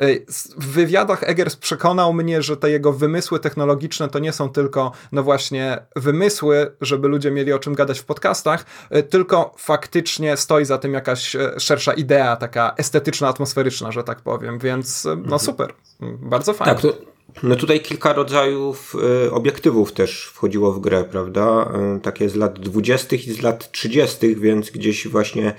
y, 0.03 0.25
w 0.59 0.67
wywiadach 0.67 1.23
Eggers 1.23 1.57
przekonał 1.57 2.13
mnie, 2.13 2.43
że 2.43 2.57
te 2.57 2.71
jego 2.71 2.93
wymysły 2.93 3.41
technologiczne 3.41 4.09
to 4.09 4.19
nie 4.19 4.33
są 4.33 4.49
tylko, 4.49 4.93
no 5.13 5.23
właśnie, 5.23 5.79
wymysły, 5.97 6.77
żeby 6.81 7.09
ludzie 7.09 7.31
mieli 7.31 7.53
o 7.53 7.59
czym 7.59 7.75
gadać 7.75 8.01
w 8.01 8.05
podcastach, 8.05 8.65
y, 8.97 9.03
tylko 9.03 9.55
faktycznie 9.59 10.37
stoi 10.37 10.65
za 10.65 10.79
tym 10.79 10.95
jakaś 10.95 11.35
y, 11.35 11.51
szersza 11.59 11.93
idea, 11.93 12.37
taka 12.37 12.75
estetyczna, 12.77 13.29
atmosferyczna, 13.29 13.93
że 13.93 14.05
tak 14.05 14.21
powiem, 14.21 14.59
więc 14.59 15.05
no 15.05 15.13
mhm. 15.13 15.39
super, 15.39 15.75
bardzo 16.01 16.53
fajnie. 16.53 16.75
Tak, 16.75 16.83
to 16.83 17.11
no 17.43 17.57
tutaj 17.57 17.81
kilka 17.81 18.13
rodzajów 18.13 18.97
y, 19.27 19.33
obiektywów 19.33 19.93
też 19.93 20.31
wchodziło 20.35 20.73
w 20.73 20.81
grę, 20.81 21.05
prawda? 21.05 21.73
Y, 21.97 22.01
takie 22.01 22.29
z 22.29 22.35
lat 22.35 22.59
20. 22.61 23.17
i 23.17 23.33
z 23.33 23.43
lat 23.43 23.73
30., 23.73 24.37
więc 24.37 24.71
gdzieś 24.71 25.09
właśnie 25.09 25.55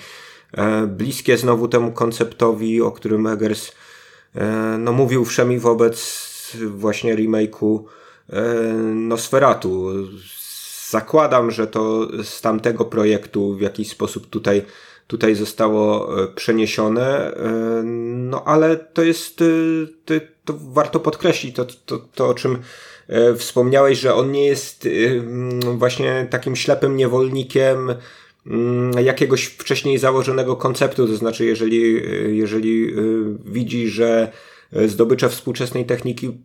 e, 0.52 0.88
bliskie 0.88 1.38
znowu 1.38 1.68
temu 1.68 1.91
konceptowi, 1.91 2.81
o 2.81 2.91
którym 2.91 3.27
Eggers 3.27 3.72
e, 4.35 4.45
no, 4.80 4.91
mówił 4.91 5.26
wszemi 5.26 5.60
wobec 5.60 6.31
właśnie 6.68 7.15
remake'u 7.15 7.84
e, 8.30 8.43
Nosferatu. 8.93 9.89
Zakładam, 10.89 11.52
że 11.52 11.68
to 11.68 12.07
z 12.23 12.41
tamtego 12.41 12.85
projektu 12.85 13.56
w 13.56 13.61
jakiś 13.61 13.89
sposób 13.89 14.30
tutaj 14.30 14.65
tutaj 15.07 15.35
zostało 15.35 16.09
przeniesione, 16.35 17.31
no 18.13 18.43
ale 18.45 18.77
to 18.77 19.03
jest, 19.03 19.43
to, 20.05 20.13
to 20.45 20.53
warto 20.59 20.99
podkreślić 20.99 21.55
to, 21.55 21.65
to, 21.65 21.97
to 21.97 22.27
o 22.27 22.33
czym 22.33 22.57
e, 23.07 23.35
wspomniałeś, 23.35 23.99
że 23.99 24.15
on 24.15 24.31
nie 24.31 24.45
jest 24.45 24.85
e, 24.85 24.89
właśnie 25.77 26.27
takim 26.29 26.55
ślepym 26.55 26.97
niewolnikiem 26.97 27.95
jakiegoś 29.03 29.45
wcześniej 29.45 29.97
założonego 29.97 30.55
konceptu, 30.55 31.07
to 31.07 31.15
znaczy 31.15 31.45
jeżeli, 31.45 31.97
e, 31.97 32.09
jeżeli 32.31 32.95
widzi, 33.45 33.87
że 33.87 34.31
zdobycze 34.85 35.29
współczesnej 35.29 35.85
techniki 35.85 36.37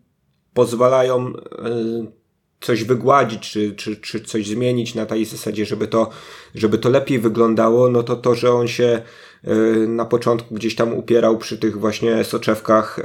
pozwalają 0.54 1.32
coś 2.60 2.84
wygładzić, 2.84 3.50
czy, 3.50 3.74
czy, 3.74 3.96
czy 3.96 4.20
coś 4.20 4.46
zmienić 4.46 4.94
na 4.94 5.06
tej 5.06 5.24
zasadzie, 5.24 5.66
żeby 5.66 5.88
to, 5.88 6.10
żeby 6.54 6.78
to 6.78 6.90
lepiej 6.90 7.18
wyglądało, 7.18 7.88
no 7.88 8.02
to 8.02 8.16
to, 8.16 8.34
że 8.34 8.52
on 8.52 8.68
się 8.68 9.02
e, 9.44 9.54
na 9.86 10.04
początku 10.04 10.54
gdzieś 10.54 10.74
tam 10.74 10.94
upierał 10.94 11.38
przy 11.38 11.58
tych 11.58 11.78
właśnie 11.80 12.24
soczewkach 12.24 12.98
e, 12.98 13.04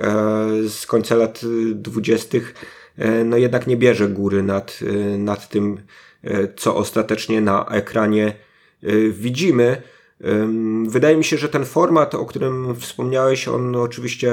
z 0.69 0.85
końca 0.85 1.15
lat 1.15 1.41
dwudziestych, 1.73 2.53
e, 2.97 3.23
no 3.23 3.37
jednak 3.37 3.67
nie 3.67 3.77
bierze 3.77 4.07
góry 4.07 4.43
nad, 4.43 4.79
nad 5.17 5.49
tym, 5.49 5.81
co 6.55 6.75
ostatecznie 6.75 7.41
na 7.41 7.65
ekranie 7.65 8.33
widzimy. 9.11 9.81
Wydaje 10.87 11.17
mi 11.17 11.23
się, 11.23 11.37
że 11.37 11.49
ten 11.49 11.65
format, 11.65 12.15
o 12.15 12.25
którym 12.25 12.75
wspomniałeś, 12.75 13.47
on 13.47 13.75
oczywiście 13.75 14.31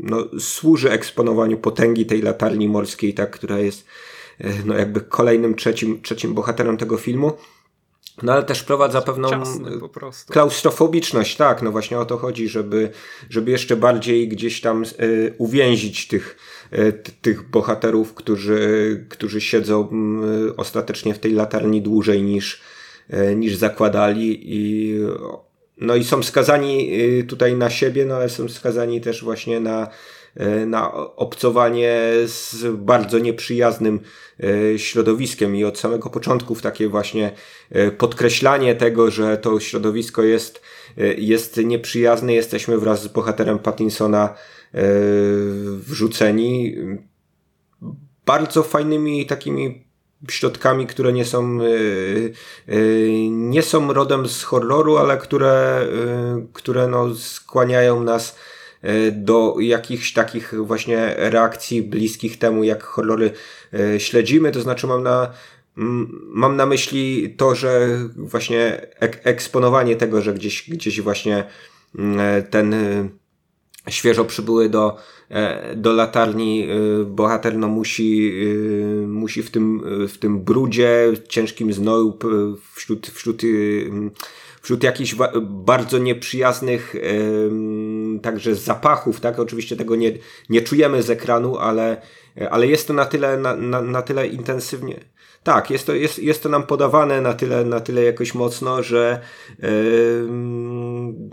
no, 0.00 0.24
służy 0.38 0.90
eksponowaniu 0.90 1.58
potęgi 1.58 2.06
tej 2.06 2.22
latarni 2.22 2.68
morskiej, 2.68 3.14
tak, 3.14 3.30
która 3.30 3.58
jest 3.58 3.86
e, 4.40 4.52
no, 4.64 4.74
jakby 4.78 5.00
kolejnym 5.00 5.54
trzecim, 5.54 6.02
trzecim 6.02 6.34
bohaterem 6.34 6.76
tego 6.76 6.96
filmu. 6.96 7.32
No 8.22 8.32
ale 8.32 8.42
też 8.42 8.60
wprowadza 8.60 9.02
pewną 9.02 9.28
klaustrofobiczność, 10.28 11.36
tak, 11.36 11.62
no 11.62 11.72
właśnie 11.72 11.98
o 11.98 12.04
to 12.04 12.16
chodzi, 12.16 12.48
żeby, 12.48 12.90
żeby 13.30 13.50
jeszcze 13.50 13.76
bardziej 13.76 14.28
gdzieś 14.28 14.60
tam 14.60 14.84
y, 15.00 15.34
uwięzić 15.38 16.08
tych, 16.08 16.36
y, 16.72 16.92
tych 17.22 17.50
bohaterów, 17.50 18.14
którzy, 18.14 19.06
którzy 19.08 19.40
siedzą 19.40 19.88
y, 20.48 20.56
ostatecznie 20.56 21.14
w 21.14 21.18
tej 21.18 21.32
latarni 21.32 21.82
dłużej 21.82 22.22
niż, 22.22 22.60
niż 23.36 23.56
zakładali 23.56 24.40
i 24.42 24.94
no 25.76 25.96
i 25.96 26.04
są 26.04 26.22
skazani 26.22 26.90
e, 27.20 27.22
tutaj 27.22 27.56
na 27.56 27.70
siebie, 27.70 28.04
no 28.04 28.14
ale 28.14 28.28
są 28.28 28.48
skazani 28.48 29.00
też 29.00 29.24
właśnie 29.24 29.60
na, 29.60 29.88
e, 30.36 30.66
na 30.66 30.94
obcowanie 31.16 31.98
z 32.24 32.76
bardzo 32.76 33.18
nieprzyjaznym 33.18 34.00
środowiskiem. 34.76 35.56
I 35.56 35.64
od 35.64 35.78
samego 35.78 36.10
początku 36.10 36.54
w 36.54 36.62
takie 36.62 36.88
właśnie 36.88 37.32
podkreślanie 37.98 38.74
tego, 38.74 39.10
że 39.10 39.38
to 39.38 39.60
środowisko 39.60 40.22
jest, 40.22 40.62
jest 41.18 41.56
nieprzyjazne, 41.56 42.34
jesteśmy 42.34 42.78
wraz 42.78 43.02
z 43.02 43.08
bohaterem 43.08 43.58
Pattinsona 43.58 44.34
wrzuceni 45.76 46.76
bardzo 48.26 48.62
fajnymi 48.62 49.26
takimi 49.26 49.85
środkami, 50.30 50.86
które 50.86 51.12
nie 51.12 51.24
są, 51.24 51.58
e, 51.60 51.66
e, 52.68 52.78
nie 53.30 53.62
są 53.62 53.92
rodem 53.92 54.28
z 54.28 54.42
horroru, 54.42 54.96
ale 54.96 55.16
które, 55.18 55.48
e, 55.50 56.46
które 56.52 56.88
no 56.88 57.14
skłaniają 57.14 58.02
nas 58.02 58.38
do 59.12 59.56
jakichś 59.60 60.12
takich 60.12 60.54
właśnie 60.54 61.14
reakcji 61.16 61.82
bliskich 61.82 62.38
temu, 62.38 62.64
jak 62.64 62.82
horrory 62.82 63.30
śledzimy. 63.98 64.52
To 64.52 64.60
znaczy 64.60 64.86
mam 64.86 65.02
na, 65.02 65.32
mam 66.26 66.56
na 66.56 66.66
myśli 66.66 67.34
to, 67.36 67.54
że 67.54 67.88
właśnie 68.16 68.86
ek 69.00 69.20
eksponowanie 69.24 69.96
tego, 69.96 70.22
że 70.22 70.34
gdzieś, 70.34 70.70
gdzieś 70.70 71.00
właśnie 71.00 71.44
ten 72.50 72.74
świeżo 73.90 74.24
przybyły 74.24 74.68
do, 74.68 74.96
e, 75.28 75.76
do 75.76 75.92
latarni 75.92 76.68
e, 76.70 77.04
bohater 77.04 77.58
no 77.58 77.68
musi, 77.68 78.32
e, 79.04 79.06
musi 79.06 79.42
w 79.42 79.50
tym, 79.50 79.82
w 80.08 80.18
tym 80.18 80.40
brudzie, 80.40 81.12
ciężkim 81.28 81.72
znoju, 81.72 82.18
wśród, 82.74 83.06
wśród, 83.06 83.42
wśród 84.62 84.82
jakichś 84.82 85.14
bardzo 85.42 85.98
nieprzyjaznych 85.98 86.94
także 88.22 88.54
zapachów, 88.54 89.20
tak? 89.20 89.38
Oczywiście 89.38 89.76
tego 89.76 89.96
nie, 89.96 90.12
nie 90.48 90.62
czujemy 90.62 91.02
z 91.02 91.10
ekranu, 91.10 91.56
ale, 91.58 92.02
ale 92.50 92.66
jest 92.66 92.88
to 92.88 92.94
na 92.94 93.04
tyle, 93.04 93.36
na, 93.36 93.56
na, 93.56 93.82
na 93.82 94.02
tyle 94.02 94.26
intensywnie, 94.26 95.00
tak, 95.46 95.70
jest 95.70 95.86
to, 95.86 95.94
jest, 95.94 96.18
jest 96.18 96.42
to 96.42 96.48
nam 96.48 96.62
podawane 96.62 97.20
na 97.20 97.34
tyle, 97.34 97.64
na 97.64 97.80
tyle 97.80 98.02
jakoś 98.02 98.34
mocno, 98.34 98.82
że, 98.82 99.20
yy, 99.58 99.68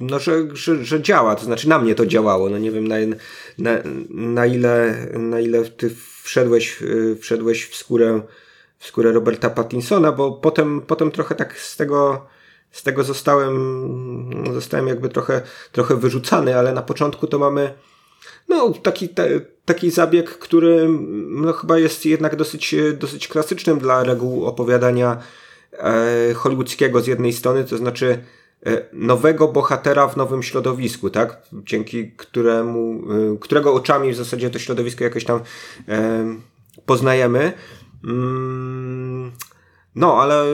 no, 0.01 0.19
że, 0.19 0.47
że, 0.53 0.85
że 0.85 1.01
działa. 1.01 1.35
To 1.35 1.45
znaczy 1.45 1.69
na 1.69 1.79
mnie 1.79 1.95
to 1.95 2.05
działało. 2.05 2.49
No 2.49 2.57
nie 2.57 2.71
wiem 2.71 2.87
na, 2.87 2.95
na, 3.57 3.71
na, 4.09 4.45
ile, 4.45 5.07
na 5.13 5.39
ile 5.39 5.65
ty 5.65 5.95
wszedłeś, 6.23 6.81
yy, 6.81 7.15
wszedłeś 7.15 7.65
w 7.65 7.75
skórę, 7.75 8.21
w 8.77 8.87
skórę 8.87 9.11
Roberta 9.11 9.49
Pattinsona, 9.49 10.11
bo 10.11 10.31
potem, 10.31 10.81
potem 10.81 11.11
trochę 11.11 11.35
tak 11.35 11.59
z 11.59 11.77
tego, 11.77 12.25
z 12.71 12.83
tego 12.83 13.03
zostałem, 13.03 14.53
zostałem 14.53 14.87
jakby 14.87 15.09
trochę, 15.09 15.41
trochę 15.71 15.95
wyrzucany, 15.95 16.57
ale 16.57 16.73
na 16.73 16.81
początku 16.81 17.27
to 17.27 17.39
mamy 17.39 17.73
no, 18.49 18.73
taki, 18.83 19.09
te, 19.09 19.41
taki 19.65 19.91
zabieg, 19.91 20.29
który 20.29 20.87
no, 21.29 21.53
chyba 21.53 21.79
jest 21.79 22.05
jednak 22.05 22.35
dosyć, 22.35 22.75
dosyć 22.99 23.27
klasycznym 23.27 23.79
dla 23.79 24.03
reguł 24.03 24.45
opowiadania 24.45 25.17
e, 25.73 26.33
hollywoodzkiego 26.33 27.01
z 27.01 27.07
jednej 27.07 27.33
strony, 27.33 27.63
to 27.63 27.77
znaczy 27.77 28.23
e, 28.65 28.85
nowego 28.93 29.47
bohatera 29.47 30.07
w 30.07 30.17
nowym 30.17 30.43
środowisku, 30.43 31.09
tak? 31.09 31.41
Dzięki 31.53 32.11
któremu, 32.11 33.03
e, 33.33 33.37
którego 33.39 33.73
oczami 33.73 34.11
w 34.11 34.15
zasadzie 34.15 34.49
to 34.49 34.59
środowisko 34.59 35.03
jakoś 35.03 35.23
tam 35.23 35.39
e, 35.87 36.25
poznajemy. 36.85 37.53
Mm, 38.03 39.31
no, 39.95 40.21
ale 40.21 40.45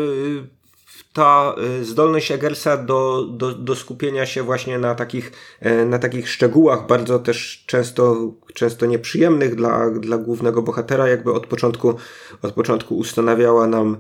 ta 1.14 1.56
y, 1.82 1.86
zdolność 1.86 2.32
Eggersa 2.32 2.78
do, 2.78 3.26
do, 3.26 3.54
do 3.54 3.76
skupienia 3.76 4.26
się 4.26 4.44
właśnie 4.44 4.80
na 4.80 4.96
takich, 4.96 5.32
e, 5.60 5.86
na 5.86 6.00
takich 6.00 6.30
szczegółach, 6.30 6.88
bardzo 6.88 7.20
też 7.20 7.64
często, 7.68 8.32
często 8.54 8.86
nieprzyjemnych 8.86 9.56
dla, 9.56 9.90
dla 9.90 10.18
głównego 10.18 10.62
bohatera, 10.62 11.08
jakby 11.08 11.34
od 11.34 11.48
początku, 11.48 11.94
od 12.42 12.52
początku 12.54 12.98
ustanawiała 12.98 13.68
nam 13.68 13.98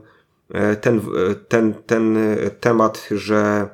e, 0.53 0.75
ten, 0.75 1.01
ten, 1.47 1.73
ten 1.85 2.17
temat, 2.59 3.07
że 3.11 3.69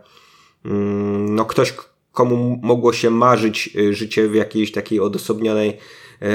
mm, 0.66 1.36
no 1.36 1.46
ktoś, 1.46 1.74
komu 2.12 2.60
mogło 2.64 2.94
się 2.94 3.10
marzyć 3.10 3.78
życie 3.92 4.28
w 4.28 4.36
jakiejś 4.36 4.72
takiej 4.72 5.00
odosobnionej, 5.00 5.78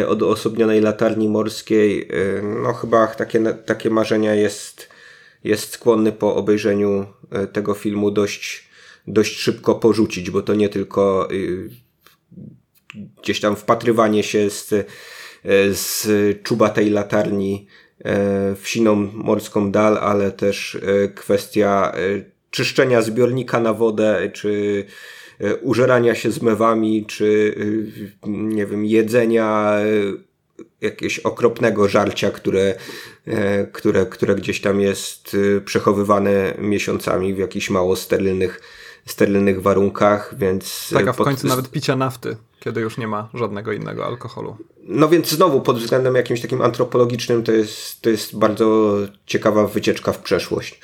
odosobnionej 0.09 0.81
latarni 0.81 1.29
morskiej, 1.29 2.09
no 2.63 2.73
chyba 2.73 3.07
takie, 3.07 3.41
takie 3.67 3.91
marzenia 3.91 4.35
jest 4.35 4.90
jest 5.45 5.73
skłonny 5.73 6.13
po 6.13 6.37
obejrzeniu 6.37 7.07
e, 7.31 7.47
tego 7.47 7.75
filmu 7.75 8.11
dość, 8.11 8.69
dość 9.07 9.37
szybko 9.37 9.75
porzucić, 9.75 10.31
bo 10.31 10.43
to 10.43 10.55
nie 10.55 10.69
tylko 10.69 11.29
y, 11.33 11.71
gdzieś 13.23 13.41
tam 13.41 13.57
wpatrywanie 13.57 14.23
się 14.23 14.51
z, 14.51 14.73
e, 14.73 14.85
z 15.75 16.09
czubatej 16.43 16.91
latarni 16.91 17.67
e, 17.99 18.55
w 18.55 18.69
siną 18.69 18.95
morską 19.15 19.73
dal, 19.73 19.99
ale 19.99 20.33
też 20.33 20.79
kwestia 21.15 21.93
czyszczenia 22.51 23.03
zbiornika 23.03 23.61
na 23.61 23.75
wodę, 23.75 24.31
czy 24.33 24.85
użerania 25.63 26.15
się 26.15 26.31
zmywami, 26.31 27.07
czy 27.07 27.55
nie 28.27 28.67
wiem, 28.67 28.85
jedzenia 28.85 29.77
jakiegoś 30.81 31.19
okropnego 31.19 31.89
żarcia, 31.89 32.31
które, 32.31 32.75
e, 33.27 33.67
które, 33.67 34.07
które 34.07 34.35
gdzieś 34.35 34.61
tam 34.61 34.81
jest 34.81 35.37
e, 35.57 35.61
przechowywane 35.61 36.55
miesiącami 36.59 37.35
w 37.35 37.39
jakichś 37.39 37.71
mało 37.71 37.97
sterylnych, 37.97 38.61
sterylnych 39.07 39.63
warunkach, 39.63 40.35
więc... 40.39 40.89
E, 40.93 40.95
tak, 40.95 41.09
a 41.09 41.13
w 41.13 41.17
pod... 41.17 41.27
końcu 41.27 41.47
nawet 41.47 41.71
picia 41.71 41.97
nafty, 41.97 42.37
kiedy 42.61 42.81
już 42.81 42.99
nie 42.99 43.09
ma 43.09 43.29
żadnego 43.35 43.73
innego 43.73 44.07
alkoholu. 44.07 44.57
No 44.83 45.09
więc 45.09 45.31
znowu 45.31 45.61
pod 45.61 45.79
względem 45.79 46.15
jakimś 46.15 46.41
takim 46.41 46.63
antropologicznym 46.63 47.43
to 47.43 47.53
jest, 47.53 48.03
to 48.03 48.11
jest 48.11 48.39
bardzo 48.39 48.97
ciekawa 49.27 49.67
wycieczka 49.67 50.13
w 50.13 50.19
przeszłość. 50.19 50.81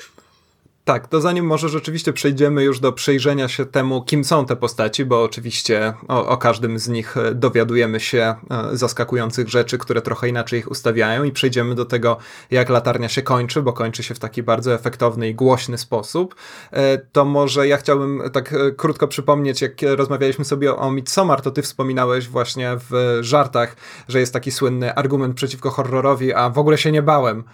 Tak, 0.87 1.09
to 1.09 1.21
zanim 1.21 1.47
może 1.47 1.69
rzeczywiście 1.69 2.13
przejdziemy 2.13 2.65
już 2.65 2.81
do 2.81 2.93
przejrzenia 2.93 3.49
się 3.49 3.67
temu, 3.67 4.03
kim 4.03 4.25
są 4.25 4.47
te 4.47 4.57
postaci, 4.57 5.05
bo 5.05 5.23
oczywiście 5.23 5.95
o, 6.09 6.27
o, 6.27 6.37
każdym 6.37 6.79
z 6.79 6.89
nich 6.89 7.17
e, 7.17 7.35
dowiadujemy 7.35 8.01
się 8.01 8.35
e, 8.51 8.77
zaskakujących 8.77 9.49
rzeczy, 9.49 9.79
które 9.79 10.03
trochę 10.03 10.29
inaczej 10.29 10.59
ich 10.59 10.71
ustawiają 10.71 11.25
i 11.25 11.33
przejdziemy 11.33 11.75
do 11.75 11.85
tego, 11.85 12.17
jak 12.51 12.69
latarnia 12.69 13.09
się 13.09 13.23
kończy, 13.23 13.63
bo 13.63 13.73
kończy 13.73 14.03
się 14.03 14.15
w 14.15 14.19
taki 14.19 14.43
bardzo 14.43 14.75
efektowny 14.75 15.29
i 15.29 15.35
głośny 15.35 15.79
sposób, 15.79 16.35
e, 16.73 16.99
to 16.99 17.25
może 17.25 17.69
ja 17.69 17.77
chciałbym 17.77 18.23
tak 18.33 18.55
krótko 18.77 19.09
przypomnieć, 19.09 19.63
jak 19.63 19.73
rozmawialiśmy 19.97 20.45
sobie 20.45 20.77
o 20.77 20.91
Midsommar, 20.91 21.41
to 21.41 21.51
ty 21.51 21.63
wspominałeś 21.63 22.29
właśnie 22.29 22.77
w 22.91 23.19
żartach, 23.21 23.77
że 24.09 24.21
jest 24.21 24.33
taki 24.33 24.51
słynny 24.51 24.95
argument 24.95 25.37
przeciwko 25.37 25.71
horrorowi, 25.71 26.33
a 26.33 26.51
w 26.51 26.59
ogóle 26.59 26.79
się 26.79 26.93
nie 26.93 27.03
bałem. 27.03 27.45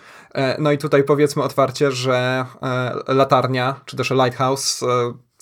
No 0.58 0.72
i 0.72 0.78
tutaj 0.78 1.04
powiedzmy 1.04 1.42
otwarcie, 1.42 1.92
że 1.92 2.44
latarnia, 3.22 3.80
czy 3.84 3.96
też 3.96 4.10
Lighthouse 4.10 4.82
e, 4.82 4.86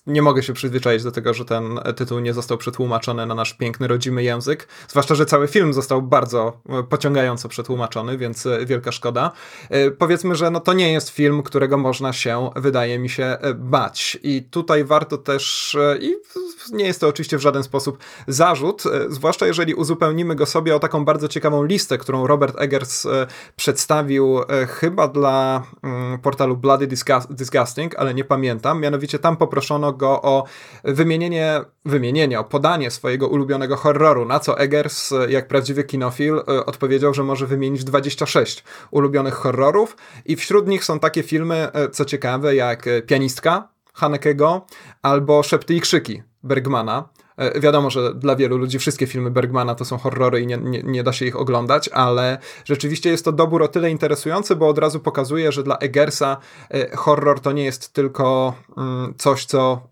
nie 0.07 0.23
mogę 0.23 0.43
się 0.43 0.53
przyzwyczaić 0.53 1.03
do 1.03 1.13
tego, 1.13 1.35
że 1.35 1.45
ten 1.45 1.81
tytuł 1.97 2.19
nie 2.19 2.35
został 2.35 2.59
przetłumaczony 2.59 3.27
na 3.27 3.35
nasz 3.35 3.55
piękny, 3.55 3.89
rodzimy 3.89 4.23
język. 4.23 4.69
Zwłaszcza, 4.89 5.15
że 5.15 5.27
cały 5.27 5.49
film 5.49 5.73
został 5.73 6.03
bardzo 6.03 6.61
e, 6.69 6.83
pociągająco 6.83 7.49
przetłumaczony, 7.49 8.19
więc 8.19 8.47
e, 8.47 8.67
wielka 8.67 8.93
szkoda. 8.93 9.33
E, 9.71 9.91
powiedzmy, 9.91 10.35
że 10.35 10.51
no 10.51 10.61
to 10.61 10.73
nie 10.73 10.93
jest 10.93 11.09
film, 11.09 11.43
którego 11.43 11.79
można 11.79 12.13
się, 12.13 12.51
wydaje 12.57 12.99
mi 12.99 13.09
się, 13.09 13.39
bać. 13.55 14.19
I 14.23 14.43
tutaj 14.43 14.85
warto 14.85 15.19
też, 15.19 15.77
i 16.01 16.17
nie 16.73 16.85
jest 16.85 17.01
to 17.01 17.09
oczywiście 17.09 17.39
w 17.39 17.41
żaden 17.41 17.63
sposób 17.63 17.99
zarzut, 18.27 18.83
zwłaszcza 19.09 19.47
jeżeli 19.47 19.75
uzupełnimy 19.75 20.35
go 20.35 20.47
sobie 20.47 20.77
o 20.77 20.79
taką 20.79 21.05
bardzo 21.05 21.29
ciekawą 21.29 21.65
listę, 21.65 21.99
którą 21.99 22.27
Robert 22.27 22.61
Eggers 22.61 23.07
przedstawił 23.57 24.41
chyba 24.69 25.09
dla 25.09 25.63
mm, 25.83 26.19
portalu 26.19 26.57
Bloody 26.57 26.89
Disgusting, 27.31 27.95
ale 27.97 28.15
nie 28.15 28.25
pamiętam. 28.25 28.81
Mianowicie 28.81 29.19
tam 29.19 29.37
poproszono 29.37 29.90
go 29.93 30.23
o 30.23 30.45
wymienienie, 30.85 31.61
wymienienie, 31.85 32.41
o 32.41 32.45
podanie 32.45 32.91
swojego 32.91 33.29
ulubionego 33.29 33.77
horroru, 33.77 34.25
na 34.25 34.41
co 34.41 34.59
Eggers, 34.59 35.11
jak 35.29 35.49
prawdziwy 35.49 35.85
kinofil, 35.85 36.39
e, 36.39 36.67
odpowiedział, 36.67 37.15
że 37.15 37.23
może 37.23 37.47
wymienić 37.47 37.85
26 37.85 38.65
ulubionych 38.91 39.35
horrorów 39.35 39.97
i 40.25 40.37
wśród 40.37 40.69
nich 40.69 40.85
są 40.85 40.99
takie 40.99 41.23
filmy, 41.23 41.73
e, 41.73 41.89
co 41.89 42.05
ciekawe, 42.05 42.55
jak 42.55 42.89
Pianistka 43.07 43.69
Hanekego 43.95 44.67
albo 45.03 45.43
Szepty 45.43 45.75
i 45.75 45.81
krzyki 45.81 46.23
Bergmana. 46.43 47.09
E, 47.41 47.61
wiadomo, 47.61 47.91
że 47.91 48.15
dla 48.15 48.37
wielu 48.37 48.59
ludzi 48.59 48.79
wszystkie 48.79 49.07
filmy 49.07 49.31
Bergmana 49.31 49.75
to 49.75 49.85
są 49.85 49.99
horrory 49.99 50.41
i 50.41 50.47
nie, 50.47 50.57
nie, 50.57 50.83
nie, 50.83 51.03
da 51.03 51.13
się 51.13 51.27
ich 51.27 51.37
oglądać, 51.37 51.89
ale 51.89 52.39
rzeczywiście 52.65 53.11
jest 53.11 53.25
to 53.25 53.33
dobór 53.33 53.63
o 53.63 53.69
tyle 53.69 53.91
interesujący, 53.91 54.57
bo 54.57 54.69
od 54.69 54.79
razu 54.79 55.01
pokazuje, 55.01 55.53
że 55.53 55.63
dla 55.63 55.77
Eggersa 55.77 56.37
e, 56.71 56.97
horror 56.97 57.41
to 57.41 57.53
nie 57.53 57.65
jest 57.65 57.93
tylko 57.93 58.55
mm, 58.77 59.15
coś, 59.19 59.45
co 59.45 59.83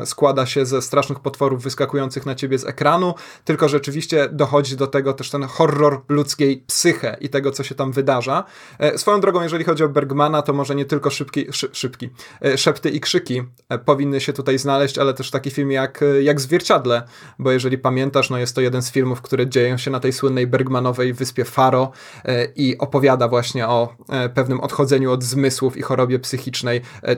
e, 0.00 0.06
składa 0.06 0.46
się 0.46 0.66
ze 0.66 0.82
strasznych 0.82 1.20
potworów 1.20 1.62
wyskakujących 1.62 2.26
na 2.26 2.34
ciebie 2.34 2.58
z 2.58 2.64
ekranu, 2.64 3.14
tylko 3.44 3.68
rzeczywiście 3.68 4.28
dochodzi 4.32 4.76
do 4.76 4.86
tego 4.86 5.12
też 5.12 5.30
ten 5.30 5.44
horror 5.44 6.00
ludzkiej 6.08 6.64
psyche 6.66 7.16
i 7.20 7.28
tego, 7.28 7.50
co 7.50 7.62
się 7.62 7.74
tam 7.74 7.92
wydarza. 7.92 8.44
Swoją 8.96 9.20
drogą, 9.20 9.42
jeżeli 9.42 9.64
chodzi 9.64 9.84
o 9.84 9.88
Bergmana, 9.88 10.42
to 10.42 10.52
może 10.52 10.74
nie 10.74 10.84
tylko 10.84 11.10
szybki, 11.10 11.46
szy, 11.52 11.68
szybki 11.72 12.10
szepty 12.56 12.90
i 12.90 13.00
krzyki 13.00 13.42
powinny 13.84 14.20
się 14.20 14.32
tutaj 14.32 14.58
znaleźć, 14.58 14.98
ale 14.98 15.14
też 15.14 15.30
taki 15.30 15.50
film 15.50 15.70
jak, 15.70 16.04
jak 16.20 16.40
Zwierciadle, 16.40 16.91
bo 17.38 17.52
jeżeli 17.52 17.78
pamiętasz, 17.78 18.30
no 18.30 18.38
jest 18.38 18.54
to 18.54 18.60
jeden 18.60 18.82
z 18.82 18.90
filmów, 18.90 19.22
które 19.22 19.46
dzieją 19.46 19.76
się 19.76 19.90
na 19.90 20.00
tej 20.00 20.12
słynnej 20.12 20.46
Bergmanowej 20.46 21.12
wyspie 21.12 21.44
Faro 21.44 21.92
e, 22.24 22.44
i 22.56 22.78
opowiada 22.78 23.28
właśnie 23.28 23.68
o 23.68 23.94
e, 24.08 24.28
pewnym 24.28 24.60
odchodzeniu 24.60 25.12
od 25.12 25.24
zmysłów 25.24 25.76
i 25.76 25.82
chorobie 25.82 26.18
psychicznej 26.18 26.80
e, 27.02 27.16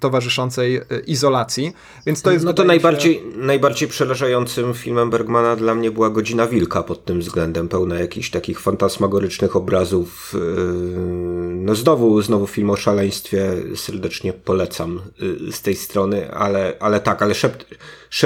towarzyszącej 0.00 0.80
izolacji. 1.06 1.72
Więc 2.06 2.22
to 2.22 2.32
jest. 2.32 2.44
No 2.44 2.52
to 2.52 2.64
najbardziej, 2.64 3.14
się... 3.14 3.20
najbardziej 3.36 3.88
przerażającym 3.88 4.74
filmem 4.74 5.10
Bergmana 5.10 5.56
dla 5.56 5.74
mnie 5.74 5.90
była 5.90 6.10
Godzina 6.10 6.46
Wilka 6.46 6.82
pod 6.82 7.04
tym 7.04 7.20
względem, 7.20 7.68
pełna 7.68 7.94
jakichś 7.94 8.30
takich 8.30 8.60
fantasmagorycznych 8.60 9.56
obrazów. 9.56 10.34
No 11.54 11.74
znowu, 11.74 12.22
znowu 12.22 12.46
film 12.46 12.70
o 12.70 12.76
szaleństwie 12.76 13.52
serdecznie 13.76 14.32
polecam 14.32 15.00
z 15.50 15.62
tej 15.62 15.76
strony, 15.76 16.30
ale, 16.34 16.76
ale 16.80 17.00
tak, 17.00 17.22
ale 17.22 17.34
szept, 17.34 17.66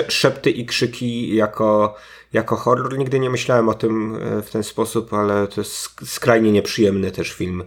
szepty 0.08 0.50
i 0.50 0.66
krzyki 0.66 1.34
jako, 1.34 1.96
jako 2.32 2.56
horror. 2.56 2.98
Nigdy 2.98 3.20
nie 3.20 3.30
myślałem 3.30 3.68
o 3.68 3.74
tym 3.74 4.14
e, 4.14 4.42
w 4.42 4.50
ten 4.50 4.62
sposób, 4.64 5.12
ale 5.12 5.46
to 5.46 5.60
jest 5.60 5.90
skrajnie 6.04 6.52
nieprzyjemny 6.52 7.10
też 7.10 7.32
film 7.32 7.64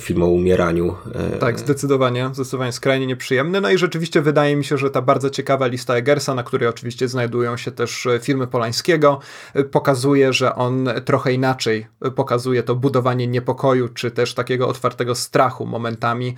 film 0.00 0.22
o 0.22 0.26
umieraniu. 0.26 0.94
E, 1.14 1.38
tak, 1.38 1.58
zdecydowanie, 1.58 2.30
zdecydowanie 2.32 2.72
skrajnie 2.72 3.06
nieprzyjemny. 3.06 3.60
No 3.60 3.70
i 3.70 3.78
rzeczywiście 3.78 4.22
wydaje 4.22 4.56
mi 4.56 4.64
się, 4.64 4.78
że 4.78 4.90
ta 4.90 5.02
bardzo 5.02 5.30
ciekawa 5.30 5.66
lista 5.66 5.94
Eggersa, 5.94 6.34
na 6.34 6.42
której 6.42 6.68
oczywiście 6.68 7.08
znajdują 7.08 7.56
się 7.56 7.70
też 7.70 8.06
e, 8.06 8.18
filmy 8.18 8.46
Polańskiego, 8.46 9.20
e, 9.54 9.64
pokazuje, 9.64 10.32
że 10.32 10.54
on 10.54 10.88
trochę 11.04 11.32
inaczej 11.32 11.86
pokazuje 12.16 12.62
to 12.62 12.74
budowanie 12.74 13.26
niepokoju, 13.26 13.88
czy 13.88 14.10
też 14.10 14.34
takiego 14.34 14.68
otwartego 14.68 15.14
strachu 15.14 15.66
momentami. 15.66 16.34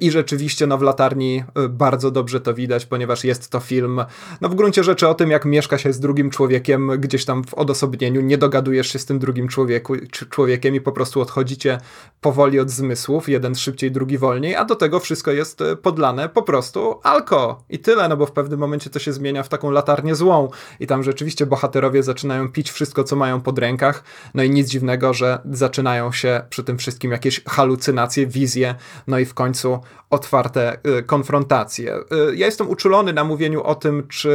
I 0.00 0.10
rzeczywiście 0.10 0.66
no, 0.66 0.78
w 0.78 0.82
latarni 0.82 1.44
bardzo 1.68 2.10
dobrze 2.10 2.40
to 2.40 2.54
widać, 2.54 2.86
ponieważ 2.86 3.24
jest 3.24 3.50
to 3.50 3.60
film, 3.60 4.00
no 4.40 4.48
w 4.48 4.54
gruncie 4.54 4.84
rzeczy 4.84 5.08
o 5.08 5.14
tym, 5.14 5.30
jak 5.30 5.44
mieszka 5.44 5.78
się 5.78 5.92
z 5.92 6.00
drugim 6.00 6.30
człowiekiem 6.30 6.90
gdzieś 7.00 7.24
tam 7.24 7.44
w 7.44 7.54
odosobnieniu, 7.54 8.20
nie 8.20 8.38
dogadujesz 8.38 8.92
się 8.92 8.98
z 8.98 9.06
tym 9.06 9.18
drugim 9.18 9.48
człowieku, 9.48 9.94
człowiekiem 10.30 10.74
i 10.74 10.80
po 10.80 10.92
prostu 10.92 11.20
odchodzicie 11.20 11.78
powoli 12.20 12.60
od 12.60 12.70
zmysłu 12.70 12.87
zmysłów, 12.88 13.28
jeden 13.28 13.54
szybciej, 13.54 13.92
drugi 13.92 14.18
wolniej, 14.18 14.56
a 14.56 14.64
do 14.64 14.76
tego 14.76 15.00
wszystko 15.00 15.30
jest 15.30 15.60
e, 15.60 15.76
podlane 15.76 16.28
po 16.28 16.42
prostu 16.42 17.00
alko. 17.02 17.62
I 17.70 17.78
tyle, 17.78 18.08
no 18.08 18.16
bo 18.16 18.26
w 18.26 18.32
pewnym 18.32 18.60
momencie 18.60 18.90
to 18.90 18.98
się 18.98 19.12
zmienia 19.12 19.42
w 19.42 19.48
taką 19.48 19.70
latarnię 19.70 20.14
złą. 20.14 20.48
I 20.80 20.86
tam 20.86 21.02
rzeczywiście 21.02 21.46
bohaterowie 21.46 22.02
zaczynają 22.02 22.52
pić 22.52 22.70
wszystko, 22.70 23.04
co 23.04 23.16
mają 23.16 23.40
pod 23.40 23.58
rękach, 23.58 24.04
no 24.34 24.42
i 24.42 24.50
nic 24.50 24.68
dziwnego, 24.68 25.14
że 25.14 25.38
zaczynają 25.50 26.12
się 26.12 26.42
przy 26.50 26.64
tym 26.64 26.78
wszystkim 26.78 27.12
jakieś 27.12 27.44
halucynacje, 27.44 28.26
wizje, 28.26 28.74
no 29.06 29.18
i 29.18 29.24
w 29.24 29.34
końcu 29.34 29.78
otwarte 30.10 30.78
y, 30.98 31.02
konfrontacje. 31.02 31.96
Y, 31.96 32.36
ja 32.36 32.46
jestem 32.46 32.68
uczulony 32.68 33.12
na 33.12 33.24
mówieniu 33.24 33.62
o 33.62 33.74
tym, 33.74 34.08
czy 34.08 34.30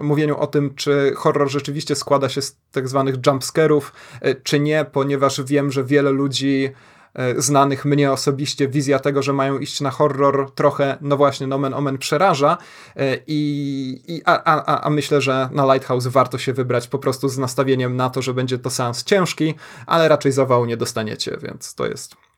mówieniu 0.00 0.36
o 0.38 0.46
tym, 0.46 0.74
czy 0.74 1.12
horror 1.16 1.50
rzeczywiście 1.50 1.94
składa 1.94 2.28
się 2.28 2.42
z 2.42 2.56
tak 2.72 2.88
zwanych 2.88 3.14
jumpscarów, 3.26 3.92
czy 4.42 4.60
nie, 4.60 4.86
ponieważ 4.92 5.42
wiem, 5.42 5.72
że 5.72 5.84
wiele 5.84 6.10
ludzi 6.10 6.70
znanych 7.36 7.84
mnie 7.84 8.12
osobiście 8.12 8.68
wizja 8.68 8.98
tego, 8.98 9.22
że 9.22 9.32
mają 9.32 9.58
iść 9.58 9.80
na 9.80 9.90
horror 9.90 10.50
trochę, 10.54 10.98
no 11.00 11.16
właśnie, 11.16 11.46
nomen 11.46 11.74
omen 11.74 11.98
przeraża 11.98 12.58
e, 12.96 13.18
i, 13.26 14.02
i 14.08 14.22
a, 14.24 14.42
a, 14.44 14.80
a 14.80 14.90
myślę, 14.90 15.20
że 15.20 15.48
na 15.52 15.74
Lighthouse 15.74 16.06
warto 16.06 16.38
się 16.38 16.52
wybrać 16.52 16.88
po 16.88 16.98
prostu 16.98 17.28
z 17.28 17.38
nastawieniem 17.38 17.96
na 17.96 18.10
to, 18.10 18.22
że 18.22 18.34
będzie 18.34 18.58
to 18.58 18.70
seans 18.70 19.04
ciężki, 19.04 19.54
ale 19.86 20.08
raczej 20.08 20.32
zawału 20.32 20.64
nie 20.64 20.76
dostaniecie, 20.76 21.38
więc 21.42 21.74
to 21.74 21.86
jest 21.86 22.29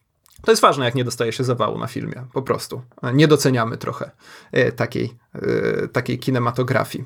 to 0.44 0.52
jest 0.52 0.62
ważne, 0.62 0.84
jak 0.84 0.94
nie 0.94 1.04
dostaje 1.04 1.32
się 1.32 1.44
zawału 1.44 1.78
na 1.78 1.86
filmie, 1.86 2.24
po 2.32 2.42
prostu. 2.42 2.82
Nie 3.14 3.28
doceniamy 3.28 3.76
trochę 3.76 4.10
e, 4.52 4.72
takiej, 4.72 5.14
e, 5.34 5.88
takiej 5.88 6.18
kinematografii. 6.18 7.04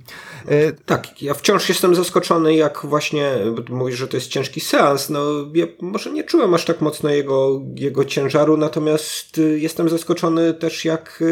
E, 0.48 0.72
tak, 0.72 1.22
ja 1.22 1.34
wciąż 1.34 1.68
jestem 1.68 1.94
zaskoczony, 1.94 2.54
jak 2.54 2.80
właśnie, 2.84 3.32
mówisz, 3.68 3.98
że 3.98 4.08
to 4.08 4.16
jest 4.16 4.28
ciężki 4.28 4.60
seans, 4.60 5.10
no 5.10 5.20
ja 5.54 5.66
może 5.80 6.12
nie 6.12 6.24
czułem 6.24 6.54
aż 6.54 6.64
tak 6.64 6.80
mocno 6.80 7.10
jego, 7.10 7.62
jego 7.74 8.04
ciężaru, 8.04 8.56
natomiast 8.56 9.40
jestem 9.56 9.88
zaskoczony 9.88 10.54
też, 10.54 10.84
jak 10.84 11.22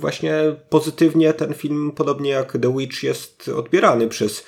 właśnie 0.00 0.56
pozytywnie 0.68 1.32
ten 1.32 1.54
film, 1.54 1.92
podobnie 1.96 2.30
jak 2.30 2.52
The 2.62 2.76
Witch, 2.76 3.02
jest 3.02 3.48
odbierany 3.48 4.08
przez 4.08 4.44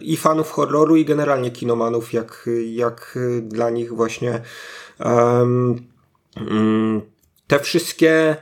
i 0.00 0.16
fanów 0.16 0.50
horroru, 0.50 0.96
i 0.96 1.04
generalnie 1.04 1.50
kinomanów, 1.50 2.12
jak, 2.12 2.48
jak 2.64 3.18
dla 3.42 3.70
nich 3.70 3.92
właśnie 3.92 4.42
te 7.46 7.58
wszystkie 7.60 8.36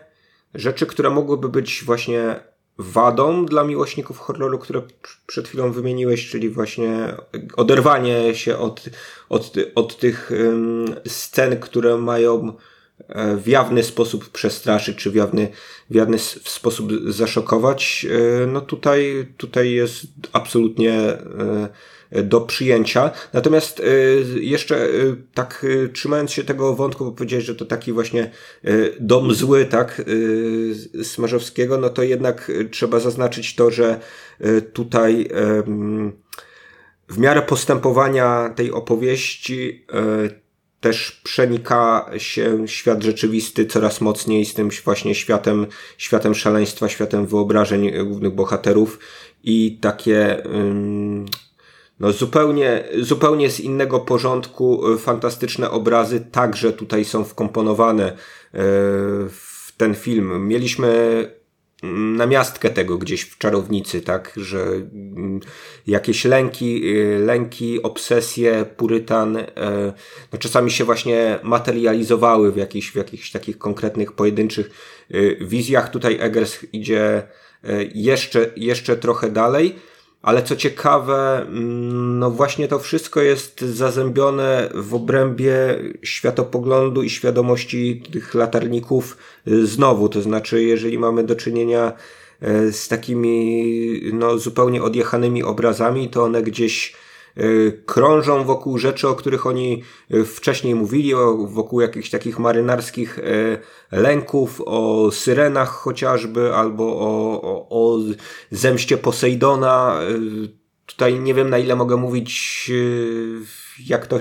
rzeczy, 0.54 0.86
które 0.86 1.10
mogłyby 1.10 1.48
być 1.48 1.82
właśnie 1.84 2.40
wadą 2.78 3.46
dla 3.46 3.64
miłośników 3.64 4.18
horroru, 4.18 4.58
które 4.58 4.82
przed 5.26 5.48
chwilą 5.48 5.72
wymieniłeś, 5.72 6.30
czyli 6.30 6.48
właśnie 6.48 7.14
oderwanie 7.56 8.34
się 8.34 8.58
od, 8.58 8.84
od, 9.28 9.54
od 9.74 9.98
tych 9.98 10.30
scen, 11.06 11.60
które 11.60 11.96
mają 11.96 12.52
e, 13.08 13.36
w 13.36 13.48
jawny 13.48 13.82
sposób 13.82 14.28
przestraszyć, 14.28 14.96
czy 14.96 15.10
w 15.10 15.14
jawny, 15.14 15.48
w 15.90 15.94
jawny 15.94 16.18
sposób 16.44 16.92
zaszokować, 17.06 18.06
e, 18.10 18.46
no 18.46 18.60
tutaj, 18.60 19.26
tutaj 19.36 19.70
jest 19.70 20.06
absolutnie 20.32 20.92
e, 20.92 21.68
do 22.12 22.40
przyjęcia. 22.40 23.10
Natomiast 23.32 23.80
y, 23.80 24.24
jeszcze 24.40 24.86
y, 24.86 25.16
tak 25.34 25.66
trzymając 25.92 26.32
się 26.32 26.44
tego 26.44 26.76
wątku, 26.76 27.04
bo 27.04 27.12
powiedziałeś, 27.12 27.44
że 27.44 27.54
to 27.54 27.64
taki 27.64 27.92
właśnie 27.92 28.30
dom 29.00 29.34
zły, 29.34 29.64
tak, 29.64 30.02
Smarzowskiego, 31.02 31.78
no 31.78 31.90
to 31.90 32.02
jednak 32.02 32.52
trzeba 32.70 33.00
zaznaczyć 33.00 33.54
to, 33.54 33.70
że 33.70 34.00
tutaj 34.72 35.28
w 37.08 37.18
miarę 37.18 37.42
postępowania 37.42 38.52
tej 38.56 38.72
opowieści 38.72 39.86
też 40.80 41.20
przenika 41.24 42.10
się 42.18 42.68
świat 42.68 43.02
rzeczywisty 43.02 43.66
coraz 43.66 44.00
mocniej 44.00 44.44
z 44.44 44.54
tym 44.54 44.70
właśnie 44.84 45.14
światem, 45.14 45.66
światem 45.98 46.34
szaleństwa, 46.34 46.88
światem 46.88 47.26
wyobrażeń 47.26 47.92
głównych 48.04 48.34
bohaterów 48.34 48.98
i 49.44 49.78
takie 49.80 50.42
no 52.00 52.12
zupełnie, 52.12 52.84
zupełnie 53.00 53.50
z 53.50 53.60
innego 53.60 54.00
porządku 54.00 54.92
e, 54.92 54.98
fantastyczne 54.98 55.70
obrazy 55.70 56.20
także 56.20 56.72
tutaj 56.72 57.04
są 57.04 57.24
wkomponowane 57.24 58.04
e, 58.12 58.16
w 59.30 59.72
ten 59.76 59.94
film. 59.94 60.48
Mieliśmy 60.48 60.88
mm, 61.82 62.16
namiastkę 62.16 62.70
tego 62.70 62.98
gdzieś 62.98 63.22
w 63.22 63.38
czarownicy, 63.38 64.00
tak, 64.00 64.32
że 64.36 64.62
mm, 64.62 65.40
jakieś 65.86 66.24
lęki, 66.24 66.82
e, 66.96 67.18
lęki, 67.18 67.82
obsesje, 67.82 68.64
purytan, 68.76 69.38
no 70.32 70.38
czasami 70.38 70.70
się 70.70 70.84
właśnie 70.84 71.38
materializowały 71.42 72.52
w 72.52 72.56
jakichś, 72.56 72.90
w 72.90 72.94
jakichś 72.94 73.30
takich 73.30 73.58
konkretnych, 73.58 74.12
pojedynczych 74.12 74.70
wizjach. 75.40 75.90
Tutaj 75.90 76.18
Eggers 76.20 76.58
idzie 76.72 77.22
jeszcze, 77.94 78.50
jeszcze 78.56 78.96
trochę 78.96 79.30
dalej. 79.30 79.76
Ale 80.22 80.42
co 80.42 80.56
ciekawe, 80.56 81.42
mm, 81.42 82.18
no 82.18 82.30
właśnie 82.30 82.68
to 82.68 82.78
wszystko 82.78 83.20
jest 83.20 83.60
zazębione 83.60 84.70
w 84.74 84.94
obrębie 84.94 85.78
światopoglądu 86.02 87.02
i 87.02 87.10
świadomości 87.10 88.02
tych 88.12 88.34
latarników 88.34 89.16
znowu. 89.46 90.08
To 90.08 90.22
znaczy, 90.22 90.62
jeżeli 90.62 90.98
mamy 90.98 91.24
do 91.24 91.36
czynienia 91.36 91.92
y, 92.42 92.72
z 92.72 92.88
takimi 92.88 94.10
no, 94.12 94.38
zupełnie 94.38 94.82
odjechanymi 94.82 95.42
obrazami, 95.42 96.08
to 96.08 96.24
one 96.24 96.42
gdzieś 96.42 96.94
E, 96.94 97.09
krążą 97.86 98.44
wokół 98.44 98.78
rzeczy, 98.78 99.08
o 99.08 99.14
których 99.14 99.46
oni 99.46 99.82
e, 100.10 100.24
wcześniej 100.24 100.74
mówili, 100.74 101.12
wokół 101.48 101.80
jakichś 101.80 102.10
takich 102.10 102.38
marynarskich 102.38 103.18
e, 103.18 103.22
lęków, 103.92 104.62
o 104.66 105.10
syrenach 105.10 105.68
chociażby, 105.68 106.54
albo 106.54 106.84
o, 106.84 107.42
o, 107.42 107.66
o 107.70 107.98
zemście 108.50 108.98
Posejdona. 108.98 110.00
Tutaj 110.86 111.20
nie 111.20 111.34
wiem 111.34 111.50
na 111.50 111.58
ile 111.58 111.76
mogę 111.76 111.96
mówić 111.96 112.70
jak 113.86 114.06
to 114.06 114.18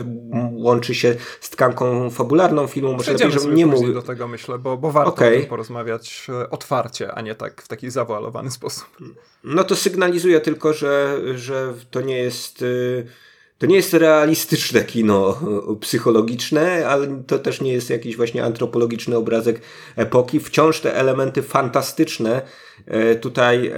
łączy 0.52 0.96
się 0.96 1.16
z 1.42 1.50
tkanką 1.50 2.10
fabularną 2.10 2.68
filmu. 2.68 2.94
Może 2.94 3.14
lepiej, 3.14 3.32
żebym 3.32 3.56
nie 3.56 3.66
mówił 3.66 3.94
do 3.94 4.02
tego 4.02 4.28
myślę, 4.28 4.60
bo, 4.60 4.78
bo 4.78 4.92
warto 4.92 5.14
okay. 5.14 5.36
o 5.36 5.40
tym 5.40 5.46
porozmawiać 5.50 6.28
otwarcie, 6.52 7.12
a 7.12 7.22
nie 7.22 7.36
tak 7.36 7.62
w 7.62 7.68
taki 7.68 7.90
zawoalowany 7.90 8.52
sposób. 8.52 8.98
No 9.44 9.64
to 9.64 9.76
sygnalizuje 9.76 10.42
tylko, 10.42 10.74
że, 10.74 11.18
że 11.36 11.74
to 11.92 12.02
nie 12.02 12.18
jest 12.18 12.62
y, 12.62 13.08
to 13.60 13.66
nie 13.66 13.76
jest 13.76 13.94
realistyczne 13.94 14.84
kino 14.84 15.40
psychologiczne, 15.82 16.88
ale 16.88 17.24
to 17.28 17.40
też 17.40 17.62
nie 17.62 17.74
jest 17.74 17.90
jakiś 17.90 18.18
właśnie 18.18 18.44
antropologiczny 18.44 19.18
obrazek 19.18 19.62
epoki. 19.96 20.40
Wciąż 20.40 20.80
te 20.80 20.96
elementy 20.96 21.42
fantastyczne 21.42 22.42
e, 22.86 23.16
tutaj 23.16 23.68
e, 23.68 23.74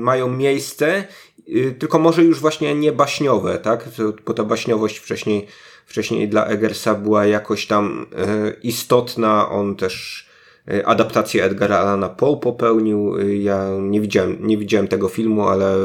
mają 0.00 0.28
miejsce, 0.28 1.04
y, 1.48 1.74
tylko 1.78 1.98
może 1.98 2.24
już 2.24 2.40
właśnie 2.40 2.74
nie 2.74 2.92
baśniowe, 2.92 3.58
tak? 3.58 3.88
Bo 4.26 4.34
ta 4.34 4.44
baśniowość 4.44 4.98
wcześniej, 4.98 5.46
wcześniej 5.86 6.28
dla 6.28 6.46
Eggersa 6.46 6.94
była 6.94 7.26
jakoś 7.26 7.66
tam 7.66 8.06
e, 8.16 8.52
istotna. 8.62 9.50
On 9.50 9.76
też 9.76 10.30
E, 10.68 10.86
adaptację 10.86 11.44
Edgara 11.44 11.78
Allana 11.78 12.08
Poe 12.08 12.36
popełnił. 12.36 13.16
E, 13.18 13.36
ja 13.36 13.68
nie 13.80 14.00
widziałem, 14.00 14.46
nie 14.46 14.58
widziałem 14.58 14.88
tego 14.88 15.08
filmu, 15.08 15.48
ale 15.48 15.74
e, 15.74 15.78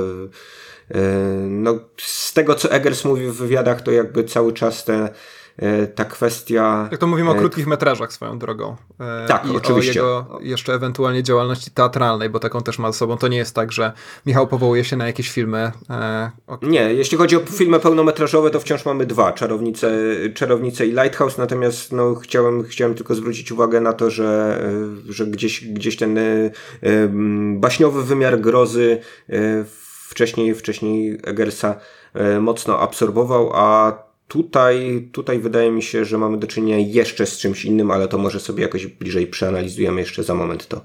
no, 1.47 1.79
z 1.97 2.33
tego 2.33 2.55
co 2.55 2.71
Eggers 2.71 3.05
mówi 3.05 3.27
w 3.27 3.33
wywiadach, 3.33 3.81
to 3.81 3.91
jakby 3.91 4.23
cały 4.23 4.53
czas 4.53 4.85
te 4.85 5.09
E, 5.57 5.87
ta 5.87 6.05
kwestia... 6.05 6.87
Jak 6.91 6.99
to 6.99 7.07
mówimy 7.07 7.29
o 7.29 7.35
e, 7.35 7.39
krótkich 7.39 7.67
metrażach 7.67 8.13
swoją 8.13 8.39
drogą. 8.39 8.75
E, 8.99 9.27
tak, 9.27 9.45
I 9.45 9.55
oczywiście. 9.55 10.03
o 10.03 10.07
jego 10.07 10.39
jeszcze 10.41 10.73
ewentualnie 10.73 11.23
działalności 11.23 11.71
teatralnej, 11.71 12.29
bo 12.29 12.39
taką 12.39 12.61
też 12.61 12.79
ma 12.79 12.91
ze 12.91 12.97
sobą. 12.97 13.17
To 13.17 13.27
nie 13.27 13.37
jest 13.37 13.55
tak, 13.55 13.71
że 13.71 13.91
Michał 14.25 14.47
powołuje 14.47 14.83
się 14.83 14.97
na 14.97 15.07
jakieś 15.07 15.31
filmy. 15.31 15.71
O... 16.47 16.57
Nie, 16.61 16.93
jeśli 16.93 17.17
chodzi 17.17 17.35
o 17.35 17.39
filmy 17.39 17.79
pełnometrażowe, 17.79 18.49
to 18.49 18.59
wciąż 18.59 18.85
mamy 18.85 19.05
dwa, 19.05 19.33
Czarownice, 19.33 19.91
Czarownice 20.33 20.85
i 20.85 20.91
Lighthouse, 20.91 21.37
natomiast 21.37 21.91
no, 21.91 22.15
chciałem, 22.15 22.63
chciałem 22.63 22.95
tylko 22.95 23.15
zwrócić 23.15 23.51
uwagę 23.51 23.81
na 23.81 23.93
to, 23.93 24.09
że, 24.09 24.61
że 25.09 25.25
gdzieś, 25.25 25.65
gdzieś 25.65 25.97
ten 25.97 26.19
baśniowy 27.55 28.03
wymiar 28.03 28.39
grozy 28.39 28.99
wcześniej, 30.09 30.55
wcześniej 30.55 31.19
Eggersa 31.23 31.75
mocno 32.39 32.79
absorbował, 32.79 33.51
a 33.53 33.97
tutaj, 34.27 35.09
tutaj 35.11 35.39
wydaje 35.39 35.71
mi 35.71 35.83
się, 35.83 36.05
że 36.05 36.17
mamy 36.17 36.37
do 36.37 36.47
czynienia 36.47 36.77
jeszcze 36.77 37.25
z 37.25 37.37
czymś 37.37 37.65
innym, 37.65 37.91
ale 37.91 38.07
to 38.07 38.17
może 38.17 38.39
sobie 38.39 38.63
jakoś 38.63 38.87
bliżej 38.87 39.27
przeanalizujemy 39.27 40.01
jeszcze 40.01 40.23
za 40.23 40.35
moment 40.35 40.67
to. 40.67 40.81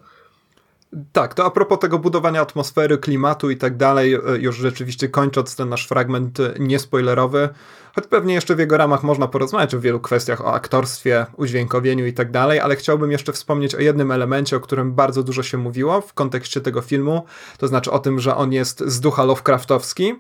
Tak, 1.12 1.34
to 1.34 1.44
a 1.44 1.51
propos 1.51 1.78
tego 1.78 1.98
budowania 1.98 2.40
atmosfery, 2.40 2.98
klimatu 2.98 3.51
i 3.51 3.56
tak 3.56 3.76
dalej, 3.76 4.14
e, 4.14 4.20
już 4.38 4.56
rzeczywiście 4.56 5.09
kończąc 5.09 5.56
ten 5.56 5.68
nasz 5.68 5.86
fragment 5.88 6.40
e, 6.40 6.55
niespoilerowy, 6.59 7.48
choć 7.94 8.06
pewnie 8.06 8.34
jeszcze 8.34 8.56
w 8.56 8.58
jego 8.58 8.76
ramach 8.76 9.02
można 9.02 9.28
porozmawiać 9.28 9.74
o 9.74 9.80
wielu 9.80 10.00
kwestiach, 10.00 10.40
o 10.40 10.54
aktorstwie, 10.54 11.26
udźwiękowieniu 11.36 12.06
i 12.06 12.12
tak 12.12 12.30
dalej, 12.30 12.60
ale 12.60 12.76
chciałbym 12.76 13.10
jeszcze 13.10 13.32
wspomnieć 13.32 13.74
o 13.74 13.80
jednym 13.80 14.10
elemencie, 14.10 14.56
o 14.56 14.60
którym 14.60 14.94
bardzo 14.94 15.22
dużo 15.22 15.42
się 15.42 15.58
mówiło 15.58 16.00
w 16.00 16.14
kontekście 16.14 16.60
tego 16.60 16.80
filmu, 16.80 17.24
to 17.58 17.68
znaczy 17.68 17.90
o 17.90 17.98
tym, 17.98 18.20
że 18.20 18.36
on 18.36 18.52
jest 18.52 18.80
z 18.86 19.00
ducha 19.00 19.24
Lovecraftowski, 19.24 20.14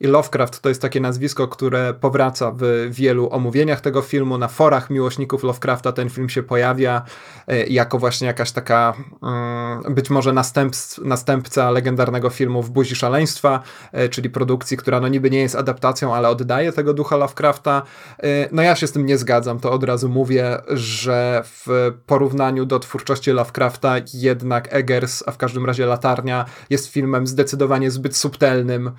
i 0.00 0.06
Lovecraft 0.06 0.60
to 0.60 0.68
jest 0.68 0.82
takie 0.82 1.00
nazwisko, 1.00 1.48
które 1.48 1.94
powraca 1.94 2.52
w 2.56 2.88
wielu 2.90 3.30
omówieniach 3.30 3.80
tego 3.80 4.02
filmu. 4.02 4.38
Na 4.38 4.48
forach 4.48 4.90
miłośników 4.90 5.42
Lovecrafta 5.42 5.92
ten 5.92 6.10
film 6.10 6.28
się 6.28 6.42
pojawia 6.42 7.02
e, 7.46 7.66
jako 7.66 7.98
właśnie 7.98 8.26
jakaś 8.26 8.52
taka 8.52 8.94
mm, 9.22 9.94
być 9.94 10.10
może 10.10 10.32
następc, 10.32 10.98
następca 10.98 11.70
legendarnego 11.70 12.30
filmu 12.30 12.62
W 12.62 12.70
buzi 12.70 12.96
szaleństwa, 12.96 13.62
e, 13.92 14.08
czyli 14.08 14.30
produkcji, 14.30 14.76
która 14.76 15.00
no 15.00 15.08
niby 15.08 15.30
nie 15.30 15.40
jest 15.40 15.56
adaptacją, 15.56 16.14
ale 16.14 16.28
oddaje 16.28 16.72
tego 16.72 16.94
ducha 16.94 17.15
Lovecrafta. 17.16 17.82
E, 18.18 18.48
no 18.52 18.62
ja 18.62 18.76
się 18.76 18.86
z 18.86 18.92
tym 18.92 19.06
nie 19.06 19.18
zgadzam, 19.18 19.60
to 19.60 19.72
od 19.72 19.84
razu 19.84 20.08
mówię, 20.08 20.58
że 20.68 21.42
w 21.44 21.92
porównaniu 22.06 22.66
do 22.66 22.78
twórczości 22.78 23.30
Lovecrafta 23.30 23.94
jednak 24.14 24.74
Eggers, 24.74 25.22
a 25.26 25.30
w 25.30 25.36
każdym 25.36 25.66
razie 25.66 25.86
Latarnia 25.86 26.44
jest 26.70 26.86
filmem 26.86 27.26
zdecydowanie 27.26 27.90
zbyt 27.90 28.16
subtelnym 28.16 28.92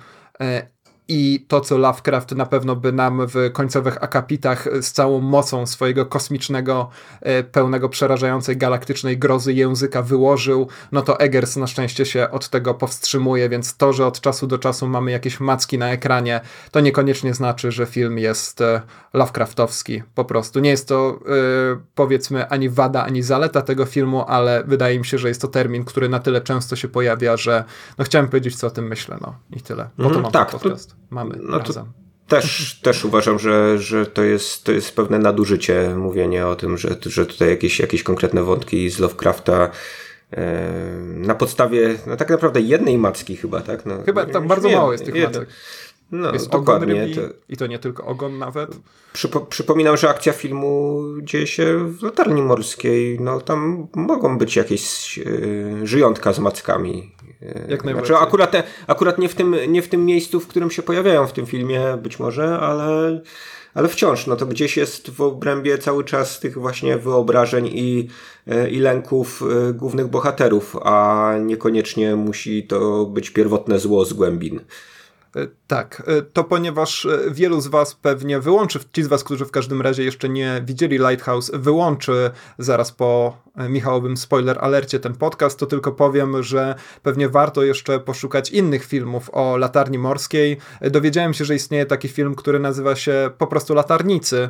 i 1.08 1.44
to, 1.48 1.60
co 1.60 1.78
Lovecraft 1.78 2.32
na 2.32 2.46
pewno 2.46 2.76
by 2.76 2.92
nam 2.92 3.26
w 3.26 3.52
końcowych 3.52 4.02
akapitach 4.02 4.68
z 4.80 4.92
całą 4.92 5.20
mocą 5.20 5.66
swojego 5.66 6.06
kosmicznego, 6.06 6.88
e, 7.20 7.42
pełnego 7.42 7.88
przerażającej 7.88 8.56
galaktycznej 8.56 9.18
grozy 9.18 9.52
języka 9.52 10.02
wyłożył, 10.02 10.68
no 10.92 11.02
to 11.02 11.20
Eggers 11.20 11.56
na 11.56 11.66
szczęście 11.66 12.06
się 12.06 12.30
od 12.30 12.48
tego 12.48 12.74
powstrzymuje, 12.74 13.48
więc 13.48 13.76
to, 13.76 13.92
że 13.92 14.06
od 14.06 14.20
czasu 14.20 14.46
do 14.46 14.58
czasu 14.58 14.88
mamy 14.88 15.10
jakieś 15.10 15.40
macki 15.40 15.78
na 15.78 15.90
ekranie, 15.90 16.40
to 16.70 16.80
niekoniecznie 16.80 17.34
znaczy, 17.34 17.72
że 17.72 17.86
film 17.86 18.18
jest 18.18 18.60
e, 18.60 18.82
Lovecraftowski 19.14 20.02
po 20.14 20.24
prostu. 20.24 20.60
Nie 20.60 20.70
jest 20.70 20.88
to 20.88 21.18
yy, 21.26 21.80
powiedzmy 21.94 22.48
ani 22.48 22.68
wada, 22.68 23.04
ani 23.04 23.22
zaleta 23.22 23.62
tego 23.62 23.84
filmu, 23.84 24.24
ale 24.26 24.64
wydaje 24.64 24.98
mi 24.98 25.06
się, 25.06 25.18
że 25.18 25.28
jest 25.28 25.40
to 25.40 25.48
termin, 25.48 25.84
który 25.84 26.08
na 26.08 26.18
tyle 26.18 26.40
często 26.40 26.76
się 26.76 26.88
pojawia, 26.88 27.36
że 27.36 27.64
no 27.98 28.04
chciałem 28.04 28.28
powiedzieć, 28.28 28.56
co 28.56 28.66
o 28.66 28.70
tym 28.70 28.86
myślę, 28.86 29.18
no 29.20 29.34
i 29.50 29.60
tyle. 29.60 29.88
Po 29.96 30.02
to 30.02 30.08
mm, 30.08 30.22
mam 30.22 30.32
tak, 30.32 30.50
podcast. 30.50 30.97
Mamy 31.10 31.38
no. 31.42 31.60
Też, 32.28 32.78
też 32.82 33.04
uważam, 33.04 33.38
że, 33.38 33.78
że 33.78 34.06
to, 34.06 34.22
jest, 34.22 34.64
to 34.64 34.72
jest 34.72 34.96
pewne 34.96 35.18
nadużycie 35.18 35.94
mówienie 35.96 36.46
o 36.46 36.56
tym, 36.56 36.78
że, 36.78 36.96
że 37.02 37.26
tutaj 37.26 37.48
jakieś, 37.48 37.78
jakieś 37.78 38.02
konkretne 38.02 38.42
wątki 38.42 38.90
z 38.90 38.98
Lovecrafta 38.98 39.70
e, 40.30 40.72
na 41.04 41.34
podstawie, 41.34 41.98
no 42.06 42.16
tak 42.16 42.30
naprawdę 42.30 42.60
jednej 42.60 42.98
macki 42.98 43.36
chyba, 43.36 43.60
tak? 43.60 43.86
No, 43.86 44.02
chyba 44.02 44.26
tam 44.26 44.48
bardzo 44.48 44.68
mało 44.68 44.92
jest 44.92 45.04
tych 45.04 45.14
macek. 45.14 45.48
No, 46.12 46.32
jest 46.32 46.50
dokładnie. 46.50 47.00
Rybi, 47.00 47.14
to... 47.14 47.20
I 47.48 47.56
to 47.56 47.66
nie 47.66 47.78
tylko 47.78 48.06
ogon 48.06 48.38
nawet. 48.38 48.76
Przypo 49.12 49.40
przypominam, 49.40 49.96
że 49.96 50.08
akcja 50.08 50.32
filmu 50.32 51.02
dzieje 51.22 51.46
się 51.46 51.78
w 51.92 52.02
latarni 52.02 52.42
morskiej. 52.42 53.20
No 53.20 53.40
tam 53.40 53.88
mogą 53.94 54.38
być 54.38 54.56
jakieś 54.56 55.16
yy, 55.18 55.86
żyjątka 55.86 56.32
z 56.32 56.38
mackami. 56.38 57.12
E, 57.42 57.66
Jak 57.68 57.84
najbardziej. 57.84 58.16
Znaczy, 58.16 58.26
akurat, 58.26 58.50
te, 58.50 58.62
akurat 58.86 59.18
nie, 59.18 59.28
w 59.28 59.34
tym, 59.34 59.56
nie 59.68 59.82
w 59.82 59.88
tym 59.88 60.06
miejscu, 60.06 60.40
w 60.40 60.46
którym 60.46 60.70
się 60.70 60.82
pojawiają 60.82 61.26
w 61.26 61.32
tym 61.32 61.46
filmie 61.46 61.98
być 62.02 62.18
może, 62.18 62.58
ale, 62.58 63.20
ale 63.74 63.88
wciąż, 63.88 64.26
no 64.26 64.36
to 64.36 64.46
gdzieś 64.46 64.76
jest 64.76 65.10
w 65.10 65.20
obrębie 65.20 65.78
cały 65.78 66.04
czas 66.04 66.40
tych 66.40 66.58
właśnie 66.58 66.98
wyobrażeń 66.98 67.66
i, 67.72 68.08
e, 68.46 68.70
i 68.70 68.78
lęków 68.78 69.42
głównych 69.74 70.08
bohaterów, 70.08 70.76
a 70.82 71.34
niekoniecznie 71.40 72.16
musi 72.16 72.66
to 72.66 73.06
być 73.06 73.30
pierwotne 73.30 73.78
zło 73.78 74.04
z 74.04 74.12
głębin. 74.12 74.60
E, 75.68 75.70
tak, 75.70 76.02
e, 76.06 76.22
to 76.22 76.44
ponieważ 76.44 77.06
e, 77.06 77.18
wielu 77.30 77.60
z 77.60 77.66
Was 77.66 77.94
pewnie 77.94 78.40
wyłączy, 78.40 78.78
ci 78.92 79.02
z 79.02 79.06
Was, 79.06 79.24
którzy 79.24 79.44
w 79.44 79.50
każdym 79.50 79.82
razie 79.82 80.04
jeszcze 80.04 80.28
nie 80.28 80.62
widzieli 80.64 80.98
Lighthouse, 80.98 81.50
wyłączy 81.54 82.30
zaraz 82.58 82.92
po 82.92 83.36
Michałowym 83.68 84.16
spoiler 84.16 84.58
alercie 84.60 85.00
ten 85.00 85.14
podcast, 85.14 85.58
to 85.58 85.66
tylko 85.66 85.92
powiem, 85.92 86.42
że 86.42 86.74
pewnie 87.02 87.28
warto 87.28 87.62
jeszcze 87.62 88.00
poszukać 88.00 88.50
innych 88.50 88.84
filmów 88.84 89.30
o 89.32 89.56
latarni 89.56 89.98
morskiej. 89.98 90.56
Dowiedziałem 90.80 91.34
się, 91.34 91.44
że 91.44 91.54
istnieje 91.54 91.86
taki 91.86 92.08
film, 92.08 92.34
który 92.34 92.58
nazywa 92.58 92.96
się 92.96 93.30
po 93.38 93.46
prostu 93.46 93.74
Latarnicy, 93.74 94.48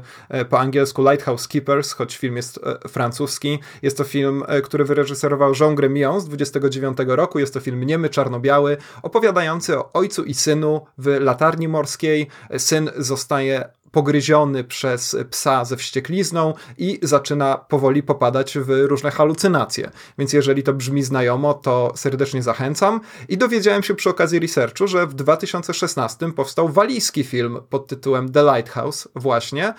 po 0.49 0.59
angielsku 0.59 1.03
Lighthouse 1.03 1.49
Keepers, 1.49 1.93
choć 1.93 2.17
film 2.17 2.37
jest 2.37 2.61
francuski. 2.89 3.59
Jest 3.83 3.97
to 3.97 4.05
film, 4.05 4.45
który 4.65 4.85
wyreżyserował 4.85 5.53
Jean 5.61 5.75
Gremillon 5.75 6.21
z 6.21 6.25
29 6.25 6.99
roku. 7.07 7.39
Jest 7.39 7.55
to 7.55 7.61
film 7.61 7.85
niemy, 7.85 8.09
czarno-biały, 8.09 8.77
opowiadający 9.03 9.79
o 9.79 9.93
ojcu 9.93 10.25
i 10.25 10.35
synu 10.35 10.87
w 10.99 11.08
latarni 11.21 11.69
morskiej. 11.69 12.27
Syn 12.59 12.91
zostaje 12.97 13.69
pogryziony 13.91 14.65
przez 14.65 15.17
psa 15.31 15.65
ze 15.65 15.77
wścieklizną 15.77 16.55
i 16.79 16.99
zaczyna 17.03 17.57
powoli 17.57 18.03
popadać 18.03 18.59
w 18.59 18.69
różne 18.69 19.11
halucynacje. 19.11 19.91
Więc 20.19 20.33
jeżeli 20.33 20.63
to 20.63 20.73
brzmi 20.73 21.03
znajomo, 21.03 21.55
to 21.55 21.93
serdecznie 21.97 22.43
zachęcam. 22.43 23.01
I 23.29 23.39
dowiedziałem 23.39 23.83
się 23.83 23.95
przy 23.95 24.11
okazji 24.11 24.39
researchu, 24.39 24.87
że 24.87 25.07
w 25.07 25.15
2016 25.15 26.33
powstał 26.33 26.69
walijski 26.69 27.25
film 27.25 27.59
pod 27.71 27.87
tytułem 27.87 28.33
The 28.33 28.43
Lighthouse 28.43 29.09
właśnie. 29.17 29.75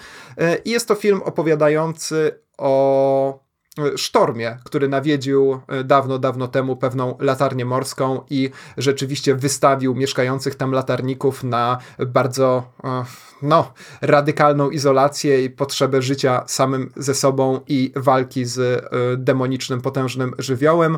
I 0.65 0.69
jest 0.69 0.87
to 0.87 0.95
film 0.95 1.21
opowiadający 1.21 2.39
o 2.57 3.48
sztormie, 3.95 4.57
który 4.63 4.87
nawiedził 4.87 5.59
e, 5.67 5.83
dawno, 5.83 6.19
dawno 6.19 6.47
temu 6.47 6.75
pewną 6.75 7.17
latarnię 7.19 7.65
morską 7.65 8.21
i 8.29 8.49
rzeczywiście 8.77 9.35
wystawił 9.35 9.95
mieszkających 9.95 10.55
tam 10.55 10.71
latarników 10.71 11.43
na 11.43 11.77
bardzo 12.07 12.63
e, 12.83 13.05
no, 13.41 13.73
radykalną 14.01 14.69
izolację 14.69 15.43
i 15.43 15.49
potrzebę 15.49 16.01
życia 16.01 16.43
samym 16.47 16.91
ze 16.95 17.15
sobą 17.15 17.59
i 17.67 17.91
walki 17.95 18.45
z 18.45 18.59
e, 18.59 18.89
demonicznym, 19.17 19.81
potężnym 19.81 20.33
żywiołem. 20.37 20.97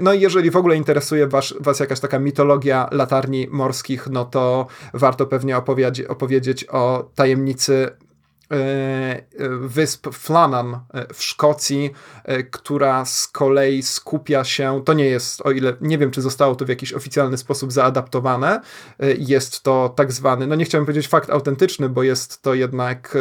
No 0.00 0.12
i 0.12 0.20
jeżeli 0.20 0.50
w 0.50 0.56
ogóle 0.56 0.76
interesuje 0.76 1.26
was, 1.26 1.54
was 1.60 1.80
jakaś 1.80 2.00
taka 2.00 2.18
mitologia 2.18 2.88
latarni 2.90 3.48
morskich, 3.50 4.08
no 4.10 4.24
to 4.24 4.66
warto 4.94 5.26
pewnie 5.26 5.56
opowiedzieć, 6.08 6.64
o 6.68 7.10
tajemnicy 7.14 7.90
wysp 9.60 10.08
Flannan 10.12 10.80
e, 10.94 11.14
w 11.14 11.22
Szkocji, 11.22 11.90
e, 12.24 12.42
która 12.42 13.04
z 13.04 13.28
kolei 13.28 13.82
skupia 13.82 14.44
się, 14.44 14.82
to 14.84 14.92
nie 14.92 15.04
jest, 15.04 15.40
o 15.40 15.50
ile 15.50 15.72
nie 15.80 15.98
wiem, 15.98 16.10
czy 16.10 16.22
zostało 16.22 16.54
to 16.54 16.64
w 16.64 16.68
jakiś 16.68 16.92
oficjalny 16.92 17.36
sposób 17.36 17.72
zaadaptowane, 17.72 18.60
jest 19.18 19.62
to 19.62 19.92
tak 19.96 20.12
zwany, 20.12 20.46
no 20.46 20.54
nie 20.54 20.64
chciałem 20.64 20.86
powiedzieć 20.86 21.08
fakt 21.08 21.30
autentyczny, 21.30 21.88
bo 21.88 22.02
jest 22.02 22.42
to 22.42 22.54
jednak 22.54 23.16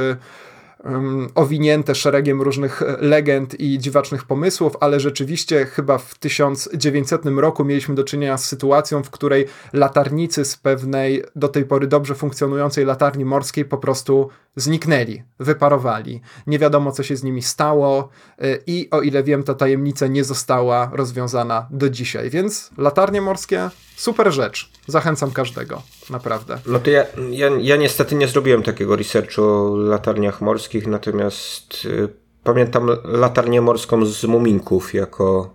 owinięte 1.35 1.95
szeregiem 1.95 2.41
różnych 2.41 2.81
e, 2.81 2.97
legend 2.99 3.59
i 3.59 3.79
dziwacznych 3.79 4.23
pomysłów, 4.23 4.73
ale 4.79 4.99
rzeczywiście 4.99 5.65
chyba 5.65 5.97
w 5.97 6.15
1900 6.15 7.21
roku 7.25 7.65
mieliśmy 7.65 7.95
do 7.95 8.03
czynienia 8.03 8.37
z 8.37 8.45
sytuacją, 8.45 9.03
w 9.03 9.09
której 9.09 9.45
latarnicy 9.73 10.45
z 10.45 10.57
pewnej 10.57 11.23
do 11.35 11.47
tej 11.47 11.65
pory 11.65 11.87
dobrze 11.87 12.15
funkcjonującej 12.15 12.85
latarni 12.85 13.25
morskiej 13.25 13.65
po 13.65 13.77
prostu 13.77 14.29
zniknęli, 14.55 15.23
wyparowali. 15.39 16.21
Nie 16.47 16.59
wiadomo, 16.59 16.91
co 16.91 17.03
się 17.03 17.15
z 17.15 17.23
nimi 17.23 17.41
stało 17.41 18.09
e, 18.39 18.57
i 18.67 18.89
o 18.91 19.01
ile 19.01 19.23
wiem, 19.23 19.43
ta 19.43 19.53
tajemnica 19.53 20.07
nie 20.07 20.23
została 20.23 20.91
rozwiązana 20.93 21.67
do 21.71 21.89
dzisiaj. 21.89 22.29
Więc 22.29 22.69
latarnie 22.77 23.21
morskie, 23.21 23.69
super 23.95 24.33
rzecz. 24.33 24.71
Zachęcam 24.87 25.31
każdego, 25.31 25.81
naprawdę. 26.11 26.59
No 26.65 26.79
to 26.79 26.89
ja, 26.89 27.05
ja, 27.29 27.49
ja 27.59 27.75
niestety 27.75 28.15
nie 28.15 28.27
zrobiłem 28.27 28.63
takiego 28.63 28.95
researchu 28.95 29.43
o 29.43 29.77
latarniach 29.77 30.41
morskich, 30.41 30.87
natomiast 30.87 31.85
y, 31.85 32.09
pamiętam 32.43 32.89
latarnię 33.03 33.61
morską 33.61 34.05
z 34.05 34.23
Muminków 34.23 34.93
jako 34.93 35.53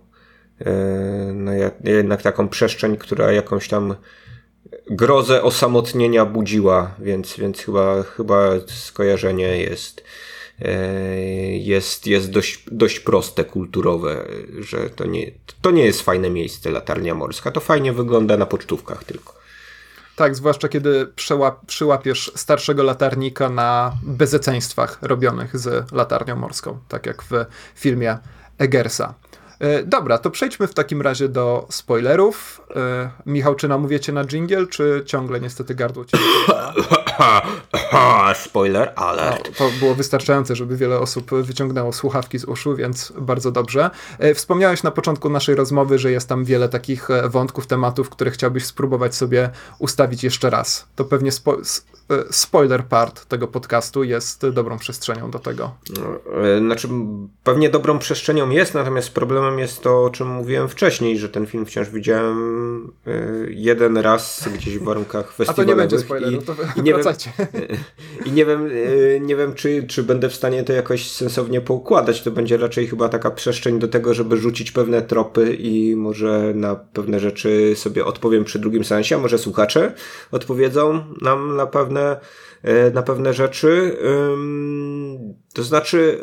y, 0.61 0.65
no, 1.33 1.51
jednak 1.83 2.21
taką 2.21 2.49
przestrzeń, 2.49 2.97
która 2.97 3.31
jakąś 3.31 3.67
tam 3.67 3.95
grozę 4.89 5.43
osamotnienia 5.43 6.25
budziła, 6.25 6.95
więc, 6.99 7.37
więc 7.37 7.59
chyba, 7.59 8.03
chyba 8.03 8.49
skojarzenie 8.67 9.57
jest, 9.57 10.03
e, 10.61 10.71
jest, 11.57 12.07
jest 12.07 12.31
dość, 12.31 12.63
dość 12.71 12.99
proste, 12.99 13.43
kulturowe, 13.43 14.27
że 14.59 14.89
to 14.89 15.05
nie, 15.05 15.31
to 15.61 15.71
nie 15.71 15.85
jest 15.85 16.01
fajne 16.01 16.29
miejsce, 16.29 16.71
latarnia 16.71 17.15
morska. 17.15 17.51
To 17.51 17.59
fajnie 17.59 17.93
wygląda 17.93 18.37
na 18.37 18.45
pocztówkach 18.45 19.03
tylko. 19.03 19.46
Tak, 20.17 20.35
zwłaszcza 20.35 20.67
kiedy 20.67 21.13
przyłapiesz 21.67 22.31
starszego 22.35 22.83
latarnika 22.83 23.49
na 23.49 23.97
bezeceństwach 24.03 24.97
robionych 25.01 25.57
z 25.57 25.91
latarnią 25.91 26.35
morską, 26.35 26.79
tak 26.87 27.05
jak 27.05 27.23
w 27.23 27.31
filmie 27.75 28.17
Eggersa. 28.57 29.13
E, 29.59 29.83
dobra, 29.83 30.17
to 30.17 30.31
przejdźmy 30.31 30.67
w 30.67 30.73
takim 30.73 31.01
razie 31.01 31.29
do 31.29 31.67
spoilerów. 31.69 32.61
E, 32.75 33.09
Michał, 33.25 33.55
czy 33.55 33.67
namówiecie 33.67 34.13
na 34.13 34.25
jingle, 34.25 34.67
czy 34.67 35.03
ciągle 35.05 35.39
niestety 35.39 35.75
gardło 35.75 36.05
cię 36.05 36.17
spoiler 38.45 38.93
alert. 38.95 39.49
No, 39.49 39.55
to 39.57 39.71
było 39.79 39.95
wystarczające, 39.95 40.55
żeby 40.55 40.77
wiele 40.77 40.99
osób 40.99 41.31
wyciągnęło 41.41 41.93
słuchawki 41.93 42.39
z 42.39 42.45
uszu, 42.45 42.75
więc 42.75 43.13
bardzo 43.17 43.51
dobrze. 43.51 43.89
E, 44.19 44.33
wspomniałeś 44.33 44.83
na 44.83 44.91
początku 44.91 45.29
naszej 45.29 45.55
rozmowy, 45.55 45.99
że 45.99 46.11
jest 46.11 46.29
tam 46.29 46.45
wiele 46.45 46.69
takich 46.69 47.09
e, 47.09 47.29
wątków, 47.29 47.67
tematów, 47.67 48.09
które 48.09 48.31
chciałbyś 48.31 48.65
spróbować 48.65 49.15
sobie 49.15 49.49
ustawić 49.79 50.23
jeszcze 50.23 50.49
raz. 50.49 50.87
To 50.95 51.05
pewnie 51.05 51.31
spo 51.31 51.57
E, 52.09 52.23
spoiler 52.29 52.85
part 52.85 53.25
tego 53.25 53.47
podcastu 53.47 54.03
jest 54.03 54.49
dobrą 54.49 54.77
przestrzenią 54.77 55.31
do 55.31 55.39
tego. 55.39 55.71
E, 56.43 56.59
znaczy, 56.59 56.87
pewnie 57.43 57.69
dobrą 57.69 57.99
przestrzenią 57.99 58.49
jest, 58.49 58.73
natomiast 58.73 59.09
problemem 59.09 59.59
jest 59.59 59.81
to, 59.81 60.03
o 60.03 60.09
czym 60.09 60.27
mówiłem 60.27 60.69
wcześniej, 60.69 61.17
że 61.17 61.29
ten 61.29 61.45
film 61.45 61.65
wciąż 61.65 61.89
widziałem 61.89 62.91
jeden 63.49 63.97
raz 63.97 64.49
gdzieś 64.53 64.77
w 64.77 64.83
warunkach 64.83 65.31
festiwalowych. 65.31 65.49
A 65.49 65.63
to 65.63 65.63
nie 65.63 65.75
będzie 65.75 65.99
spoileru, 65.99 66.41
to 66.41 66.55
i 66.75 66.81
nie 66.81 66.93
wracajcie. 66.93 67.06
I 68.25 68.31
nie 68.31 68.45
wiem, 68.45 68.69
nie 69.21 69.35
wiem 69.35 69.53
czy, 69.53 69.83
czy 69.87 70.03
będę 70.03 70.29
w 70.29 70.35
stanie 70.35 70.63
to 70.63 70.73
jakoś 70.73 71.11
sensownie 71.11 71.61
poukładać. 71.61 72.21
To 72.21 72.31
będzie 72.31 72.57
raczej 72.57 72.87
chyba 72.87 73.09
taka 73.09 73.31
przestrzeń 73.31 73.79
do 73.79 73.87
tego, 73.87 74.13
żeby 74.13 74.37
rzucić 74.37 74.71
pewne 74.71 75.01
tropy 75.01 75.55
i 75.55 75.95
może 75.95 76.53
na 76.55 76.75
pewne 76.75 77.19
rzeczy 77.19 77.73
sobie 77.75 78.05
odpowiem 78.05 78.43
przy 78.43 78.59
drugim 78.59 78.85
sensie, 78.85 79.15
a 79.15 79.19
może 79.19 79.37
słuchacze 79.37 79.93
odpowiedzą 80.31 81.03
nam 81.21 81.55
na 81.55 81.67
pewne 81.67 81.87
pewne, 81.87 82.19
e, 82.63 82.91
na 82.91 83.03
pewne 83.03 83.33
rzeczy. 83.33 83.97
To 85.53 85.63
znaczy, 85.63 86.19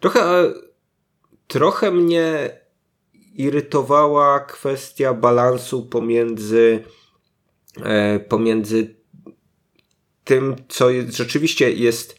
trochę, 0.00 0.52
trochę 1.46 1.90
mnie 1.90 2.60
irytowała 3.34 4.40
kwestia 4.40 5.14
balansu 5.14 5.86
pomiędzy, 5.86 6.84
e, 7.82 8.20
pomiędzy 8.20 8.99
tym, 10.30 10.56
co 10.68 10.90
jest, 10.90 11.16
rzeczywiście 11.16 11.72
jest 11.72 12.18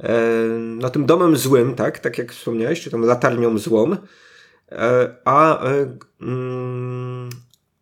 e, 0.00 0.12
no, 0.58 0.90
tym 0.90 1.06
domem 1.06 1.36
złym, 1.36 1.74
tak, 1.74 1.98
tak 1.98 2.18
jak 2.18 2.32
wspomniałeś, 2.32 2.80
czy 2.80 2.90
tą 2.90 2.98
latarnią 3.00 3.58
złą, 3.58 3.96
a, 5.24 5.64
mm, 6.20 7.30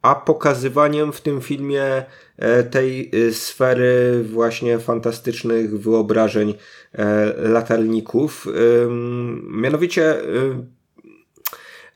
a 0.02 0.14
pokazywaniem 0.14 1.12
w 1.12 1.20
tym 1.20 1.40
filmie 1.40 2.04
e, 2.36 2.62
tej 2.62 3.10
e, 3.28 3.32
sfery 3.32 4.24
właśnie 4.24 4.78
fantastycznych 4.78 5.80
wyobrażeń 5.80 6.54
e, 6.92 7.32
latarników. 7.48 8.46
Mianowicie 9.42 10.16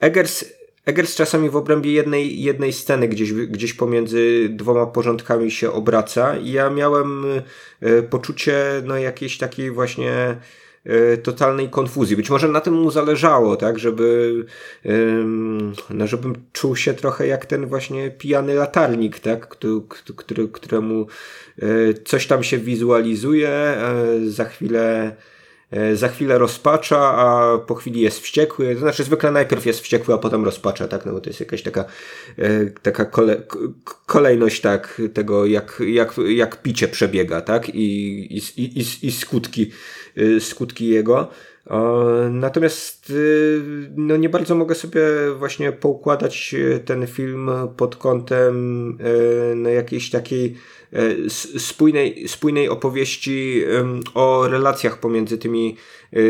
Eggers, 0.00 0.44
Eggers 0.86 1.14
czasami 1.14 1.50
w 1.50 1.56
obrębie 1.56 1.92
jednej, 1.92 2.42
jednej 2.42 2.72
sceny 2.72 3.08
gdzieś, 3.08 3.32
gdzieś 3.32 3.74
pomiędzy 3.74 4.48
dwoma 4.50 4.86
porządkami 4.86 5.50
się 5.50 5.72
obraca 5.72 6.36
i 6.36 6.52
ja 6.52 6.70
miałem 6.70 7.24
poczucie 8.10 8.82
no 8.84 8.96
jakiejś 8.96 9.38
takiej 9.38 9.70
właśnie 9.70 10.36
E, 10.84 11.16
totalnej 11.16 11.68
konfuzji. 11.68 12.16
Być 12.16 12.30
może 12.30 12.48
na 12.48 12.60
tym 12.60 12.74
mu 12.74 12.90
zależało, 12.90 13.56
tak, 13.56 13.78
żeby, 13.78 14.34
no, 15.90 16.06
żebym 16.06 16.34
czuł 16.52 16.76
się 16.76 16.94
trochę 16.94 17.26
jak 17.26 17.46
ten 17.46 17.66
właśnie 17.66 18.10
pijany 18.10 18.54
latarnik, 18.54 19.18
tak, 19.18 19.48
który, 20.16 20.48
któremu 20.48 21.06
e, 21.58 21.66
coś 22.04 22.26
tam 22.26 22.42
się 22.42 22.58
wizualizuje, 22.58 23.48
e, 23.48 24.04
za 24.26 24.44
chwilę 24.44 25.16
za 25.94 26.08
chwilę 26.08 26.38
rozpacza, 26.38 26.98
a 26.98 27.58
po 27.58 27.74
chwili 27.74 28.00
jest 28.00 28.20
wściekły. 28.20 28.74
To 28.74 28.80
znaczy, 28.80 29.04
zwykle 29.04 29.30
najpierw 29.30 29.66
jest 29.66 29.80
wściekły, 29.80 30.14
a 30.14 30.18
potem 30.18 30.44
rozpacza, 30.44 30.88
tak? 30.88 31.06
No 31.06 31.12
bo 31.12 31.20
to 31.20 31.30
jest 31.30 31.40
jakaś 31.40 31.62
taka, 31.62 31.84
taka 32.82 33.04
kole, 33.04 33.42
kolejność, 34.06 34.60
tak, 34.60 35.02
tego, 35.14 35.46
jak, 35.46 35.82
jak, 35.86 36.14
jak 36.28 36.62
picie 36.62 36.88
przebiega, 36.88 37.40
tak? 37.40 37.68
I, 37.68 38.20
i, 38.36 38.42
i, 38.56 39.06
i 39.06 39.12
skutki 39.12 39.70
Y, 40.18 40.40
skutki 40.40 40.86
jego. 40.86 41.28
Natomiast 42.30 43.12
no 43.96 44.16
nie 44.16 44.28
bardzo 44.28 44.54
mogę 44.54 44.74
sobie 44.74 45.02
właśnie 45.38 45.72
poukładać 45.72 46.54
ten 46.84 47.06
film 47.06 47.50
pod 47.76 47.96
kątem 47.96 48.98
no 49.56 49.70
jakiejś 49.70 50.10
takiej 50.10 50.56
spójnej, 51.58 52.28
spójnej 52.28 52.68
opowieści 52.68 53.64
o 54.14 54.48
relacjach 54.48 54.98
pomiędzy 54.98 55.38
tymi 55.38 55.76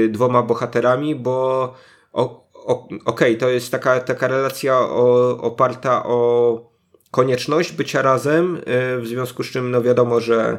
dwoma 0.09 0.43
bohaterami, 0.43 1.15
bo 1.15 1.75
okej, 2.13 3.01
okay, 3.05 3.37
to 3.37 3.49
jest 3.49 3.71
taka, 3.71 4.01
taka 4.01 4.29
relacja 4.29 4.79
o, 4.79 5.39
oparta 5.41 6.05
o 6.05 6.73
konieczność 7.11 7.73
bycia 7.73 8.03
razem, 8.03 8.61
w 8.99 9.03
związku 9.05 9.43
z 9.43 9.47
czym 9.47 9.71
no 9.71 9.83
wiadomo, 9.83 10.21
że 10.21 10.59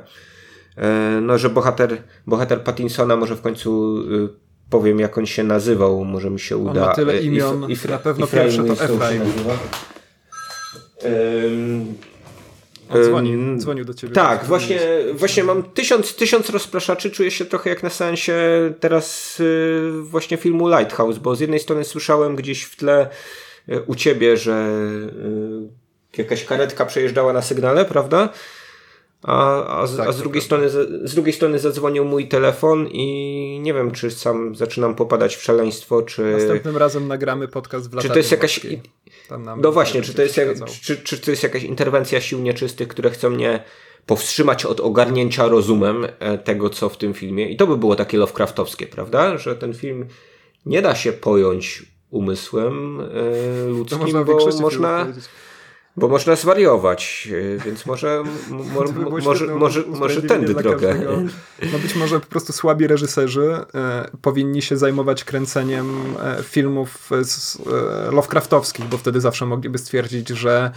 E, 0.77 1.21
no, 1.21 1.37
że 1.37 1.49
bohater, 1.49 2.03
bohater 2.27 2.63
Pattinsona 2.63 3.15
może 3.15 3.35
w 3.35 3.41
końcu 3.41 4.03
powiem 4.69 4.99
jak 4.99 5.17
on 5.17 5.25
się 5.25 5.43
nazywał, 5.43 6.05
może 6.05 6.29
mi 6.29 6.39
się 6.39 6.57
uda. 6.57 6.81
On 6.81 6.87
ma 6.87 6.93
tyle 6.93 7.13
e, 7.13 7.21
imion, 7.21 7.71
I, 7.71 7.89
na 7.89 7.97
pewno 7.97 8.27
pierwsze 8.27 8.63
to 8.63 8.73
Efraim. 8.73 9.21
On 12.89 13.03
dzwoni, 13.03 13.57
dzwonił 13.57 13.85
do 13.85 13.93
ciebie. 13.93 14.13
Tak, 14.13 14.45
właśnie, 14.45 14.79
właśnie 15.13 15.43
mam 15.43 15.63
tysiąc, 15.63 16.15
tysiąc 16.15 16.49
rozpraszaczy, 16.49 17.11
czuję 17.11 17.31
się 17.31 17.45
trochę 17.45 17.69
jak 17.69 17.83
na 17.83 17.89
sensie 17.89 18.35
teraz 18.79 19.39
y, 19.39 19.91
właśnie 20.01 20.37
filmu 20.37 20.67
Lighthouse, 20.67 21.17
bo 21.17 21.35
z 21.35 21.39
jednej 21.39 21.59
strony 21.59 21.83
słyszałem 21.83 22.35
gdzieś 22.35 22.63
w 22.63 22.75
tle 22.75 23.09
y, 23.69 23.81
u 23.81 23.95
ciebie, 23.95 24.37
że 24.37 24.69
jakaś 26.17 26.45
karetka 26.45 26.85
przejeżdżała 26.85 27.33
na 27.33 27.41
sygnale, 27.41 27.85
prawda? 27.85 28.29
A, 29.23 29.65
a, 29.81 29.87
z, 29.87 29.97
tak, 29.97 30.07
a 30.07 30.11
z, 30.11 30.17
drugiej 30.17 30.41
strony, 30.41 30.69
z, 30.69 31.13
drugiej 31.13 31.33
strony 31.33 31.59
zadzwonił 31.59 32.05
mój 32.05 32.27
telefon 32.27 32.87
i 32.87 33.59
nie 33.61 33.73
wiem, 33.73 33.91
czy 33.91 34.11
sam 34.11 34.55
zaczynam 34.55 34.95
popadać 34.95 35.35
w 35.35 35.43
szaleństwo, 35.43 36.01
czy... 36.01 36.31
Następnym 36.31 36.77
razem 36.77 37.07
nagramy 37.07 37.47
podcast 37.47 37.91
w 37.91 38.01
Czy 38.01 38.09
to 38.09 38.17
jest 38.17 38.31
jakaś... 38.31 38.59
No 39.57 39.71
właśnie, 39.71 40.01
czy 40.01 40.13
to, 40.13 40.21
jest 40.21 40.37
jak, 40.37 40.47
czy, 40.81 40.97
czy 40.97 41.17
to 41.17 41.31
jest 41.31 41.43
jakaś 41.43 41.63
interwencja 41.63 42.21
sił 42.21 42.39
nieczystych, 42.39 42.87
które 42.87 43.09
chcą 43.09 43.29
mnie 43.29 43.63
powstrzymać 44.05 44.65
od 44.65 44.79
ogarnięcia 44.79 45.47
rozumem 45.47 46.07
e, 46.19 46.37
tego, 46.37 46.69
co 46.69 46.89
w 46.89 46.97
tym 46.97 47.13
filmie. 47.13 47.49
I 47.49 47.57
to 47.57 47.67
by 47.67 47.77
było 47.77 47.95
takie 47.95 48.17
Lovecraftowskie, 48.17 48.87
prawda? 48.87 49.37
Że 49.37 49.55
ten 49.55 49.73
film 49.73 50.05
nie 50.65 50.81
da 50.81 50.95
się 50.95 51.13
pojąć 51.13 51.83
umysłem 52.09 53.01
e, 53.01 53.67
ludzkim, 53.67 54.25
bo 54.25 54.61
można... 54.61 55.07
Bo 55.97 56.07
można 56.07 56.35
zwariować, 56.35 57.27
y, 57.31 57.59
więc 57.65 57.85
może, 57.85 58.23
mo, 58.49 59.19
może, 59.21 59.45
może, 59.45 59.83
może 59.87 60.21
tędy 60.21 60.53
drogę. 60.53 60.95
No 61.71 61.79
być 61.79 61.95
może 61.95 62.19
po 62.19 62.25
prostu 62.25 62.53
słabi 62.53 62.87
reżyserzy 62.87 63.55
e, 63.75 64.09
powinni 64.21 64.61
się 64.61 64.77
zajmować 64.77 65.23
kręceniem 65.23 66.15
e, 66.23 66.43
filmów 66.43 67.09
z, 67.21 67.55
e, 68.07 68.11
Lovecraftowskich, 68.11 68.85
bo 68.85 68.97
wtedy 68.97 69.21
zawsze 69.21 69.45
mogliby 69.45 69.77
stwierdzić, 69.77 70.29
że 70.29 70.71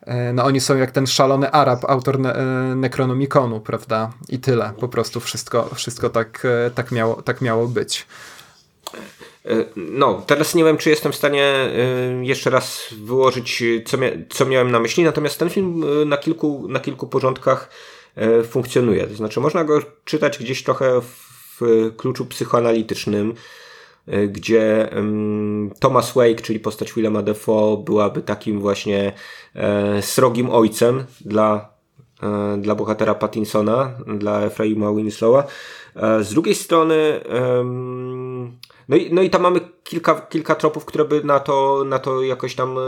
e, 0.00 0.32
no 0.32 0.44
oni 0.44 0.60
są 0.60 0.76
jak 0.76 0.90
ten 0.90 1.06
szalony 1.06 1.50
Arab, 1.50 1.84
autor 1.84 2.18
ne 2.18 2.34
e, 2.34 2.74
Necronomiconu, 2.74 3.60
prawda? 3.60 4.10
I 4.28 4.38
tyle. 4.38 4.72
Po 4.80 4.88
prostu 4.88 5.20
wszystko, 5.20 5.70
wszystko 5.74 6.10
tak, 6.10 6.46
e, 6.66 6.70
tak, 6.70 6.92
miało, 6.92 7.22
tak 7.22 7.40
miało 7.40 7.68
być. 7.68 8.06
E, 9.46 9.64
no, 9.76 10.22
teraz 10.26 10.54
nie 10.54 10.64
wiem, 10.64 10.76
czy 10.76 10.90
jestem 10.90 11.12
w 11.12 11.16
stanie 11.16 11.44
e, 11.44 11.70
jeszcze 12.24 12.50
raz 12.50 12.94
wyłożyć, 13.04 13.64
co, 13.86 13.98
mia 13.98 14.10
co 14.28 14.46
miałem 14.46 14.70
na 14.70 14.80
myśli, 14.80 15.04
natomiast 15.04 15.38
ten 15.38 15.50
film 15.50 15.84
e, 16.02 16.04
na 16.04 16.16
kilku, 16.16 16.66
na 16.68 16.80
kilku 16.80 17.06
porządkach 17.06 17.70
funkcjonuje. 18.48 19.06
To 19.06 19.14
znaczy, 19.14 19.40
można 19.40 19.64
go 19.64 19.80
czytać 20.04 20.38
gdzieś 20.38 20.62
trochę 20.62 21.00
w 21.00 21.60
kluczu 21.96 22.26
psychoanalitycznym, 22.26 23.34
gdzie 24.28 24.90
Thomas 25.80 26.12
Wake, 26.12 26.42
czyli 26.42 26.60
postać 26.60 26.92
Willema 26.92 27.22
Defoe, 27.22 27.76
byłaby 27.76 28.22
takim 28.22 28.60
właśnie 28.60 29.12
srogim 30.00 30.50
ojcem 30.50 31.04
dla, 31.20 31.68
dla 32.58 32.74
bohatera 32.74 33.14
Pattinsona, 33.14 33.90
dla 34.18 34.42
Efraima 34.42 34.92
Winslowa. 34.92 35.44
Z 36.20 36.30
drugiej 36.30 36.54
strony 36.54 37.20
no 38.92 38.98
i, 38.98 39.14
no 39.14 39.22
i 39.22 39.30
tam 39.30 39.42
mamy 39.42 39.60
kilka, 39.84 40.20
kilka 40.20 40.54
tropów, 40.54 40.84
które 40.84 41.04
by 41.04 41.24
na 41.24 41.40
to, 41.40 41.84
na 41.86 41.98
to 41.98 42.22
jakoś 42.22 42.54
tam 42.54 42.78
e, 42.78 42.82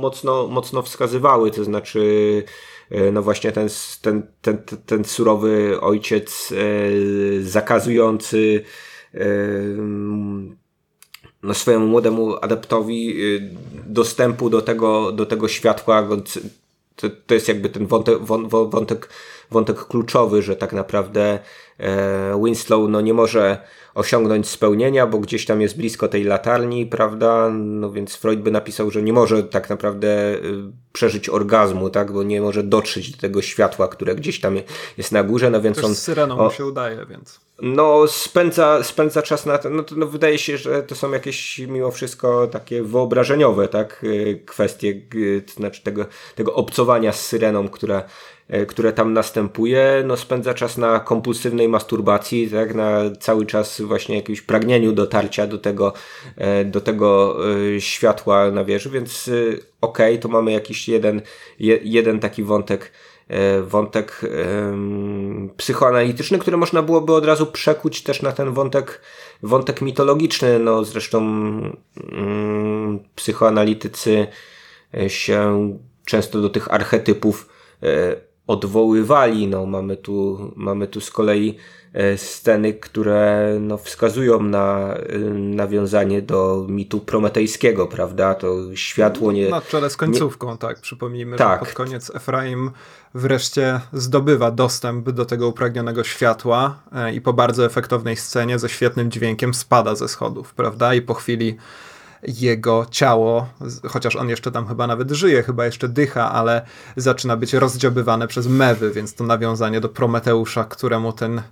mocno, 0.00 0.46
mocno 0.46 0.82
wskazywały, 0.82 1.50
to 1.50 1.64
znaczy 1.64 2.44
e, 2.90 3.12
no 3.12 3.22
właśnie 3.22 3.52
ten, 3.52 3.68
ten, 4.02 4.22
ten, 4.42 4.58
ten 4.86 5.04
surowy 5.04 5.80
ojciec 5.80 6.52
e, 6.52 7.42
zakazujący 7.42 8.64
no 11.42 11.54
swojemu 11.54 11.86
młodemu 11.86 12.36
adeptowi 12.40 13.16
dostępu 13.86 14.50
do 14.50 14.62
tego, 14.62 15.12
do 15.12 15.26
tego 15.26 15.48
światła, 15.48 16.08
to, 16.96 17.08
to 17.26 17.34
jest 17.34 17.48
jakby 17.48 17.68
ten 17.68 17.86
wątek, 17.86 18.18
wątek, 18.68 19.08
wątek 19.50 19.86
kluczowy, 19.86 20.42
że 20.42 20.56
tak 20.56 20.72
naprawdę 20.72 21.38
Winslow 22.44 22.88
no, 22.88 23.00
nie 23.00 23.14
może 23.14 23.58
osiągnąć 23.94 24.48
spełnienia, 24.48 25.06
bo 25.06 25.18
gdzieś 25.18 25.46
tam 25.46 25.60
jest 25.60 25.76
blisko 25.76 26.08
tej 26.08 26.24
latarni, 26.24 26.86
prawda? 26.86 27.50
No 27.52 27.90
więc 27.90 28.14
Freud 28.14 28.40
by 28.40 28.50
napisał, 28.50 28.90
że 28.90 29.02
nie 29.02 29.12
może 29.12 29.42
tak 29.42 29.70
naprawdę 29.70 30.34
y, 30.34 30.40
przeżyć 30.92 31.28
orgazmu, 31.28 31.90
tak? 31.90 32.12
Bo 32.12 32.22
nie 32.22 32.40
może 32.40 32.62
dotrzeć 32.62 33.10
do 33.10 33.18
tego 33.18 33.42
światła, 33.42 33.88
które 33.88 34.14
gdzieś 34.14 34.40
tam 34.40 34.56
jest 34.98 35.12
na 35.12 35.24
górze, 35.24 35.50
no 35.50 35.60
więc 35.60 35.76
Też 35.76 35.84
on... 35.84 35.94
z 35.94 36.02
syreną 36.02 36.38
o, 36.38 36.44
mu 36.44 36.50
się 36.50 36.66
udaje, 36.66 37.06
więc... 37.10 37.40
No 37.62 38.08
spędza, 38.08 38.82
spędza 38.82 39.22
czas 39.22 39.46
na 39.46 39.58
to, 39.58 39.70
no, 39.70 39.82
to, 39.82 39.94
no 39.96 40.06
wydaje 40.06 40.38
się, 40.38 40.58
że 40.58 40.82
to 40.82 40.94
są 40.94 41.12
jakieś 41.12 41.58
mimo 41.58 41.90
wszystko 41.90 42.46
takie 42.46 42.82
wyobrażeniowe, 42.82 43.68
tak? 43.68 44.04
Y, 44.04 44.42
kwestie, 44.46 45.02
to 45.46 45.52
znaczy 45.52 45.82
tego, 45.82 46.06
tego 46.34 46.54
obcowania 46.54 47.12
z 47.12 47.26
syreną, 47.26 47.68
która 47.68 48.04
które 48.68 48.92
tam 48.92 49.12
następuje, 49.12 50.02
no 50.06 50.16
spędza 50.16 50.54
czas 50.54 50.78
na 50.78 51.00
kompulsywnej 51.00 51.68
masturbacji, 51.68 52.50
tak, 52.50 52.74
na 52.74 53.00
cały 53.20 53.46
czas 53.46 53.80
właśnie 53.80 54.16
jakimś 54.16 54.40
pragnieniu 54.40 54.92
dotarcia 54.92 55.46
do 55.46 55.58
tego, 55.58 55.92
e, 56.36 56.64
do 56.64 56.80
tego 56.80 57.38
e, 57.76 57.80
światła 57.80 58.50
na 58.50 58.64
wieży, 58.64 58.90
więc 58.90 59.30
okej, 59.80 60.12
okay, 60.12 60.18
to 60.18 60.28
mamy 60.28 60.52
jakiś 60.52 60.88
jeden, 60.88 61.22
jeden 61.82 62.20
taki 62.20 62.42
wątek, 62.42 62.92
wątek 63.62 64.20
psychoanalityczny, 65.56 66.38
który 66.38 66.56
można 66.56 66.82
byłoby 66.82 67.12
od 67.12 67.24
razu 67.24 67.46
przekuć 67.46 68.02
też 68.02 68.22
na 68.22 68.32
ten 68.32 68.52
wątek, 68.52 69.00
wątek 69.42 69.82
mitologiczny, 69.82 70.58
no 70.58 70.84
zresztą 70.84 71.18
um, 72.12 73.00
psychoanalitycy 73.14 74.26
się 75.08 75.70
często 76.04 76.40
do 76.40 76.50
tych 76.50 76.74
archetypów 76.74 77.48
odwoływali. 78.46 79.48
No, 79.48 79.66
mamy, 79.66 79.96
tu, 79.96 80.38
mamy 80.56 80.86
tu 80.86 81.00
z 81.00 81.10
kolei 81.10 81.56
e, 81.92 82.18
sceny, 82.18 82.74
które 82.74 83.56
no, 83.60 83.78
wskazują 83.78 84.42
na 84.42 84.94
e, 84.94 85.18
nawiązanie 85.34 86.22
do 86.22 86.66
mitu 86.68 87.00
prometejskiego, 87.00 87.86
prawda? 87.86 88.34
To 88.34 88.76
światło 88.76 89.32
nie... 89.32 89.48
Na 89.48 89.60
czele 89.60 89.90
z 89.90 89.96
końcówką, 89.96 90.50
nie... 90.50 90.58
tak. 90.58 90.80
Przypomnijmy, 90.80 91.36
tak. 91.36 91.60
że 91.60 91.66
pod 91.66 91.74
koniec 91.74 92.10
Efraim 92.14 92.70
wreszcie 93.14 93.80
zdobywa 93.92 94.50
dostęp 94.50 95.10
do 95.10 95.24
tego 95.24 95.48
upragnionego 95.48 96.04
światła 96.04 96.82
e, 96.92 97.14
i 97.14 97.20
po 97.20 97.32
bardzo 97.32 97.64
efektownej 97.64 98.16
scenie 98.16 98.58
ze 98.58 98.68
świetnym 98.68 99.10
dźwiękiem 99.10 99.54
spada 99.54 99.94
ze 99.94 100.08
schodów, 100.08 100.54
prawda? 100.54 100.94
I 100.94 101.02
po 101.02 101.14
chwili 101.14 101.56
jego 102.22 102.86
ciało, 102.90 103.48
chociaż 103.88 104.16
on 104.16 104.28
jeszcze 104.28 104.52
tam 104.52 104.68
chyba 104.68 104.86
nawet 104.86 105.10
żyje, 105.10 105.42
chyba 105.42 105.64
jeszcze 105.64 105.88
dycha, 105.88 106.32
ale 106.32 106.62
zaczyna 106.96 107.36
być 107.36 107.52
rozdziobywane 107.52 108.28
przez 108.28 108.46
mewy, 108.46 108.90
więc 108.90 109.14
to 109.14 109.24
nawiązanie 109.24 109.80
do 109.80 109.88
Prometeusza, 109.88 110.64
któremu 110.64 111.12
ten 111.12 111.42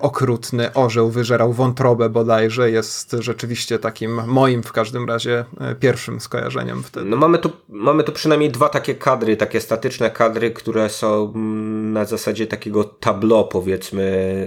okrutny 0.00 0.72
orzeł 0.74 1.10
wyżerał 1.10 1.52
wątrobę 1.52 2.08
bodajże, 2.08 2.70
jest 2.70 3.16
rzeczywiście 3.18 3.78
takim 3.78 4.26
moim 4.26 4.62
w 4.62 4.72
każdym 4.72 5.08
razie 5.08 5.44
e, 5.60 5.74
pierwszym 5.74 6.20
skojarzeniem 6.20 6.82
wtedy. 6.82 7.06
No 7.06 7.16
mamy 7.16 7.38
tu, 7.38 7.50
mamy 7.68 8.04
tu 8.04 8.12
przynajmniej 8.12 8.50
dwa 8.50 8.68
takie 8.68 8.94
kadry, 8.94 9.36
takie 9.36 9.60
statyczne 9.60 10.10
kadry, 10.10 10.50
które 10.50 10.88
są 10.88 11.32
mm, 11.34 11.92
na 11.92 12.04
zasadzie 12.04 12.46
takiego 12.46 12.84
tableau 12.84 13.48
powiedzmy 13.48 14.02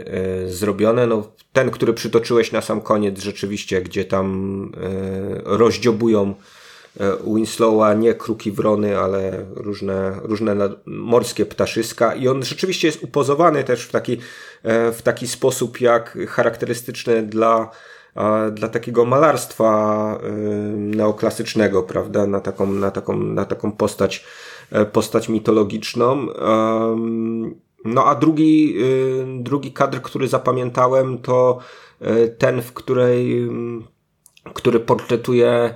e, 0.07 0.49
zrobione. 0.49 1.07
No, 1.07 1.27
ten, 1.53 1.71
który 1.71 1.93
przytoczyłeś 1.93 2.51
na 2.51 2.61
sam 2.61 2.81
koniec 2.81 3.19
rzeczywiście, 3.19 3.81
gdzie 3.81 4.05
tam 4.05 4.71
rozdziobują 5.45 6.33
Winslowa, 7.35 7.93
nie 7.93 8.13
kruki 8.13 8.51
wrony, 8.51 8.97
ale 8.97 9.45
różne, 9.55 10.19
różne 10.23 10.55
morskie 10.85 11.45
ptaszyska 11.45 12.15
i 12.15 12.27
on 12.27 12.43
rzeczywiście 12.43 12.87
jest 12.87 13.03
upozowany 13.03 13.63
też 13.63 13.85
w 13.85 13.91
taki 13.91 14.17
E, 14.63 14.91
w 14.91 15.01
taki 15.01 15.27
sposób 15.27 15.81
jak 15.81 16.17
charakterystyczny 16.27 17.23
dla 17.23 17.71
dla 18.51 18.69
takiego 18.69 19.05
malarstwa 19.05 20.19
e, 20.23 20.31
neoklasycznego, 20.77 21.83
prawda, 21.83 22.27
na 22.27 22.39
taką, 22.39 22.67
na 22.67 22.91
taką, 22.91 23.17
na 23.17 23.45
taką 23.45 23.71
postać, 23.71 24.25
e, 24.71 24.85
postać 24.85 25.29
mitologiczną. 25.29 26.27
No 27.85 28.05
a 28.05 28.15
drugi, 28.15 28.75
drugi 29.39 29.71
kadr, 29.71 30.01
który 30.01 30.27
zapamiętałem, 30.27 31.17
to 31.17 31.59
ten, 32.37 32.61
w 32.61 32.73
której, 32.73 33.49
który 34.53 34.79
portretuje 34.79 35.75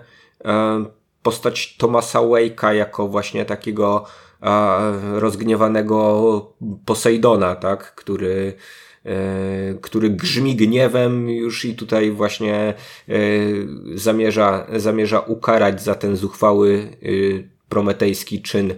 postać 1.27 1.77
Thomasa 1.77 2.19
Wake'a 2.19 2.71
jako 2.71 3.07
właśnie 3.07 3.45
takiego 3.45 4.05
rozgniewanego 5.13 6.53
Posejdona, 6.85 7.55
tak, 7.55 7.95
który 7.95 8.53
e, 9.05 9.73
który 9.81 10.09
grzmi 10.09 10.55
gniewem 10.55 11.29
już 11.29 11.65
i 11.65 11.75
tutaj 11.75 12.11
właśnie 12.11 12.73
e, 13.09 13.13
zamierza, 13.95 14.67
zamierza 14.75 15.19
ukarać 15.19 15.81
za 15.81 15.95
ten 15.95 16.15
zuchwały 16.15 16.89
e, 16.91 17.07
prometejski 17.69 18.41
czyn 18.41 18.73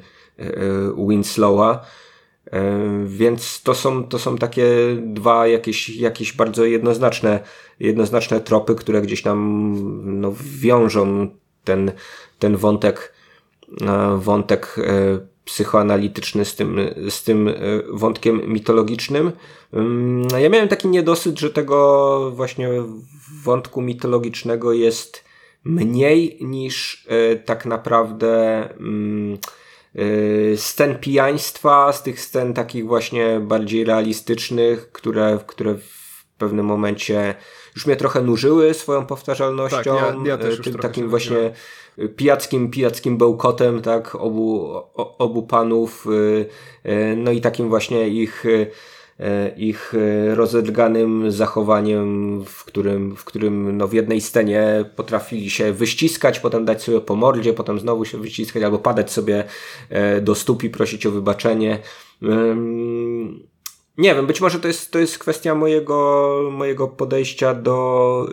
Winslowa. 1.09 1.85
Więc 3.05 3.61
to 3.63 3.75
są, 3.75 4.03
to 4.03 4.19
są 4.19 4.37
takie 4.37 4.65
dwa 4.97 5.47
jakieś, 5.47 5.89
jakieś 5.89 6.33
bardzo 6.33 6.65
jednoznaczne, 6.65 7.39
jednoznaczne 7.79 8.41
tropy, 8.41 8.75
które 8.75 9.01
gdzieś 9.01 9.21
tam 9.21 9.75
no, 10.21 10.33
wiążą 10.59 11.29
ten, 11.63 11.91
ten 12.39 12.57
wątek, 12.57 13.13
wątek 14.17 14.75
psychoanalityczny 15.49 16.45
z 16.45 16.55
tym, 16.55 16.77
z 17.09 17.23
tym 17.23 17.47
e, 17.47 17.53
wątkiem 17.89 18.41
mitologicznym. 18.47 19.31
Mm, 19.73 20.27
ja 20.39 20.49
miałem 20.49 20.67
taki 20.67 20.87
niedosyt, 20.87 21.39
że 21.39 21.49
tego 21.49 22.31
właśnie 22.35 22.69
wątku 23.43 23.81
mitologicznego 23.81 24.73
jest 24.73 25.23
mniej 25.63 26.37
niż 26.41 27.07
e, 27.07 27.35
tak 27.35 27.65
naprawdę 27.65 28.63
mm, 28.69 29.37
e, 29.95 30.57
scen 30.57 30.95
pijaństwa, 30.95 31.93
z 31.93 32.03
tych 32.03 32.21
scen 32.21 32.53
takich 32.53 32.87
właśnie 32.87 33.39
bardziej 33.39 33.83
realistycznych, 33.83 34.91
które, 34.91 35.39
które 35.47 35.75
w 35.75 36.25
pewnym 36.37 36.65
momencie 36.65 37.35
już 37.75 37.85
mnie 37.85 37.95
trochę 37.95 38.21
nużyły 38.21 38.73
swoją 38.73 39.05
powtarzalnością. 39.05 39.97
Tak, 39.97 40.15
ja, 40.25 40.29
ja 40.29 40.37
też 40.37 40.61
tym 40.61 40.73
takim 40.73 41.09
właśnie 41.09 41.53
pijackim, 42.15 42.71
pijackim 42.71 43.17
bełkotem, 43.17 43.81
tak, 43.81 44.15
obu, 44.15 44.73
obu 45.17 45.43
panów, 45.43 46.07
y, 46.07 46.89
y, 46.89 47.15
no 47.17 47.31
i 47.31 47.41
takim 47.41 47.69
właśnie 47.69 48.09
ich 48.09 48.45
y, 48.45 48.71
ich 49.57 49.93
rozedrganym 50.33 51.31
zachowaniem, 51.31 52.41
w 52.45 52.65
którym, 52.65 53.15
w 53.15 53.25
którym 53.25 53.77
no 53.77 53.87
w 53.87 53.93
jednej 53.93 54.21
scenie 54.21 54.85
potrafili 54.95 55.49
się 55.49 55.73
wyściskać, 55.73 56.39
potem 56.39 56.65
dać 56.65 56.83
sobie 56.83 57.01
po 57.01 57.15
mordzie, 57.15 57.53
potem 57.53 57.79
znowu 57.79 58.05
się 58.05 58.17
wyściskać, 58.17 58.63
albo 58.63 58.79
padać 58.79 59.11
sobie 59.11 59.43
e, 59.89 60.21
do 60.21 60.35
stóp 60.35 60.63
i 60.63 60.69
prosić 60.69 61.05
o 61.05 61.11
wybaczenie. 61.11 61.79
Nie 63.99 64.15
wiem, 64.15 64.27
być 64.27 64.41
może 64.41 64.59
to 64.59 64.67
jest, 64.67 64.91
to 64.91 64.99
jest 64.99 65.17
kwestia 65.17 65.55
mojego, 65.55 66.49
mojego 66.51 66.87
podejścia 66.87 67.53
do 67.53 68.27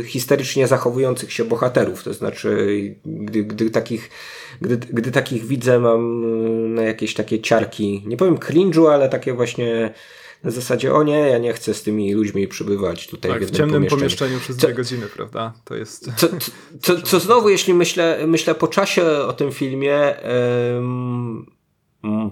y, 0.00 0.04
histerycznie 0.04 0.66
zachowujących 0.66 1.32
się 1.32 1.44
bohaterów. 1.44 2.02
To 2.02 2.14
znaczy, 2.14 2.76
gdy, 3.04 3.44
gdy, 3.44 3.70
takich, 3.70 4.10
gdy, 4.60 4.76
gdy 4.76 5.10
takich 5.10 5.46
widzę, 5.46 5.78
mam 5.78 6.24
y, 6.24 6.68
na 6.68 6.82
jakieś 6.82 7.14
takie 7.14 7.40
ciarki, 7.40 8.02
nie 8.06 8.16
powiem 8.16 8.36
cringe'u, 8.36 8.86
ale 8.86 9.08
takie 9.08 9.32
właśnie 9.32 9.94
na 10.44 10.50
zasadzie, 10.50 10.94
o 10.94 11.02
nie, 11.02 11.18
ja 11.18 11.38
nie 11.38 11.52
chcę 11.52 11.74
z 11.74 11.82
tymi 11.82 12.14
ludźmi 12.14 12.48
przybywać 12.48 13.06
tutaj 13.06 13.30
tak, 13.30 13.44
w, 13.44 13.48
w 13.48 13.50
ciemnym 13.50 13.72
pomieszczeniu, 13.72 13.98
pomieszczeniu 13.98 14.40
przez 14.40 14.56
co, 14.56 14.66
dwie 14.66 14.76
godziny, 14.76 15.06
prawda? 15.06 15.52
To 15.64 15.74
jest... 15.74 16.10
Co, 16.16 16.28
co, 16.28 16.50
co, 16.80 17.02
co 17.02 17.20
znowu, 17.26 17.48
jeśli 17.48 17.74
myślę, 17.74 18.18
myślę 18.26 18.54
po 18.54 18.68
czasie 18.68 19.04
o 19.06 19.32
tym 19.32 19.52
filmie, 19.52 20.14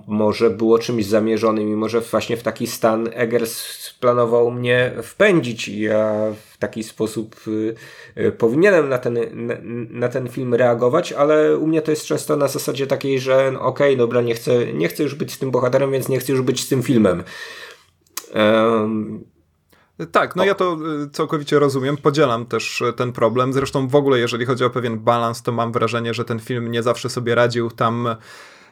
może 0.07 0.51
było 0.51 0.79
czymś 0.79 1.07
zamierzonym 1.07 1.69
i 1.69 1.77
może 1.77 2.01
właśnie 2.01 2.37
w 2.37 2.43
taki 2.43 2.67
stan 2.67 3.09
Eggers 3.13 3.91
planował 4.01 4.51
mnie 4.51 4.93
wpędzić 5.03 5.69
i 5.69 5.81
ja 5.81 6.15
w 6.51 6.59
taki 6.59 6.85
sposób 6.85 7.37
y, 7.49 7.75
y, 8.19 8.33
powinienem 8.33 8.89
na 8.89 8.99
ten, 8.99 9.19
na, 9.47 9.55
na, 9.91 10.09
ten 10.09 10.29
film 10.29 10.55
reagować, 10.55 11.13
ale 11.13 11.57
u 11.57 11.67
mnie 11.67 11.83
to 11.83 11.91
jest 11.91 12.05
często 12.05 12.37
na 12.37 12.49
zasadzie 12.49 12.87
takiej, 12.87 13.21
że 13.21 13.51
no, 13.53 13.61
okej, 13.61 13.89
okay, 13.89 13.97
dobra, 13.97 14.21
nie 14.21 14.35
chcę, 14.35 14.73
nie 14.73 14.89
chcę 14.89 15.03
już 15.03 15.15
być 15.15 15.33
z 15.33 15.39
tym 15.39 15.51
bohaterem, 15.51 15.93
więc 15.93 16.09
nie 16.09 16.19
chcę 16.19 16.33
już 16.33 16.43
być 16.43 16.61
z 16.61 16.69
tym 16.69 16.83
filmem. 16.83 17.23
Um, 18.35 19.25
tak, 20.13 20.37
no 20.37 20.45
ja 20.45 20.55
to 20.55 20.79
y, 21.07 21.11
całkowicie 21.11 21.59
rozumiem, 21.59 21.97
podzielam 21.97 22.47
też 22.47 22.83
ten 22.97 23.13
problem. 23.13 23.53
Zresztą 23.53 23.89
w 23.89 23.95
ogóle, 23.95 24.19
jeżeli 24.19 24.47
chodzi 24.47 24.65
o 24.65 24.71
pewien 24.71 24.99
balans, 24.99 25.43
to 25.43 25.53
mam 25.53 25.73
wrażenie, 25.73 26.15
że 26.15 26.25
ten 26.25 26.39
film 26.39 26.71
nie 26.71 26.83
zawsze 26.83 27.11
sobie 27.11 27.35
radził 27.35 27.71
tam 27.71 28.09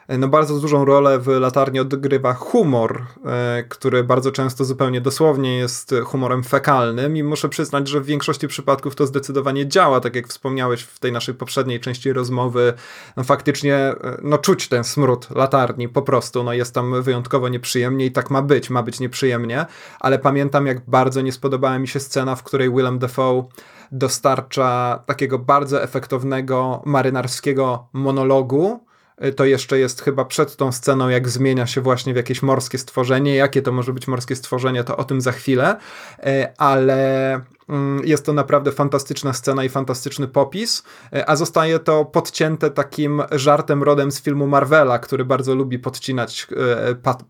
no 0.09 0.27
bardzo 0.27 0.59
dużą 0.59 0.85
rolę 0.85 1.19
w 1.19 1.27
latarni 1.27 1.79
odgrywa 1.79 2.33
humor, 2.33 3.05
e, 3.25 3.63
który 3.69 4.03
bardzo 4.03 4.31
często 4.31 4.65
zupełnie 4.65 5.01
dosłownie 5.01 5.57
jest 5.57 5.95
humorem 6.05 6.43
fekalnym 6.43 7.17
i 7.17 7.23
muszę 7.23 7.49
przyznać, 7.49 7.87
że 7.87 8.01
w 8.01 8.05
większości 8.05 8.47
przypadków 8.47 8.95
to 8.95 9.07
zdecydowanie 9.07 9.67
działa, 9.67 9.99
tak 9.99 10.15
jak 10.15 10.27
wspomniałeś 10.27 10.81
w 10.81 10.99
tej 10.99 11.11
naszej 11.11 11.35
poprzedniej 11.35 11.79
części 11.79 12.13
rozmowy, 12.13 12.73
no 13.17 13.23
faktycznie 13.23 13.75
e, 13.75 13.95
no 14.21 14.37
czuć 14.37 14.67
ten 14.67 14.83
smród 14.83 15.29
latarni 15.29 15.89
po 15.89 16.01
prostu, 16.01 16.43
no 16.43 16.53
jest 16.53 16.73
tam 16.73 17.01
wyjątkowo 17.01 17.49
nieprzyjemnie 17.49 18.05
i 18.05 18.11
tak 18.11 18.29
ma 18.29 18.41
być, 18.41 18.69
ma 18.69 18.83
być 18.83 18.99
nieprzyjemnie, 18.99 19.65
ale 19.99 20.19
pamiętam 20.19 20.67
jak 20.67 20.89
bardzo 20.89 21.21
nie 21.21 21.31
spodobała 21.31 21.79
mi 21.79 21.87
się 21.87 21.99
scena, 21.99 22.35
w 22.35 22.43
której 22.43 22.71
Willem 22.71 22.99
Dafoe 22.99 23.47
dostarcza 23.91 25.03
takiego 25.05 25.39
bardzo 25.39 25.83
efektownego 25.83 26.81
marynarskiego 26.85 27.87
monologu, 27.93 28.86
to 29.35 29.45
jeszcze 29.45 29.79
jest 29.79 30.01
chyba 30.01 30.25
przed 30.25 30.55
tą 30.55 30.71
sceną, 30.71 31.09
jak 31.09 31.29
zmienia 31.29 31.67
się 31.67 31.81
właśnie 31.81 32.13
w 32.13 32.15
jakieś 32.15 32.41
morskie 32.41 32.77
stworzenie. 32.77 33.35
Jakie 33.35 33.61
to 33.61 33.71
może 33.71 33.93
być 33.93 34.07
morskie 34.07 34.35
stworzenie, 34.35 34.83
to 34.83 34.97
o 34.97 35.03
tym 35.03 35.21
za 35.21 35.31
chwilę, 35.31 35.77
y, 36.19 36.57
ale 36.57 37.33
mm, 37.69 38.01
jest 38.05 38.25
to 38.25 38.33
naprawdę 38.33 38.71
fantastyczna 38.71 39.33
scena 39.33 39.63
i 39.63 39.69
fantastyczny 39.69 40.27
popis, 40.27 40.83
y, 41.15 41.27
a 41.27 41.35
zostaje 41.35 41.79
to 41.79 42.05
podcięte 42.05 42.71
takim 42.71 43.23
żartem 43.31 43.83
rodem 43.83 44.11
z 44.11 44.21
filmu 44.21 44.47
Marvela, 44.47 44.99
który 44.99 45.25
bardzo 45.25 45.55
lubi 45.55 45.79
podcinać 45.79 46.47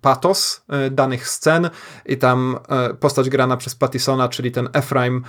patos 0.01 0.65
danych 0.91 1.27
scen. 1.29 1.69
I 2.05 2.17
tam 2.17 2.57
postać 2.99 3.29
grana 3.29 3.57
przez 3.57 3.75
Pattisona, 3.75 4.29
czyli 4.29 4.51
ten 4.51 4.69
Ephraim 4.73 5.23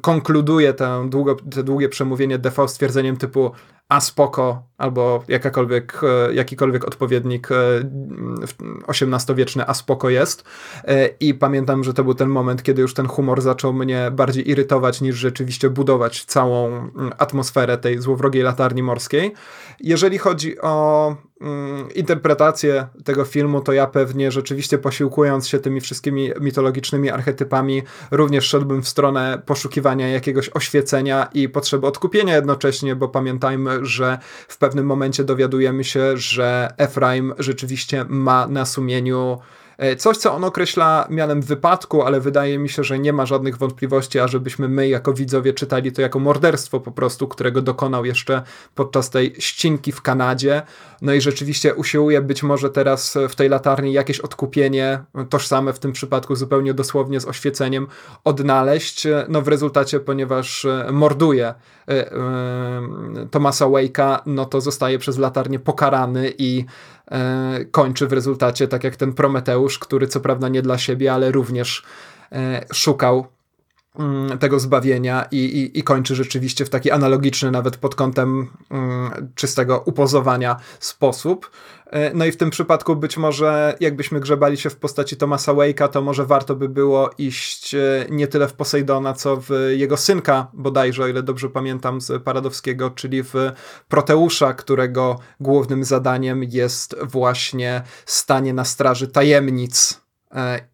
konkluduje 0.00 0.74
te, 0.74 1.08
długo, 1.08 1.34
te 1.34 1.62
długie 1.62 1.88
przemówienie 1.88 2.38
Defoe 2.38 2.68
stwierdzeniem 2.68 3.16
typu 3.16 3.52
a 3.88 4.00
spoko, 4.00 4.62
albo 4.78 5.24
jakakolwiek, 5.28 6.00
e, 6.02 6.34
jakikolwiek 6.34 6.84
odpowiednik 6.84 7.48
XVIII-wieczny 8.88 9.62
e, 9.62 9.66
a 9.66 9.74
spoko 9.74 10.10
jest. 10.10 10.44
E, 10.84 11.06
I 11.20 11.34
pamiętam, 11.34 11.84
że 11.84 11.94
to 11.94 12.04
był 12.04 12.14
ten 12.14 12.28
moment, 12.28 12.62
kiedy 12.62 12.82
już 12.82 12.94
ten 12.94 13.06
humor 13.06 13.40
zaczął 13.42 13.72
mnie 13.72 14.10
bardziej 14.12 14.50
irytować, 14.50 15.00
niż 15.00 15.16
rzeczywiście 15.16 15.70
budować 15.70 16.24
całą 16.24 16.66
mm, 16.68 17.12
atmosferę 17.18 17.78
tej 17.78 17.98
złowrogiej 17.98 18.42
latarni 18.42 18.82
morskiej. 18.82 19.32
Jeżeli 19.80 20.18
chodzi 20.18 20.60
o 20.60 21.16
mm, 21.40 21.88
interpretację 21.94 22.86
tego 23.04 23.24
filmu, 23.24 23.60
to 23.60 23.72
ja 23.72 23.86
pewnie 23.86 24.30
rzeczywiście 24.32 24.78
posiłkując 24.78 25.48
się 25.48 25.58
tymi 25.58 25.80
wszystkimi 25.80 26.30
mitologicznymi 26.40 27.10
archetypami, 27.10 27.82
również 28.10 28.44
szedłbym 28.44 28.82
w 28.82 28.88
stronę 28.88 29.42
poszukiwania 29.46 30.08
jakiegoś 30.08 30.50
oświecenia 30.54 31.28
i 31.34 31.48
potrzeby 31.48 31.86
odkupienia 31.86 32.36
jednocześnie, 32.36 32.96
bo 32.96 33.08
pamiętajmy, 33.08 33.75
że 33.84 34.18
w 34.48 34.58
pewnym 34.58 34.86
momencie 34.86 35.24
dowiadujemy 35.24 35.84
się, 35.84 36.16
że 36.16 36.74
Efraim 36.76 37.34
rzeczywiście 37.38 38.04
ma 38.08 38.46
na 38.46 38.66
sumieniu 38.66 39.38
coś, 39.98 40.16
co 40.16 40.34
on 40.34 40.44
określa 40.44 41.06
mianem 41.10 41.42
wypadku, 41.42 42.02
ale 42.02 42.20
wydaje 42.20 42.58
mi 42.58 42.68
się, 42.68 42.84
że 42.84 42.98
nie 42.98 43.12
ma 43.12 43.26
żadnych 43.26 43.58
wątpliwości, 43.58 44.18
ażebyśmy 44.18 44.68
my 44.68 44.88
jako 44.88 45.12
widzowie 45.12 45.52
czytali 45.52 45.92
to 45.92 46.02
jako 46.02 46.18
morderstwo 46.18 46.80
po 46.80 46.92
prostu, 46.92 47.28
którego 47.28 47.62
dokonał 47.62 48.04
jeszcze 48.04 48.42
podczas 48.74 49.10
tej 49.10 49.34
ścinki 49.38 49.92
w 49.92 50.02
Kanadzie. 50.02 50.62
No 51.02 51.12
i 51.12 51.20
rzeczywiście 51.20 51.74
usiłuje 51.74 52.22
być 52.22 52.42
może 52.42 52.70
teraz 52.70 53.18
w 53.28 53.34
tej 53.34 53.48
latarni 53.48 53.92
jakieś 53.92 54.20
odkupienie, 54.20 55.04
tożsame 55.30 55.72
w 55.72 55.78
tym 55.78 55.92
przypadku 55.92 56.36
zupełnie 56.36 56.74
dosłownie 56.74 57.20
z 57.20 57.26
oświeceniem, 57.26 57.86
odnaleźć. 58.24 59.06
No 59.28 59.42
w 59.42 59.48
rezultacie, 59.48 60.00
ponieważ 60.00 60.66
morduje 60.92 61.46
e, 61.46 61.54
e, 61.88 62.12
Tomasa 63.30 63.66
Wake'a, 63.66 64.18
no 64.26 64.44
to 64.44 64.60
zostaje 64.60 64.98
przez 64.98 65.18
latarnię 65.18 65.58
pokarany 65.58 66.32
i 66.38 66.64
E, 66.95 66.95
kończy 67.70 68.06
w 68.06 68.12
rezultacie 68.12 68.68
tak 68.68 68.84
jak 68.84 68.96
ten 68.96 69.12
Prometeusz, 69.12 69.78
który 69.78 70.06
co 70.06 70.20
prawda 70.20 70.48
nie 70.48 70.62
dla 70.62 70.78
siebie, 70.78 71.12
ale 71.12 71.32
również 71.32 71.82
e, 72.32 72.64
szukał 72.72 73.26
tego 74.40 74.60
zbawienia 74.60 75.26
i, 75.30 75.36
i, 75.36 75.78
i, 75.78 75.82
kończy 75.82 76.14
rzeczywiście 76.14 76.64
w 76.64 76.70
taki 76.70 76.90
analogiczny, 76.90 77.50
nawet 77.50 77.76
pod 77.76 77.94
kątem 77.94 78.48
mm, 78.70 79.32
czystego 79.34 79.82
upozowania 79.86 80.56
sposób. 80.80 81.50
E, 81.86 82.14
no 82.14 82.24
i 82.24 82.32
w 82.32 82.36
tym 82.36 82.50
przypadku 82.50 82.96
być 82.96 83.16
może 83.16 83.76
jakbyśmy 83.80 84.20
grzebali 84.20 84.56
się 84.56 84.70
w 84.70 84.76
postaci 84.76 85.16
Thomasa 85.16 85.52
Wake'a, 85.52 85.88
to 85.88 86.02
może 86.02 86.26
warto 86.26 86.56
by 86.56 86.68
było 86.68 87.10
iść 87.18 87.74
e, 87.74 88.06
nie 88.10 88.26
tyle 88.26 88.48
w 88.48 88.52
Poseidona, 88.52 89.14
co 89.14 89.36
w 89.36 89.50
jego 89.76 89.96
synka 89.96 90.46
bodajże, 90.52 91.04
o 91.04 91.08
ile 91.08 91.22
dobrze 91.22 91.48
pamiętam 91.48 92.00
z 92.00 92.22
Paradowskiego, 92.22 92.90
czyli 92.90 93.22
w 93.22 93.34
Proteusza, 93.88 94.54
którego 94.54 95.18
głównym 95.40 95.84
zadaniem 95.84 96.44
jest 96.44 96.96
właśnie 97.02 97.82
stanie 98.06 98.52
na 98.52 98.64
straży 98.64 99.08
tajemnic 99.08 100.05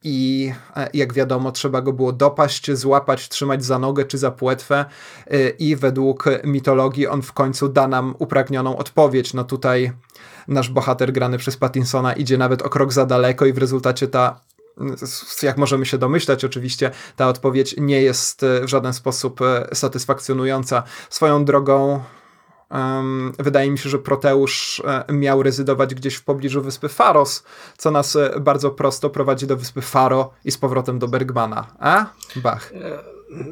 i 0.02 0.52
jak 0.94 1.12
wiadomo, 1.12 1.52
trzeba 1.52 1.82
go 1.82 1.92
było 1.92 2.12
dopaść, 2.12 2.72
złapać, 2.72 3.28
trzymać 3.28 3.64
za 3.64 3.78
nogę 3.78 4.04
czy 4.04 4.18
za 4.18 4.30
płetwę, 4.30 4.84
i 5.58 5.76
według 5.76 6.24
mitologii 6.44 7.06
on 7.06 7.22
w 7.22 7.32
końcu 7.32 7.68
da 7.68 7.88
nam 7.88 8.14
upragnioną 8.18 8.76
odpowiedź. 8.76 9.34
No 9.34 9.44
tutaj 9.44 9.92
nasz 10.48 10.70
bohater 10.70 11.12
grany 11.12 11.38
przez 11.38 11.56
Pattinsona 11.56 12.12
idzie 12.12 12.38
nawet 12.38 12.62
o 12.62 12.68
krok 12.68 12.92
za 12.92 13.06
daleko 13.06 13.46
i 13.46 13.52
w 13.52 13.58
rezultacie 13.58 14.08
ta 14.08 14.40
jak 15.42 15.56
możemy 15.56 15.86
się 15.86 15.98
domyślać, 15.98 16.44
oczywiście 16.44 16.90
ta 17.16 17.28
odpowiedź 17.28 17.74
nie 17.78 18.02
jest 18.02 18.42
e, 18.42 18.60
w 18.60 18.68
żaden 18.68 18.92
sposób 18.92 19.40
e, 19.42 19.68
satysfakcjonująca. 19.74 20.82
Swoją 21.10 21.44
drogą, 21.44 22.00
wydaje 23.38 23.70
mi 23.70 23.78
się, 23.78 23.88
że 23.88 23.98
Proteusz 23.98 24.82
e, 25.08 25.12
miał 25.12 25.42
rezydować 25.42 25.94
gdzieś 25.94 26.14
w 26.14 26.24
pobliżu 26.24 26.62
wyspy 26.62 26.88
Faros, 26.88 27.42
co 27.76 27.90
nas 27.90 28.18
bardzo 28.40 28.70
prosto 28.70 29.10
prowadzi 29.10 29.46
do 29.46 29.56
wyspy 29.56 29.80
Faro 29.80 30.30
i 30.44 30.50
z 30.50 30.58
powrotem 30.58 30.98
do 30.98 31.08
Bergmana. 31.08 31.66
A? 31.78 32.06
Bach. 32.36 32.72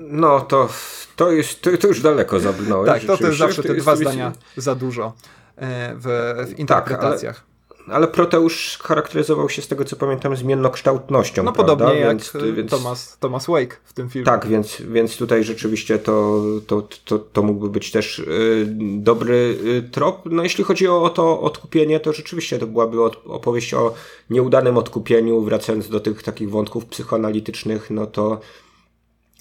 No 0.08 0.40
to, 0.40 0.68
to, 1.16 1.32
jest, 1.32 1.62
to, 1.62 1.76
to 1.76 1.88
już 1.88 2.00
daleko 2.00 2.40
zabrnąłeś. 2.40 2.90
tak, 2.90 3.04
to, 3.04 3.16
to 3.16 3.26
jest 3.26 3.38
zawsze 3.38 3.62
te 3.62 3.74
dwa 3.74 3.96
zdania 3.96 4.32
za 4.56 4.74
dużo. 4.74 5.12
E, 5.56 5.94
w, 5.94 6.34
w 6.48 6.58
interpretacjach. 6.58 7.36
Tak, 7.36 7.44
ale, 7.44 7.49
ale, 7.86 8.08
Proteusz 8.08 8.78
charakteryzował 8.82 9.48
się 9.48 9.62
z 9.62 9.68
tego 9.68 9.84
co 9.84 9.96
pamiętam 9.96 10.36
zmiennokształtnością. 10.36 11.42
No 11.42 11.52
prawda? 11.52 11.76
podobnie 11.76 12.00
więc, 12.00 12.34
jak 12.34 12.54
więc, 12.54 12.70
Thomas, 12.70 13.18
Thomas 13.20 13.46
Wake 13.46 13.76
w 13.84 13.92
tym 13.92 14.10
filmie. 14.10 14.26
Tak, 14.26 14.46
więc, 14.46 14.82
więc 14.82 15.16
tutaj 15.16 15.44
rzeczywiście 15.44 15.98
to, 15.98 16.42
to, 16.66 16.88
to, 17.04 17.18
to 17.18 17.42
mógłby 17.42 17.70
być 17.70 17.90
też 17.90 18.18
y, 18.18 18.66
dobry 18.96 19.58
y, 19.64 19.90
trop. 19.90 20.22
No 20.24 20.42
jeśli 20.42 20.64
chodzi 20.64 20.88
o, 20.88 21.02
o 21.02 21.10
to 21.10 21.40
odkupienie, 21.40 22.00
to 22.00 22.12
rzeczywiście 22.12 22.58
to 22.58 22.66
byłaby 22.66 23.02
od, 23.02 23.26
opowieść 23.26 23.74
o 23.74 23.94
nieudanym 24.30 24.76
odkupieniu, 24.76 25.40
wracając 25.42 25.88
do 25.88 26.00
tych 26.00 26.22
takich 26.22 26.50
wątków 26.50 26.86
psychoanalitycznych, 26.86 27.90
no 27.90 28.06
to 28.06 28.40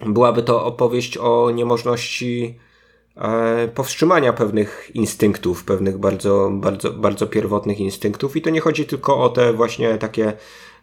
byłaby 0.06 0.44
to 0.44 0.66
opowieść 0.66 1.18
o 1.18 1.52
niemożności 1.52 2.60
powstrzymania 3.76 4.34
pewnych 4.34 4.92
instynktów, 4.94 5.64
pewnych 5.64 5.98
bardzo, 5.98 6.50
bardzo, 6.54 6.94
bardzo 6.94 7.28
pierwotnych 7.28 7.80
instynktów. 7.80 8.36
I 8.36 8.42
to 8.42 8.50
nie 8.50 8.62
chodzi 8.62 8.86
tylko 8.86 9.18
o 9.18 9.30
te 9.30 9.54
właśnie 9.54 9.98
takie 9.98 10.34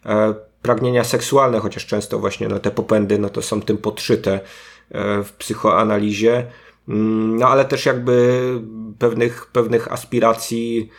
e, 0.05 0.35
pragnienia 0.61 1.03
seksualne, 1.03 1.59
chociaż 1.59 1.85
często 1.85 2.19
właśnie 2.19 2.47
no, 2.47 2.59
te 2.59 2.71
popędy 2.71 3.19
no, 3.19 3.29
to 3.29 3.41
są 3.41 3.61
tym 3.61 3.77
podszyte 3.77 4.33
e, 4.91 5.23
w 5.23 5.33
psychoanalizie, 5.33 6.47
mm, 6.89 7.37
no 7.37 7.47
ale 7.47 7.65
też 7.65 7.85
jakby 7.85 8.41
pewnych, 8.99 9.45
pewnych 9.45 9.91
aspiracji 9.91 10.89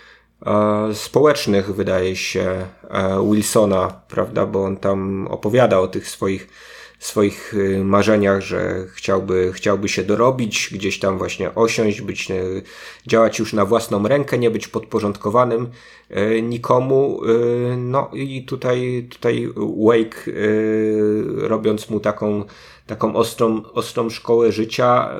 społecznych, 0.92 1.74
wydaje 1.74 2.16
się, 2.16 2.66
Wilsona, 3.30 4.00
prawda, 4.08 4.46
bo 4.46 4.64
on 4.64 4.76
tam 4.76 5.28
opowiada 5.30 5.78
o 5.78 5.88
tych 5.88 6.08
swoich 6.08 6.48
swoich 6.98 7.54
y, 7.54 7.84
marzeniach, 7.84 8.40
że 8.40 8.86
chciałby, 8.94 9.52
chciałby 9.52 9.88
się 9.88 10.04
dorobić, 10.04 10.70
gdzieś 10.72 10.98
tam 10.98 11.18
właśnie 11.18 11.54
osiąść, 11.54 12.00
być, 12.00 12.30
y, 12.30 12.62
działać 13.06 13.38
już 13.38 13.52
na 13.52 13.64
własną 13.64 14.08
rękę, 14.08 14.38
nie 14.38 14.50
być 14.50 14.68
podporządkowanym 14.68 15.68
y, 16.10 16.42
nikomu. 16.42 17.20
No 17.76 18.10
i 18.14 18.44
tutaj, 18.44 19.08
tutaj 19.10 19.48
Wake, 19.56 20.32
robiąc 21.36 21.90
mu 21.90 22.00
taką, 22.00 22.44
taką 22.86 23.16
ostrą, 23.16 23.62
ostrą 23.72 24.10
szkołę 24.10 24.52
życia, 24.52 25.10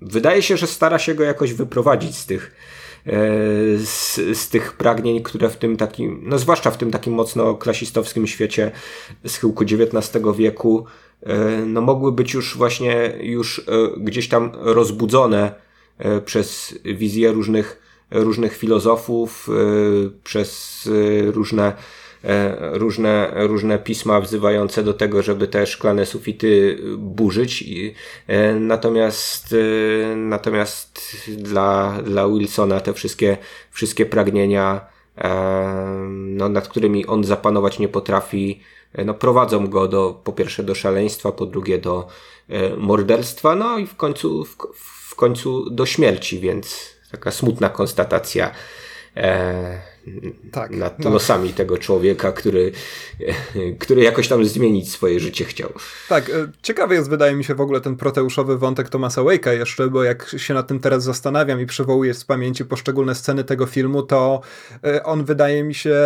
wydaje 0.00 0.42
się, 0.42 0.56
że 0.56 0.66
stara 0.66 0.98
się 0.98 1.14
go 1.14 1.24
jakoś 1.24 1.52
wyprowadzić 1.52 2.16
z 2.16 2.26
tych, 2.26 2.56
z, 3.76 4.14
z 4.38 4.48
tych 4.48 4.72
pragnień, 4.72 5.22
które 5.22 5.50
w 5.50 5.56
tym 5.56 5.76
takim, 5.76 6.20
no 6.22 6.38
zwłaszcza 6.38 6.70
w 6.70 6.78
tym 6.78 6.90
takim 6.90 7.12
mocno 7.12 7.54
klasistowskim 7.54 8.26
świecie 8.26 8.70
schyłku 9.26 9.64
XIX 9.64 10.24
wieku, 10.36 10.86
no 11.66 11.80
mogły 11.80 12.12
być 12.12 12.34
już 12.34 12.56
właśnie 12.56 13.12
już 13.20 13.58
e, 13.58 13.62
gdzieś 13.96 14.28
tam 14.28 14.50
rozbudzone 14.54 15.52
e, 15.98 16.20
przez 16.20 16.78
wizje 16.84 17.32
różnych, 17.32 17.82
różnych 18.10 18.56
filozofów, 18.56 19.48
przez 20.24 20.88
różne 21.26 21.72
różne, 22.72 23.32
różne 23.36 23.78
pisma 23.78 24.20
wzywające 24.20 24.82
do 24.82 24.94
tego, 24.94 25.22
żeby 25.22 25.48
te 25.48 25.66
szklane 25.66 26.06
sufity 26.06 26.78
burzyć. 26.98 27.64
Natomiast, 28.60 29.54
natomiast 30.16 31.00
dla, 31.28 31.98
dla 32.04 32.28
Wilsona 32.28 32.80
te 32.80 32.92
wszystkie, 32.92 33.36
wszystkie 33.70 34.06
pragnienia, 34.06 34.86
no, 36.10 36.48
nad 36.48 36.68
którymi 36.68 37.06
on 37.06 37.24
zapanować 37.24 37.78
nie 37.78 37.88
potrafi, 37.88 38.60
no, 39.04 39.14
prowadzą 39.14 39.66
go 39.66 39.88
do, 39.88 40.20
po 40.24 40.32
pierwsze 40.32 40.62
do 40.62 40.74
szaleństwa, 40.74 41.32
po 41.32 41.46
drugie 41.46 41.78
do 41.78 42.06
morderstwa, 42.76 43.54
no 43.54 43.78
i 43.78 43.86
w 43.86 43.96
końcu, 43.96 44.44
w, 44.44 44.56
w 45.10 45.14
końcu 45.14 45.70
do 45.70 45.86
śmierci, 45.86 46.40
więc 46.40 46.94
taka 47.10 47.30
smutna 47.30 47.68
konstatacja. 47.68 48.50
E, 49.16 49.93
tak, 50.52 50.70
nad 50.70 50.98
no. 50.98 51.10
losami 51.10 51.52
tego 51.52 51.78
człowieka, 51.78 52.32
który, 52.32 52.72
e, 53.56 53.72
który 53.72 54.02
jakoś 54.02 54.28
tam 54.28 54.44
zmienić 54.44 54.92
swoje 54.92 55.20
życie 55.20 55.44
chciał. 55.44 55.72
Tak, 56.08 56.30
e, 56.30 56.32
ciekawy 56.62 56.94
jest 56.94 57.10
wydaje 57.10 57.34
mi 57.34 57.44
się 57.44 57.54
w 57.54 57.60
ogóle 57.60 57.80
ten 57.80 57.96
proteuszowy 57.96 58.58
wątek 58.58 58.88
Thomasa 58.88 59.22
Wake'a 59.22 59.50
jeszcze, 59.50 59.88
bo 59.88 60.04
jak 60.04 60.34
się 60.36 60.54
nad 60.54 60.66
tym 60.66 60.80
teraz 60.80 61.04
zastanawiam 61.04 61.60
i 61.60 61.66
przywołuję 61.66 62.14
z 62.14 62.24
pamięci 62.24 62.64
poszczególne 62.64 63.14
sceny 63.14 63.44
tego 63.44 63.66
filmu, 63.66 64.02
to 64.02 64.40
e, 64.84 65.04
on 65.04 65.24
wydaje 65.24 65.64
mi 65.64 65.74
się 65.74 65.96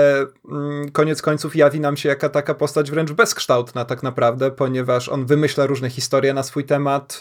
mm, 0.51 0.91
koniec 0.91 1.23
końców 1.23 1.57
jawi 1.57 1.81
nam 1.81 1.97
się 1.97 2.09
jaka 2.09 2.29
taka 2.29 2.55
postać 2.55 2.91
wręcz 2.91 3.13
bezkształtna 3.13 3.85
tak 3.85 4.03
naprawdę, 4.03 4.51
ponieważ 4.51 5.09
on 5.09 5.27
wymyśla 5.27 5.67
różne 5.67 5.91
historie 5.91 6.35
na 6.35 6.43
swój 6.43 6.65
temat, 6.65 7.19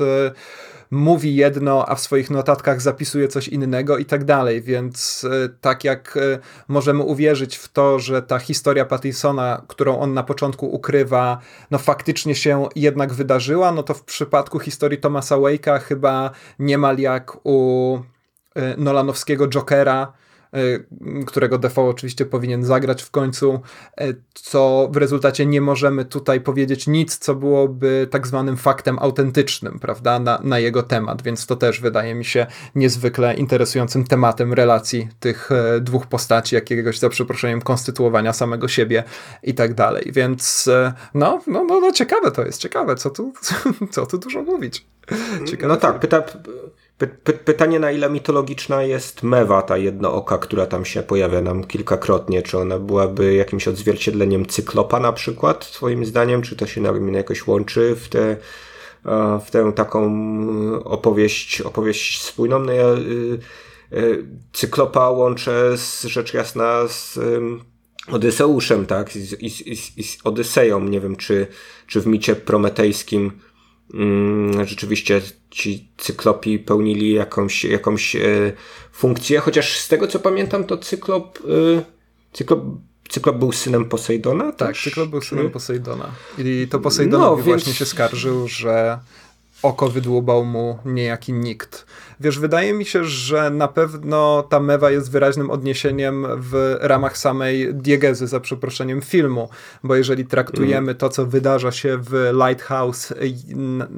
mówi 0.91 1.35
jedno, 1.35 1.89
a 1.89 1.95
w 1.95 1.99
swoich 1.99 2.29
notatkach 2.29 2.81
zapisuje 2.81 3.27
coś 3.27 3.47
innego 3.47 3.97
i 3.97 4.05
tak 4.05 4.23
dalej, 4.23 4.61
więc 4.61 5.25
e, 5.45 5.49
tak 5.61 5.83
jak 5.83 6.17
e, 6.17 6.39
możemy 6.67 7.03
uwierzyć 7.03 7.55
w 7.55 7.67
to, 7.67 7.99
że 7.99 8.21
ta 8.21 8.39
historia 8.39 8.85
Pattisona, 8.85 9.61
którą 9.67 9.99
on 9.99 10.13
na 10.13 10.23
początku 10.23 10.75
ukrywa, 10.75 11.37
no 11.71 11.77
faktycznie 11.77 12.35
się 12.35 12.67
jednak 12.75 13.13
wydarzyła, 13.13 13.71
no 13.71 13.83
to 13.83 13.93
w 13.93 14.03
przypadku 14.03 14.59
historii 14.59 14.99
Thomasa 14.99 15.35
Wake'a 15.35 15.79
chyba 15.79 16.31
niemal 16.59 16.97
jak 16.97 17.37
u 17.43 17.99
e, 18.55 18.77
Nolanowskiego 18.77 19.47
Jokera, 19.47 20.13
którego 21.25 21.57
Defoe 21.57 21.89
oczywiście 21.89 22.25
powinien 22.25 22.63
zagrać 22.63 23.03
w 23.03 23.11
końcu, 23.11 23.59
y, 24.01 24.21
co 24.33 24.89
w 24.91 24.97
rezultacie 24.97 25.45
nie 25.45 25.61
możemy 25.61 26.05
tutaj 26.05 26.41
powiedzieć 26.41 26.87
nic, 26.87 27.17
co 27.17 27.35
byłoby 27.35 28.07
tak 28.11 28.27
zwanym 28.27 28.57
faktem 28.57 28.99
autentycznym, 28.99 29.79
prawda, 29.79 30.19
na, 30.19 30.39
na 30.43 30.59
jego 30.59 30.83
temat, 30.83 31.21
więc 31.21 31.45
to 31.45 31.55
też 31.55 31.81
wydaje 31.81 32.15
mi 32.15 32.25
się 32.25 32.47
niezwykle 32.75 33.33
interesującym 33.33 34.03
tematem 34.03 34.53
relacji 34.53 35.09
tych 35.19 35.49
y, 35.51 35.81
dwóch 35.81 36.07
postaci, 36.07 36.55
jakiegoś 36.55 36.99
za 36.99 37.09
przeproszeniem 37.09 37.61
konstytuowania 37.61 38.33
samego 38.33 38.67
siebie 38.67 39.03
i 39.43 39.53
tak 39.53 39.73
dalej, 39.73 40.11
więc 40.13 40.69
no, 41.13 41.41
no, 41.47 41.63
no, 41.63 41.79
no 41.79 41.91
ciekawe 41.91 42.31
to 42.31 42.45
jest, 42.45 42.61
ciekawe, 42.61 42.95
co 42.95 43.09
tu, 43.09 43.33
co 43.91 44.05
tu 44.05 44.17
dużo 44.17 44.43
mówić. 44.43 44.85
Ciekawe 45.45 45.67
no 45.67 45.77
tak, 45.77 45.99
pyta, 45.99 46.23
Py 46.97 47.33
pytanie, 47.33 47.79
na 47.79 47.91
ile 47.91 48.09
mitologiczna 48.09 48.83
jest 48.83 49.23
Mewa, 49.23 49.61
ta 49.61 49.77
jednooka, 49.77 50.37
która 50.37 50.65
tam 50.65 50.85
się 50.85 51.03
pojawia 51.03 51.41
nam 51.41 51.63
kilkakrotnie. 51.63 52.41
Czy 52.41 52.57
ona 52.57 52.79
byłaby 52.79 53.33
jakimś 53.33 53.67
odzwierciedleniem 53.67 54.45
cyklopa 54.45 54.99
na 54.99 55.13
przykład, 55.13 55.71
twoim 55.71 56.05
zdaniem? 56.05 56.41
Czy 56.41 56.55
to 56.55 56.67
się 56.67 56.81
jakoś 57.13 57.47
łączy 57.47 57.95
w 57.95 58.09
tę, 58.09 58.37
w 59.45 59.51
tę 59.51 59.73
taką 59.73 60.11
opowieść, 60.83 61.61
opowieść 61.61 62.21
spójną? 62.21 62.59
No 62.59 62.71
ja 62.71 62.87
y, 62.87 63.39
y, 63.93 64.25
cyklopa 64.53 65.09
łączę 65.09 65.77
z 65.77 66.03
rzecz 66.03 66.33
jasna 66.33 66.87
z 66.87 67.19
Odyseuszem, 68.11 68.85
tak? 68.85 69.15
I 69.15 69.21
z, 69.21 69.33
i, 69.33 70.01
i 70.01 70.03
z 70.03 70.17
Odyseją. 70.23 70.83
Nie 70.83 70.99
wiem, 70.99 71.15
czy, 71.15 71.47
czy 71.87 72.01
w 72.01 72.07
micie 72.07 72.35
prometejskim 72.35 73.25
Mm, 73.25 73.46
rzeczywiście 74.65 75.21
ci 75.49 75.87
cyklopi 75.97 76.59
pełnili 76.59 77.13
jakąś, 77.13 77.63
jakąś 77.63 78.15
e, 78.15 78.19
funkcję, 78.91 79.39
chociaż 79.39 79.79
z 79.79 79.87
tego 79.87 80.07
co 80.07 80.19
pamiętam, 80.19 80.63
to 80.63 80.77
cyklop, 80.77 81.39
e, 81.39 81.83
cyklop 82.33 82.59
Cyklop 83.09 83.37
był 83.37 83.51
synem 83.51 83.85
Posejdona? 83.85 84.51
Tak, 84.51 84.67
też? 84.67 84.83
Cyklop 84.83 85.09
był 85.09 85.21
synem 85.21 85.51
Posejdona. 85.51 86.11
I 86.37 86.67
to 86.69 86.79
Posejdonowi 86.79 87.29
no, 87.29 87.35
więc... 87.35 87.47
właśnie 87.47 87.73
się 87.73 87.85
skarżył, 87.85 88.47
że 88.47 88.99
oko 89.63 89.89
wydłubał 89.89 90.45
mu 90.45 90.79
niejaki 90.85 91.33
nikt. 91.33 91.85
Wiesz, 92.19 92.39
wydaje 92.39 92.73
mi 92.73 92.85
się, 92.85 93.03
że 93.03 93.49
na 93.49 93.67
pewno 93.67 94.43
ta 94.49 94.59
mewa 94.59 94.91
jest 94.91 95.11
wyraźnym 95.11 95.49
odniesieniem 95.49 96.27
w 96.37 96.77
ramach 96.81 97.17
samej 97.17 97.75
diegezy, 97.75 98.27
za 98.27 98.39
przeproszeniem, 98.39 99.01
filmu, 99.01 99.49
bo 99.83 99.95
jeżeli 99.95 100.25
traktujemy 100.25 100.77
mm. 100.77 100.95
to, 100.95 101.09
co 101.09 101.25
wydarza 101.25 101.71
się 101.71 101.97
w 101.97 102.31
Lighthouse 102.33 103.13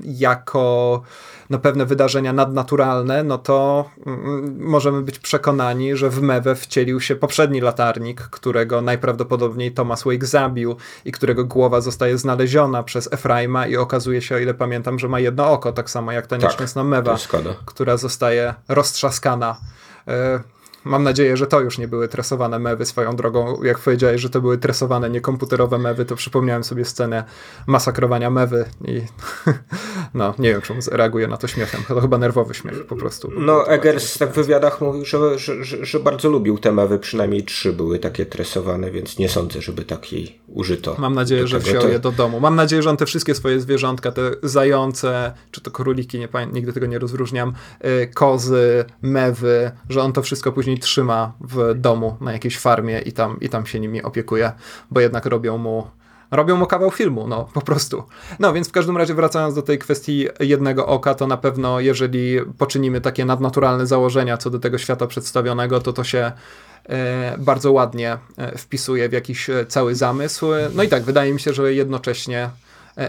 jako 0.03 1.01
no, 1.49 1.59
pewne 1.59 1.85
wydarzenia 1.85 2.33
nadnaturalne, 2.33 3.23
no 3.23 3.37
to 3.37 3.89
mm, 4.05 4.57
możemy 4.59 5.01
być 5.01 5.19
przekonani, 5.19 5.95
że 5.95 6.09
w 6.09 6.21
Mewę 6.21 6.55
wcielił 6.55 7.01
się 7.01 7.15
poprzedni 7.15 7.61
latarnik, 7.61 8.21
którego 8.21 8.81
najprawdopodobniej 8.81 9.71
Thomas 9.71 10.03
Wake 10.03 10.25
zabił 10.25 10.75
i 11.05 11.11
którego 11.11 11.45
głowa 11.45 11.81
zostaje 11.81 12.17
znaleziona 12.17 12.83
przez 12.83 13.13
Efraima 13.13 13.67
i 13.67 13.77
okazuje 13.77 14.21
się, 14.21 14.35
o 14.35 14.37
ile 14.37 14.53
pamiętam, 14.53 14.99
że 14.99 15.07
ma 15.07 15.19
jedno 15.19 15.51
oko, 15.51 15.71
tak 15.71 15.89
samo 15.89 16.11
jak 16.11 16.27
ta 16.27 16.37
tak, 16.37 16.43
nieszczęsna 16.43 16.83
Mewa, 16.83 17.17
która 17.65 17.97
zostaje 18.09 18.53
roztrzaskana. 18.67 19.57
Mam 20.83 21.03
nadzieję, 21.03 21.37
że 21.37 21.47
to 21.47 21.61
już 21.61 21.77
nie 21.77 21.87
były 21.87 22.07
tresowane 22.07 22.59
mewy 22.59 22.85
swoją 22.85 23.15
drogą. 23.15 23.63
Jak 23.63 23.79
powiedziałeś, 23.79 24.21
że 24.21 24.29
to 24.29 24.41
były 24.41 24.57
tresowane, 24.57 25.09
niekomputerowe 25.09 25.77
mewy, 25.77 26.05
to 26.05 26.15
przypomniałem 26.15 26.63
sobie 26.63 26.85
scenę 26.85 27.23
masakrowania 27.67 28.29
mewy 28.29 28.65
i 28.85 29.01
no, 30.13 30.33
nie 30.39 30.49
wiem, 30.49 30.61
czemu 30.61 30.79
reaguje 30.91 31.27
na 31.27 31.37
to 31.37 31.47
śmiechem. 31.47 31.81
To 31.87 32.01
chyba 32.01 32.17
nerwowy 32.17 32.53
śmiech 32.53 32.85
po 32.85 32.95
prostu. 32.95 33.31
No, 33.37 33.67
Eggers 33.67 34.17
tak 34.17 34.31
w 34.31 34.35
wywiadach 34.35 34.81
mówił, 34.81 35.05
że, 35.05 35.39
że, 35.39 35.63
że, 35.63 35.85
że, 35.85 35.99
bardzo 35.99 36.29
lubił 36.29 36.57
te 36.57 36.71
mewy, 36.71 36.99
przynajmniej 36.99 37.43
trzy 37.43 37.73
były 37.73 37.99
takie 37.99 38.25
tresowane, 38.25 38.91
więc 38.91 39.17
nie 39.17 39.29
sądzę, 39.29 39.61
żeby 39.61 39.85
takiej 39.85 40.39
użyto. 40.47 40.95
Mam 40.99 41.15
nadzieję, 41.15 41.47
że 41.47 41.59
wziął 41.59 41.81
to... 41.81 41.89
je 41.89 41.99
do 41.99 42.11
domu. 42.11 42.39
Mam 42.39 42.55
nadzieję, 42.55 42.83
że 42.83 42.89
on 42.89 42.97
te 42.97 43.05
wszystkie 43.05 43.35
swoje 43.35 43.59
zwierzątka, 43.59 44.11
te 44.11 44.31
zające, 44.43 45.33
czy 45.51 45.61
to 45.61 45.71
króliki, 45.71 46.19
nie 46.19 46.27
nigdy 46.53 46.73
tego 46.73 46.85
nie 46.85 46.99
rozróżniam, 46.99 47.53
y, 47.85 48.07
kozy, 48.13 48.85
mewy, 49.01 49.71
że 49.89 50.01
on 50.01 50.13
to 50.13 50.21
wszystko 50.21 50.51
później 50.51 50.68
później 50.69 50.79
trzyma 50.79 51.33
w 51.41 51.73
domu 51.75 52.17
na 52.21 52.33
jakiejś 52.33 52.59
farmie 52.59 52.99
i 52.99 53.11
tam, 53.11 53.37
i 53.41 53.49
tam 53.49 53.65
się 53.65 53.79
nimi 53.79 54.03
opiekuje, 54.03 54.51
bo 54.91 54.99
jednak 54.99 55.25
robią 55.25 55.57
mu 55.57 55.87
robią 56.31 56.57
mu 56.57 56.65
kawał 56.65 56.91
filmu, 56.91 57.27
no 57.27 57.49
po 57.53 57.61
prostu. 57.61 58.03
No 58.39 58.53
więc 58.53 58.69
w 58.69 58.71
każdym 58.71 58.97
razie 58.97 59.13
wracając 59.13 59.55
do 59.55 59.61
tej 59.61 59.79
kwestii 59.79 60.27
jednego 60.39 60.87
oka, 60.87 61.15
to 61.15 61.27
na 61.27 61.37
pewno 61.37 61.79
jeżeli 61.79 62.39
poczynimy 62.57 63.01
takie 63.01 63.25
nadnaturalne 63.25 63.87
założenia 63.87 64.37
co 64.37 64.49
do 64.49 64.59
tego 64.59 64.77
świata 64.77 65.07
przedstawionego, 65.07 65.81
to 65.81 65.93
to 65.93 66.03
się 66.03 66.31
e, 66.89 67.35
bardzo 67.37 67.71
ładnie 67.71 68.17
e, 68.37 68.57
wpisuje 68.57 69.09
w 69.09 69.13
jakiś 69.13 69.49
e, 69.49 69.65
cały 69.65 69.95
zamysł. 69.95 70.47
No 70.75 70.83
i 70.83 70.87
tak, 70.87 71.03
wydaje 71.03 71.33
mi 71.33 71.39
się, 71.39 71.53
że 71.53 71.73
jednocześnie 71.73 72.49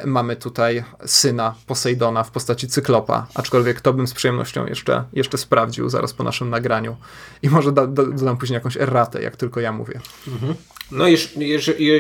mamy 0.04 0.36
tutaj 0.36 0.84
syna 1.06 1.54
Posejdona 1.66 2.24
w 2.24 2.30
postaci 2.30 2.68
Cyklopa, 2.68 3.26
aczkolwiek 3.34 3.80
to 3.80 3.92
bym 3.92 4.06
z 4.06 4.14
przyjemnością 4.14 4.66
jeszcze, 4.66 5.04
jeszcze 5.12 5.38
sprawdził 5.38 5.88
zaraz 5.88 6.12
po 6.12 6.24
naszym 6.24 6.50
nagraniu 6.50 6.96
i 7.42 7.50
może 7.50 7.72
da, 7.72 7.86
da, 7.86 8.04
dodam 8.04 8.36
później 8.36 8.54
jakąś 8.54 8.76
erratę, 8.76 9.22
jak 9.22 9.36
tylko 9.36 9.60
ja 9.60 9.72
mówię. 9.72 10.00
Mhm. 10.28 10.54
No 10.92 11.08
jeż, 11.08 11.34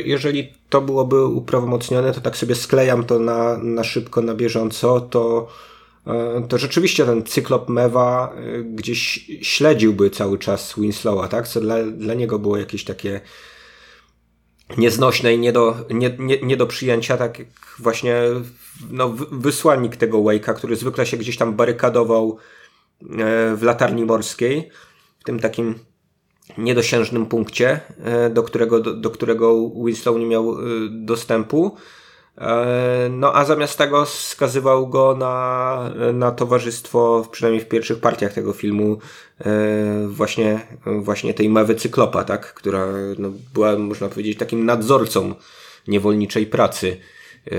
jeżeli 0.04 0.52
to 0.68 0.80
byłoby 0.80 1.26
uprawomocnione, 1.26 2.12
to 2.12 2.20
tak 2.20 2.36
sobie 2.36 2.54
sklejam 2.54 3.04
to 3.04 3.18
na, 3.18 3.58
na 3.58 3.84
szybko, 3.84 4.22
na 4.22 4.34
bieżąco, 4.34 5.00
to 5.00 5.48
e, 6.06 6.46
to 6.48 6.58
rzeczywiście 6.58 7.04
ten 7.04 7.22
cyklop 7.22 7.68
Mewa 7.68 8.32
e, 8.34 8.62
gdzieś 8.62 9.30
śledziłby 9.42 10.10
cały 10.10 10.38
czas 10.38 10.74
Winslowa, 10.78 11.28
tak? 11.28 11.48
Co 11.48 11.60
dla, 11.60 11.82
dla 11.82 12.14
niego 12.14 12.38
było 12.38 12.56
jakieś 12.56 12.84
takie 12.84 13.20
nieznośne 14.78 15.34
i 15.34 15.38
nie 15.38 15.52
do, 15.52 15.76
nie, 15.90 16.16
nie, 16.18 16.38
nie 16.42 16.56
do 16.56 16.66
przyjęcia, 16.66 17.16
tak 17.16 17.38
jak 17.38 17.48
właśnie 17.78 18.22
no, 18.90 19.08
wysłannik 19.32 19.96
tego 19.96 20.18
Wake'a, 20.18 20.54
który 20.54 20.76
zwykle 20.76 21.06
się 21.06 21.16
gdzieś 21.16 21.36
tam 21.36 21.54
barykadował 21.54 22.38
e, 23.02 23.56
w 23.56 23.62
latarni 23.62 24.04
morskiej, 24.04 24.70
w 25.18 25.24
tym 25.24 25.40
takim 25.40 25.74
niedosiężnym 26.58 27.26
punkcie, 27.26 27.80
e, 28.04 28.30
do 28.30 28.42
którego, 28.42 28.80
do, 28.80 28.94
do 28.94 29.10
którego 29.10 29.70
Winslow 29.84 30.16
nie 30.16 30.26
miał 30.26 30.52
e, 30.52 30.56
dostępu. 30.90 31.76
E, 32.38 33.08
no 33.10 33.34
a 33.34 33.44
zamiast 33.44 33.78
tego 33.78 34.06
skazywał 34.06 34.88
go 34.88 35.16
na, 35.16 35.90
na 36.12 36.30
towarzystwo, 36.30 37.28
przynajmniej 37.30 37.64
w 37.64 37.68
pierwszych 37.68 38.00
partiach 38.00 38.32
tego 38.32 38.52
filmu, 38.52 38.98
e, 39.40 40.06
właśnie, 40.08 40.60
właśnie 40.86 41.34
tej 41.34 41.48
Mewy 41.48 41.74
Cyklopa, 41.74 42.24
tak? 42.24 42.54
która 42.54 42.86
no, 43.18 43.30
była, 43.54 43.78
można 43.78 44.08
powiedzieć, 44.08 44.38
takim 44.38 44.64
nadzorcą 44.64 45.34
niewolniczej 45.88 46.46
pracy 46.46 46.96
e, 47.46 47.56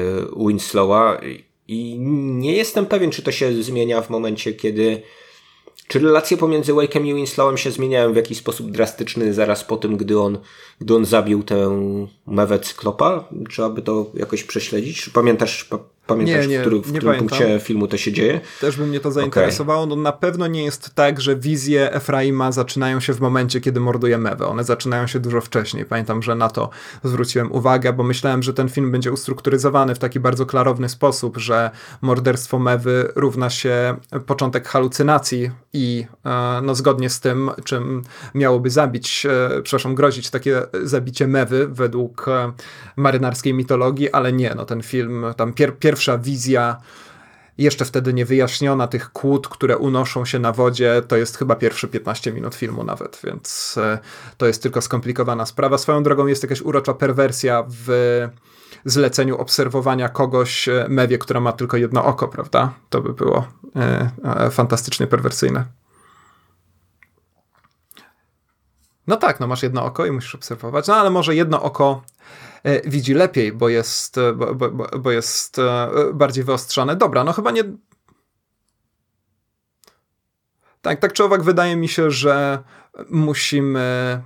Winslowa. 0.48 1.22
I 1.68 2.00
nie 2.00 2.54
jestem 2.56 2.86
pewien, 2.86 3.12
czy 3.12 3.22
to 3.22 3.32
się 3.32 3.64
zmienia 3.64 4.02
w 4.02 4.10
momencie, 4.10 4.54
kiedy 4.54 5.02
czy 5.92 6.00
relacje 6.00 6.38
pomiędzy 6.38 6.74
Wake'em 6.74 7.06
i 7.06 7.14
Winslowem 7.14 7.58
się 7.58 7.72
zmieniają 7.72 8.14
w 8.14 8.16
jakiś 8.16 8.38
sposób 8.38 8.72
drastyczny 8.72 9.34
zaraz 9.34 9.64
po 9.64 9.78
tym, 9.78 9.98
gdy 9.98 10.20
on, 10.20 10.38
gdy 10.82 10.96
on 10.96 11.06
zabił 11.06 11.44
tę 11.44 11.82
mewę 12.28 12.60
cyklopa? 12.60 13.28
Trzeba 13.50 13.70
by 13.70 13.82
to 13.82 14.12
jakoś 14.14 14.44
prześledzić? 14.44 15.10
Pamiętasz, 15.10 15.70
Pamiętasz, 16.08 16.48
nie, 16.48 16.48
nie, 16.48 16.58
w, 16.60 16.62
który, 16.62 16.80
w 16.80 16.98
którym 16.98 17.20
punkcie 17.20 17.60
filmu 17.60 17.88
to 17.88 17.98
się 17.98 18.12
dzieje? 18.12 18.42
Też 18.62 18.78
by 18.78 18.88
mnie 18.88 19.00
to 19.00 19.12
zainteresowało. 19.12 19.84
Okay. 19.84 19.96
No, 19.96 20.02
na 20.02 20.12
pewno 20.12 20.48
nie 20.48 20.64
jest 20.64 20.96
tak, 20.96 21.22
że 21.22 21.36
wizje 21.36 21.94
Efraima 21.94 22.52
zaczynają 22.52 23.00
się 23.00 23.14
w 23.14 23.20
momencie, 23.20 23.62
kiedy 23.62 23.80
morduje 23.80 24.18
Mewę. 24.18 24.48
One 24.48 24.64
zaczynają 24.64 25.08
się 25.08 25.20
dużo 25.20 25.42
wcześniej. 25.42 25.86
Pamiętam, 25.86 26.24
że 26.24 26.36
na 26.36 26.50
to 26.50 26.70
zwróciłem 27.04 27.52
uwagę, 27.52 27.94
bo 27.94 28.04
myślałem, 28.04 28.44
że 28.44 28.54
ten 28.54 28.70
film 28.70 28.92
będzie 28.92 29.12
ustrukturyzowany 29.12 29.96
w 29.96 30.00
taki 30.00 30.20
bardzo 30.20 30.46
klarowny 30.46 30.90
sposób, 30.90 31.38
że 31.38 31.72
morderstwo 32.02 32.60
Mewy 32.60 33.12
równa 33.16 33.50
się 33.50 33.96
początek 34.26 34.68
halucynacji 34.68 35.52
i 35.74 36.06
e, 36.26 36.62
no, 36.64 36.76
zgodnie 36.76 37.10
z 37.10 37.20
tym, 37.20 37.52
czym 37.64 38.02
miałoby 38.36 38.70
zabić, 38.70 39.26
e, 39.26 39.62
przepraszam, 39.62 39.96
grozić 39.96 40.30
takie 40.30 40.62
zabicie 40.84 41.28
Mewy 41.28 41.68
według 41.68 42.28
e, 42.28 42.52
marynarskiej 42.96 43.54
mitologii, 43.54 44.12
ale 44.12 44.34
nie, 44.34 44.54
no 44.56 44.66
ten 44.66 44.82
film, 44.82 45.26
tam 45.38 45.54
pier 45.54 45.78
pierwsza 45.92 46.18
wizja 46.18 46.82
jeszcze 47.58 47.86
wtedy 47.86 48.14
niewyjaśniona 48.14 48.88
tych 48.88 49.12
kłód, 49.12 49.48
które 49.48 49.78
unoszą 49.78 50.26
się 50.26 50.40
na 50.40 50.52
wodzie, 50.52 51.02
to 51.08 51.18
jest 51.18 51.38
chyba 51.38 51.56
pierwsze 51.56 51.88
15 51.88 52.34
minut 52.34 52.56
filmu 52.56 52.84
nawet, 52.84 53.22
więc 53.24 53.80
to 54.38 54.48
jest 54.48 54.64
tylko 54.64 54.82
skomplikowana 54.82 55.46
sprawa. 55.46 55.78
Swoją 55.78 56.04
drogą 56.04 56.28
jest 56.28 56.44
jakaś 56.44 56.62
urocza 56.62 56.94
perwersja 56.94 57.64
w 57.68 57.90
zleceniu 58.86 59.38
obserwowania 59.38 60.10
kogoś 60.10 60.70
mewie, 60.90 61.18
która 61.18 61.40
ma 61.40 61.52
tylko 61.52 61.78
jedno 61.78 62.06
oko, 62.06 62.28
prawda? 62.28 62.74
To 62.90 63.02
by 63.02 63.14
było 63.14 63.48
e, 63.76 64.12
e, 64.24 64.50
fantastycznie 64.50 65.08
perwersyjne. 65.08 65.66
No 69.08 69.18
tak, 69.18 69.40
no 69.40 69.48
masz 69.48 69.64
jedno 69.64 69.86
oko 69.86 70.06
i 70.06 70.12
musisz 70.12 70.36
obserwować, 70.36 70.88
no 70.88 70.96
ale 70.96 71.10
może 71.10 71.36
jedno 71.36 71.62
oko 71.62 72.02
e, 72.02 72.11
widzi 72.86 73.14
lepiej, 73.14 73.52
bo 73.52 73.70
jest, 73.70 74.16
bo, 74.36 74.56
bo, 74.56 74.70
bo 75.00 75.12
jest 75.12 75.58
bardziej 76.14 76.44
wyostrzone. 76.44 76.96
Dobra, 76.96 77.24
no 77.24 77.34
chyba 77.34 77.52
nie. 77.52 77.64
Tak, 80.82 81.00
tak 81.00 81.14
czy 81.14 81.24
owak, 81.24 81.44
wydaje 81.44 81.76
mi 81.76 81.88
się, 81.88 82.12
że 82.12 82.64
musimy 83.10 84.22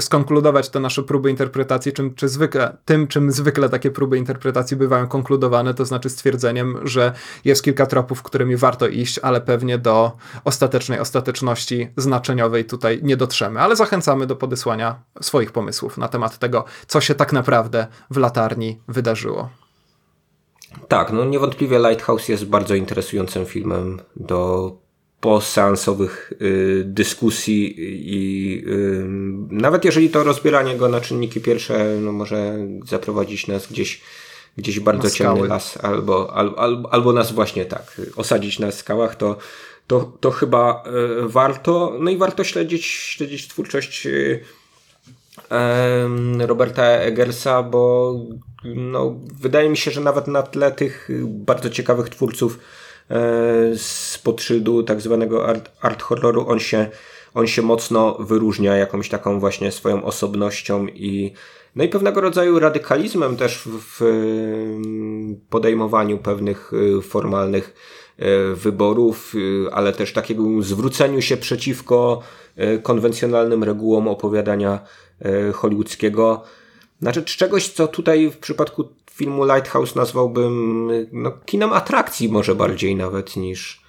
skonkludować 0.00 0.68
te 0.68 0.80
nasze 0.80 1.02
próby 1.02 1.30
interpretacji 1.30 1.92
czym, 1.92 2.14
czy 2.14 2.28
zwykle, 2.28 2.76
tym, 2.84 3.06
czym 3.06 3.32
zwykle 3.32 3.68
takie 3.68 3.90
próby 3.90 4.18
interpretacji 4.18 4.76
bywają 4.76 5.06
konkludowane, 5.06 5.74
to 5.74 5.84
znaczy 5.84 6.10
stwierdzeniem, 6.10 6.78
że 6.82 7.12
jest 7.44 7.64
kilka 7.64 7.86
tropów, 7.86 8.22
którymi 8.22 8.56
warto 8.56 8.88
iść, 8.88 9.18
ale 9.18 9.40
pewnie 9.40 9.78
do 9.78 10.12
ostatecznej 10.44 11.00
ostateczności 11.00 11.88
znaczeniowej 11.96 12.64
tutaj 12.64 13.00
nie 13.02 13.16
dotrzemy. 13.16 13.60
Ale 13.60 13.76
zachęcamy 13.76 14.26
do 14.26 14.36
podesłania 14.36 15.02
swoich 15.20 15.52
pomysłów 15.52 15.98
na 15.98 16.08
temat 16.08 16.38
tego, 16.38 16.64
co 16.86 17.00
się 17.00 17.14
tak 17.14 17.32
naprawdę 17.32 17.86
w 18.10 18.16
latarni 18.16 18.80
wydarzyło. 18.88 19.48
Tak, 20.88 21.12
no 21.12 21.24
niewątpliwie 21.24 21.78
Lighthouse 21.78 22.28
jest 22.28 22.44
bardzo 22.44 22.74
interesującym 22.74 23.46
filmem 23.46 24.00
do 24.16 24.70
poseansowych 25.24 26.32
y, 26.42 26.82
dyskusji 26.86 27.74
i 28.16 28.64
y, 28.68 29.04
nawet 29.50 29.84
jeżeli 29.84 30.10
to 30.10 30.24
rozbieranie 30.24 30.76
go 30.76 30.88
na 30.88 31.00
czynniki 31.00 31.40
pierwsze 31.40 31.96
no 32.00 32.12
może 32.12 32.58
zaprowadzić 32.86 33.46
nas 33.46 33.66
gdzieś 33.66 34.00
gdzieś 34.56 34.80
bardzo 34.80 35.10
ciemny 35.10 35.48
las 35.48 35.84
albo, 35.84 36.34
albo, 36.34 36.92
albo 36.92 37.12
nas 37.12 37.32
właśnie 37.32 37.64
tak 37.64 38.00
osadzić 38.16 38.58
na 38.58 38.70
skałach, 38.70 39.16
to, 39.16 39.36
to, 39.86 40.12
to 40.20 40.30
chyba 40.30 40.82
y, 41.24 41.28
warto. 41.28 41.96
No 42.00 42.10
i 42.10 42.16
warto 42.16 42.44
śledzić, 42.44 42.86
śledzić 42.86 43.48
twórczość 43.48 44.08
Roberta 46.38 46.82
Eggersa, 46.82 47.62
bo 47.62 48.14
no, 48.64 49.14
wydaje 49.40 49.68
mi 49.68 49.76
się, 49.76 49.90
że 49.90 50.00
nawet 50.00 50.28
na 50.28 50.42
tle 50.42 50.72
tych 50.72 51.08
bardzo 51.24 51.70
ciekawych 51.70 52.08
twórców 52.08 52.58
z 53.76 54.18
podszyldu 54.24 54.82
tak 54.82 55.00
zwanego 55.00 55.46
art, 55.46 55.70
art 55.80 56.02
horroru 56.02 56.48
on 56.48 56.60
się, 56.60 56.86
on 57.34 57.46
się 57.46 57.62
mocno 57.62 58.16
wyróżnia 58.20 58.76
jakąś 58.76 59.08
taką 59.08 59.40
właśnie 59.40 59.72
swoją 59.72 60.04
osobnością 60.04 60.86
i 60.86 61.32
no 61.76 61.84
i 61.84 61.88
pewnego 61.88 62.20
rodzaju 62.20 62.58
radykalizmem 62.58 63.36
też 63.36 63.62
w, 63.66 64.00
podejmowaniu 65.50 66.18
pewnych 66.18 66.72
y, 66.72 67.02
formalnych 67.02 67.74
y, 68.18 68.54
wyborów, 68.54 69.34
ale 69.72 69.92
też 69.92 70.12
takiego 70.12 70.44
zwróceniu 70.60 71.22
się 71.22 71.36
przeciwko 71.36 72.22
konwencjonalnym 72.82 73.64
regułom 73.64 74.08
opowiadania 74.08 74.78
hollywoodzkiego. 75.54 76.42
Znaczy 77.00 77.24
czegoś, 77.24 77.68
co 77.68 77.88
tutaj 77.88 78.30
w 78.30 78.38
przypadku 78.38 78.84
filmu 79.14 79.44
Lighthouse 79.44 79.94
nazwałbym 79.94 80.88
no, 81.12 81.32
kinem 81.46 81.72
atrakcji 81.72 82.28
może 82.28 82.54
bardziej 82.54 82.96
nawet 82.96 83.36
niż, 83.36 83.82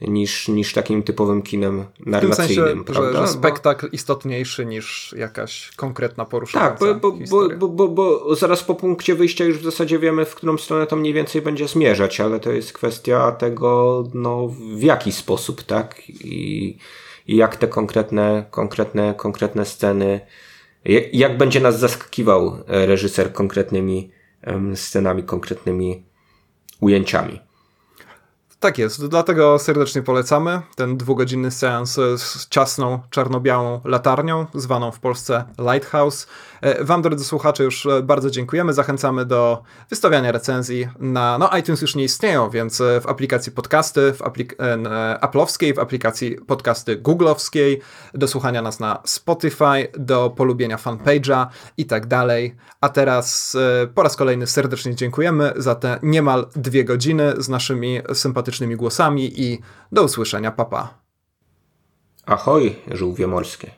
niż, 0.00 0.48
niż 0.48 0.72
takim 0.72 1.02
typowym 1.02 1.42
kinem 1.42 1.84
narracyjnym. 2.06 2.56
W 2.56 2.56
tym 2.56 2.66
sensie, 2.66 2.84
prawda? 2.84 3.20
Że, 3.20 3.26
że 3.26 3.32
spektakl 3.32 3.86
bo... 3.86 3.92
istotniejszy 3.92 4.66
niż 4.66 5.14
jakaś 5.18 5.70
konkretna 5.76 6.24
poruszana 6.24 6.68
Tak, 6.68 6.78
bo, 6.78 6.94
bo, 6.94 7.48
bo, 7.58 7.68
bo, 7.68 7.88
bo, 7.88 8.34
zaraz 8.34 8.64
po 8.64 8.74
punkcie 8.74 9.14
wyjścia 9.14 9.44
już 9.44 9.58
w 9.58 9.64
zasadzie 9.64 9.98
wiemy, 9.98 10.24
w 10.24 10.34
którą 10.34 10.58
stronę 10.58 10.86
to 10.86 10.96
mniej 10.96 11.12
więcej 11.12 11.42
będzie 11.42 11.68
zmierzać, 11.68 12.20
ale 12.20 12.40
to 12.40 12.52
jest 12.52 12.72
kwestia 12.72 13.32
tego, 13.32 14.04
no, 14.14 14.48
w 14.76 14.82
jaki 14.82 15.12
sposób, 15.12 15.62
tak? 15.62 16.02
I, 16.08 16.76
i 17.26 17.36
jak 17.36 17.56
te 17.56 17.68
konkretne, 17.68 18.44
konkretne, 18.50 19.14
konkretne 19.16 19.64
sceny, 19.64 20.20
jak 21.12 21.38
będzie 21.38 21.60
nas 21.60 21.78
zaskakiwał 21.78 22.58
reżyser 22.66 23.32
konkretnymi 23.32 24.17
scenami, 24.74 25.22
konkretnymi 25.22 26.04
ujęciami. 26.80 27.40
Tak 28.60 28.78
jest, 28.78 29.06
dlatego 29.06 29.58
serdecznie 29.58 30.02
polecamy 30.02 30.62
ten 30.76 30.96
dwugodzinny 30.96 31.50
seans 31.50 31.94
z 32.16 32.48
ciasną, 32.48 33.00
czarno-białą 33.10 33.80
latarnią, 33.84 34.46
zwaną 34.54 34.92
w 34.92 35.00
Polsce 35.00 35.44
Lighthouse. 35.58 36.26
E, 36.60 36.84
wam, 36.84 37.02
drodzy 37.02 37.24
słuchacze, 37.24 37.64
już 37.64 37.86
e, 37.86 38.02
bardzo 38.02 38.30
dziękujemy. 38.30 38.72
Zachęcamy 38.72 39.24
do 39.24 39.62
wystawiania 39.90 40.32
recenzji 40.32 40.88
na. 40.98 41.38
No, 41.38 41.50
iTunes 41.58 41.82
już 41.82 41.94
nie 41.94 42.04
istnieją, 42.04 42.50
więc 42.50 42.80
e, 42.80 43.00
w 43.00 43.06
aplikacji 43.06 43.52
podcasty, 43.52 44.12
w 44.12 44.22
aplik 44.22 44.56
Apple'owskiej, 45.20 45.74
w 45.74 45.78
aplikacji 45.78 46.36
podcasty 46.46 47.02
Google'owskiej, 47.02 47.76
do 48.14 48.28
słuchania 48.28 48.62
nas 48.62 48.80
na 48.80 49.02
Spotify, 49.04 49.88
do 49.98 50.30
polubienia 50.30 50.76
fanpage'a 50.76 51.46
i 51.76 51.86
tak 51.86 52.06
dalej. 52.06 52.56
A 52.80 52.88
teraz 52.88 53.56
po 53.94 54.02
raz 54.02 54.16
kolejny 54.16 54.46
serdecznie 54.46 54.94
dziękujemy 54.94 55.52
za 55.56 55.74
te 55.74 55.98
niemal 56.02 56.46
dwie 56.56 56.84
godziny 56.84 57.34
z 57.38 57.48
naszymi 57.48 58.00
sympatycznymi 58.14 58.76
głosami 58.76 59.40
i 59.40 59.58
do 59.92 60.04
usłyszenia, 60.04 60.50
papa. 60.50 60.94
Ahoj, 62.26 62.76
żółwie 62.90 63.26
morskie. 63.26 63.77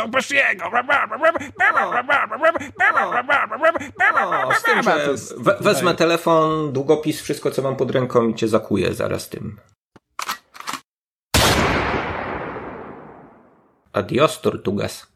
Co 0.00 0.08
Bessiego! 0.08 0.70
wezmę 5.60 5.94
telefon, 5.94 6.72
długopis, 6.72 7.22
wszystko 7.22 7.50
co 7.50 7.62
mam 7.62 7.76
pod 7.76 7.90
ręką 7.90 8.28
i 8.28 8.34
cię 8.34 8.48
zakuję 8.48 8.94
zaraz 8.94 9.28
tym. 9.28 9.60
Adios, 13.92 14.40
Tortugas. 14.40 15.06